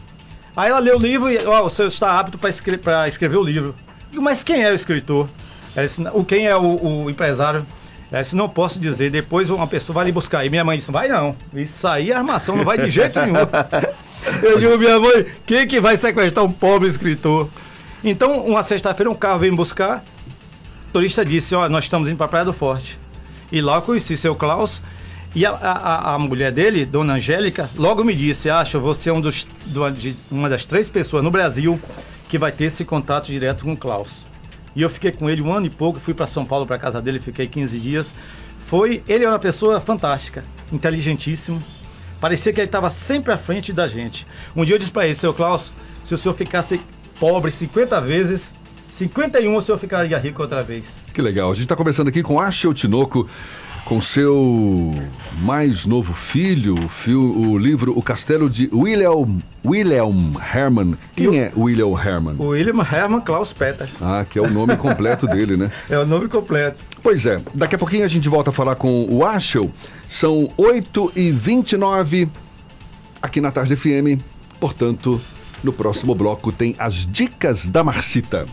Aí 0.57 0.71
ela 0.71 0.79
leu 0.79 0.97
o 0.97 0.99
livro 0.99 1.31
e, 1.31 1.45
ó, 1.45 1.67
o 1.67 1.69
senhor 1.69 1.89
está 1.89 2.19
apto 2.19 2.39
para 2.39 2.49
escre 2.49 2.81
escrever 3.07 3.37
o 3.37 3.43
livro. 3.43 3.75
Digo, 4.11 4.23
mas 4.23 4.43
quem 4.43 4.65
é 4.65 4.73
o 4.73 4.75
escritor? 4.75 5.29
Ela 5.77 5.87
disse, 5.87 6.03
o 6.15 6.25
quem 6.25 6.47
é 6.47 6.57
o, 6.57 7.05
o 7.05 7.11
empresário? 7.11 7.67
Ela 8.13 8.21
disse, 8.21 8.37
não 8.37 8.47
posso 8.47 8.79
dizer, 8.79 9.11
depois 9.11 9.49
uma 9.49 9.67
pessoa 9.67 9.95
vai 9.95 10.05
lhe 10.05 10.13
buscar. 10.13 10.45
E 10.45 10.51
minha 10.51 10.63
mãe 10.63 10.77
disse, 10.77 10.93
vai 10.93 11.09
não. 11.09 11.35
Isso 11.55 11.89
aí 11.89 12.11
é 12.11 12.15
armação, 12.15 12.55
não 12.55 12.65
vai 12.65 12.77
de 12.77 12.91
jeito 12.91 13.19
nenhum. 13.19 13.37
Eu 14.45 14.61
digo, 14.61 14.77
minha 14.77 15.01
mãe, 15.01 15.25
quem 15.47 15.67
que 15.67 15.81
vai 15.81 15.97
sequestrar 15.97 16.45
um 16.45 16.53
pobre 16.53 16.89
escritor? 16.89 17.49
Então, 18.05 18.45
uma 18.45 18.63
sexta-feira, 18.63 19.11
um 19.11 19.15
carro 19.15 19.39
veio 19.39 19.53
me 19.53 19.57
buscar. 19.57 20.05
O 20.91 20.93
turista 20.93 21.25
disse, 21.25 21.55
ó, 21.55 21.67
nós 21.71 21.85
estamos 21.85 22.07
indo 22.07 22.19
para 22.19 22.27
a 22.27 22.29
Praia 22.29 22.45
do 22.45 22.53
Forte. 22.53 22.99
E 23.51 23.63
lá 23.63 23.77
eu 23.77 23.83
conheci 23.83 24.15
seu 24.15 24.37
Klaus. 24.37 24.83
E 25.35 25.47
a, 25.47 25.53
a, 25.53 26.15
a 26.15 26.19
mulher 26.19 26.53
dele, 26.53 26.85
Dona 26.85 27.15
Angélica, 27.15 27.71
logo 27.75 28.05
me 28.05 28.15
disse, 28.15 28.51
acho, 28.51 28.79
você 28.79 29.09
é 29.09 29.13
um 29.13 29.23
dos, 29.23 29.47
uma 30.31 30.51
das 30.51 30.67
três 30.67 30.91
pessoas 30.91 31.25
no 31.25 31.31
Brasil 31.31 31.81
que 32.29 32.37
vai 32.37 32.53
ter 32.53 32.65
esse 32.65 32.85
contato 32.85 33.29
direto 33.29 33.65
com 33.65 33.73
o 33.73 33.77
Klaus. 33.77 34.31
E 34.75 34.83
eu 34.83 34.89
fiquei 34.89 35.13
com 35.13 35.29
ele 35.29 35.43
um 35.43 35.53
ano 35.53 35.67
e 35.67 35.71
pouco, 35.71 36.01
fui 36.01 36.15
para 36.15 36.27
São 36.27 36.45
Paulo, 36.45 36.67
para 36.67 36.79
casa 36.79 37.01
dele, 37.01 37.21
fiquei 37.21 37.47
15 37.47 37.79
dias. 37.79 38.15
Foi, 38.59 39.03
ele 39.07 39.25
era 39.25 39.33
uma 39.33 39.39
pessoa 39.39 39.81
fantástica, 39.81 40.45
inteligentíssimo. 40.73 41.63
Parecia 42.21 42.53
que 42.53 42.61
ele 42.61 42.69
estava 42.69 42.89
sempre 42.91 43.33
à 43.33 43.39
frente 43.39 43.73
da 43.73 43.87
gente. 43.87 44.27
Um 44.55 44.65
dia 44.65 44.77
eu 44.77 44.79
disse 44.79 44.93
para 44.93 45.07
ele, 45.07 45.15
seu 45.15 45.35
Klaus, 45.35 45.73
se 46.03 46.15
o 46.15 46.19
senhor 46.19 46.35
ficasse 46.35 46.81
pobre 47.19 47.51
50 47.51 48.01
vezes, 48.01 48.55
51 48.89 49.55
o 49.55 49.61
senhor 49.61 49.79
ficaria 49.79 50.17
rico 50.19 50.41
outra 50.41 50.63
vez. 50.63 50.85
Que 51.13 51.21
legal. 51.21 51.51
A 51.51 51.55
gente 51.55 51.65
está 51.65 51.77
conversando 51.77 52.09
aqui 52.09 52.23
com 52.23 52.41
Ashel 52.41 52.73
Tinoco, 52.73 53.29
com 53.85 54.01
seu 54.01 54.93
mais 55.41 55.87
novo 55.87 56.15
filho, 56.15 56.75
o, 56.75 56.89
fil- 56.89 57.21
o 57.37 57.59
livro 57.59 57.93
O 57.99 58.03
Castelo 58.03 58.49
de 58.49 58.71
William, 58.73 59.39
William 59.65 60.33
Herman. 60.55 60.97
Quem 61.17 61.39
é 61.41 61.53
William 61.57 61.89
Herman? 61.99 62.37
O 62.39 62.49
William 62.49 62.81
Herman 62.81 63.21
Klaus 63.21 63.53
Peter. 63.53 63.89
Ah, 64.01 64.25
que 64.29 64.39
é 64.39 64.43
o 64.43 64.49
nome 64.51 64.77
completo 64.77 65.27
dele, 65.27 65.57
né? 65.57 65.71
É 65.91 65.99
o 65.99 66.07
nome 66.07 66.29
completo. 66.29 66.85
Pois 67.03 67.27
é, 67.27 67.41
daqui 67.55 67.75
a 67.75 67.79
pouquinho 67.79 68.05
a 68.05 68.09
gente 68.09 68.29
volta 68.29 68.51
a 68.51 68.53
falar 68.53 68.77
com 68.77 69.07
o 69.11 69.25
Ashel. 69.25 69.71
São 70.09 70.49
8h29 70.59 72.29
aqui 73.21 73.41
na 73.41 73.51
Tarde 73.51 73.75
FM. 73.77 74.21
Portanto, 74.61 75.21
no 75.65 75.73
próximo 75.73 76.15
bloco 76.15 76.53
tem 76.53 76.75
as 76.79 77.05
dicas 77.07 77.67
da 77.67 77.83
Marcita. 77.83 78.47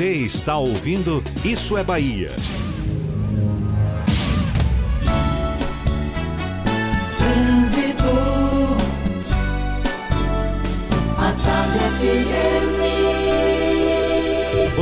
Você 0.00 0.12
está 0.12 0.56
ouvindo 0.56 1.22
Isso 1.44 1.76
é 1.76 1.84
Bahia. 1.84 2.32
Trânsito. 7.18 8.08
A 11.18 11.32
tarde 11.44 11.78
FM. 11.98 12.69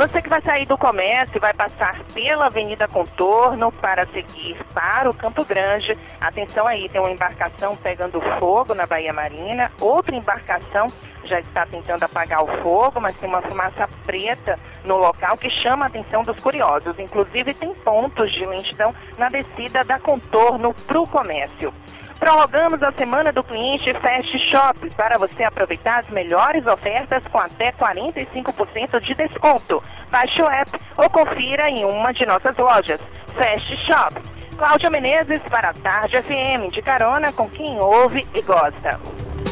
Você 0.00 0.22
que 0.22 0.30
vai 0.30 0.40
sair 0.40 0.64
do 0.64 0.78
comércio 0.78 1.36
e 1.36 1.38
vai 1.38 1.52
passar 1.52 2.02
pela 2.14 2.46
Avenida 2.46 2.88
Contorno 2.88 3.70
para 3.70 4.06
seguir 4.06 4.56
para 4.72 5.10
o 5.10 5.14
Campo 5.14 5.44
Grande. 5.44 5.94
Atenção 6.18 6.66
aí, 6.66 6.88
tem 6.88 6.98
uma 6.98 7.10
embarcação 7.10 7.76
pegando 7.76 8.18
fogo 8.38 8.74
na 8.74 8.86
Baía 8.86 9.12
Marina, 9.12 9.70
outra 9.78 10.16
embarcação 10.16 10.86
já 11.24 11.38
está 11.38 11.66
tentando 11.66 12.02
apagar 12.02 12.42
o 12.42 12.62
fogo, 12.62 12.98
mas 12.98 13.14
tem 13.18 13.28
uma 13.28 13.42
fumaça 13.42 13.86
preta 14.06 14.58
no 14.86 14.96
local 14.96 15.36
que 15.36 15.50
chama 15.50 15.84
a 15.84 15.88
atenção 15.88 16.22
dos 16.22 16.40
curiosos. 16.40 16.98
Inclusive 16.98 17.52
tem 17.52 17.74
pontos 17.74 18.32
de 18.32 18.46
lentidão 18.46 18.94
na 19.18 19.28
descida 19.28 19.84
da 19.84 19.98
Contorno 19.98 20.72
para 20.72 20.98
o 20.98 21.06
comércio. 21.06 21.74
Prorrogamos 22.20 22.82
a 22.82 22.92
semana 22.92 23.32
do 23.32 23.42
cliente 23.42 23.94
Fast 23.94 24.38
Shop 24.50 24.90
para 24.90 25.16
você 25.16 25.42
aproveitar 25.42 26.00
as 26.00 26.10
melhores 26.10 26.66
ofertas 26.66 27.26
com 27.28 27.38
até 27.38 27.72
45% 27.72 29.00
de 29.00 29.14
desconto. 29.14 29.82
Baixe 30.10 30.42
o 30.42 30.46
app 30.46 30.70
ou 30.98 31.08
confira 31.08 31.70
em 31.70 31.86
uma 31.86 32.12
de 32.12 32.26
nossas 32.26 32.54
lojas. 32.58 33.00
Fast 33.34 33.74
Shop. 33.86 34.14
Cláudia 34.58 34.90
Menezes 34.90 35.40
para 35.48 35.70
a 35.70 35.72
Tarde 35.72 36.20
FM, 36.20 36.70
de 36.70 36.82
carona 36.82 37.32
com 37.32 37.48
quem 37.48 37.80
ouve 37.80 38.26
e 38.34 38.42
gosta. 38.42 39.00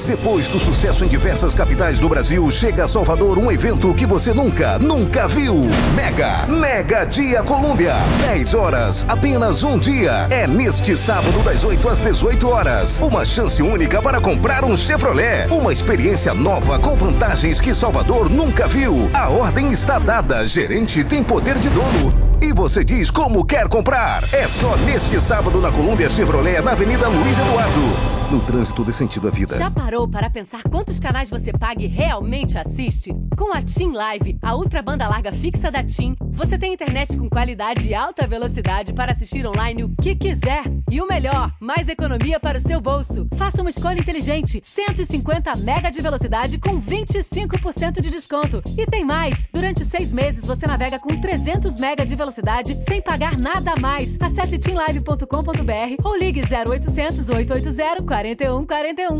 Depois 0.08 0.48
do 0.48 0.58
sucesso 0.58 1.04
em 1.04 1.06
diversas 1.06 1.54
capitais 1.54 2.00
do 2.00 2.08
Brasil, 2.08 2.50
chega 2.50 2.86
a 2.86 2.88
Salvador 2.88 3.38
um 3.38 3.52
evento 3.52 3.92
que 3.92 4.06
você 4.06 4.32
nunca, 4.32 4.78
nunca 4.78 5.28
viu. 5.28 5.66
Mega, 5.94 6.46
Mega 6.46 7.04
Dia 7.04 7.42
Colômbia. 7.42 7.92
10 8.22 8.54
horas, 8.54 9.04
apenas 9.06 9.62
um 9.64 9.78
dia. 9.78 10.26
É 10.30 10.46
neste 10.46 10.96
sábado, 10.96 11.38
das 11.44 11.62
8 11.62 11.86
às 11.90 12.00
18 12.00 12.48
horas. 12.48 12.98
Uma 13.00 13.22
chance 13.22 13.62
única 13.62 14.00
para 14.00 14.18
comprar 14.18 14.64
um 14.64 14.74
Chevrolet. 14.74 15.46
Uma 15.50 15.74
experiência 15.74 16.32
nova 16.32 16.78
com 16.78 16.96
vantagens 16.96 17.60
que 17.60 17.74
Salvador 17.74 18.30
nunca 18.30 18.66
viu. 18.66 19.10
A 19.12 19.28
ordem 19.28 19.70
está 19.70 19.98
dada. 19.98 20.46
Gerente 20.46 21.04
tem 21.04 21.22
poder 21.22 21.58
de 21.58 21.68
dono. 21.68 22.14
E 22.40 22.50
você 22.54 22.82
diz 22.82 23.10
como 23.10 23.44
quer 23.44 23.68
comprar. 23.68 24.24
É 24.32 24.48
só 24.48 24.74
neste 24.86 25.20
sábado 25.20 25.60
na 25.60 25.70
Colômbia 25.70 26.08
Chevrolet, 26.08 26.62
na 26.62 26.70
Avenida 26.72 27.08
Luiz 27.08 27.38
Eduardo. 27.38 28.17
No 28.30 28.42
trânsito 28.42 28.84
dê 28.84 28.92
sentido 28.92 29.26
à 29.26 29.30
vida. 29.30 29.56
Já 29.56 29.70
parou 29.70 30.06
para 30.06 30.28
pensar 30.28 30.62
quantos 30.64 30.98
canais 31.00 31.30
você 31.30 31.50
paga 31.50 31.82
e 31.82 31.86
realmente 31.86 32.58
assiste? 32.58 33.10
Com 33.38 33.54
a 33.54 33.62
TIM 33.62 33.92
Live, 33.92 34.36
a 34.42 34.54
ultra 34.54 34.82
banda 34.82 35.08
larga 35.08 35.32
fixa 35.32 35.70
da 35.70 35.82
TIM, 35.82 36.14
você 36.32 36.58
tem 36.58 36.74
internet 36.74 37.16
com 37.16 37.26
qualidade 37.26 37.88
e 37.88 37.94
alta 37.94 38.26
velocidade 38.26 38.92
para 38.92 39.12
assistir 39.12 39.46
online 39.46 39.82
o 39.82 39.96
que 39.96 40.14
quiser. 40.14 40.62
E 40.90 41.00
o 41.00 41.06
melhor, 41.06 41.54
mais 41.58 41.88
economia 41.88 42.38
para 42.38 42.58
o 42.58 42.60
seu 42.60 42.82
bolso. 42.82 43.26
Faça 43.34 43.62
uma 43.62 43.70
escolha 43.70 43.98
inteligente. 43.98 44.60
150 44.62 45.56
mega 45.56 45.88
de 45.88 46.02
velocidade 46.02 46.58
com 46.58 46.78
25% 46.78 48.02
de 48.02 48.10
desconto. 48.10 48.62
E 48.76 48.84
tem 48.84 49.06
mais! 49.06 49.48
Durante 49.50 49.86
seis 49.86 50.12
meses 50.12 50.44
você 50.44 50.66
navega 50.66 50.98
com 50.98 51.18
300 51.18 51.78
mega 51.78 52.04
de 52.04 52.14
velocidade 52.14 52.78
sem 52.82 53.00
pagar 53.00 53.38
nada 53.38 53.72
a 53.72 53.80
mais. 53.80 54.18
Acesse 54.20 54.58
timlive.com.br 54.58 56.04
ou 56.04 56.14
ligue 56.14 56.42
0800 56.42 57.30
880 57.30 58.17
4141. 58.18 59.16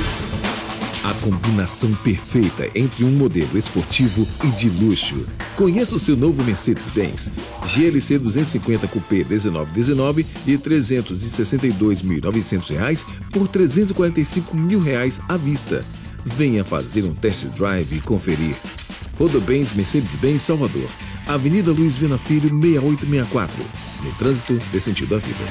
A 1.04 1.14
combinação 1.22 1.94
perfeita 2.02 2.68
entre 2.74 3.04
um 3.04 3.10
modelo 3.10 3.56
esportivo 3.56 4.26
e 4.42 4.48
de 4.48 4.68
luxo. 4.70 5.24
Conheça 5.54 5.94
o 5.94 6.00
seu 6.00 6.16
novo 6.16 6.42
Mercedes-Benz 6.42 7.30
GLC 7.64 8.18
250 8.18 8.88
Coupé 8.88 9.18
1919 9.18 10.26
de 10.44 10.56
R$ 10.56 10.58
362.900 10.58 13.06
por 13.30 13.46
345 13.46 14.56
mil 14.56 14.80
reais 14.80 15.20
à 15.28 15.36
vista. 15.36 15.84
Venha 16.24 16.64
fazer 16.64 17.04
um 17.04 17.14
test 17.14 17.44
drive 17.50 17.94
e 17.94 18.00
conferir. 18.00 18.56
Rodobens 19.16 19.74
Mercedes-Benz 19.74 20.42
Salvador, 20.42 20.90
Avenida 21.26 21.70
Luiz 21.70 21.96
Vina 21.96 22.18
Filho 22.18 22.50
6864. 22.50 23.64
No 24.02 24.10
trânsito 24.14 24.60
dê 24.72 24.80
sentido 24.80 25.14
à 25.14 25.18
vida. 25.18 25.44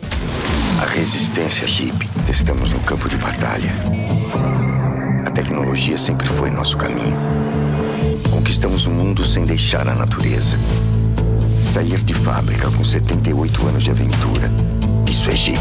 A 0.81 0.85
resistência 0.85 1.67
Jeep. 1.67 1.95
Estamos 2.29 2.71
no 2.71 2.79
campo 2.81 3.07
de 3.07 3.17
batalha. 3.17 3.71
Tecnologia 5.51 5.97
sempre 5.97 6.29
foi 6.29 6.49
nosso 6.49 6.77
caminho. 6.77 7.17
Conquistamos 8.31 8.85
o 8.85 8.89
mundo 8.89 9.25
sem 9.25 9.43
deixar 9.43 9.85
a 9.85 9.93
natureza. 9.93 10.57
Sair 11.73 12.01
de 12.05 12.13
fábrica 12.13 12.71
com 12.71 12.85
78 12.85 13.67
anos 13.67 13.83
de 13.83 13.91
aventura. 13.91 14.49
Isso 15.09 15.29
é 15.29 15.35
Jeep. 15.35 15.59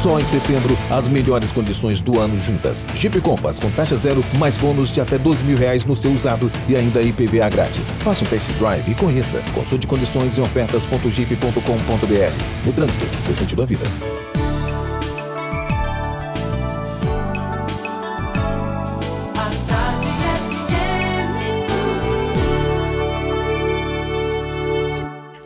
Só 0.00 0.20
em 0.20 0.24
setembro, 0.24 0.78
as 0.88 1.08
melhores 1.08 1.50
condições 1.50 2.00
do 2.00 2.20
ano 2.20 2.38
juntas. 2.38 2.86
Jeep 2.94 3.20
Compass 3.20 3.58
com 3.58 3.68
taxa 3.72 3.96
zero, 3.96 4.24
mais 4.38 4.56
bônus 4.56 4.92
de 4.92 5.00
até 5.00 5.18
12 5.18 5.42
mil 5.42 5.58
reais 5.58 5.84
no 5.84 5.96
seu 5.96 6.12
usado 6.12 6.48
e 6.68 6.76
ainda 6.76 7.02
IPVA 7.02 7.48
grátis. 7.48 7.88
Faça 8.04 8.24
um 8.24 8.28
test 8.28 8.48
drive 8.60 8.92
e 8.92 8.94
conheça. 8.94 9.42
Consulte 9.52 9.88
condições 9.88 10.38
em 10.38 10.40
ofertas.jeep.com.br. 10.40 12.64
No 12.64 12.72
trânsito, 12.72 13.06
dê 13.26 13.34
sentido 13.34 13.62
à 13.62 13.66
vida. 13.66 13.82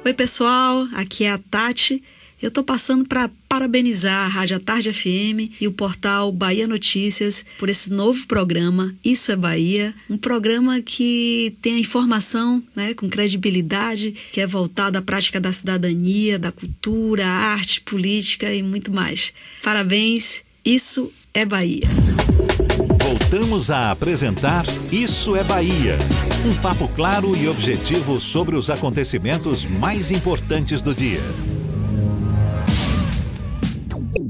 Oi, 0.07 0.15
pessoal, 0.15 0.87
aqui 0.93 1.25
é 1.25 1.33
a 1.33 1.37
Tati. 1.37 2.01
Eu 2.41 2.49
tô 2.49 2.63
passando 2.63 3.05
para 3.05 3.29
parabenizar 3.49 4.25
a 4.25 4.29
Rádio 4.29 4.61
Tarde 4.61 4.93
FM 4.93 5.51
e 5.61 5.67
o 5.67 5.73
portal 5.73 6.31
Bahia 6.31 6.69
Notícias 6.69 7.45
por 7.59 7.69
esse 7.69 7.93
novo 7.93 8.25
programa 8.29 8.95
Isso 9.05 9.33
é 9.33 9.37
Bahia, 9.37 9.93
um 10.09 10.17
programa 10.17 10.81
que 10.81 11.57
tem 11.61 11.75
a 11.75 11.81
informação, 11.81 12.63
né, 12.77 12.95
com 12.95 13.09
credibilidade, 13.09 14.15
que 14.31 14.41
é 14.41 14.47
voltado 14.47 14.97
à 14.97 15.03
prática 15.03 15.41
da 15.41 15.51
cidadania, 15.51 16.39
da 16.39 16.53
cultura, 16.53 17.27
arte, 17.27 17.81
política 17.81 18.55
e 18.55 18.63
muito 18.63 18.93
mais. 18.93 19.33
Parabéns, 19.61 20.45
isso 20.65 21.13
é 21.35 21.45
Bahia. 21.45 21.83
Voltamos 23.29 23.73
a 23.73 23.91
apresentar 23.91 24.65
Isso 24.93 25.35
é 25.35 25.43
Bahia. 25.43 25.99
Um 26.47 26.55
papo 26.63 26.87
claro 26.87 27.37
e 27.37 27.49
objetivo 27.49 28.21
sobre 28.21 28.55
os 28.55 28.71
acontecimentos 28.71 29.65
mais 29.65 30.13
importantes 30.13 30.81
do 30.81 30.95
dia. 30.95 31.21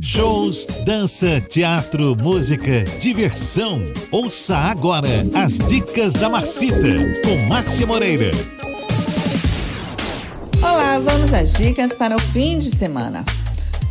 Shows, 0.01 0.67
dança, 0.87 1.43
teatro, 1.43 2.17
música, 2.17 2.85
diversão. 2.99 3.83
Ouça 4.11 4.57
agora 4.57 5.27
as 5.35 5.59
dicas 5.69 6.15
da 6.15 6.31
Marcita 6.31 6.89
com 7.23 7.49
Márcia 7.49 7.87
Moreira. 7.87 8.31
Olá, 10.63 10.99
vamos 11.01 11.35
às 11.35 11.53
dicas 11.53 11.93
para 11.93 12.17
o 12.17 12.19
fim 12.19 12.59
de 12.59 12.75
semana. 12.75 13.27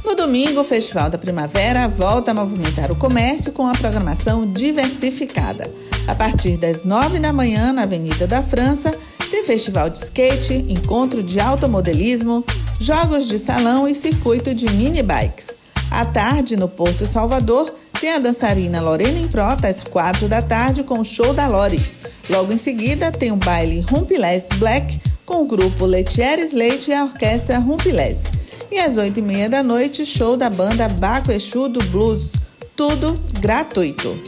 No 0.06 0.14
domingo, 0.14 0.62
o 0.62 0.64
Festival 0.64 1.10
da 1.10 1.18
Primavera 1.18 1.88
volta 1.88 2.30
a 2.30 2.34
movimentar 2.34 2.92
o 2.92 2.96
comércio 2.96 3.52
com 3.52 3.68
a 3.68 3.72
programação 3.72 4.46
diversificada. 4.46 5.68
A 6.08 6.14
partir 6.14 6.58
das 6.58 6.84
nove 6.84 7.18
da 7.18 7.34
manhã, 7.34 7.74
na 7.74 7.82
Avenida 7.82 8.28
da 8.28 8.44
França, 8.44 8.94
tem 9.32 9.44
festival 9.44 9.90
de 9.90 9.98
skate, 9.98 10.64
encontro 10.70 11.24
de 11.24 11.40
automodelismo, 11.40 12.46
jogos 12.80 13.28
de 13.28 13.40
salão 13.40 13.88
e 13.88 13.96
circuito 13.96 14.54
de 14.54 14.70
mini 14.70 15.02
bikes. 15.02 15.48
À 15.90 16.06
tarde, 16.06 16.56
no 16.56 16.70
Porto 16.70 17.08
Salvador, 17.08 17.74
tem 18.00 18.14
a 18.14 18.20
dançarina 18.20 18.80
Lorena 18.80 19.18
Improta 19.18 19.68
às 19.68 19.84
quatro 19.84 20.28
da 20.30 20.40
tarde 20.40 20.84
com 20.84 21.00
o 21.00 21.04
show 21.04 21.34
da 21.34 21.48
Lori. 21.48 21.84
Logo 22.30 22.54
em 22.54 22.58
seguida, 22.58 23.12
tem 23.12 23.32
o 23.32 23.38
baile 23.38 23.84
Rumpilés 23.90 24.48
Black 24.58 25.02
com 25.26 25.42
o 25.42 25.48
grupo 25.48 25.84
Letieres 25.84 26.54
Leite 26.54 26.92
e 26.92 26.94
a 26.94 27.06
orquestra 27.06 27.58
Rumpilés. 27.58 28.45
E 28.76 28.80
às 28.80 28.98
oito 28.98 29.22
e 29.22 29.24
meia 29.24 29.50
da 29.50 29.64
noite, 29.64 30.06
show 30.06 30.36
da 30.36 30.50
banda 30.50 30.90
Baco 30.90 31.32
Exu 31.32 31.70
do 31.70 31.82
Blues. 31.86 32.34
Tudo 32.76 33.16
gratuito. 33.40 34.22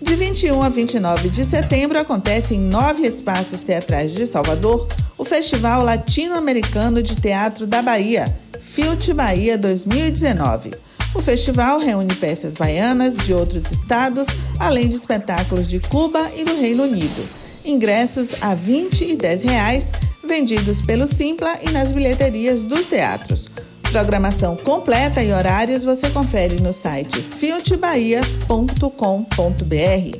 De 0.00 0.14
21 0.14 0.62
a 0.62 0.68
29 0.68 1.28
de 1.28 1.44
setembro 1.44 1.98
acontece 1.98 2.54
em 2.54 2.60
nove 2.60 3.04
espaços 3.04 3.62
teatrais 3.62 4.12
de 4.12 4.28
Salvador 4.28 4.86
o 5.18 5.24
Festival 5.24 5.82
Latino-Americano 5.82 7.02
de 7.02 7.16
Teatro 7.16 7.66
da 7.66 7.82
Bahia, 7.82 8.24
Filt 8.60 9.12
Bahia 9.12 9.58
2019. 9.58 10.70
O 11.12 11.20
festival 11.20 11.80
reúne 11.80 12.14
peças 12.14 12.54
baianas 12.54 13.16
de 13.16 13.34
outros 13.34 13.72
estados, 13.72 14.28
além 14.56 14.88
de 14.88 14.94
espetáculos 14.94 15.66
de 15.66 15.80
Cuba 15.80 16.30
e 16.36 16.44
do 16.44 16.54
Reino 16.54 16.84
Unido. 16.84 17.28
Ingressos 17.64 18.34
a 18.40 18.50
R$ 18.50 18.54
20 18.54 19.04
e 19.04 19.16
10 19.16 19.42
reais, 19.42 19.90
vendidos 20.24 20.80
pelo 20.80 21.08
Simpla 21.08 21.58
e 21.60 21.70
nas 21.70 21.90
bilheterias 21.90 22.62
dos 22.62 22.86
teatros. 22.86 23.52
Programação 23.94 24.56
completa 24.56 25.22
e 25.22 25.32
horários 25.32 25.84
você 25.84 26.10
confere 26.10 26.60
no 26.60 26.72
site 26.72 27.22
filtebahia.com.br. 27.22 30.18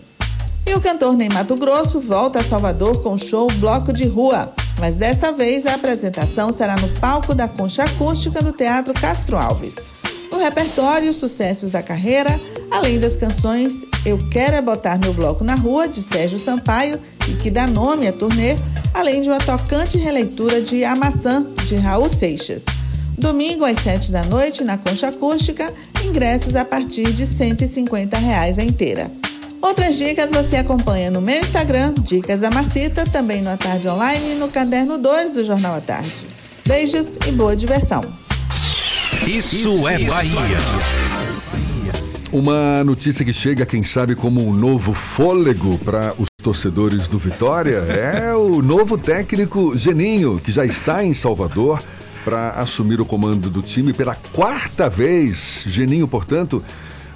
E 0.64 0.74
o 0.74 0.80
cantor 0.80 1.16
Ney 1.16 1.28
Mato 1.28 1.56
Grosso 1.56 1.98
volta 1.98 2.38
a 2.38 2.44
Salvador 2.44 3.02
com 3.02 3.14
o 3.14 3.18
show 3.18 3.48
Bloco 3.55 3.92
de 3.92 4.06
Rua, 4.06 4.52
mas 4.78 4.94
desta 4.94 5.32
vez 5.32 5.66
a 5.66 5.74
apresentação 5.74 6.52
será 6.52 6.76
no 6.76 6.88
palco 7.01 7.34
da 7.34 7.48
Concha 7.48 7.82
Acústica 7.82 8.40
do 8.40 8.52
Teatro 8.52 8.94
Castro 8.94 9.36
Alves. 9.36 9.74
No 10.30 10.38
repertório, 10.38 11.10
os 11.10 11.16
sucessos 11.16 11.72
da 11.72 11.82
carreira, 11.82 12.30
além 12.70 13.01
das 13.01 13.16
canções 13.16 13.84
Eu 14.06 14.18
Quero 14.30 14.55
É 14.55 14.62
Botar 14.62 15.01
Meu 15.01 15.12
Bloco 15.12 15.42
na 15.42 15.56
Rua, 15.56 15.88
de 15.88 16.01
Sérgio 16.01 16.38
Sampaio, 16.38 17.01
e 17.28 17.34
que 17.34 17.51
dá 17.51 17.66
nome 17.66 18.06
à 18.06 18.12
turnê, 18.12 18.55
além 18.94 19.20
de 19.20 19.28
uma 19.28 19.38
tocante 19.38 19.98
releitura 19.98 20.62
de 20.62 20.84
A 20.84 20.94
Maçã, 20.94 21.44
de 21.66 21.74
Raul 21.74 22.09
Seixas. 22.09 22.64
Domingo 23.18 23.64
às 23.64 23.78
7 23.80 24.10
da 24.10 24.24
noite, 24.24 24.64
na 24.64 24.76
Concha 24.76 25.08
Acústica, 25.08 25.72
ingressos 26.04 26.56
a 26.56 26.64
partir 26.64 27.12
de 27.12 27.26
150 27.26 28.18
reais 28.18 28.58
a 28.58 28.62
inteira. 28.62 29.10
Outras 29.62 29.96
dicas 29.96 30.30
você 30.30 30.56
acompanha 30.56 31.10
no 31.10 31.22
meu 31.22 31.40
Instagram, 31.40 31.94
Dicas 32.02 32.40
da 32.40 32.50
Macita, 32.50 33.04
também 33.04 33.40
no 33.40 33.48
A 33.48 33.56
Tarde 33.56 33.88
Online 33.88 34.32
e 34.32 34.34
no 34.34 34.48
Caderno 34.48 34.98
2 34.98 35.32
do 35.32 35.44
Jornal 35.44 35.76
à 35.76 35.80
Tarde. 35.80 36.26
Beijos 36.66 37.12
e 37.26 37.32
boa 37.32 37.56
diversão. 37.56 38.02
Isso 39.26 39.88
é 39.88 39.98
Bahia. 40.00 40.58
Uma 42.30 42.84
notícia 42.84 43.24
que 43.24 43.32
chega, 43.32 43.64
quem 43.64 43.82
sabe, 43.82 44.14
como 44.14 44.46
um 44.46 44.52
novo 44.52 44.92
fôlego 44.92 45.78
para 45.78 46.12
os 46.18 46.26
torcedores 46.42 47.08
do 47.08 47.16
Vitória 47.16 47.76
é 47.76 48.34
o 48.34 48.60
novo 48.60 48.98
técnico 48.98 49.74
Geninho, 49.76 50.38
que 50.38 50.52
já 50.52 50.66
está 50.66 51.02
em 51.02 51.14
Salvador 51.14 51.80
para 52.24 52.51
assumir 52.52 53.01
o 53.01 53.05
comando 53.05 53.51
do 53.51 53.60
time 53.60 53.92
pela 53.92 54.16
quarta 54.32 54.88
vez. 54.88 55.64
Geninho, 55.66 56.09
portanto, 56.09 56.62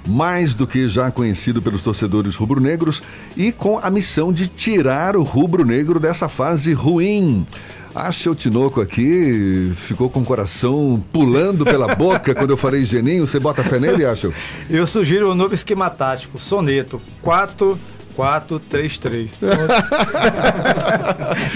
mais 0.07 0.53
do 0.53 0.67
que 0.67 0.87
já 0.87 1.11
conhecido 1.11 1.61
pelos 1.61 1.83
torcedores 1.83 2.35
rubro-negros 2.35 3.01
e 3.35 3.51
com 3.51 3.79
a 3.79 3.89
missão 3.89 4.31
de 4.31 4.47
tirar 4.47 5.17
o 5.17 5.23
rubro-negro 5.23 5.99
dessa 5.99 6.29
fase 6.29 6.73
ruim. 6.73 7.45
Acha 7.93 8.29
o 8.29 8.35
Tinoco 8.35 8.79
aqui 8.79 9.71
ficou 9.75 10.09
com 10.09 10.21
o 10.21 10.25
coração 10.25 11.03
pulando 11.11 11.65
pela 11.65 11.93
boca 11.95 12.35
quando 12.35 12.51
eu 12.51 12.57
falei 12.57 12.85
Geninho. 12.85 13.27
Você 13.27 13.39
bota 13.39 13.63
fé 13.63 13.79
nele, 13.79 14.05
Acha? 14.05 14.31
Eu 14.69 14.85
sugiro 14.85 15.31
um 15.31 15.35
novo 15.35 15.55
esquema 15.55 15.89
tático, 15.89 16.37
soneto 16.37 17.01
4 17.23 17.77
433. 18.19 19.31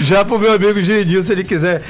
Já 0.00 0.24
pro 0.24 0.38
meu 0.38 0.54
amigo 0.54 0.80
Geninho, 0.82 1.22
se 1.22 1.30
ele 1.32 1.44
quiser, 1.44 1.82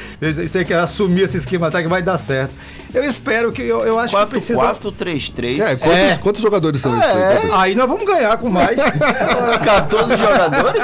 se 0.49 0.57
ele 0.57 0.65
quer 0.65 0.79
assumir 0.79 1.21
esse 1.21 1.37
esquema 1.37 1.71
tático, 1.71 1.89
vai 1.89 2.01
dar 2.03 2.17
certo. 2.17 2.53
Eu 2.93 3.03
espero 3.03 3.51
que 3.51 3.61
eu, 3.61 3.85
eu 3.85 3.99
acho 3.99 4.11
4, 4.11 4.27
que 4.27 4.31
precisa 4.35 4.59
4, 4.59 4.91
3, 4.91 5.29
3. 5.29 5.59
É, 5.59 5.75
quantos, 5.75 5.99
É. 5.99 6.17
quantos 6.21 6.41
jogadores 6.41 6.81
são 6.81 6.97
esses? 6.97 7.11
É, 7.11 7.37
aí? 7.37 7.49
aí 7.51 7.75
nós 7.75 7.87
vamos 7.89 8.05
ganhar 8.05 8.37
com 8.37 8.49
mais. 8.49 8.75
14 9.63 10.17
jogadores? 10.17 10.83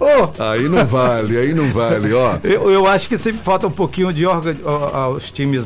Ô, 0.00 0.42
Aí 0.42 0.68
não 0.68 0.84
vale, 0.84 1.38
aí 1.38 1.54
não 1.54 1.68
vale, 1.70 2.12
ó. 2.12 2.38
Eu, 2.42 2.70
eu 2.70 2.86
acho 2.88 3.08
que 3.08 3.16
sempre 3.18 3.40
falta 3.40 3.68
um 3.68 3.70
pouquinho 3.70 4.12
de 4.12 4.26
orga, 4.26 4.56
ó, 4.64 4.96
aos 4.96 5.30
times. 5.30 5.64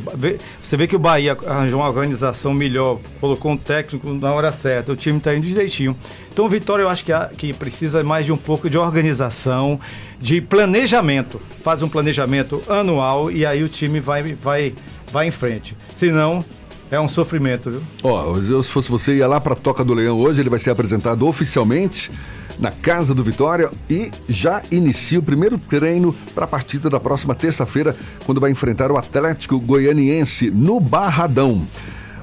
Você 0.62 0.76
vê 0.76 0.86
que 0.86 0.96
o 0.96 0.98
Bahia 0.98 1.36
arranjou 1.46 1.80
uma 1.80 1.88
organização 1.88 2.52
melhor, 2.52 2.98
colocou 3.20 3.52
um 3.52 3.56
técnico 3.56 4.12
na 4.12 4.32
hora 4.32 4.52
certa, 4.52 4.92
o 4.92 4.96
time 4.96 5.16
está 5.18 5.34
indo 5.34 5.46
direitinho. 5.46 5.96
Então, 6.36 6.50
Vitória, 6.50 6.82
eu 6.82 6.90
acho 6.90 7.02
que, 7.02 7.14
há- 7.14 7.30
que 7.34 7.54
precisa 7.54 8.04
mais 8.04 8.26
de 8.26 8.30
um 8.30 8.36
pouco 8.36 8.68
de 8.68 8.76
organização, 8.76 9.80
de 10.20 10.38
planejamento. 10.42 11.40
Faz 11.64 11.82
um 11.82 11.88
planejamento 11.88 12.62
anual 12.68 13.30
e 13.30 13.46
aí 13.46 13.64
o 13.64 13.68
time 13.70 14.00
vai, 14.00 14.34
vai, 14.34 14.74
vai 15.10 15.28
em 15.28 15.30
frente. 15.30 15.74
Senão, 15.94 16.44
é 16.90 17.00
um 17.00 17.08
sofrimento, 17.08 17.70
viu? 17.70 17.82
Ó, 18.02 18.36
eu, 18.36 18.62
se 18.62 18.70
fosse 18.70 18.90
você, 18.90 19.16
ia 19.16 19.26
lá 19.26 19.40
pra 19.40 19.54
Toca 19.54 19.82
do 19.82 19.94
Leão 19.94 20.18
hoje, 20.18 20.42
ele 20.42 20.50
vai 20.50 20.58
ser 20.58 20.68
apresentado 20.68 21.26
oficialmente 21.26 22.10
na 22.58 22.70
Casa 22.70 23.14
do 23.14 23.24
Vitória 23.24 23.70
e 23.88 24.10
já 24.28 24.62
inicia 24.70 25.18
o 25.18 25.22
primeiro 25.22 25.56
treino 25.56 26.14
para 26.34 26.44
a 26.44 26.48
partida 26.48 26.90
da 26.90 27.00
próxima 27.00 27.34
terça-feira, 27.34 27.96
quando 28.26 28.42
vai 28.42 28.50
enfrentar 28.50 28.92
o 28.92 28.98
Atlético 28.98 29.58
Goianiense 29.58 30.50
no 30.50 30.80
Barradão. 30.80 31.66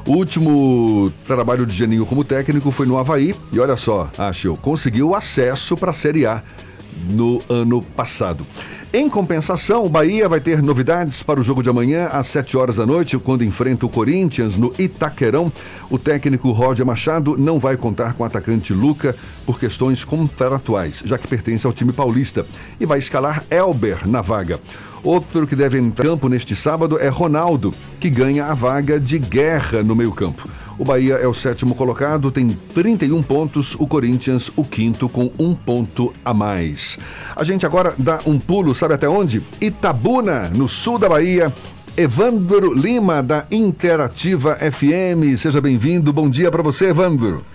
O 0.06 0.12
último 0.12 1.14
trabalho 1.26 1.66
de 1.66 1.74
Geninho 1.74 2.06
como 2.06 2.26
técnico 2.26 2.72
foi 2.72 2.86
no 2.86 2.98
Havaí 2.98 3.34
e 3.54 3.60
olha 3.60 3.78
só, 3.78 4.12
Achel, 4.18 4.58
conseguiu 4.58 5.16
acesso 5.16 5.78
para 5.78 5.92
a 5.92 5.94
Série 5.94 6.26
A 6.26 6.44
no 7.10 7.42
ano 7.48 7.82
passado. 7.82 8.46
Em 8.92 9.10
compensação, 9.10 9.86
o 9.86 9.90
Bahia 9.90 10.28
vai 10.28 10.42
ter 10.42 10.62
novidades 10.62 11.24
para 11.24 11.40
o 11.40 11.44
jogo 11.44 11.64
de 11.64 11.70
amanhã 11.70 12.08
às 12.08 12.28
7 12.28 12.56
horas 12.58 12.76
da 12.76 12.86
noite, 12.86 13.18
quando 13.18 13.44
enfrenta 13.44 13.86
o 13.86 13.90
Corinthians 13.90 14.58
no 14.58 14.72
Itaquerão. 14.78 15.52
O 15.90 15.98
técnico 15.98 16.52
Roger 16.52 16.86
Machado 16.86 17.36
não 17.36 17.58
vai 17.58 17.76
contar 17.76 18.14
com 18.14 18.24
o 18.24 18.26
atacante 18.26 18.72
Luca 18.72 19.16
por 19.48 19.58
questões 19.58 20.04
contratuais, 20.04 21.02
já 21.06 21.18
que 21.18 21.28
pertence 21.28 21.66
ao 21.66 21.74
time 21.74 21.92
paulista, 21.92 22.46
e 22.80 22.86
vai 22.86 23.00
escalar 23.00 23.44
Elber 23.50 24.08
na 24.08 24.22
vaga. 24.22 24.60
Outro 25.04 25.46
que 25.46 25.56
deve 25.56 25.78
entrar 25.78 26.06
em 26.06 26.08
campo 26.08 26.30
neste 26.30 26.56
sábado 26.56 26.98
é 26.98 27.10
Ronaldo, 27.10 27.74
que 28.00 28.10
ganha 28.10 28.46
a 28.46 28.54
vaga 28.54 28.98
de 28.98 29.20
guerra 29.20 29.84
no 29.84 29.96
meio-campo. 29.96 30.50
O 30.80 30.86
Bahia 30.86 31.16
é 31.16 31.28
o 31.28 31.34
sétimo 31.34 31.76
colocado, 31.76 32.32
tem 32.32 32.50
31 32.74 33.22
pontos, 33.22 33.76
o 33.76 33.86
Corinthians 33.86 34.50
o 34.56 34.64
quinto 34.64 35.10
com 35.10 35.32
um 35.38 35.54
ponto 35.54 36.14
a 36.24 36.34
mais. 36.34 36.98
A 37.36 37.44
gente 37.44 37.66
agora 37.66 37.94
dá 37.98 38.22
um 38.26 38.40
pulo, 38.40 38.74
sabe 38.74 38.94
até 38.94 39.08
onde? 39.08 39.44
Itabuna, 39.62 40.50
no 40.50 40.70
sul 40.70 40.98
da 40.98 41.10
Bahia. 41.10 41.54
Evandro 41.96 42.74
Lima, 42.74 43.22
da 43.22 43.46
Interativa 43.52 44.56
FM. 44.56 45.38
Seja 45.38 45.62
bem-vindo. 45.62 46.12
Bom 46.12 46.28
dia 46.28 46.50
para 46.50 46.64
você, 46.64 46.88
Evandro. 46.88 47.46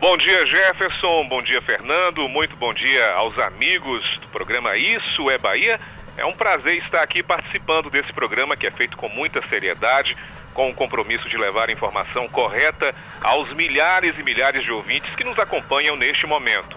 Bom 0.00 0.16
dia, 0.16 0.46
Jefferson. 0.46 1.28
Bom 1.28 1.42
dia, 1.42 1.60
Fernando. 1.60 2.26
Muito 2.28 2.56
bom 2.56 2.72
dia 2.72 3.12
aos 3.12 3.38
amigos 3.38 4.18
do 4.22 4.26
programa 4.28 4.74
Isso 4.76 5.30
é 5.30 5.36
Bahia. 5.36 5.78
É 6.16 6.24
um 6.24 6.32
prazer 6.32 6.76
estar 6.76 7.02
aqui 7.02 7.22
participando 7.22 7.90
desse 7.90 8.12
programa 8.12 8.56
que 8.56 8.66
é 8.66 8.70
feito 8.70 8.96
com 8.96 9.08
muita 9.08 9.46
seriedade, 9.48 10.16
com 10.52 10.70
o 10.70 10.74
compromisso 10.74 11.28
de 11.28 11.36
levar 11.36 11.68
a 11.68 11.72
informação 11.72 12.28
correta 12.28 12.94
aos 13.22 13.52
milhares 13.54 14.18
e 14.18 14.22
milhares 14.22 14.64
de 14.64 14.70
ouvintes 14.70 15.14
que 15.14 15.24
nos 15.24 15.38
acompanham 15.38 15.96
neste 15.96 16.26
momento. 16.26 16.76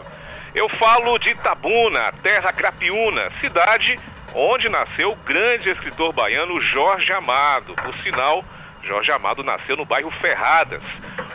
Eu 0.53 0.69
falo 0.69 1.17
de 1.17 1.31
Itabuna, 1.31 2.11
terra 2.21 2.53
crapiúna, 2.53 3.29
cidade 3.41 3.99
onde 4.35 4.69
nasceu 4.69 5.11
o 5.11 5.15
grande 5.15 5.69
escritor 5.69 6.13
baiano 6.13 6.61
Jorge 6.61 7.11
Amado. 7.11 7.73
Por 7.75 7.95
sinal, 7.97 8.43
Jorge 8.83 9.11
Amado 9.11 9.43
nasceu 9.43 9.75
no 9.77 9.85
bairro 9.85 10.11
Ferradas. 10.11 10.81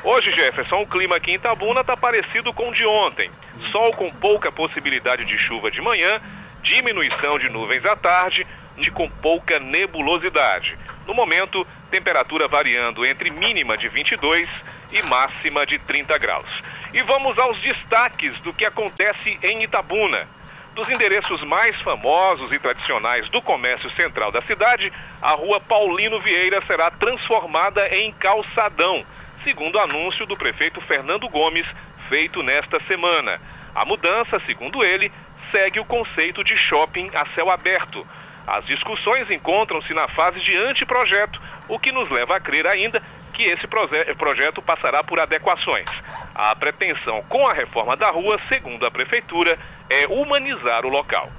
Hoje, 0.05 0.31
Jefferson, 0.33 0.83
o 0.83 0.87
clima 0.87 1.16
aqui 1.16 1.33
em 1.33 1.35
Itabuna 1.35 1.81
está 1.81 1.97
parecido 1.97 2.53
com 2.53 2.69
o 2.69 2.75
de 2.75 2.85
ontem. 2.87 3.31
Sol 3.73 3.91
com 3.93 4.11
pouca 4.11 4.53
possibilidade 4.53 5.25
de 5.25 5.37
chuva 5.39 5.70
de 5.70 5.81
manhã, 5.81 6.20
diminuição 6.62 7.39
de 7.39 7.48
nuvens 7.48 7.85
à 7.85 7.97
tarde 7.97 8.47
e 8.76 8.90
com 8.90 9.09
pouca 9.09 9.59
nebulosidade. 9.59 10.78
No 11.06 11.14
momento, 11.14 11.66
temperatura 11.90 12.47
variando 12.47 13.05
entre 13.05 13.30
mínima 13.30 13.76
de 13.76 13.89
22 13.89 14.48
e 14.93 15.02
máxima 15.02 15.66
de 15.66 15.78
30 15.78 16.18
graus. 16.18 16.62
E 16.93 17.02
vamos 17.02 17.39
aos 17.39 17.60
destaques 17.60 18.39
do 18.39 18.52
que 18.52 18.64
acontece 18.64 19.39
em 19.43 19.62
Itabuna. 19.62 20.28
Dos 20.74 20.89
endereços 20.89 21.43
mais 21.43 21.78
famosos 21.82 22.52
e 22.52 22.59
tradicionais 22.59 23.28
do 23.30 23.43
comércio 23.43 23.90
central 23.93 24.30
da 24.30 24.40
cidade, 24.43 24.93
a 25.20 25.32
rua 25.32 25.60
Paulino 25.60 26.18
Vieira 26.18 26.64
será 26.66 26.90
transformada 26.90 27.89
em 27.89 28.12
calçadão, 28.12 29.05
segundo 29.43 29.78
anúncio 29.78 30.24
do 30.24 30.36
prefeito 30.36 30.80
Fernando 30.82 31.28
Gomes, 31.28 31.66
feito 32.09 32.43
nesta 32.43 32.80
semana. 32.85 33.40
A 33.74 33.85
mudança, 33.85 34.40
segundo 34.47 34.85
ele, 34.85 35.12
segue 35.51 35.81
o 35.81 35.85
conceito 35.85 36.43
de 36.45 36.57
shopping 36.57 37.11
a 37.15 37.27
céu 37.35 37.51
aberto. 37.51 38.07
As 38.47 38.65
discussões 38.65 39.31
encontram-se 39.31 39.93
na 39.93 40.09
fase 40.09 40.41
de 40.41 40.57
anteprojeto, 40.57 41.41
o 41.69 41.79
que 41.79 41.93
nos 41.93 42.09
leva 42.11 42.37
a 42.37 42.41
crer 42.41 42.66
ainda 42.66 43.03
que 43.35 43.43
esse 43.43 43.66
proje- 43.66 44.15
projeto 44.15 44.61
passará 44.62 45.05
por 45.05 45.20
adequações. 45.20 45.87
A 46.35 46.57
pretensão 46.57 47.23
com 47.29 47.47
a 47.47 47.53
reforma 47.53 47.97
da 47.97 48.11
rua, 48.11 48.41
segundo 48.49 48.87
a 48.87 48.91
prefeitura, 48.91 49.59
é 49.91 50.07
humanizar 50.09 50.85
o 50.85 50.89
local. 50.89 51.31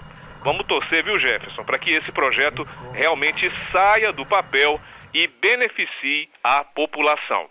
Vamos 0.41 0.65
torcer, 0.65 1.03
viu, 1.03 1.19
Jefferson, 1.19 1.63
para 1.63 1.77
que 1.77 1.91
esse 1.91 2.11
projeto 2.11 2.65
realmente 2.93 3.51
saia 3.71 4.13
do 4.13 4.25
papel 4.25 4.79
e 5.13 5.27
beneficie 5.27 6.29
a 6.43 6.63
população. 6.63 7.49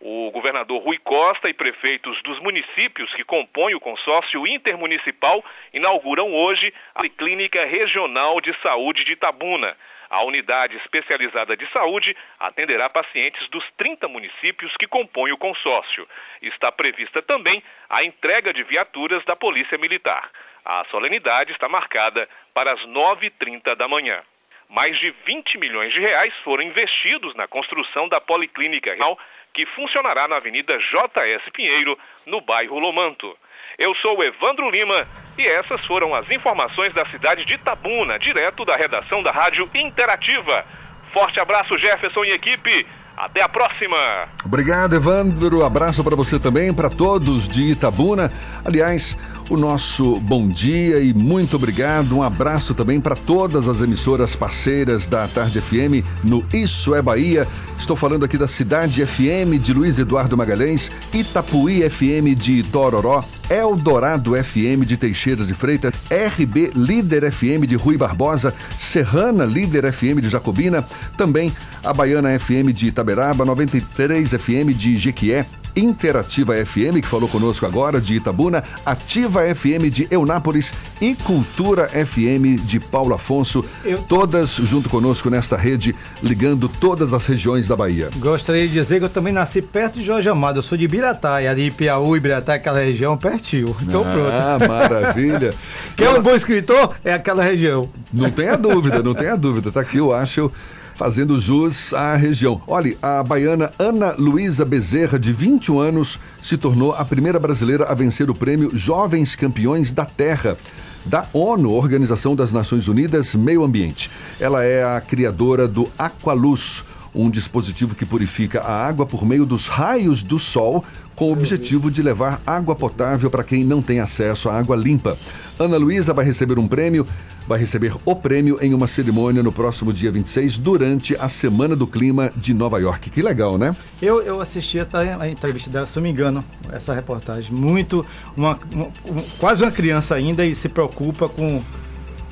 O 0.00 0.30
governador 0.30 0.80
Rui 0.80 0.96
Costa 0.98 1.48
e 1.48 1.52
prefeitos 1.52 2.22
dos 2.22 2.38
municípios 2.38 3.12
que 3.14 3.24
compõem 3.24 3.74
o 3.74 3.80
consórcio 3.80 4.46
intermunicipal 4.46 5.44
inauguram 5.74 6.32
hoje 6.32 6.72
a 6.94 7.08
Clínica 7.08 7.64
Regional 7.64 8.40
de 8.40 8.54
Saúde 8.62 9.02
de 9.04 9.12
Itabuna. 9.12 9.76
A 10.08 10.22
unidade 10.24 10.76
especializada 10.76 11.56
de 11.56 11.68
saúde 11.72 12.16
atenderá 12.38 12.88
pacientes 12.88 13.46
dos 13.48 13.64
30 13.76 14.06
municípios 14.06 14.72
que 14.78 14.86
compõem 14.86 15.32
o 15.32 15.36
consórcio. 15.36 16.08
Está 16.40 16.70
prevista 16.70 17.20
também 17.20 17.60
a 17.90 18.04
entrega 18.04 18.52
de 18.52 18.62
viaturas 18.62 19.24
da 19.24 19.34
Polícia 19.34 19.76
Militar. 19.76 20.30
A 20.64 20.84
solenidade 20.92 21.50
está 21.50 21.68
marcada 21.68 22.28
para 22.54 22.72
as 22.72 22.80
9h30 22.82 23.74
da 23.74 23.88
manhã. 23.88 24.22
mais 24.68 24.98
de 24.98 25.10
20 25.24 25.56
milhões 25.56 25.94
de 25.94 26.00
reais 26.00 26.34
foram 26.44 26.62
investidos 26.62 27.34
na 27.34 27.48
construção 27.48 28.06
da 28.06 28.20
Policlínica 28.20 28.90
Regional, 28.90 29.18
que 29.58 29.66
funcionará 29.74 30.28
na 30.28 30.36
Avenida 30.36 30.78
JS 30.78 31.42
Pinheiro, 31.52 31.98
no 32.24 32.40
bairro 32.40 32.78
Lomanto. 32.78 33.36
Eu 33.76 33.92
sou 33.96 34.22
Evandro 34.22 34.70
Lima 34.70 35.04
e 35.36 35.44
essas 35.44 35.84
foram 35.84 36.14
as 36.14 36.30
informações 36.30 36.94
da 36.94 37.04
cidade 37.06 37.44
de 37.44 37.54
Itabuna, 37.54 38.20
direto 38.20 38.64
da 38.64 38.76
redação 38.76 39.20
da 39.20 39.32
Rádio 39.32 39.68
Interativa. 39.74 40.64
Forte 41.12 41.40
abraço, 41.40 41.76
Jefferson 41.76 42.24
e 42.24 42.30
equipe. 42.30 42.86
Até 43.16 43.42
a 43.42 43.48
próxima. 43.48 43.96
Obrigado, 44.44 44.94
Evandro. 44.94 45.64
Abraço 45.64 46.04
para 46.04 46.14
você 46.14 46.38
também, 46.38 46.72
para 46.72 46.88
todos 46.88 47.48
de 47.48 47.72
Itabuna. 47.72 48.30
Aliás, 48.64 49.16
o 49.50 49.56
nosso 49.56 50.20
bom 50.20 50.46
dia 50.46 51.00
e 51.00 51.12
muito 51.12 51.56
obrigado. 51.56 52.16
Um 52.16 52.22
abraço 52.22 52.76
também 52.76 53.00
para 53.00 53.16
todas 53.16 53.66
as 53.66 53.82
emissoras 53.82 54.36
parceiras 54.36 55.08
da 55.08 55.26
Tarde 55.26 55.60
FM 55.60 56.06
no 56.22 56.46
Isso 56.54 56.94
é 56.94 57.02
Bahia. 57.02 57.44
Estou 57.78 57.96
falando 57.96 58.24
aqui 58.24 58.36
da 58.36 58.48
Cidade 58.48 59.06
FM 59.06 59.56
de 59.62 59.72
Luiz 59.72 59.98
Eduardo 59.98 60.36
Magalhães, 60.36 60.90
Itapuí 61.14 61.88
FM 61.88 62.34
de 62.34 62.62
Tororó, 62.64 63.24
Eldorado 63.48 64.36
FM 64.36 64.84
de 64.84 64.96
Teixeira 64.96 65.44
de 65.44 65.54
Freitas, 65.54 65.94
RB 66.10 66.72
Líder 66.74 67.24
FM 67.24 67.66
de 67.66 67.76
Rui 67.76 67.96
Barbosa, 67.96 68.52
Serrana 68.78 69.46
Líder 69.46 69.84
FM 69.86 70.20
de 70.20 70.28
Jacobina, 70.28 70.84
também 71.16 71.52
a 71.84 71.92
Baiana 71.94 72.34
FM 72.34 72.72
de 72.72 72.88
Itaberaba, 72.88 73.44
93 73.44 74.32
FM 74.34 74.74
de 74.74 74.96
Jequié, 74.98 75.46
Interativa 75.78 76.54
FM, 76.54 77.00
que 77.00 77.06
falou 77.08 77.28
conosco 77.28 77.64
agora, 77.64 78.00
de 78.00 78.14
Itabuna, 78.14 78.62
Ativa 78.84 79.42
FM 79.54 79.90
de 79.90 80.06
Eunápolis 80.10 80.72
e 81.00 81.14
Cultura 81.14 81.88
FM 81.88 82.60
de 82.64 82.80
Paulo 82.80 83.14
Afonso, 83.14 83.64
Eu- 83.84 83.98
todas 83.98 84.50
junto 84.56 84.88
conosco 84.88 85.30
nesta 85.30 85.56
rede, 85.56 85.94
ligando 86.22 86.68
todas 86.68 87.12
as 87.14 87.24
regiões 87.26 87.68
da 87.68 87.76
Bahia. 87.76 88.10
Gostaria 88.16 88.66
de 88.66 88.72
dizer 88.74 88.98
que 88.98 89.04
eu 89.04 89.08
também 89.08 89.32
nasci 89.32 89.62
perto 89.62 89.98
de 89.98 90.04
Jorge 90.04 90.28
Amado. 90.28 90.58
Eu 90.58 90.62
sou 90.62 90.76
de 90.76 90.88
Biratá, 90.88 91.40
e 91.42 91.46
ali 91.46 91.70
Piauí, 91.70 92.18
Ibiratá, 92.18 92.54
aquela 92.54 92.80
região 92.80 93.16
pertinho. 93.16 93.76
Então 93.82 94.04
Ah, 94.04 94.56
pronto. 94.58 94.68
maravilha. 94.72 95.54
Quer 95.96 96.10
um 96.10 96.22
bom 96.22 96.34
escritor? 96.34 96.94
É 97.04 97.12
aquela 97.14 97.42
região. 97.42 97.88
Não 98.12 98.30
tenha 98.30 98.56
dúvida, 98.56 99.02
não 99.02 99.14
tenha 99.14 99.36
dúvida. 99.36 99.70
Tá 99.70 99.80
aqui 99.80 100.00
o 100.00 100.12
Acho 100.12 100.50
fazendo 100.98 101.40
jus 101.40 101.94
à 101.94 102.16
região. 102.16 102.60
Olha, 102.66 102.96
a 103.00 103.22
baiana 103.22 103.70
Ana 103.78 104.16
Luísa 104.18 104.64
Bezerra, 104.64 105.16
de 105.16 105.32
21 105.32 105.78
anos, 105.78 106.18
se 106.42 106.56
tornou 106.56 106.92
a 106.92 107.04
primeira 107.04 107.38
brasileira 107.38 107.84
a 107.84 107.94
vencer 107.94 108.28
o 108.28 108.34
prêmio 108.34 108.76
Jovens 108.76 109.36
Campeões 109.36 109.92
da 109.92 110.04
Terra. 110.04 110.58
Da 111.06 111.24
ONU, 111.32 111.70
Organização 111.70 112.34
das 112.34 112.52
Nações 112.52 112.88
Unidas 112.88 113.36
Meio 113.36 113.62
Ambiente. 113.62 114.10
Ela 114.40 114.64
é 114.64 114.82
a 114.82 115.00
criadora 115.00 115.68
do 115.68 115.88
Aqualuz, 115.96 116.84
um 117.14 117.30
dispositivo 117.30 117.94
que 117.94 118.04
purifica 118.06 118.60
a 118.60 118.86
água 118.86 119.06
por 119.06 119.24
meio 119.26 119.44
dos 119.46 119.66
raios 119.66 120.22
do 120.22 120.38
sol, 120.38 120.84
com 121.16 121.30
o 121.30 121.32
objetivo 121.32 121.90
de 121.90 122.02
levar 122.02 122.40
água 122.46 122.76
potável 122.76 123.28
para 123.30 123.42
quem 123.42 123.64
não 123.64 123.82
tem 123.82 123.98
acesso 123.98 124.48
à 124.48 124.56
água 124.58 124.76
limpa. 124.76 125.16
Ana 125.58 125.76
Luísa 125.76 126.14
vai 126.14 126.24
receber 126.24 126.58
um 126.60 126.68
prêmio, 126.68 127.04
vai 127.48 127.58
receber 127.58 127.92
o 128.04 128.14
prêmio 128.14 128.56
em 128.62 128.72
uma 128.72 128.86
cerimônia 128.86 129.42
no 129.42 129.50
próximo 129.50 129.92
dia 129.92 130.12
26, 130.12 130.58
durante 130.58 131.16
a 131.18 131.28
Semana 131.28 131.74
do 131.74 131.88
Clima 131.88 132.30
de 132.36 132.54
Nova 132.54 132.78
York. 132.78 133.10
Que 133.10 133.20
legal, 133.20 133.58
né? 133.58 133.74
Eu, 134.00 134.22
eu 134.22 134.40
assisti 134.40 134.78
essa 134.78 134.98
a 134.98 135.28
entrevista 135.28 135.68
dela, 135.70 135.86
se 135.88 135.98
eu 135.98 136.02
não 136.02 136.08
me 136.08 136.12
engano, 136.12 136.44
essa 136.70 136.94
reportagem. 136.94 137.52
Muito, 137.52 138.06
uma, 138.36 138.56
uma- 138.72 138.86
um- 139.06 139.22
quase 139.40 139.64
uma 139.64 139.72
criança 139.72 140.14
ainda 140.14 140.46
e 140.46 140.54
se 140.54 140.68
preocupa 140.68 141.28
com, 141.28 141.60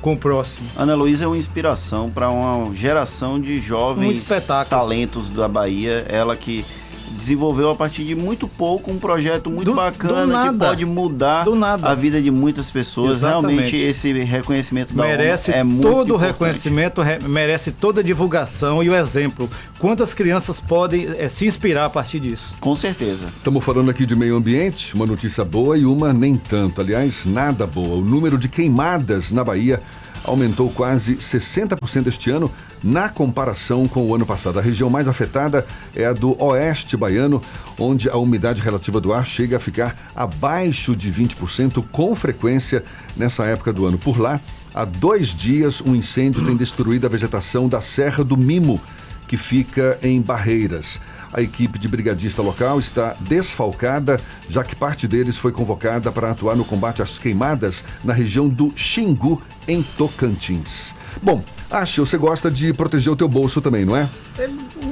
com 0.01 0.13
o 0.13 0.17
próximo. 0.17 0.67
Ana 0.77 0.95
Luísa 0.95 1.25
é 1.25 1.27
uma 1.27 1.37
inspiração 1.37 2.09
para 2.09 2.29
uma 2.29 2.73
geração 2.75 3.39
de 3.39 3.57
Um 3.57 3.61
jovens 3.61 4.17
espetáculo. 4.17 4.69
talentos 4.69 5.29
da 5.29 5.47
Bahia. 5.47 6.05
Ela 6.07 6.35
que 6.35 6.65
desenvolveu 7.11 7.69
a 7.69 7.75
partir 7.75 8.03
de 8.03 8.15
muito 8.15 8.47
pouco 8.47 8.91
um 8.91 8.97
projeto 8.97 9.49
muito 9.49 9.71
Do- 9.71 9.75
bacana 9.75 10.21
do 10.21 10.27
nada. 10.27 10.51
que 10.51 10.57
pode 10.57 10.85
mudar 10.85 11.43
Do 11.43 11.55
nada. 11.55 11.87
a 11.87 11.95
vida 11.95 12.21
de 12.21 12.29
muitas 12.31 12.69
pessoas. 12.69 13.17
Exatamente. 13.17 13.47
Realmente 13.53 13.75
esse 13.77 14.11
reconhecimento 14.13 14.93
da 14.93 15.03
merece 15.03 15.51
ONU 15.51 15.59
é 15.59 15.63
muito 15.63 15.87
todo 15.89 16.13
o 16.13 16.17
reconhecimento, 16.17 17.01
re- 17.01 17.19
merece 17.27 17.71
toda 17.71 18.01
a 18.01 18.03
divulgação 18.03 18.81
e 18.83 18.89
o 18.89 18.95
exemplo. 18.95 19.49
Quantas 19.79 20.13
crianças 20.13 20.59
podem 20.59 21.07
eh, 21.17 21.29
se 21.29 21.45
inspirar 21.45 21.85
a 21.85 21.89
partir 21.89 22.19
disso? 22.19 22.55
Com 22.59 22.75
certeza. 22.75 23.25
Estamos 23.37 23.63
falando 23.63 23.89
aqui 23.91 24.05
de 24.05 24.15
meio 24.15 24.35
ambiente, 24.35 24.93
uma 24.95 25.05
notícia 25.05 25.43
boa 25.45 25.77
e 25.77 25.85
uma 25.85 26.13
nem 26.13 26.35
tanto. 26.35 26.81
Aliás, 26.81 27.25
nada 27.25 27.65
boa. 27.67 27.95
O 27.97 28.01
número 28.01 28.37
de 28.37 28.47
queimadas 28.47 29.31
na 29.31 29.43
Bahia 29.43 29.81
aumentou 30.27 30.69
quase 30.69 31.15
60% 31.15 32.07
este 32.07 32.29
ano 32.29 32.51
na 32.83 33.09
comparação 33.09 33.87
com 33.87 34.05
o 34.05 34.13
ano 34.13 34.25
passado. 34.25 34.59
A 34.59 34.61
região 34.61 34.89
mais 34.89 35.07
afetada 35.07 35.65
é 35.95 36.05
a 36.05 36.13
do 36.13 36.39
oeste 36.43 36.95
baiano, 36.95 37.41
onde 37.79 38.09
a 38.09 38.17
umidade 38.17 38.61
relativa 38.61 39.01
do 39.01 39.13
ar 39.13 39.25
chega 39.25 39.57
a 39.57 39.59
ficar 39.59 39.95
abaixo 40.15 40.95
de 40.95 41.11
20% 41.11 41.83
com 41.91 42.15
frequência 42.15 42.83
nessa 43.15 43.45
época 43.45 43.73
do 43.73 43.85
ano. 43.85 43.97
Por 43.97 44.19
lá, 44.19 44.39
há 44.75 44.85
dois 44.85 45.33
dias, 45.33 45.81
um 45.81 45.95
incêndio 45.95 46.45
tem 46.45 46.55
destruído 46.55 47.07
a 47.07 47.09
vegetação 47.09 47.67
da 47.67 47.81
Serra 47.81 48.23
do 48.23 48.37
Mimo, 48.37 48.79
que 49.27 49.37
fica 49.37 49.97
em 50.03 50.21
Barreiras. 50.21 50.99
A 51.33 51.41
equipe 51.41 51.77
de 51.77 51.87
brigadista 51.87 52.41
local 52.41 52.79
está 52.79 53.15
desfalcada, 53.19 54.19
já 54.49 54.63
que 54.63 54.75
parte 54.75 55.07
deles 55.07 55.37
foi 55.37 55.51
convocada 55.51 56.11
para 56.11 56.31
atuar 56.31 56.55
no 56.55 56.63
combate 56.65 57.01
às 57.01 57.17
queimadas 57.19 57.83
na 58.03 58.13
região 58.13 58.47
do 58.47 58.71
Xingu, 58.75 59.41
em 59.67 59.83
Tocantins. 59.83 60.95
Bom, 61.21 61.43
acho 61.69 62.05
você 62.05 62.17
gosta 62.17 62.49
de 62.49 62.71
proteger 62.73 63.11
o 63.11 63.15
teu 63.17 63.27
bolso 63.27 63.59
também, 63.61 63.83
não 63.83 63.97
é? 63.97 64.07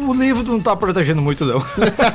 O 0.07 0.13
livro 0.13 0.43
não 0.43 0.57
está 0.57 0.75
protegendo 0.75 1.21
muito, 1.21 1.45
não. 1.45 1.63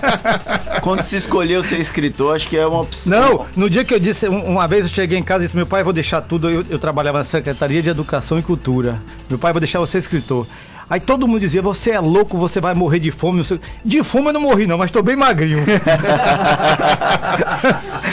Quando 0.83 1.03
se 1.03 1.17
escolheu 1.17 1.63
ser 1.63 1.79
escritor, 1.81 2.37
acho 2.37 2.49
que 2.49 2.57
é 2.57 2.67
uma 2.67 2.81
opção. 2.81 3.11
Não, 3.21 3.47
no 3.57 3.71
dia 3.71 3.85
que 3.85 3.95
eu 3.95 3.99
disse, 3.99 4.29
um- 4.29 4.45
uma 4.45 4.67
vez 4.67 4.87
eu 4.87 4.93
cheguei 4.93 5.19
em 5.19 5.23
casa 5.23 5.45
e 5.45 5.47
disse, 5.47 5.57
meu 5.57 5.67
pai, 5.67 5.83
vou 5.83 5.93
deixar 5.93 6.21
tudo, 6.23 6.51
eu, 6.51 6.65
eu 6.69 6.79
trabalhava 6.79 7.19
na 7.19 7.25
Secretaria 7.25 7.83
de 7.83 7.89
Educação 7.89 8.39
e 8.39 8.43
Cultura. 8.43 9.01
Meu 9.29 9.39
pai, 9.39 9.53
vou 9.53 9.61
deixar 9.61 9.79
você 9.81 9.99
escritor. 9.99 10.47
Aí 10.91 10.99
todo 10.99 11.29
mundo 11.29 11.39
dizia, 11.39 11.63
você 11.63 11.93
é 11.93 12.01
louco, 12.01 12.37
você 12.37 12.61
vai 12.61 12.75
morrer 12.75 12.99
de 12.99 13.13
fome. 13.13 13.45
De 13.85 14.03
fome 14.03 14.31
eu 14.31 14.33
não 14.33 14.41
morri 14.41 14.67
não, 14.67 14.77
mas 14.77 14.89
estou 14.89 15.05
bem 15.05 15.15
magrinho. 15.15 15.61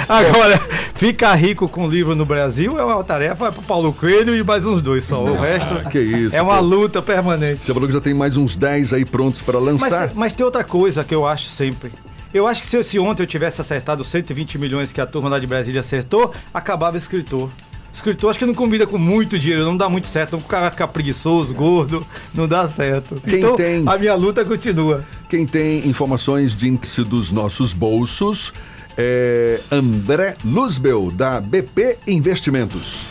Agora, 0.08 0.60
ficar 0.94 1.34
rico 1.34 1.68
com 1.68 1.88
livro 1.88 2.16
no 2.16 2.24
Brasil 2.24 2.80
é 2.80 2.86
uma 2.86 3.04
tarefa 3.04 3.52
para 3.52 3.64
Paulo 3.64 3.92
Coelho 3.92 4.36
e 4.36 4.44
mais 4.44 4.64
uns 4.64 4.80
dois 4.80 5.04
só. 5.04 5.24
O 5.24 5.36
resto 5.36 5.90
Que 5.90 6.00
isso, 6.00 6.36
é 6.36 6.42
uma 6.42 6.58
pô. 6.58 6.64
luta 6.64 7.02
permanente. 7.02 7.66
Você 7.66 7.74
falou 7.74 7.88
que 7.88 7.94
já 7.96 8.02
tem 8.02 8.14
mais 8.14 8.38
uns 8.38 8.56
10 8.56 8.94
aí 8.94 9.06
prontos 9.06 9.42
para 9.42 9.58
lançar. 9.58 9.90
Mas, 9.90 10.14
mas 10.14 10.34
tem 10.34 10.46
outra 10.46 10.64
coisa 10.64 11.04
que 11.04 11.16
eu 11.16 11.26
acho 11.26 11.50
sempre. 11.50 11.92
Eu 12.32 12.46
acho 12.46 12.62
que 12.62 12.68
se, 12.68 12.84
se 12.84 13.00
ontem 13.00 13.24
eu 13.24 13.28
tivesse 13.28 13.60
acertado 13.60 14.04
os 14.04 14.08
120 14.08 14.60
milhões 14.60 14.94
que 14.94 15.02
a 15.02 15.08
turma 15.08 15.30
lá 15.30 15.40
de 15.40 15.48
Brasília 15.48 15.82
acertou, 15.82 16.32
acabava 16.54 16.96
escritor. 16.96 17.50
Escritor 17.98 18.30
acho 18.30 18.38
que 18.38 18.46
não 18.46 18.54
combina 18.54 18.86
com 18.86 19.00
muito 19.00 19.40
dinheiro, 19.40 19.66
não 19.66 19.76
dá 19.76 19.90
muito 19.90 20.06
certo. 20.06 20.38
O 20.38 20.42
cara 20.42 20.62
vai 20.64 20.72
ficar 20.72 20.88
preguiçoso, 20.90 21.52
gordo, 21.52 22.06
não 22.32 22.48
dá 22.48 22.68
certo. 22.68 23.20
Quem 23.26 23.40
então 23.40 23.56
tem- 23.56 23.84
a 23.88 23.98
minha 23.98 24.14
luta 24.14 24.46
continua. 24.46 25.04
Quem 25.28 25.48
tem 25.48 25.80
informações 25.88 26.56
de 26.56 26.68
índice 26.68 27.04
dos 27.04 27.32
nossos 27.32 27.74
bolsos 27.74 28.54
é 28.96 29.60
André 29.72 30.36
Luzbel, 30.46 31.10
da 31.10 31.42
BP 31.42 31.98
Investimentos. 32.06 33.02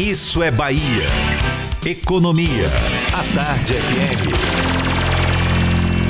Isso 0.00 0.42
é 0.42 0.50
Bahia. 0.50 1.04
Economia. 1.84 2.64
A 3.12 3.22
Tarde 3.34 3.74
FM. 3.74 4.32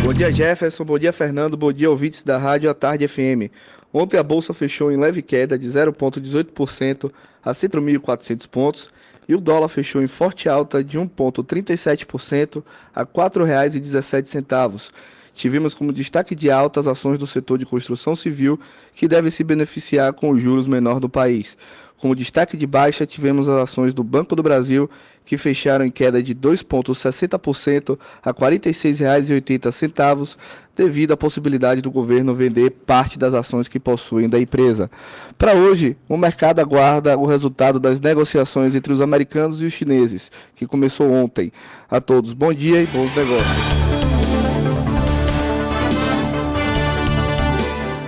Bom 0.05 0.13
dia, 0.13 0.33
Jefferson. 0.33 0.85
Bom 0.85 1.01
dia, 1.01 1.13
Fernando. 1.13 1.57
Bom 1.57 1.73
dia, 1.73 1.91
ouvintes 1.91 2.23
da 2.23 2.39
Rádio 2.39 2.71
à 2.71 2.75
Tarde 2.75 3.09
FM. 3.09 3.51
Ontem 3.98 4.18
a 4.18 4.23
bolsa 4.23 4.52
fechou 4.52 4.93
em 4.93 4.98
leve 4.98 5.23
queda 5.23 5.59
de 5.59 5.66
0,18% 5.66 7.10
a 7.43 7.52
4.400 7.52 8.47
pontos 8.47 8.90
e 9.27 9.35
o 9.35 9.40
dólar 9.40 9.68
fechou 9.68 10.02
em 10.02 10.06
forte 10.06 10.51
alta 10.51 10.85
de 10.85 10.98
1,37% 10.98 12.62
a 12.94 13.01
R$ 13.01 13.06
4,17. 13.06 14.90
Tivemos 15.35 15.73
como 15.73 15.94
destaque 15.94 16.35
de 16.35 16.51
alta 16.51 16.78
as 16.78 16.86
ações 16.86 17.18
do 17.18 17.27
setor 17.27 17.56
de 17.56 17.64
construção 17.64 18.14
civil, 18.14 18.60
que 18.94 19.09
devem 19.09 19.31
se 19.31 19.43
beneficiar 19.43 20.12
com 20.12 20.28
os 20.28 20.43
juros 20.43 20.66
menor 20.66 21.01
do 21.01 21.09
país. 21.09 21.56
Como 21.97 22.14
destaque 22.14 22.59
de 22.59 22.66
baixa, 22.66 23.06
tivemos 23.06 23.48
as 23.48 23.62
ações 23.62 23.94
do 23.94 24.05
Banco 24.05 24.36
do 24.36 24.43
Brasil, 24.43 24.90
que 25.24 25.39
fecharam 25.39 25.86
em 25.86 25.90
queda 25.90 26.23
de 26.23 26.35
2,60% 26.35 27.98
a 28.23 28.31
R$ 28.31 28.35
46,80, 28.35 30.36
devido 30.77 31.12
à 31.12 31.16
possibilidade 31.16 31.81
do 31.81 31.90
governo 31.90 32.35
vender 32.35 32.70
parte 32.70 33.19
das 33.19 33.32
ações 33.32 33.66
que 33.66 33.81
possuem 33.81 34.28
da 34.28 34.39
empresa. 34.39 34.90
Para 35.39 35.55
hoje, 35.55 35.97
o 36.09 36.16
mercado 36.16 36.61
aguarda 36.61 37.16
o 37.16 37.24
resultado 37.24 37.81
das 37.81 38.01
negociações 38.01 38.77
entre 38.77 38.93
os 38.93 39.01
americanos 39.01 39.62
e 39.62 39.66
os 39.66 39.73
chineses, 39.73 40.31
que 40.55 40.66
começou 40.66 41.11
ontem. 41.11 41.51
A 41.90 42.01
todos, 42.01 42.32
bom 42.32 42.53
dia 42.53 42.82
e 42.82 42.86
bons 42.86 43.15
negócios. 43.16 43.86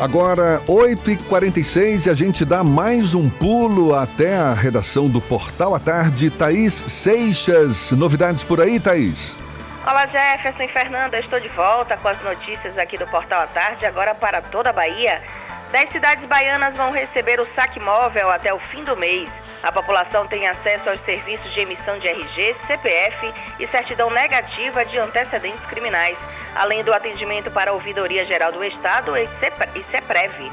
Agora, 0.00 0.62
8h46 0.68 2.06
e 2.06 2.10
a 2.10 2.14
gente 2.14 2.44
dá 2.44 2.62
mais 2.62 3.14
um 3.14 3.28
pulo 3.28 3.94
até 3.94 4.36
a 4.36 4.54
redação 4.54 5.08
do 5.08 5.20
Portal 5.20 5.74
à 5.74 5.80
Tarde. 5.80 6.30
Thaís 6.30 6.84
Seixas, 6.86 7.90
novidades 7.90 8.44
por 8.44 8.60
aí, 8.60 8.78
Thaís? 8.78 9.36
Olá 9.88 10.04
Jefferson 10.04 10.64
e 10.64 10.68
Fernanda, 10.68 11.18
estou 11.18 11.40
de 11.40 11.48
volta 11.48 11.96
com 11.96 12.08
as 12.08 12.22
notícias 12.22 12.76
aqui 12.76 12.98
do 12.98 13.06
Portal 13.06 13.40
à 13.40 13.46
Tarde, 13.46 13.86
agora 13.86 14.14
para 14.14 14.42
toda 14.42 14.68
a 14.68 14.72
Bahia. 14.72 15.18
Dez 15.72 15.88
cidades 15.88 16.26
baianas 16.26 16.76
vão 16.76 16.92
receber 16.92 17.40
o 17.40 17.48
saque 17.54 17.80
móvel 17.80 18.30
até 18.30 18.52
o 18.52 18.58
fim 18.58 18.84
do 18.84 18.94
mês. 18.94 19.30
A 19.62 19.72
população 19.72 20.26
tem 20.26 20.46
acesso 20.46 20.90
aos 20.90 21.00
serviços 21.00 21.50
de 21.54 21.60
emissão 21.60 21.98
de 21.98 22.06
RG, 22.06 22.54
CPF 22.66 23.32
e 23.58 23.66
certidão 23.68 24.10
negativa 24.10 24.84
de 24.84 24.98
antecedentes 24.98 25.64
criminais, 25.64 26.18
além 26.54 26.84
do 26.84 26.92
atendimento 26.92 27.50
para 27.50 27.70
a 27.70 27.74
Ouvidoria 27.74 28.26
Geral 28.26 28.52
do 28.52 28.62
Estado 28.62 29.16
e 29.16 29.26
CEPREV. 29.90 30.52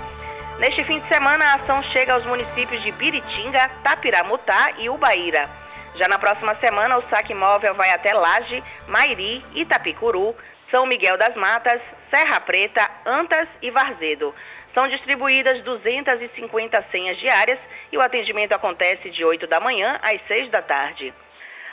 Neste 0.59 0.81
fim 0.85 1.01
de 1.01 1.09
semana, 1.09 1.43
a 1.43 1.55
ação 1.55 1.83
chega 1.83 2.13
aos 2.13 2.23
municípios 2.23 2.81
de 2.81 2.91
Biritinga, 2.93 3.69
Tapiramutá 3.83 4.71
e 4.77 4.89
Ubaíra. 4.89 5.64
Já 5.95 6.09
na 6.09 6.19
próxima 6.19 6.53
semana, 6.55 6.97
o 6.97 7.09
saque 7.09 7.34
móvel 7.34 7.73
vai 7.73 7.89
até 7.91 8.13
Laje, 8.13 8.61
Mairi, 8.85 9.41
Itapicuru, 9.53 10.35
São 10.69 10.85
Miguel 10.85 11.17
das 11.17 11.34
Matas, 11.35 11.81
Serra 12.09 12.41
Preta, 12.41 12.89
Antas 13.05 13.47
e 13.61 13.72
Varzedo. 13.72 14.35
São 14.73 14.89
distribuídas 14.89 15.63
250 15.63 16.84
senhas 16.91 17.17
diárias 17.17 17.57
e 17.93 17.97
o 17.97 18.01
atendimento 18.01 18.51
acontece 18.51 19.09
de 19.09 19.23
8 19.23 19.47
da 19.47 19.61
manhã 19.61 19.97
às 20.01 20.22
6 20.27 20.51
da 20.51 20.61
tarde. 20.61 21.13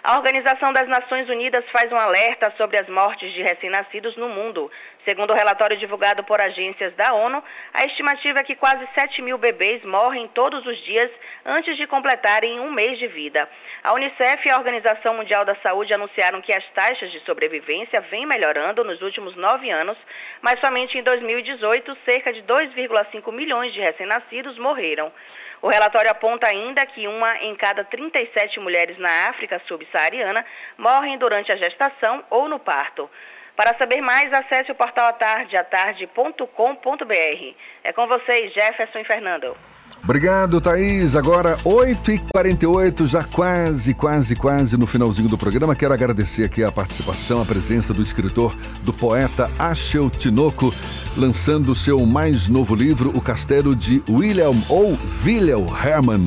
A 0.05 0.16
Organização 0.16 0.73
das 0.73 0.89
Nações 0.89 1.28
Unidas 1.28 1.65
faz 1.70 1.93
um 1.93 1.97
alerta 1.97 2.53
sobre 2.57 2.81
as 2.81 2.89
mortes 2.89 3.32
de 3.32 3.40
recém-nascidos 3.40 4.16
no 4.16 4.28
mundo. 4.28 4.69
Segundo 5.05 5.31
o 5.32 5.36
relatório 5.36 5.77
divulgado 5.77 6.24
por 6.24 6.40
agências 6.40 6.93
da 6.94 7.15
ONU, 7.15 7.43
a 7.73 7.85
estimativa 7.85 8.40
é 8.40 8.44
que 8.44 8.57
quase 8.57 8.85
7 8.94 9.23
mil 9.23 9.39
bebês 9.39 9.85
morrem 9.85 10.27
todos 10.27 10.66
os 10.66 10.77
dias 10.85 11.09
antes 11.44 11.77
de 11.77 11.86
completarem 11.86 12.60
um 12.60 12.70
mês 12.70 12.98
de 12.98 13.06
vida. 13.09 13.48
A 13.82 13.94
Unicef 13.94 14.47
e 14.47 14.51
a 14.51 14.56
Organização 14.56 15.14
Mundial 15.14 15.44
da 15.44 15.56
Saúde 15.56 15.93
anunciaram 15.93 16.40
que 16.40 16.56
as 16.56 16.64
taxas 16.70 17.10
de 17.10 17.20
sobrevivência 17.20 18.01
vêm 18.02 18.24
melhorando 18.24 18.85
nos 18.85 19.02
últimos 19.02 19.35
nove 19.36 19.70
anos, 19.70 19.98
mas 20.40 20.60
somente 20.60 20.97
em 20.97 21.02
2018, 21.02 21.97
cerca 22.05 22.32
de 22.32 22.43
2,5 22.43 23.32
milhões 23.32 23.73
de 23.73 23.81
recém-nascidos 23.81 24.59
morreram. 24.59 25.12
O 25.60 25.69
relatório 25.69 26.10
aponta 26.10 26.48
ainda 26.48 26.85
que 26.86 27.06
uma 27.06 27.39
em 27.39 27.55
cada 27.55 27.85
37 27.85 28.59
mulheres 28.59 28.98
na 28.98 29.28
África 29.28 29.60
subsaariana 29.66 30.44
morrem 30.77 31.16
durante 31.19 31.52
a 31.52 31.56
gestação 31.56 32.24
ou 32.31 32.48
no 32.48 32.59
parto. 32.59 33.09
Para 33.55 33.77
saber 33.77 34.01
mais, 34.01 34.32
acesse 34.32 34.73
o 34.73 34.74
portal 34.74 35.06
atarde, 35.06 35.56
atarde.com.br. 35.56 37.55
É 37.85 37.93
com 37.93 38.06
vocês, 38.06 38.52
Jefferson 38.52 38.98
e 38.98 39.05
Fernando. 39.05 39.56
Obrigado, 40.05 40.61
Thaís. 40.61 41.15
Agora, 41.15 41.57
8h48, 41.59 43.07
já 43.07 43.23
quase, 43.23 43.95
quase, 43.95 44.35
quase 44.35 44.77
no 44.77 44.85
finalzinho 44.85 45.29
do 45.29 45.39
programa. 45.39 45.77
Quero 45.77 45.95
agradecer 45.95 46.43
aqui 46.43 46.65
a 46.65 46.73
participação, 46.73 47.41
a 47.41 47.45
presença 47.45 47.95
do 47.95 48.03
escritor, 48.03 48.53
do 48.83 48.93
poeta 48.93 49.49
Ashel 49.57 50.11
Tinoco, 50.11 50.74
lançando 51.16 51.70
o 51.70 51.77
seu 51.77 52.05
mais 52.05 52.49
novo 52.49 52.74
livro, 52.74 53.16
O 53.16 53.20
Castelo 53.20 53.77
de 53.77 54.03
William 54.11 54.53
ou 54.69 54.99
Wilhelm 55.24 55.66
Hermann. 55.69 56.24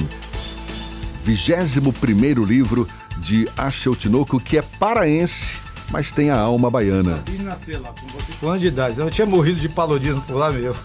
21 1.25 2.45
livro 2.45 2.87
de 3.17 3.45
Ashel 3.57 3.93
Tinoco, 3.93 4.39
que 4.39 4.57
é 4.57 4.61
paraense, 4.61 5.57
mas 5.91 6.11
tem 6.11 6.29
a 6.29 6.39
alma 6.39 6.69
baiana. 6.69 7.21
Eu 7.27 7.43
nascer 7.43 7.81
lá, 7.81 7.89
com 7.89 8.19
5 8.21 8.47
anos 8.47 8.61
de 8.61 8.67
idade. 8.67 8.99
Eu 8.99 9.11
tinha 9.11 9.27
morrido 9.27 9.59
de 9.59 9.67
paludismo 9.67 10.21
por 10.21 10.37
lá 10.37 10.49
mesmo. 10.49 10.75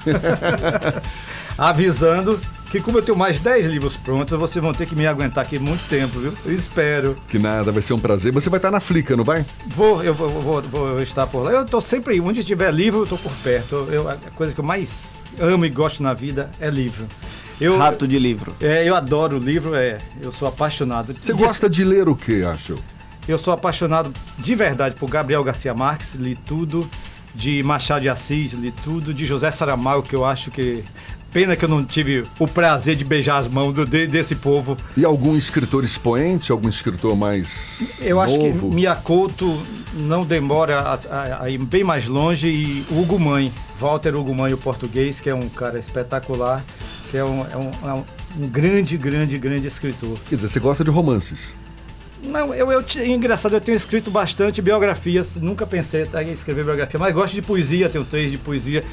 Avisando 1.57 2.41
que 2.71 2.81
como 2.81 2.99
eu 2.99 3.03
tenho 3.03 3.19
mais 3.19 3.41
10 3.41 3.67
livros 3.67 3.97
prontos, 3.97 4.39
vocês 4.39 4.63
vão 4.63 4.73
ter 4.73 4.87
que 4.87 4.95
me 4.95 5.07
aguentar 5.07 5.45
aqui 5.45 5.59
muito 5.59 5.89
tempo, 5.89 6.21
viu? 6.21 6.33
Eu 6.45 6.55
espero. 6.55 7.17
Que 7.27 7.39
nada, 7.39 7.73
vai 7.73 7.83
ser 7.83 7.95
um 7.95 7.99
prazer. 7.99 8.33
Você 8.33 8.49
vai 8.49 8.59
estar 8.59 8.71
na 8.71 8.79
Flica, 8.79 9.17
não 9.17 9.25
vai? 9.25 9.45
Vou, 9.67 10.03
eu 10.05 10.15
vou, 10.15 10.29
vou, 10.29 10.63
vou 10.63 11.03
estar 11.03 11.27
por 11.27 11.43
lá. 11.43 11.53
Eu 11.53 11.65
estou 11.65 11.81
sempre 11.81 12.15
aí, 12.15 12.21
onde 12.21 12.45
tiver 12.45 12.73
livro, 12.73 13.01
eu 13.01 13.05
estou 13.05 13.19
por 13.19 13.33
perto. 13.43 13.89
Eu, 13.91 14.09
a 14.09 14.17
coisa 14.37 14.55
que 14.55 14.61
eu 14.61 14.65
mais 14.65 15.25
amo 15.41 15.67
e 15.67 15.69
gosto 15.69 16.03
na 16.03 16.15
vida 16.15 16.49
é 16.61 16.71
livro. 16.71 17.07
Eu, 17.61 17.77
Rato 17.77 18.07
de 18.07 18.19
livro. 18.19 18.55
É, 18.61 18.89
eu 18.89 18.95
adoro 18.95 19.39
livro, 19.39 19.75
é, 19.75 19.99
eu 20.23 20.31
sou 20.31 20.47
apaixonado. 20.47 21.13
Você 21.13 21.33
gosta 21.33 21.69
de 21.69 21.85
ler 21.85 22.09
o 22.09 22.15
que, 22.15 22.43
acho? 22.43 22.77
Eu 23.29 23.37
sou 23.37 23.53
apaixonado 23.53 24.13
de 24.39 24.55
verdade 24.55 24.95
por 24.95 25.11
Gabriel 25.11 25.45
Garcia 25.45 25.75
Marques, 25.75 26.15
li 26.15 26.35
tudo, 26.35 26.89
de 27.35 27.63
Machado 27.63 28.01
de 28.01 28.09
Assis, 28.09 28.53
li 28.53 28.73
tudo, 28.83 29.13
de 29.13 29.25
José 29.25 29.51
Saramago, 29.51 30.03
que 30.03 30.15
eu 30.15 30.25
acho 30.25 30.51
que 30.51 30.83
Pena 31.33 31.55
que 31.55 31.65
eu 31.65 31.69
não 31.69 31.85
tive 31.85 32.25
o 32.39 32.49
prazer 32.49 32.97
de 32.97 33.05
beijar 33.05 33.39
as 33.39 33.47
mãos 33.47 33.73
do, 33.73 33.87
de, 33.87 34.07
desse 34.09 34.35
povo. 34.35 34.77
E 34.97 35.05
algum 35.05 35.37
escritor 35.37 35.85
expoente, 35.85 36.51
algum 36.51 36.69
escritor 36.69 37.17
mais 37.17 38.01
Eu 38.03 38.17
novo? 38.17 38.21
acho 38.21 38.39
que 38.39 38.75
Miyakoto 38.75 39.63
não 39.95 40.25
demora 40.25 40.81
a, 40.81 40.95
a, 40.95 41.43
a, 41.45 41.51
ir 41.51 41.59
bem 41.59 41.85
mais 41.85 42.07
longe 42.07 42.49
e 42.49 42.85
Hugo 42.91 43.19
Mãe, 43.19 43.53
Walter 43.79 44.17
Hugo 44.17 44.35
Mãe, 44.35 44.53
o 44.53 44.59
português, 44.59 45.21
que 45.21 45.31
é 45.31 45.35
um 45.35 45.49
cara 45.49 45.79
espetacular, 45.79 46.65
que 47.11 47.17
é 47.17 47.25
um, 47.25 47.47
é 47.47 47.57
um, 47.57 47.89
é 47.89 47.95
um, 47.95 48.05
um 48.45 48.49
grande, 48.49 48.97
grande, 48.97 49.39
grande 49.39 49.69
escritor. 49.69 50.19
Quer 50.29 50.35
dizer, 50.35 50.49
você 50.49 50.59
gosta 50.59 50.83
de 50.83 50.91
romances? 50.91 51.57
Não, 52.23 52.53
eu, 52.53 52.71
eu 52.71 52.85
engraçado, 53.07 53.55
eu 53.55 53.61
tenho 53.61 53.77
escrito 53.77 54.11
bastante 54.11 54.61
biografias, 54.61 55.37
nunca 55.37 55.67
pensei 55.67 56.07
em 56.27 56.33
escrever 56.33 56.65
biografia, 56.65 56.99
mas 57.01 57.15
gosto 57.15 57.35
de 57.35 57.41
poesia, 57.41 57.89
tenho 57.89 58.05
três 58.05 58.31
de 58.31 58.37
poesia. 58.37 58.85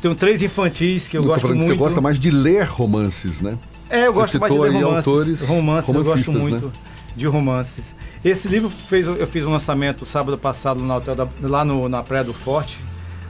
Tenho 0.00 0.14
três 0.14 0.42
infantis 0.42 1.08
que 1.08 1.16
eu, 1.16 1.22
eu 1.22 1.28
gosto 1.28 1.48
muito. 1.48 1.64
Você 1.64 1.74
gosta 1.74 2.00
mais 2.00 2.18
de 2.18 2.30
ler 2.30 2.64
romances, 2.64 3.40
né? 3.40 3.58
É, 3.88 4.06
eu 4.06 4.12
você 4.12 4.38
gosto 4.38 4.40
mais 4.40 4.52
de 4.52 4.58
ler 4.58 4.72
romances. 4.72 5.06
Autores 5.08 5.40
romances, 5.42 5.94
eu 5.94 6.04
gosto 6.04 6.32
muito 6.32 6.66
né? 6.66 6.72
de 7.14 7.26
romances. 7.26 7.94
Esse 8.24 8.48
livro 8.48 8.68
fez, 8.68 9.06
eu 9.06 9.26
fiz 9.26 9.46
um 9.46 9.50
lançamento 9.50 10.04
sábado 10.04 10.36
passado 10.36 10.80
no 10.80 10.94
hotel 10.94 11.14
da, 11.14 11.28
lá 11.42 11.64
no, 11.64 11.88
na 11.88 12.02
Praia 12.02 12.24
do 12.24 12.34
Forte, 12.34 12.78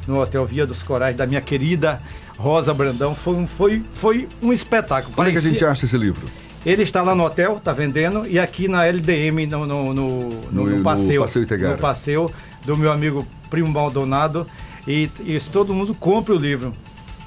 no 0.06 0.20
Hotel 0.20 0.44
Via 0.46 0.66
dos 0.66 0.82
Corais, 0.82 1.16
da 1.16 1.26
minha 1.26 1.40
querida 1.40 2.00
Rosa 2.38 2.72
Brandão. 2.72 3.14
Foi 3.14 3.34
um, 3.34 3.46
foi, 3.46 3.82
foi 3.94 4.28
um 4.42 4.52
espetáculo. 4.52 5.14
Como 5.14 5.28
é 5.28 5.32
que 5.32 5.38
a 5.38 5.42
gente 5.42 5.64
acha 5.64 5.84
esse 5.84 5.96
livro? 5.96 6.26
Ele 6.64 6.82
está 6.82 7.00
lá 7.00 7.14
no 7.14 7.24
hotel, 7.24 7.60
tá 7.62 7.72
vendendo, 7.72 8.26
e 8.26 8.40
aqui 8.40 8.66
na 8.66 8.84
LDM, 8.86 9.46
no, 9.48 9.66
no, 9.66 9.94
no. 9.94 10.28
No 10.50 10.82
passeio 10.82 11.24
No 11.70 11.78
passeio 11.78 12.30
do 12.64 12.76
meu 12.76 12.90
amigo 12.90 13.24
Primo 13.48 13.68
Maldonado. 13.68 14.46
E, 14.86 15.10
e 15.20 15.40
todo 15.40 15.74
mundo 15.74 15.94
compre 15.94 16.32
o 16.32 16.38
livro. 16.38 16.72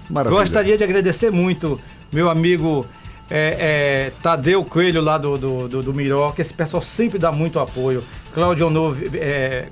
Maravilha. 0.10 0.42
Gostaria 0.42 0.78
de 0.78 0.84
agradecer 0.84 1.32
muito 1.32 1.80
meu 2.12 2.30
amigo 2.30 2.86
é, 3.30 4.10
é, 4.10 4.12
Tadeu 4.22 4.64
Coelho 4.64 5.02
lá 5.02 5.18
do, 5.18 5.38
do, 5.38 5.68
do, 5.68 5.84
do 5.84 5.94
Miró, 5.94 6.32
que 6.32 6.42
esse 6.42 6.54
pessoal 6.54 6.82
sempre 6.82 7.20
dá 7.20 7.32
muito 7.32 7.60
apoio. 7.60 8.04
Cláudio 8.34 8.68
Ono, 8.68 8.96
é, 9.14 9.68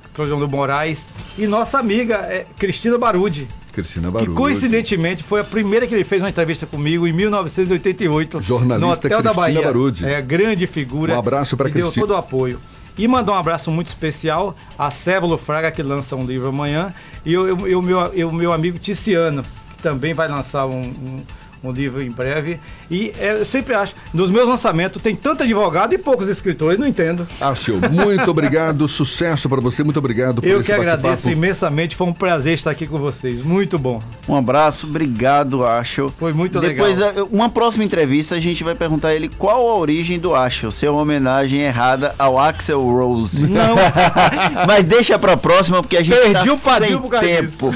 Moraes 0.49 1.07
e 1.37 1.45
nossa 1.47 1.79
amiga 1.79 2.15
é, 2.15 2.45
Cristina 2.57 2.97
Barude. 2.97 3.47
Cristina 3.71 4.09
Barude. 4.09 4.31
Que 4.31 4.35
coincidentemente 4.35 5.23
foi 5.23 5.41
a 5.41 5.43
primeira 5.43 5.85
que 5.85 5.93
ele 5.93 6.03
fez 6.03 6.21
uma 6.21 6.29
entrevista 6.29 6.65
comigo 6.65 7.07
em 7.07 7.13
1988. 7.13 8.41
Jornalista 8.41 8.85
no 8.85 8.91
Hotel 8.91 9.09
Cristina 9.09 9.23
da 9.23 9.33
Bahia. 9.33 9.61
Barude. 9.61 10.05
É, 10.05 10.21
grande 10.21 10.65
figura. 10.65 11.15
Um 11.15 11.19
abraço 11.19 11.55
para. 11.55 11.69
Cristina. 11.69 11.91
deu 11.91 12.01
todo 12.01 12.11
o 12.11 12.17
apoio. 12.17 12.59
E 12.97 13.07
mandar 13.07 13.33
um 13.33 13.35
abraço 13.35 13.71
muito 13.71 13.87
especial 13.87 14.55
a 14.77 14.89
Cévalo 14.89 15.37
Fraga, 15.37 15.71
que 15.71 15.83
lança 15.83 16.15
um 16.15 16.25
livro 16.25 16.47
amanhã, 16.47 16.93
e 17.23 17.37
o 17.37 17.81
meu, 17.81 18.31
meu 18.31 18.53
amigo 18.53 18.79
Ticiano, 18.79 19.43
que 19.75 19.83
também 19.83 20.13
vai 20.13 20.27
lançar 20.27 20.65
um, 20.65 20.81
um, 20.81 21.23
um 21.63 21.71
livro 21.71 22.01
em 22.01 22.09
breve. 22.09 22.59
E 22.89 23.11
é, 23.19 23.33
eu 23.33 23.45
sempre 23.45 23.73
acho, 23.73 23.93
nos 24.13 24.29
meus 24.29 24.47
lançamentos 24.47 25.01
tem 25.01 25.15
tanto 25.15 25.43
advogado 25.43 25.93
e 25.93 25.97
poucos 25.97 26.27
escritores, 26.27 26.79
não 26.79 26.87
entendo. 26.87 27.27
Acho. 27.39 27.77
Muito 27.91 28.29
obrigado, 28.29 28.87
sucesso 28.89 29.49
para 29.49 29.61
você, 29.61 29.83
muito 29.83 29.97
obrigado 29.97 30.41
por 30.41 30.47
Eu 30.47 30.61
esse 30.61 30.67
que 30.67 30.73
agradeço 30.73 31.29
imensamente, 31.29 31.95
foi 31.95 32.07
um 32.07 32.13
prazer 32.13 32.53
estar 32.53 32.71
aqui 32.71 32.87
com 32.87 32.97
vocês, 32.97 33.41
muito 33.41 33.77
bom. 33.77 34.01
Um 34.27 34.35
abraço, 34.35 34.87
obrigado, 34.87 35.65
Acho. 35.65 36.11
Foi 36.17 36.33
muito 36.33 36.59
Depois, 36.59 36.97
legal. 36.97 37.13
Depois, 37.13 37.31
uma 37.31 37.49
próxima 37.49 37.83
entrevista, 37.83 38.35
a 38.35 38.39
gente 38.39 38.63
vai 38.63 38.75
perguntar 38.75 39.09
a 39.09 39.15
ele 39.15 39.29
qual 39.29 39.67
a 39.67 39.75
origem 39.75 40.19
do 40.19 40.33
Acho, 40.35 40.71
se 40.71 40.85
é 40.85 40.89
uma 40.89 41.01
homenagem 41.01 41.61
errada 41.61 42.13
ao 42.17 42.39
Axel 42.39 42.81
Rose. 42.81 43.47
Não. 43.47 43.75
Mas 44.67 44.83
deixa 44.85 45.17
pra 45.17 45.35
próxima, 45.37 45.81
porque 45.81 45.97
a 45.97 46.03
gente 46.03 46.17
Perdi 46.17 46.47
tá 46.47 46.53
o 46.53 46.57
sem 46.57 47.19
tempo 47.19 47.73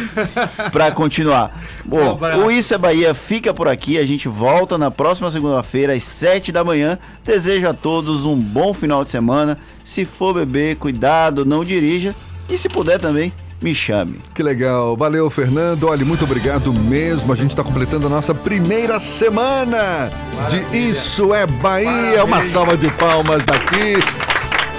pra 0.72 0.92
continuar. 0.92 1.52
Bom, 1.86 2.20
o 2.46 2.52
Isso 2.52 2.74
é 2.74 2.78
Bahia 2.78 3.14
fica 3.14 3.54
por 3.54 3.68
aqui, 3.68 3.98
a 3.98 4.06
gente 4.06 4.28
volta 4.28 4.78
na 4.78 4.92
próxima 4.92 5.30
segunda-feira, 5.32 5.94
às 5.94 6.04
7 6.04 6.52
da 6.52 6.64
manhã. 6.64 6.98
Desejo 7.24 7.68
a 7.68 7.74
todos 7.74 8.26
um 8.26 8.36
bom 8.36 8.74
final 8.74 9.04
de 9.04 9.12
semana. 9.12 9.58
Se 9.84 10.06
for 10.06 10.34
beber, 10.34 10.76
cuidado, 10.78 11.46
não 11.46 11.64
dirija. 11.64 12.16
E 12.50 12.58
se 12.58 12.68
puder 12.70 13.00
também, 13.00 13.34
me 13.62 13.76
chame. 13.76 14.20
Que 14.34 14.42
legal. 14.42 14.98
Valeu, 14.98 15.30
Fernando. 15.30 15.88
Olha, 15.88 16.06
muito 16.06 16.26
obrigado 16.26 16.74
mesmo. 16.74 17.32
A 17.32 17.36
gente 17.36 17.52
está 17.52 17.64
completando 17.64 18.08
a 18.08 18.10
nossa 18.10 18.34
primeira 18.34 19.00
semana 19.00 20.10
de 20.50 20.90
Isso 20.90 21.34
é 21.34 21.46
Bahia. 21.46 22.24
Uma 22.24 22.42
salva 22.42 22.76
de 22.76 22.90
palmas 22.92 23.46
daqui. 23.46 23.94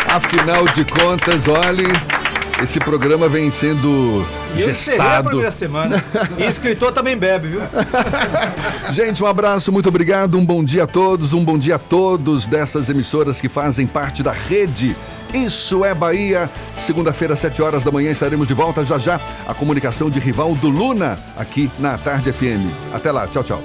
Afinal 0.09 0.65
de 0.69 0.85
contas, 0.85 1.49
olhe, 1.49 1.87
Esse 2.62 2.78
programa 2.78 3.28
vem 3.28 3.51
sendo 3.51 4.24
E 4.55 4.62
gestado. 4.62 5.28
primeira 5.30 5.51
semana. 5.51 6.02
E 6.39 6.44
escritor 6.44 6.93
também 6.93 7.16
bebe, 7.16 7.48
viu? 7.48 7.60
Gente, 8.93 9.22
um 9.22 9.26
abraço, 9.26 9.72
muito 9.72 9.89
obrigado, 9.89 10.39
um 10.39 10.44
bom 10.44 10.62
dia 10.62 10.84
a 10.84 10.86
todos, 10.86 11.32
um 11.32 11.44
bom 11.44 11.59
dia 11.59 11.74
a 11.74 11.78
todos 11.78 12.47
dessas 12.47 12.89
emissoras 12.89 13.40
que 13.40 13.48
fazem 13.48 13.86
parte 13.86 14.22
da 14.22 14.32
rede. 14.32 14.94
Isso 15.34 15.84
é 15.84 15.94
Bahia. 15.94 16.48
Segunda-feira, 16.78 17.34
7 17.34 17.62
horas 17.62 17.82
da 17.82 17.90
manhã, 17.90 18.10
estaremos 18.12 18.47
de 18.47 18.55
volta 18.55 18.84
já 18.84 18.98
já. 18.98 19.20
A 19.48 19.55
comunicação 19.55 20.09
de 20.10 20.20
Rivaldo 20.20 20.68
Luna 20.68 21.18
aqui 21.36 21.70
na 21.78 21.97
Tarde 21.98 22.32
FM. 22.32 22.70
Até 22.93 23.10
lá, 23.10 23.26
tchau, 23.26 23.43
tchau. 23.43 23.62